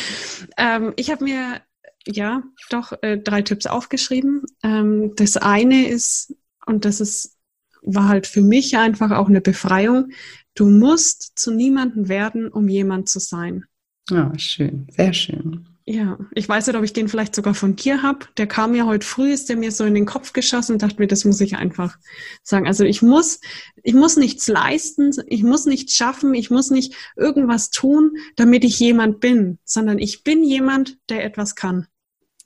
ähm, 0.58 0.92
ich 0.96 1.10
habe 1.10 1.24
mir 1.24 1.62
ja 2.06 2.42
doch 2.68 2.92
äh, 3.00 3.16
drei 3.16 3.40
Tipps 3.40 3.64
aufgeschrieben. 3.64 4.42
Ähm, 4.62 5.14
das 5.16 5.38
eine 5.38 5.88
ist, 5.88 6.34
und 6.66 6.84
das 6.84 7.00
ist 7.00 7.38
war 7.84 8.08
halt 8.08 8.26
für 8.26 8.42
mich 8.42 8.76
einfach 8.76 9.10
auch 9.10 9.28
eine 9.28 9.40
Befreiung. 9.40 10.10
Du 10.54 10.66
musst 10.66 11.32
zu 11.38 11.52
niemandem 11.52 12.08
werden, 12.08 12.48
um 12.48 12.68
jemand 12.68 13.08
zu 13.08 13.18
sein. 13.18 13.64
Ja, 14.10 14.32
schön, 14.38 14.86
sehr 14.90 15.12
schön. 15.12 15.66
Ja, 15.86 16.18
ich 16.34 16.48
weiß 16.48 16.66
nicht, 16.66 16.76
ob 16.76 16.84
ich 16.84 16.94
den 16.94 17.08
vielleicht 17.08 17.34
sogar 17.34 17.54
von 17.54 17.76
dir 17.76 18.02
habe. 18.02 18.26
Der 18.38 18.46
kam 18.46 18.72
mir 18.72 18.86
heute 18.86 19.06
früh, 19.06 19.30
ist 19.32 19.50
der 19.50 19.56
mir 19.56 19.70
so 19.70 19.84
in 19.84 19.94
den 19.94 20.06
Kopf 20.06 20.32
geschossen 20.32 20.72
und 20.72 20.82
dachte 20.82 20.98
mir, 20.98 21.06
das 21.06 21.26
muss 21.26 21.42
ich 21.42 21.56
einfach 21.56 21.98
sagen. 22.42 22.66
Also 22.66 22.84
ich 22.84 23.02
muss, 23.02 23.40
ich 23.82 23.92
muss 23.92 24.16
nichts 24.16 24.48
leisten, 24.48 25.10
ich 25.26 25.42
muss 25.42 25.66
nichts 25.66 25.94
schaffen, 25.94 26.32
ich 26.32 26.50
muss 26.50 26.70
nicht 26.70 26.94
irgendwas 27.16 27.68
tun, 27.70 28.12
damit 28.36 28.64
ich 28.64 28.78
jemand 28.80 29.20
bin, 29.20 29.58
sondern 29.64 29.98
ich 29.98 30.24
bin 30.24 30.42
jemand, 30.42 30.96
der 31.10 31.22
etwas 31.22 31.54
kann. 31.54 31.86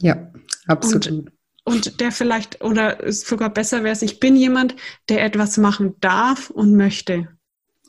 Ja, 0.00 0.32
absolut. 0.66 1.06
Und 1.06 1.32
und 1.68 2.00
der 2.00 2.12
vielleicht, 2.12 2.64
oder 2.64 3.12
sogar 3.12 3.50
besser 3.50 3.84
wäre 3.84 3.92
es, 3.92 4.02
ich 4.02 4.20
bin 4.20 4.36
jemand, 4.36 4.74
der 5.08 5.24
etwas 5.24 5.58
machen 5.58 5.94
darf 6.00 6.50
und 6.50 6.74
möchte. 6.74 7.28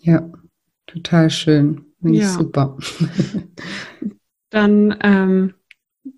Ja, 0.01 0.29
total 0.85 1.29
schön. 1.29 1.85
Ja. 2.01 2.29
Super. 2.29 2.77
Dann 4.49 4.97
ähm, 5.01 5.53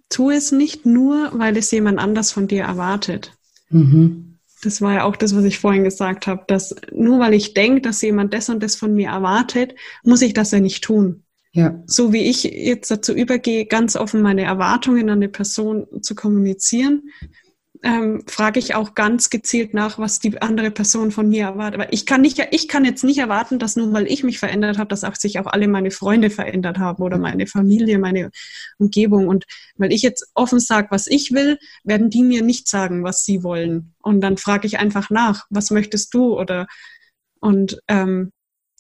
tu 0.10 0.30
es 0.30 0.52
nicht 0.52 0.86
nur, 0.86 1.32
weil 1.34 1.56
es 1.58 1.72
jemand 1.72 2.00
anders 2.00 2.32
von 2.32 2.48
dir 2.48 2.64
erwartet. 2.64 3.34
Mhm. 3.70 4.40
Das 4.64 4.82
war 4.82 4.94
ja 4.94 5.04
auch 5.04 5.16
das, 5.16 5.36
was 5.36 5.44
ich 5.44 5.60
vorhin 5.60 5.84
gesagt 5.84 6.28
habe, 6.28 6.44
dass 6.48 6.76
nur 6.92 7.20
weil 7.20 7.34
ich 7.34 7.54
denke, 7.54 7.82
dass 7.82 8.02
jemand 8.02 8.34
das 8.34 8.50
und 8.50 8.62
das 8.62 8.76
von 8.76 8.94
mir 8.94 9.10
erwartet, 9.10 9.76
muss 10.04 10.22
ich 10.22 10.34
das 10.34 10.52
ja 10.52 10.60
nicht 10.60 10.84
tun. 10.84 11.24
Ja. 11.54 11.82
So 11.86 12.14
wie 12.14 12.30
ich 12.30 12.44
jetzt 12.44 12.92
dazu 12.92 13.14
übergehe, 13.14 13.66
ganz 13.66 13.96
offen 13.96 14.22
meine 14.22 14.44
Erwartungen 14.44 15.10
an 15.10 15.18
eine 15.18 15.30
Person 15.30 15.86
zu 16.02 16.16
kommunizieren, 16.16 17.10
ähm, 17.84 18.24
frage 18.28 18.60
ich 18.60 18.76
auch 18.76 18.94
ganz 18.94 19.30
gezielt 19.30 19.74
nach, 19.74 19.98
was 19.98 20.20
die 20.20 20.40
andere 20.42 20.70
Person 20.70 21.12
von 21.12 21.30
mir 21.30 21.46
erwartet. 21.46 21.82
Aber 21.82 21.92
ich 21.94 22.06
kann 22.06 22.22
nicht, 22.22 22.40
ich 22.52 22.68
kann 22.68 22.86
jetzt 22.86 23.04
nicht 23.04 23.18
erwarten, 23.18 23.58
dass 23.58 23.76
nur 23.76 23.92
weil 23.92 24.06
ich 24.06 24.24
mich 24.24 24.38
verändert 24.40 24.78
habe, 24.78 24.88
dass 24.88 25.04
auch 25.04 25.16
sich 25.16 25.40
auch 25.40 25.48
alle 25.48 25.68
meine 25.68 25.90
Freunde 25.90 26.30
verändert 26.30 26.78
haben 26.78 27.02
oder 27.02 27.18
meine 27.18 27.48
Familie, 27.48 27.98
meine 27.98 28.30
Umgebung. 28.78 29.28
Und 29.28 29.46
weil 29.78 29.92
ich 29.92 30.04
jetzt 30.04 30.30
offen 30.36 30.60
sage, 30.60 30.90
was 30.92 31.08
ich 31.08 31.32
will, 31.32 31.58
werden 31.84 32.10
die 32.12 32.24
mir 32.24 32.44
nicht 32.44 32.70
sagen, 32.70 33.04
was 33.04 33.26
sie 33.26 33.44
wollen. 33.44 33.94
Und 34.00 34.22
dann 34.22 34.38
frage 34.38 34.68
ich 34.68 34.78
einfach 34.78 35.10
nach, 35.10 35.46
was 35.50 35.72
möchtest 35.72 36.14
du? 36.14 36.40
Oder 36.40 36.68
und 37.40 37.82
ähm, 37.88 38.32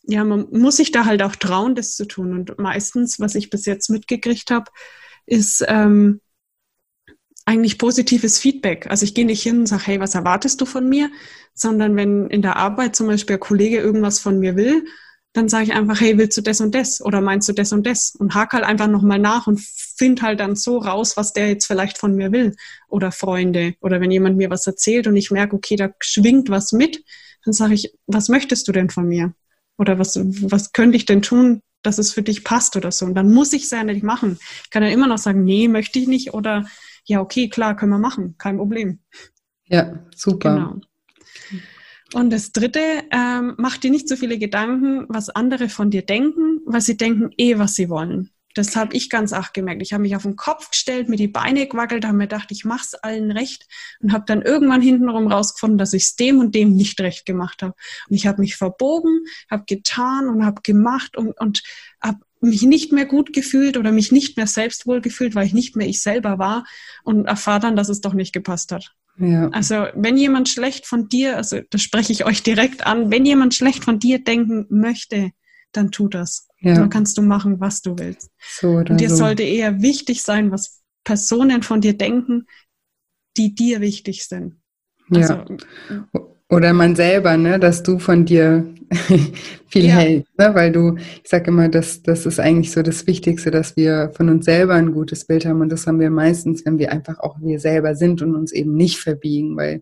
ja, 0.03 0.23
man 0.23 0.47
muss 0.51 0.77
sich 0.77 0.91
da 0.91 1.05
halt 1.05 1.23
auch 1.23 1.35
trauen, 1.35 1.73
das 1.75 1.95
zu 1.95 2.05
tun. 2.05 2.33
Und 2.33 2.59
meistens, 2.59 3.19
was 3.19 3.35
ich 3.35 3.49
bis 3.49 3.65
jetzt 3.65 3.89
mitgekriegt 3.89 4.51
habe, 4.51 4.71
ist 5.25 5.63
ähm, 5.67 6.21
eigentlich 7.45 7.77
positives 7.77 8.37
Feedback. 8.39 8.87
Also 8.89 9.03
ich 9.03 9.13
gehe 9.13 9.25
nicht 9.25 9.41
hin 9.41 9.59
und 9.59 9.65
sage, 9.65 9.83
hey, 9.85 9.99
was 9.99 10.15
erwartest 10.15 10.61
du 10.61 10.65
von 10.65 10.87
mir? 10.87 11.09
Sondern 11.53 11.95
wenn 11.95 12.27
in 12.27 12.41
der 12.41 12.55
Arbeit 12.55 12.95
zum 12.95 13.07
Beispiel 13.07 13.35
ein 13.35 13.39
Kollege 13.39 13.77
irgendwas 13.77 14.19
von 14.19 14.39
mir 14.39 14.55
will, 14.55 14.85
dann 15.33 15.47
sage 15.47 15.65
ich 15.65 15.73
einfach, 15.73 16.01
hey, 16.01 16.17
willst 16.17 16.37
du 16.37 16.41
das 16.41 16.59
und 16.59 16.75
das? 16.75 17.01
Oder 17.01 17.21
meinst 17.21 17.47
du 17.47 17.53
das 17.53 17.71
und 17.71 17.87
das? 17.87 18.15
Und 18.15 18.35
hake 18.35 18.57
halt 18.57 18.65
einfach 18.65 18.87
nochmal 18.87 19.19
nach 19.19 19.47
und 19.47 19.61
finde 19.61 20.23
halt 20.23 20.41
dann 20.41 20.55
so 20.55 20.77
raus, 20.77 21.15
was 21.15 21.31
der 21.31 21.47
jetzt 21.47 21.67
vielleicht 21.67 21.97
von 21.97 22.15
mir 22.15 22.31
will. 22.31 22.55
Oder 22.89 23.11
Freunde. 23.11 23.75
Oder 23.79 24.01
wenn 24.01 24.11
jemand 24.11 24.37
mir 24.37 24.49
was 24.49 24.67
erzählt 24.67 25.07
und 25.07 25.15
ich 25.15 25.31
merke, 25.31 25.55
okay, 25.55 25.77
da 25.77 25.89
schwingt 26.01 26.49
was 26.49 26.73
mit, 26.73 27.03
dann 27.45 27.53
sage 27.53 27.73
ich, 27.73 27.93
was 28.07 28.27
möchtest 28.27 28.67
du 28.67 28.71
denn 28.73 28.89
von 28.89 29.07
mir? 29.07 29.33
Oder 29.77 29.97
was, 29.97 30.19
was 30.19 30.73
könnte 30.73 30.97
ich 30.97 31.05
denn 31.05 31.21
tun, 31.21 31.61
dass 31.81 31.97
es 31.97 32.11
für 32.11 32.23
dich 32.23 32.43
passt 32.43 32.75
oder 32.75 32.91
so? 32.91 33.05
Und 33.05 33.15
dann 33.15 33.31
muss 33.31 33.53
ich 33.53 33.63
es 33.63 33.71
ja 33.71 33.83
nicht 33.83 34.03
machen. 34.03 34.37
Ich 34.65 34.69
kann 34.69 34.83
ja 34.83 34.89
immer 34.89 35.07
noch 35.07 35.17
sagen, 35.17 35.45
nee, 35.45 35.69
möchte 35.69 35.97
ich 35.97 36.07
nicht. 36.07 36.33
Oder 36.33 36.65
ja, 37.05 37.21
okay, 37.21 37.49
klar, 37.49 37.75
können 37.75 37.91
wir 37.91 37.99
machen, 37.99 38.35
kein 38.37 38.57
Problem. 38.57 38.99
Ja, 39.65 40.05
super. 40.15 40.53
Genau. 40.53 41.61
Und 42.13 42.29
das 42.29 42.51
Dritte, 42.51 42.81
ähm, 43.11 43.55
mach 43.57 43.77
dir 43.77 43.89
nicht 43.89 44.09
so 44.09 44.17
viele 44.17 44.37
Gedanken, 44.37 45.05
was 45.07 45.29
andere 45.29 45.69
von 45.69 45.91
dir 45.91 46.01
denken, 46.01 46.59
weil 46.65 46.81
sie 46.81 46.97
denken 46.97 47.29
eh, 47.37 47.57
was 47.57 47.75
sie 47.75 47.89
wollen. 47.89 48.31
das 48.53 48.75
habe 48.75 48.97
ich 48.97 49.09
ganz 49.09 49.31
arg 49.31 49.53
gemerkt. 49.53 49.81
Ich 49.81 49.93
habe 49.93 50.03
mich 50.03 50.13
auf 50.17 50.23
den 50.23 50.35
Kopf 50.35 50.71
gestellt, 50.71 51.07
mir 51.07 51.15
die 51.15 51.29
Beine 51.29 51.67
gewackelt, 51.67 52.03
habe 52.03 52.17
mir 52.17 52.27
gedacht, 52.27 52.51
ich 52.51 52.65
mache 52.65 52.83
es 52.83 52.93
allen 52.95 53.31
recht 53.31 53.65
und 54.01 54.11
habe 54.11 54.25
dann 54.27 54.41
irgendwann 54.41 54.81
hintenrum 54.81 55.31
rausgefunden, 55.31 55.77
dass 55.77 55.93
ich 55.93 56.03
es 56.03 56.15
dem 56.17 56.39
und 56.39 56.53
dem 56.53 56.75
nicht 56.75 56.99
recht 56.99 57.25
gemacht 57.25 57.63
habe. 57.63 57.75
Und 58.09 58.15
ich 58.15 58.27
habe 58.27 58.41
mich 58.41 58.57
verbogen, 58.57 59.23
habe 59.49 59.63
getan 59.65 60.27
und 60.27 60.45
habe 60.45 60.61
gemacht 60.63 61.15
und, 61.15 61.39
und 61.39 61.63
habe 62.01 62.19
mich 62.41 62.63
nicht 62.63 62.91
mehr 62.91 63.05
gut 63.05 63.33
gefühlt 63.33 63.77
oder 63.77 63.91
mich 63.91 64.11
nicht 64.11 64.37
mehr 64.37 64.47
selbst 64.47 64.87
wohl 64.87 65.01
gefühlt, 65.01 65.35
weil 65.35 65.45
ich 65.45 65.53
nicht 65.53 65.75
mehr 65.75 65.87
ich 65.87 66.01
selber 66.01 66.39
war 66.39 66.65
und 67.03 67.25
erfahre 67.25 67.59
dann, 67.59 67.75
dass 67.75 67.89
es 67.89 68.01
doch 68.01 68.13
nicht 68.13 68.33
gepasst 68.33 68.71
hat. 68.71 68.93
Ja. 69.17 69.49
Also 69.49 69.87
wenn 69.95 70.17
jemand 70.17 70.49
schlecht 70.49 70.87
von 70.87 71.07
dir, 71.07 71.37
also 71.37 71.59
das 71.69 71.81
spreche 71.81 72.11
ich 72.11 72.25
euch 72.25 72.43
direkt 72.43 72.85
an, 72.85 73.11
wenn 73.11 73.25
jemand 73.25 73.53
schlecht 73.53 73.83
von 73.83 73.99
dir 73.99 74.23
denken 74.23 74.65
möchte, 74.69 75.31
dann 75.71 75.91
tu 75.91 76.07
das. 76.07 76.47
Ja. 76.59 76.75
Dann 76.75 76.89
kannst 76.89 77.17
du 77.17 77.21
machen, 77.21 77.59
was 77.59 77.81
du 77.81 77.97
willst. 77.97 78.31
So 78.39 78.69
und 78.69 78.97
dir 78.99 79.09
so. 79.09 79.17
sollte 79.17 79.43
eher 79.43 79.81
wichtig 79.81 80.21
sein, 80.23 80.51
was 80.51 80.81
Personen 81.03 81.63
von 81.63 81.81
dir 81.81 81.97
denken, 81.97 82.45
die 83.37 83.55
dir 83.55 83.81
wichtig 83.81 84.25
sind. 84.25 84.61
Also, 85.09 85.33
ja. 85.89 86.07
Oder 86.51 86.73
man 86.73 86.97
selber, 86.97 87.37
ne, 87.37 87.59
dass 87.59 87.81
du 87.81 87.97
von 87.97 88.25
dir 88.25 88.65
viel 89.67 89.85
ja. 89.85 89.95
hältst, 89.95 90.37
ne? 90.37 90.53
weil 90.53 90.73
du, 90.73 90.97
ich 90.97 91.29
sage 91.29 91.45
immer, 91.47 91.69
das, 91.69 92.03
das 92.03 92.25
ist 92.25 92.41
eigentlich 92.41 92.71
so 92.71 92.81
das 92.81 93.07
Wichtigste, 93.07 93.51
dass 93.51 93.77
wir 93.77 94.11
von 94.13 94.27
uns 94.27 94.43
selber 94.43 94.73
ein 94.73 94.91
gutes 94.91 95.25
Bild 95.25 95.45
haben 95.45 95.61
und 95.61 95.69
das 95.69 95.87
haben 95.87 96.01
wir 96.01 96.09
meistens, 96.09 96.65
wenn 96.65 96.77
wir 96.77 96.91
einfach 96.91 97.19
auch 97.19 97.37
wir 97.39 97.57
selber 97.61 97.95
sind 97.95 98.21
und 98.21 98.35
uns 98.35 98.51
eben 98.51 98.73
nicht 98.73 98.97
verbiegen, 98.97 99.55
weil 99.55 99.81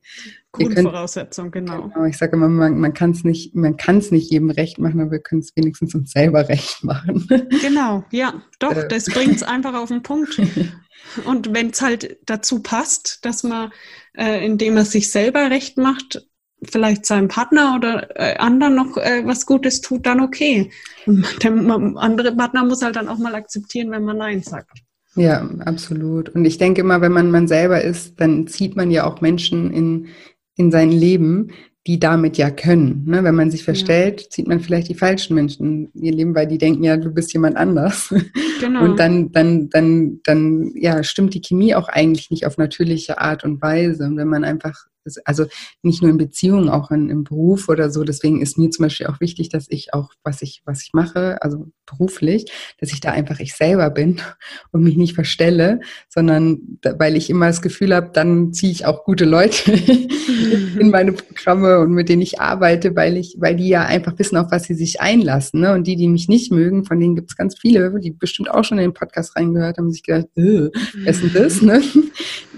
Grundvoraussetzung, 0.52 1.50
können, 1.50 1.66
genau. 1.66 1.90
genau. 1.90 2.06
Ich 2.06 2.18
sage 2.18 2.36
immer, 2.36 2.48
man, 2.48 2.80
man 2.80 2.94
kann 2.94 3.12
es 3.12 3.24
nicht, 3.24 3.56
man 3.56 3.76
kann 3.78 3.98
es 3.98 4.12
nicht 4.12 4.32
jedem 4.32 4.52
recht 4.52 4.78
machen, 4.78 5.02
aber 5.02 5.12
wir 5.12 5.20
können 5.20 5.42
es 5.42 5.56
wenigstens 5.56 5.96
uns 5.96 6.12
selber 6.12 6.50
recht 6.50 6.84
machen. 6.84 7.28
Genau, 7.62 8.04
ja, 8.12 8.42
doch, 8.60 8.76
äh. 8.76 8.88
das 8.88 9.06
bringt 9.06 9.36
es 9.36 9.44
einfach 9.44 9.74
auf 9.74 9.90
den 9.90 10.04
Punkt. 10.04 10.40
Und 11.26 11.54
wenn 11.54 11.70
es 11.70 11.82
halt 11.82 12.18
dazu 12.26 12.62
passt, 12.62 13.26
dass 13.26 13.44
man, 13.44 13.72
äh, 14.16 14.46
indem 14.46 14.78
er 14.78 14.86
sich 14.86 15.12
selber 15.12 15.50
recht 15.50 15.78
macht, 15.78 16.29
vielleicht 16.64 17.06
seinem 17.06 17.28
Partner 17.28 17.76
oder 17.76 18.20
äh, 18.20 18.38
anderen 18.38 18.76
noch 18.76 18.98
äh, 18.98 19.22
was 19.26 19.46
Gutes 19.46 19.82
tut, 19.82 20.06
dann 20.06 20.20
okay. 20.20 20.72
Der 21.44 21.52
andere 21.52 22.36
Partner 22.36 22.66
muss 22.66 22.82
halt 22.82 22.96
dann 22.96 23.08
auch 23.08 23.18
mal 23.18 23.36
akzeptieren, 23.36 23.92
wenn 23.92 24.04
man 24.04 24.18
Nein 24.18 24.44
sagt. 24.44 24.80
Ja, 25.16 25.50
absolut. 25.66 26.30
Und 26.30 26.46
ich 26.46 26.58
denke 26.58 26.82
immer, 26.82 27.02
wenn 27.02 27.12
man 27.12 27.32
man 27.32 27.48
selber 27.48 27.82
ist, 27.82 28.20
dann 28.20 28.48
zieht 28.48 28.76
man 28.76 28.92
ja 28.92 29.06
auch 29.06 29.22
Menschen 29.22 29.72
in, 29.72 30.08
in 30.56 30.72
sein 30.72 30.92
Leben, 30.92 31.52
die 31.88 32.00
damit 32.00 32.38
ja 32.38 32.52
können. 32.52 33.06
Ne? 33.08 33.24
Wenn 33.24 33.36
man 33.36 33.50
sich 33.50 33.64
verstellt, 33.64 34.22
ja. 34.22 34.30
zieht 34.30 34.48
man 34.48 34.60
vielleicht 34.60 34.90
die 34.90 34.96
falschen 34.96 35.34
Menschen 35.34 35.90
in 35.94 36.04
ihr 36.04 36.12
Leben, 36.12 36.36
weil 36.36 36.46
die 36.46 36.58
denken 36.58 36.84
ja, 36.84 36.98
du 36.98 37.12
bist 37.12 37.34
jemand 37.34 37.58
anders. 37.58 38.14
Genau. 38.60 38.84
Und 38.84 39.00
dann, 39.00 39.32
dann, 39.32 39.70
dann, 39.70 40.20
dann, 40.26 40.74
ja, 40.76 41.02
stimmt 41.02 41.34
die 41.34 41.40
Chemie 41.40 41.76
auch 41.76 41.88
eigentlich 41.88 42.30
nicht 42.30 42.46
auf 42.46 42.58
natürliche 42.58 43.18
Art 43.18 43.46
und 43.46 43.62
Weise. 43.62 44.04
Und 44.04 44.18
wenn 44.18 44.28
man 44.28 44.44
einfach 44.44 44.88
also 45.26 45.46
nicht 45.82 46.02
nur 46.02 46.12
in 46.12 46.18
Beziehungen, 46.18 46.70
auch 46.70 46.92
in, 46.92 47.10
im 47.10 47.24
Beruf 47.24 47.70
oder 47.70 47.90
so. 47.90 48.04
Deswegen 48.04 48.42
ist 48.42 48.58
mir 48.58 48.70
zum 48.70 48.84
Beispiel 48.84 49.08
auch 49.08 49.20
wichtig, 49.20 49.50
dass 49.50 49.66
ich 49.70 49.94
auch, 49.94 50.12
was 50.24 50.42
ich, 50.42 50.62
was 50.66 50.84
ich 50.84 50.94
mache, 50.94 51.42
also 51.42 51.72
beruflich, 51.86 52.52
dass 52.80 52.92
ich 52.92 53.00
da 53.00 53.12
einfach 53.12 53.40
ich 53.40 53.56
selber 53.56 53.90
bin 53.90 54.22
und 54.72 54.84
mich 54.84 54.98
nicht 54.98 55.16
verstelle, 55.16 55.80
sondern 56.08 56.80
weil 56.98 57.16
ich 57.16 57.30
immer 57.30 57.48
das 57.48 57.62
Gefühl 57.62 57.96
habe, 57.96 58.12
dann 58.14 58.54
ziehe 58.54 58.72
ich 58.72 58.86
auch 58.86 59.04
gute 59.04 59.26
Leute 59.26 59.72
in 60.80 60.90
meine 60.90 61.14
Programme 61.14 61.80
und 61.80 61.92
mit 61.92 62.10
denen 62.10 62.22
ich 62.22 62.40
arbeite, 62.40 62.96
weil 62.96 63.18
ich, 63.18 63.38
weil 63.40 63.56
die 63.56 63.70
ja 63.70 63.86
einfach 63.86 64.18
wissen, 64.18 64.38
auf 64.38 64.52
was 64.52 64.64
sie 64.64 64.76
sich 64.76 65.02
einlassen. 65.02 65.62
Ne? 65.62 65.74
Und 65.74 65.88
die, 65.88 65.96
die 65.96 66.08
mich 66.08 66.28
nicht 66.28 66.52
mögen, 66.52 66.86
von 66.86 67.00
denen 67.00 67.16
gibt 67.16 67.32
es 67.32 67.38
ganz 67.38 67.58
viele, 67.58 68.00
die 68.00 68.12
bestimmt 68.12 68.52
auch 68.52 68.64
schon 68.64 68.78
in 68.78 68.86
den 68.86 68.94
Podcast 68.94 69.36
reingehört 69.36 69.78
haben, 69.78 69.92
sich 69.92 70.04
gedacht, 70.04 70.28
äh, 70.36 70.70
wer 70.96 71.12
ist 71.12 71.24
denn 71.24 71.34
das? 71.34 71.60
Ne? 71.70 71.82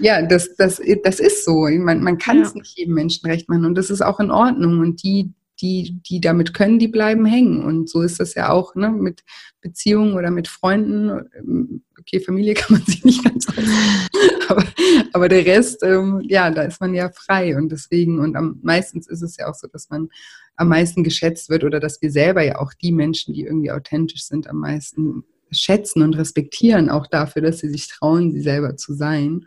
Ja, 0.00 0.22
das, 0.22 0.54
das, 0.56 0.80
das 1.04 1.20
ist 1.20 1.44
so. 1.44 1.68
Man, 1.68 2.02
man 2.02 2.16
kann 2.16 2.31
es 2.40 2.54
ja. 2.54 2.58
nicht 2.58 2.78
jedem 2.78 2.94
Menschen 2.94 3.28
recht 3.28 3.48
machen 3.48 3.64
und 3.64 3.74
das 3.74 3.90
ist 3.90 4.02
auch 4.02 4.20
in 4.20 4.30
Ordnung. 4.30 4.80
Und 4.80 5.02
die, 5.02 5.32
die, 5.60 6.00
die 6.08 6.20
damit 6.20 6.54
können, 6.54 6.78
die 6.78 6.88
bleiben 6.88 7.24
hängen. 7.24 7.64
Und 7.64 7.88
so 7.88 8.02
ist 8.02 8.20
das 8.20 8.34
ja 8.34 8.50
auch 8.50 8.74
ne, 8.74 8.90
mit 8.90 9.22
Beziehungen 9.60 10.14
oder 10.14 10.30
mit 10.30 10.48
Freunden. 10.48 11.80
Okay, 12.00 12.20
Familie 12.20 12.54
kann 12.54 12.78
man 12.78 12.86
sich 12.86 13.04
nicht 13.04 13.24
ganz 13.24 13.46
aus. 13.48 13.64
aber, 14.48 14.64
aber 15.12 15.28
der 15.28 15.46
Rest, 15.46 15.82
ähm, 15.82 16.20
ja, 16.24 16.50
da 16.50 16.62
ist 16.62 16.80
man 16.80 16.94
ja 16.94 17.10
frei. 17.10 17.56
Und 17.56 17.70
deswegen, 17.70 18.18
und 18.18 18.36
am 18.36 18.58
meistens 18.62 19.06
ist 19.08 19.22
es 19.22 19.36
ja 19.36 19.48
auch 19.48 19.54
so, 19.54 19.68
dass 19.68 19.88
man 19.88 20.08
am 20.56 20.68
meisten 20.68 21.04
geschätzt 21.04 21.48
wird 21.48 21.64
oder 21.64 21.80
dass 21.80 22.02
wir 22.02 22.10
selber 22.10 22.42
ja 22.42 22.58
auch 22.58 22.74
die 22.74 22.92
Menschen, 22.92 23.32
die 23.32 23.42
irgendwie 23.42 23.70
authentisch 23.70 24.24
sind, 24.24 24.48
am 24.48 24.58
meisten 24.58 25.24
schätzen 25.50 26.02
und 26.02 26.14
respektieren, 26.14 26.88
auch 26.88 27.06
dafür, 27.06 27.42
dass 27.42 27.58
sie 27.58 27.68
sich 27.68 27.88
trauen, 27.88 28.32
sie 28.32 28.40
selber 28.40 28.76
zu 28.76 28.94
sein. 28.94 29.46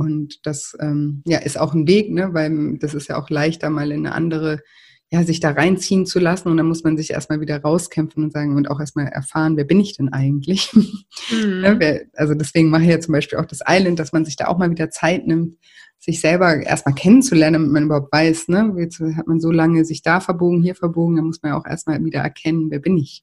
Und 0.00 0.46
das 0.46 0.74
ähm, 0.80 1.22
ja, 1.26 1.38
ist 1.38 1.60
auch 1.60 1.74
ein 1.74 1.86
Weg, 1.86 2.10
ne? 2.10 2.32
weil 2.32 2.78
das 2.78 2.94
ist 2.94 3.08
ja 3.08 3.20
auch 3.20 3.28
leichter, 3.28 3.68
mal 3.68 3.92
in 3.92 4.06
eine 4.06 4.14
andere, 4.14 4.60
ja, 5.10 5.22
sich 5.24 5.40
da 5.40 5.50
reinziehen 5.50 6.06
zu 6.06 6.18
lassen. 6.18 6.48
Und 6.48 6.56
dann 6.56 6.68
muss 6.68 6.84
man 6.84 6.96
sich 6.96 7.10
erstmal 7.10 7.42
wieder 7.42 7.60
rauskämpfen 7.60 8.24
und 8.24 8.32
sagen 8.32 8.56
und 8.56 8.70
auch 8.70 8.80
erstmal 8.80 9.08
erfahren, 9.08 9.58
wer 9.58 9.64
bin 9.64 9.78
ich 9.78 9.96
denn 9.96 10.08
eigentlich? 10.08 10.72
Mhm. 11.30 11.62
ja, 11.62 11.78
wer, 11.78 12.00
also 12.16 12.34
deswegen 12.34 12.70
mache 12.70 12.82
ich 12.82 12.88
ja 12.88 12.98
zum 12.98 13.12
Beispiel 13.12 13.38
auch 13.38 13.44
das 13.44 13.60
Island, 13.68 14.00
dass 14.00 14.12
man 14.12 14.24
sich 14.24 14.36
da 14.36 14.48
auch 14.48 14.58
mal 14.58 14.70
wieder 14.70 14.90
Zeit 14.90 15.26
nimmt, 15.26 15.58
sich 15.98 16.20
selber 16.20 16.56
erstmal 16.56 16.94
kennenzulernen, 16.94 17.54
damit 17.54 17.72
man 17.72 17.84
überhaupt 17.84 18.12
weiß, 18.12 18.48
ne? 18.48 18.74
Jetzt 18.78 19.00
hat 19.00 19.28
man 19.28 19.38
so 19.38 19.52
lange 19.52 19.84
sich 19.84 20.02
da 20.02 20.20
verbogen, 20.20 20.62
hier 20.62 20.74
verbogen, 20.74 21.16
dann 21.16 21.26
muss 21.26 21.40
man 21.42 21.52
ja 21.52 21.58
auch 21.58 21.66
erstmal 21.66 22.02
wieder 22.04 22.20
erkennen, 22.20 22.70
wer 22.70 22.80
bin 22.80 22.96
ich. 22.96 23.22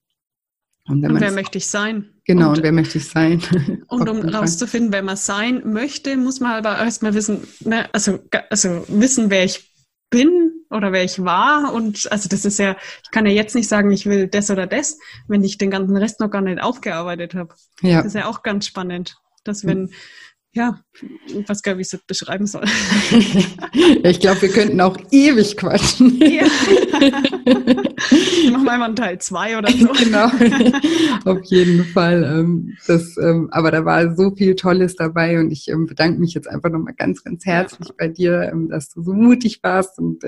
Und, 0.87 1.05
und 1.05 1.19
wer 1.19 1.31
möchte 1.31 1.57
ich 1.57 1.67
sein? 1.67 2.13
Genau, 2.23 2.49
und, 2.49 2.57
und 2.57 2.63
wer 2.63 2.71
möchte 2.71 2.97
ich 2.97 3.07
sein? 3.07 3.41
und 3.87 4.09
um 4.09 4.21
rauszufinden, 4.21 4.91
wer 4.91 5.03
man 5.03 5.17
sein 5.17 5.61
möchte, 5.65 6.15
muss 6.17 6.39
man 6.39 6.53
aber 6.53 6.77
erstmal 6.77 7.13
wissen, 7.13 7.47
ne, 7.61 7.89
also, 7.93 8.19
also 8.49 8.85
wissen, 8.87 9.29
wer 9.29 9.43
ich 9.43 9.71
bin 10.09 10.51
oder 10.69 10.91
wer 10.91 11.03
ich 11.03 11.23
war. 11.23 11.73
Und 11.73 12.09
also 12.11 12.29
das 12.29 12.45
ist 12.45 12.59
ja, 12.59 12.77
ich 13.03 13.11
kann 13.11 13.25
ja 13.25 13.31
jetzt 13.31 13.55
nicht 13.55 13.67
sagen, 13.67 13.91
ich 13.91 14.05
will 14.05 14.27
das 14.27 14.49
oder 14.49 14.67
das, 14.67 14.97
wenn 15.27 15.43
ich 15.43 15.57
den 15.57 15.71
ganzen 15.71 15.97
Rest 15.97 16.19
noch 16.19 16.29
gar 16.29 16.41
nicht 16.41 16.61
aufgearbeitet 16.61 17.35
habe. 17.35 17.55
Ja. 17.81 17.97
Das 17.97 18.07
ist 18.07 18.15
ja 18.15 18.27
auch 18.27 18.43
ganz 18.43 18.65
spannend, 18.65 19.17
dass 19.43 19.65
wenn 19.65 19.91
ja, 20.57 20.79
ich 21.27 21.47
weiß 21.47 21.61
gar 21.61 21.75
nicht, 21.75 21.91
wie 21.91 21.95
ich 21.95 22.01
es 22.01 22.07
beschreiben 22.07 22.47
soll. 22.47 22.63
ich 24.03 24.19
glaube, 24.19 24.41
wir 24.41 24.49
könnten 24.49 24.81
auch 24.81 24.97
ewig 25.11 25.55
quatschen. 25.57 26.19
Ja. 26.27 26.45
Machen 28.51 28.65
wir 28.65 28.71
einmal 28.71 28.87
einen 28.87 28.95
Teil 28.95 29.19
2 29.19 29.57
oder 29.57 29.71
so. 29.71 29.87
Genau, 29.97 30.29
auf 31.25 31.43
jeden 31.45 31.85
Fall. 31.85 32.23
Ähm, 32.23 32.75
das, 32.87 33.17
ähm, 33.17 33.49
aber 33.51 33.71
da 33.71 33.85
war 33.85 34.15
so 34.15 34.35
viel 34.35 34.55
Tolles 34.55 34.95
dabei 34.95 35.39
und 35.39 35.51
ich 35.51 35.67
ähm, 35.67 35.85
bedanke 35.85 36.19
mich 36.19 36.33
jetzt 36.33 36.47
einfach 36.47 36.69
nochmal 36.69 36.93
ganz, 36.95 37.23
ganz 37.23 37.45
herzlich 37.45 37.89
bei 37.97 38.07
dir, 38.07 38.51
dass 38.69 38.89
du 38.89 39.03
so 39.03 39.13
mutig 39.13 39.59
warst 39.63 39.99
und 39.99 40.23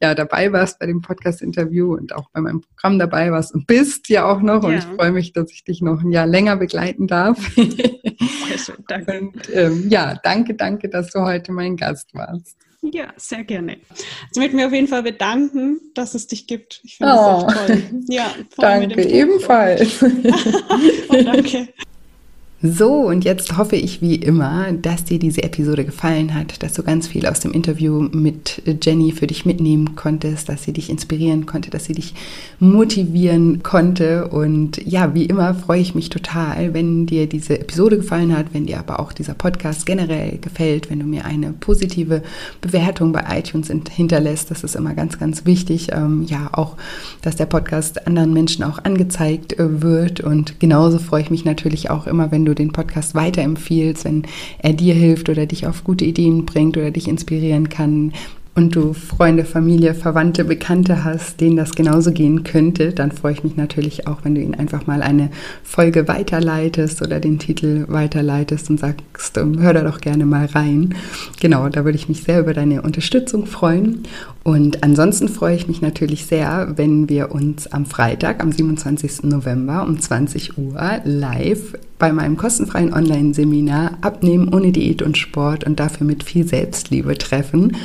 ja, 0.00 0.14
dabei 0.14 0.52
warst 0.52 0.78
bei 0.78 0.86
dem 0.86 1.00
Podcast-Interview 1.00 1.94
und 1.94 2.14
auch 2.14 2.28
bei 2.32 2.40
meinem 2.40 2.60
Programm 2.60 2.98
dabei 2.98 3.30
warst 3.30 3.54
und 3.54 3.66
bist 3.66 4.08
ja 4.08 4.24
auch 4.24 4.40
noch. 4.40 4.64
Und 4.64 4.72
ja. 4.72 4.78
ich 4.78 4.84
freue 4.84 5.12
mich, 5.12 5.32
dass 5.32 5.50
ich 5.52 5.64
dich 5.64 5.80
noch 5.82 6.02
ein 6.02 6.10
Jahr 6.10 6.26
länger 6.26 6.56
begleiten 6.56 7.06
darf. 7.06 7.38
Sehr 7.54 8.58
schön, 8.58 8.84
danke. 8.88 9.20
Und, 9.20 9.48
ähm, 9.60 9.88
ja, 9.88 10.18
danke, 10.22 10.54
danke, 10.54 10.88
dass 10.88 11.10
du 11.10 11.20
heute 11.20 11.52
mein 11.52 11.76
Gast 11.76 12.14
warst. 12.14 12.56
Ja, 12.82 13.12
sehr 13.16 13.44
gerne. 13.44 13.76
Ich 14.32 14.38
möchte 14.38 14.56
mich 14.56 14.64
auf 14.64 14.72
jeden 14.72 14.88
Fall 14.88 15.02
bedanken, 15.02 15.80
dass 15.94 16.14
es 16.14 16.26
dich 16.26 16.46
gibt. 16.46 16.80
Ich 16.82 16.96
finde 16.96 17.12
oh. 17.12 17.16
das 17.16 17.56
auch 17.56 17.66
toll. 17.66 17.82
Ja, 18.08 18.34
danke, 18.56 19.02
ebenfalls. 19.06 19.98
danke. 21.10 21.68
So, 22.62 23.06
und 23.06 23.24
jetzt 23.24 23.56
hoffe 23.56 23.76
ich 23.76 24.02
wie 24.02 24.16
immer, 24.16 24.70
dass 24.72 25.04
dir 25.04 25.18
diese 25.18 25.42
Episode 25.42 25.86
gefallen 25.86 26.34
hat, 26.34 26.62
dass 26.62 26.74
du 26.74 26.82
ganz 26.82 27.08
viel 27.08 27.24
aus 27.24 27.40
dem 27.40 27.52
Interview 27.52 28.02
mit 28.12 28.60
Jenny 28.82 29.12
für 29.12 29.26
dich 29.26 29.46
mitnehmen 29.46 29.96
konntest, 29.96 30.50
dass 30.50 30.64
sie 30.64 30.74
dich 30.74 30.90
inspirieren 30.90 31.46
konnte, 31.46 31.70
dass 31.70 31.86
sie 31.86 31.94
dich 31.94 32.12
motivieren 32.58 33.62
konnte. 33.62 34.28
Und 34.28 34.76
ja, 34.86 35.14
wie 35.14 35.24
immer 35.24 35.54
freue 35.54 35.80
ich 35.80 35.94
mich 35.94 36.10
total, 36.10 36.74
wenn 36.74 37.06
dir 37.06 37.26
diese 37.26 37.58
Episode 37.58 37.96
gefallen 37.96 38.36
hat, 38.36 38.52
wenn 38.52 38.66
dir 38.66 38.78
aber 38.78 39.00
auch 39.00 39.14
dieser 39.14 39.32
Podcast 39.32 39.86
generell 39.86 40.36
gefällt, 40.36 40.90
wenn 40.90 40.98
du 40.98 41.06
mir 41.06 41.24
eine 41.24 41.54
positive 41.54 42.22
Bewertung 42.60 43.12
bei 43.12 43.24
iTunes 43.38 43.72
hinterlässt. 43.90 44.50
Das 44.50 44.64
ist 44.64 44.76
immer 44.76 44.92
ganz, 44.92 45.18
ganz 45.18 45.46
wichtig. 45.46 45.92
Ähm, 45.92 46.26
ja, 46.28 46.50
auch, 46.52 46.76
dass 47.22 47.36
der 47.36 47.46
Podcast 47.46 48.06
anderen 48.06 48.34
Menschen 48.34 48.64
auch 48.64 48.84
angezeigt 48.84 49.58
äh, 49.58 49.80
wird. 49.80 50.20
Und 50.20 50.60
genauso 50.60 50.98
freue 50.98 51.22
ich 51.22 51.30
mich 51.30 51.46
natürlich 51.46 51.88
auch 51.88 52.06
immer, 52.06 52.30
wenn 52.30 52.44
du 52.44 52.49
du 52.50 52.54
den 52.54 52.72
Podcast 52.72 53.14
weiterempfiehlst, 53.14 54.04
wenn 54.04 54.24
er 54.58 54.72
dir 54.72 54.94
hilft 54.94 55.28
oder 55.28 55.46
dich 55.46 55.66
auf 55.66 55.84
gute 55.84 56.04
Ideen 56.04 56.44
bringt 56.44 56.76
oder 56.76 56.90
dich 56.90 57.08
inspirieren 57.08 57.68
kann. 57.68 58.12
Und 58.60 58.76
du 58.76 58.92
Freunde, 58.92 59.46
Familie, 59.46 59.94
Verwandte, 59.94 60.44
Bekannte 60.44 61.02
hast, 61.02 61.40
denen 61.40 61.56
das 61.56 61.70
genauso 61.70 62.12
gehen 62.12 62.44
könnte, 62.44 62.92
dann 62.92 63.10
freue 63.10 63.32
ich 63.32 63.42
mich 63.42 63.56
natürlich 63.56 64.06
auch, 64.06 64.18
wenn 64.22 64.34
du 64.34 64.42
ihnen 64.42 64.54
einfach 64.54 64.86
mal 64.86 65.00
eine 65.02 65.30
Folge 65.62 66.08
weiterleitest 66.08 67.00
oder 67.00 67.20
den 67.20 67.38
Titel 67.38 67.86
weiterleitest 67.88 68.68
und 68.68 68.78
sagst, 68.78 69.38
ähm, 69.38 69.60
hör 69.60 69.72
da 69.72 69.82
doch 69.82 70.02
gerne 70.02 70.26
mal 70.26 70.44
rein. 70.44 70.94
Genau, 71.40 71.70
da 71.70 71.86
würde 71.86 71.96
ich 71.96 72.10
mich 72.10 72.22
sehr 72.22 72.40
über 72.40 72.52
deine 72.52 72.82
Unterstützung 72.82 73.46
freuen. 73.46 74.02
Und 74.42 74.84
ansonsten 74.84 75.28
freue 75.28 75.56
ich 75.56 75.66
mich 75.66 75.80
natürlich 75.80 76.26
sehr, 76.26 76.74
wenn 76.76 77.08
wir 77.08 77.32
uns 77.32 77.66
am 77.66 77.86
Freitag, 77.86 78.42
am 78.42 78.52
27. 78.52 79.22
November 79.22 79.86
um 79.86 79.98
20 79.98 80.58
Uhr 80.58 81.00
live 81.04 81.78
bei 81.98 82.12
meinem 82.12 82.36
kostenfreien 82.36 82.94
Online-Seminar 82.94 83.98
Abnehmen 84.00 84.52
ohne 84.52 84.72
Diät 84.72 85.02
und 85.02 85.18
Sport 85.18 85.64
und 85.64 85.78
dafür 85.78 86.06
mit 86.06 86.24
viel 86.24 86.46
Selbstliebe 86.46 87.16
treffen 87.18 87.76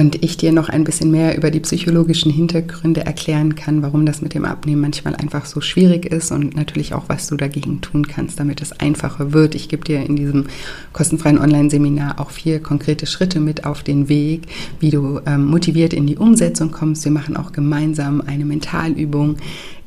und 0.00 0.24
ich 0.24 0.38
dir 0.38 0.50
noch 0.50 0.70
ein 0.70 0.84
bisschen 0.84 1.10
mehr 1.10 1.36
über 1.36 1.50
die 1.50 1.60
psychologischen 1.60 2.32
Hintergründe 2.32 3.04
erklären 3.04 3.54
kann, 3.54 3.82
warum 3.82 4.06
das 4.06 4.22
mit 4.22 4.32
dem 4.32 4.46
Abnehmen 4.46 4.80
manchmal 4.80 5.14
einfach 5.14 5.44
so 5.44 5.60
schwierig 5.60 6.06
ist 6.06 6.32
und 6.32 6.56
natürlich 6.56 6.94
auch, 6.94 7.04
was 7.08 7.26
du 7.26 7.36
dagegen 7.36 7.82
tun 7.82 8.08
kannst, 8.08 8.40
damit 8.40 8.62
es 8.62 8.72
einfacher 8.72 9.34
wird. 9.34 9.54
Ich 9.54 9.68
gebe 9.68 9.84
dir 9.84 10.02
in 10.02 10.16
diesem 10.16 10.46
kostenfreien 10.94 11.38
Online-Seminar 11.38 12.18
auch 12.18 12.30
vier 12.30 12.60
konkrete 12.60 13.04
Schritte 13.04 13.40
mit 13.40 13.66
auf 13.66 13.82
den 13.82 14.08
Weg, 14.08 14.44
wie 14.80 14.88
du 14.88 15.20
ähm, 15.26 15.44
motiviert 15.44 15.92
in 15.92 16.06
die 16.06 16.16
Umsetzung 16.16 16.70
kommst. 16.70 17.04
Wir 17.04 17.12
machen 17.12 17.36
auch 17.36 17.52
gemeinsam 17.52 18.22
eine 18.22 18.46
Mentalübung, 18.46 19.36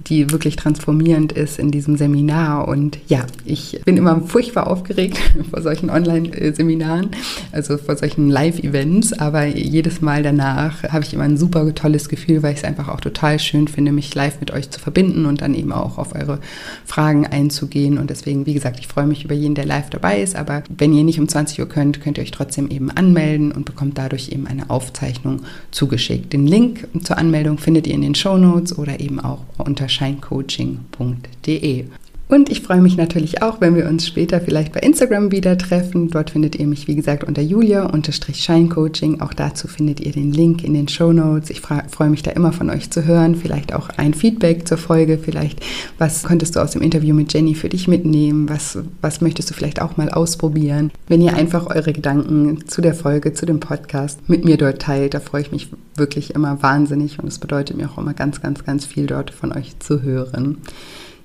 die 0.08 0.32
wirklich 0.32 0.56
transformierend 0.56 1.32
ist 1.32 1.60
in 1.60 1.72
diesem 1.72 1.98
Seminar. 1.98 2.68
Und 2.68 2.98
ja, 3.08 3.26
ich 3.46 3.82
bin 3.86 3.98
immer 3.98 4.22
furchtbar 4.22 4.68
aufgeregt 4.68 5.18
vor 5.50 5.62
solchen 5.62 5.90
Online-Seminaren, 5.90 7.12
also 7.52 7.78
vor 7.78 7.96
solchen 7.96 8.30
Live-Events. 8.30 9.14
Aber 9.14 9.46
jedes 9.46 10.02
Mal 10.02 10.24
danach 10.24 10.84
habe 10.84 11.04
ich 11.04 11.14
immer 11.14 11.24
ein 11.24 11.38
super 11.38 11.74
tolles 11.74 12.10
Gefühl, 12.10 12.44
weil 12.44 12.54
ich 12.54 12.60
es 12.60 12.64
einfach 12.64 12.90
auch 12.90 13.00
total 13.00 13.40
schön 13.40 13.68
finde, 13.68 13.92
mich 13.92 14.14
live 14.14 14.40
mit 14.40 14.52
euch 14.52 14.70
zu 14.70 14.80
verbinden 14.80 15.26
und 15.26 15.42
dann 15.42 15.56
eben 15.56 15.72
auch 15.72 15.98
auf 15.98 16.16
eure 16.16 16.40
Fragen 16.86 17.26
einzugehen. 17.26 17.98
Und 17.98 18.10
deswegen, 18.10 18.46
wie 18.46 18.54
gesagt, 18.54 18.80
ich 18.80 18.88
freue 18.88 19.08
mich 19.08 19.24
über 19.24 19.36
jeden, 19.36 19.56
der 19.56 19.66
live 19.66 19.90
dabei 19.90 20.22
ist. 20.22 20.36
Aber 20.36 20.64
wenn 20.78 20.94
ihr 20.94 21.04
nicht 21.04 21.20
um 21.20 21.28
20 21.28 21.60
Uhr 21.60 21.70
könnt, 21.70 22.02
könnt 22.02 22.18
ihr 22.18 22.24
euch 22.24 22.32
trotzdem 22.32 22.70
eben 22.70 22.92
anmelden 22.92 23.52
und 23.52 23.66
bekommt 23.66 23.98
dadurch 23.98 24.30
eben 24.30 24.48
eine 24.48 24.70
Aufzeichnung 24.70 25.42
zugeschickt. 25.72 26.34
Den 26.34 26.46
Link 26.46 26.88
zur 27.04 27.18
Anmeldung 27.18 27.58
findet 27.58 27.88
ihr 27.88 27.94
in 27.94 28.02
den 28.02 28.16
Show 28.16 28.38
Notes 28.38 28.78
oder 28.78 29.00
eben 29.00 29.20
auch 29.20 29.40
unter 29.58 29.88
scheincoaching.de. 29.94 31.88
Und 32.30 32.50
ich 32.50 32.62
freue 32.62 32.82
mich 32.82 32.98
natürlich 32.98 33.44
auch, 33.44 33.62
wenn 33.62 33.76
wir 33.76 33.88
uns 33.88 34.08
später 34.08 34.40
vielleicht 34.41 34.74
bei 34.74 34.80
Instagram 34.80 35.32
wieder 35.32 35.58
treffen. 35.58 36.10
Dort 36.10 36.32
findet 36.32 36.56
ihr 36.56 36.66
mich, 36.66 36.88
wie 36.88 36.95
gesagt, 36.95 37.24
unter 37.26 37.41
julia-scheincoaching. 37.41 39.22
Auch 39.22 39.34
dazu 39.34 39.68
findet 39.68 40.00
ihr 40.00 40.14
den 40.14 40.32
Link 40.32 40.64
in 40.64 40.74
den 40.74 40.88
Show 40.88 41.12
Notes. 41.12 41.50
Ich 41.50 41.62
freue 41.62 42.10
mich 42.10 42.24
da 42.24 42.32
immer 42.32 42.54
von 42.54 42.70
euch 42.70 42.90
zu 42.90 43.06
hören. 43.06 43.36
Vielleicht 43.36 43.74
auch 43.76 43.90
ein 43.98 44.14
Feedback 44.14 44.68
zur 44.68 44.78
Folge. 44.78 45.20
Vielleicht, 45.20 45.60
was 46.00 46.24
konntest 46.24 46.56
du 46.56 46.62
aus 46.62 46.72
dem 46.72 46.82
Interview 46.82 47.14
mit 47.14 47.32
Jenny 47.34 47.56
für 47.56 47.70
dich 47.70 47.88
mitnehmen? 47.88 48.50
Was, 48.50 48.80
was 49.02 49.22
möchtest 49.22 49.50
du 49.52 49.54
vielleicht 49.54 49.82
auch 49.82 49.98
mal 49.98 50.10
ausprobieren? 50.10 50.91
Wenn 51.08 51.22
ihr 51.22 51.36
einfach 51.36 51.68
eure 51.68 51.94
Gedanken 51.94 52.68
zu 52.68 52.82
der 52.82 52.95
Folge, 52.95 53.34
zu 53.34 53.45
dem 53.45 53.60
Podcast 53.60 54.28
mit 54.28 54.44
mir 54.44 54.58
dort 54.58 54.82
teilt, 54.82 55.14
da 55.14 55.20
freue 55.20 55.41
ich 55.41 55.52
mich 55.52 55.70
wirklich 55.95 56.34
immer 56.34 56.64
wahnsinnig. 56.64 57.20
Und 57.20 57.28
es 57.28 57.38
bedeutet 57.38 57.78
mir 57.78 57.90
auch 57.91 57.98
immer 57.98 58.14
ganz, 58.14 58.41
ganz, 58.41 58.64
ganz 58.64 58.86
viel 58.86 59.06
dort 59.06 59.30
von 59.30 59.52
euch 59.52 59.78
zu 59.80 60.02
hören. 60.02 60.58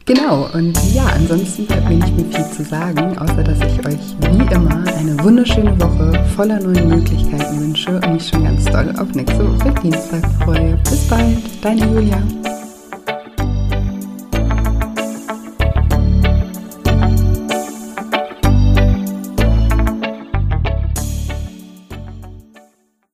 Genau, 0.09 0.49
und 0.55 0.75
ja, 0.95 1.05
ansonsten 1.15 1.67
bleibt 1.67 1.87
mir 1.87 1.97
nicht 1.97 2.17
mehr 2.17 2.43
viel 2.43 2.51
zu 2.57 2.65
sagen, 2.65 3.19
außer 3.19 3.45
dass 3.45 3.59
ich 3.59 3.87
euch 3.87 4.17
wie 4.21 4.55
immer 4.55 4.83
eine 4.87 5.23
wunderschöne 5.23 5.79
Woche 5.79 6.25
voller 6.35 6.59
neuen 6.61 6.89
Möglichkeiten 6.89 7.61
wünsche 7.61 7.91
und 7.91 8.15
mich 8.15 8.27
schon 8.27 8.43
ganz 8.43 8.65
doll 8.65 8.91
auf 8.99 9.15
nächste 9.15 9.47
Woche 9.47 9.75
Dienstag 9.83 10.27
freue. 10.43 10.79
Bis 10.85 11.07
bald, 11.09 11.37
deine 11.63 11.85
Julia. 11.85 12.23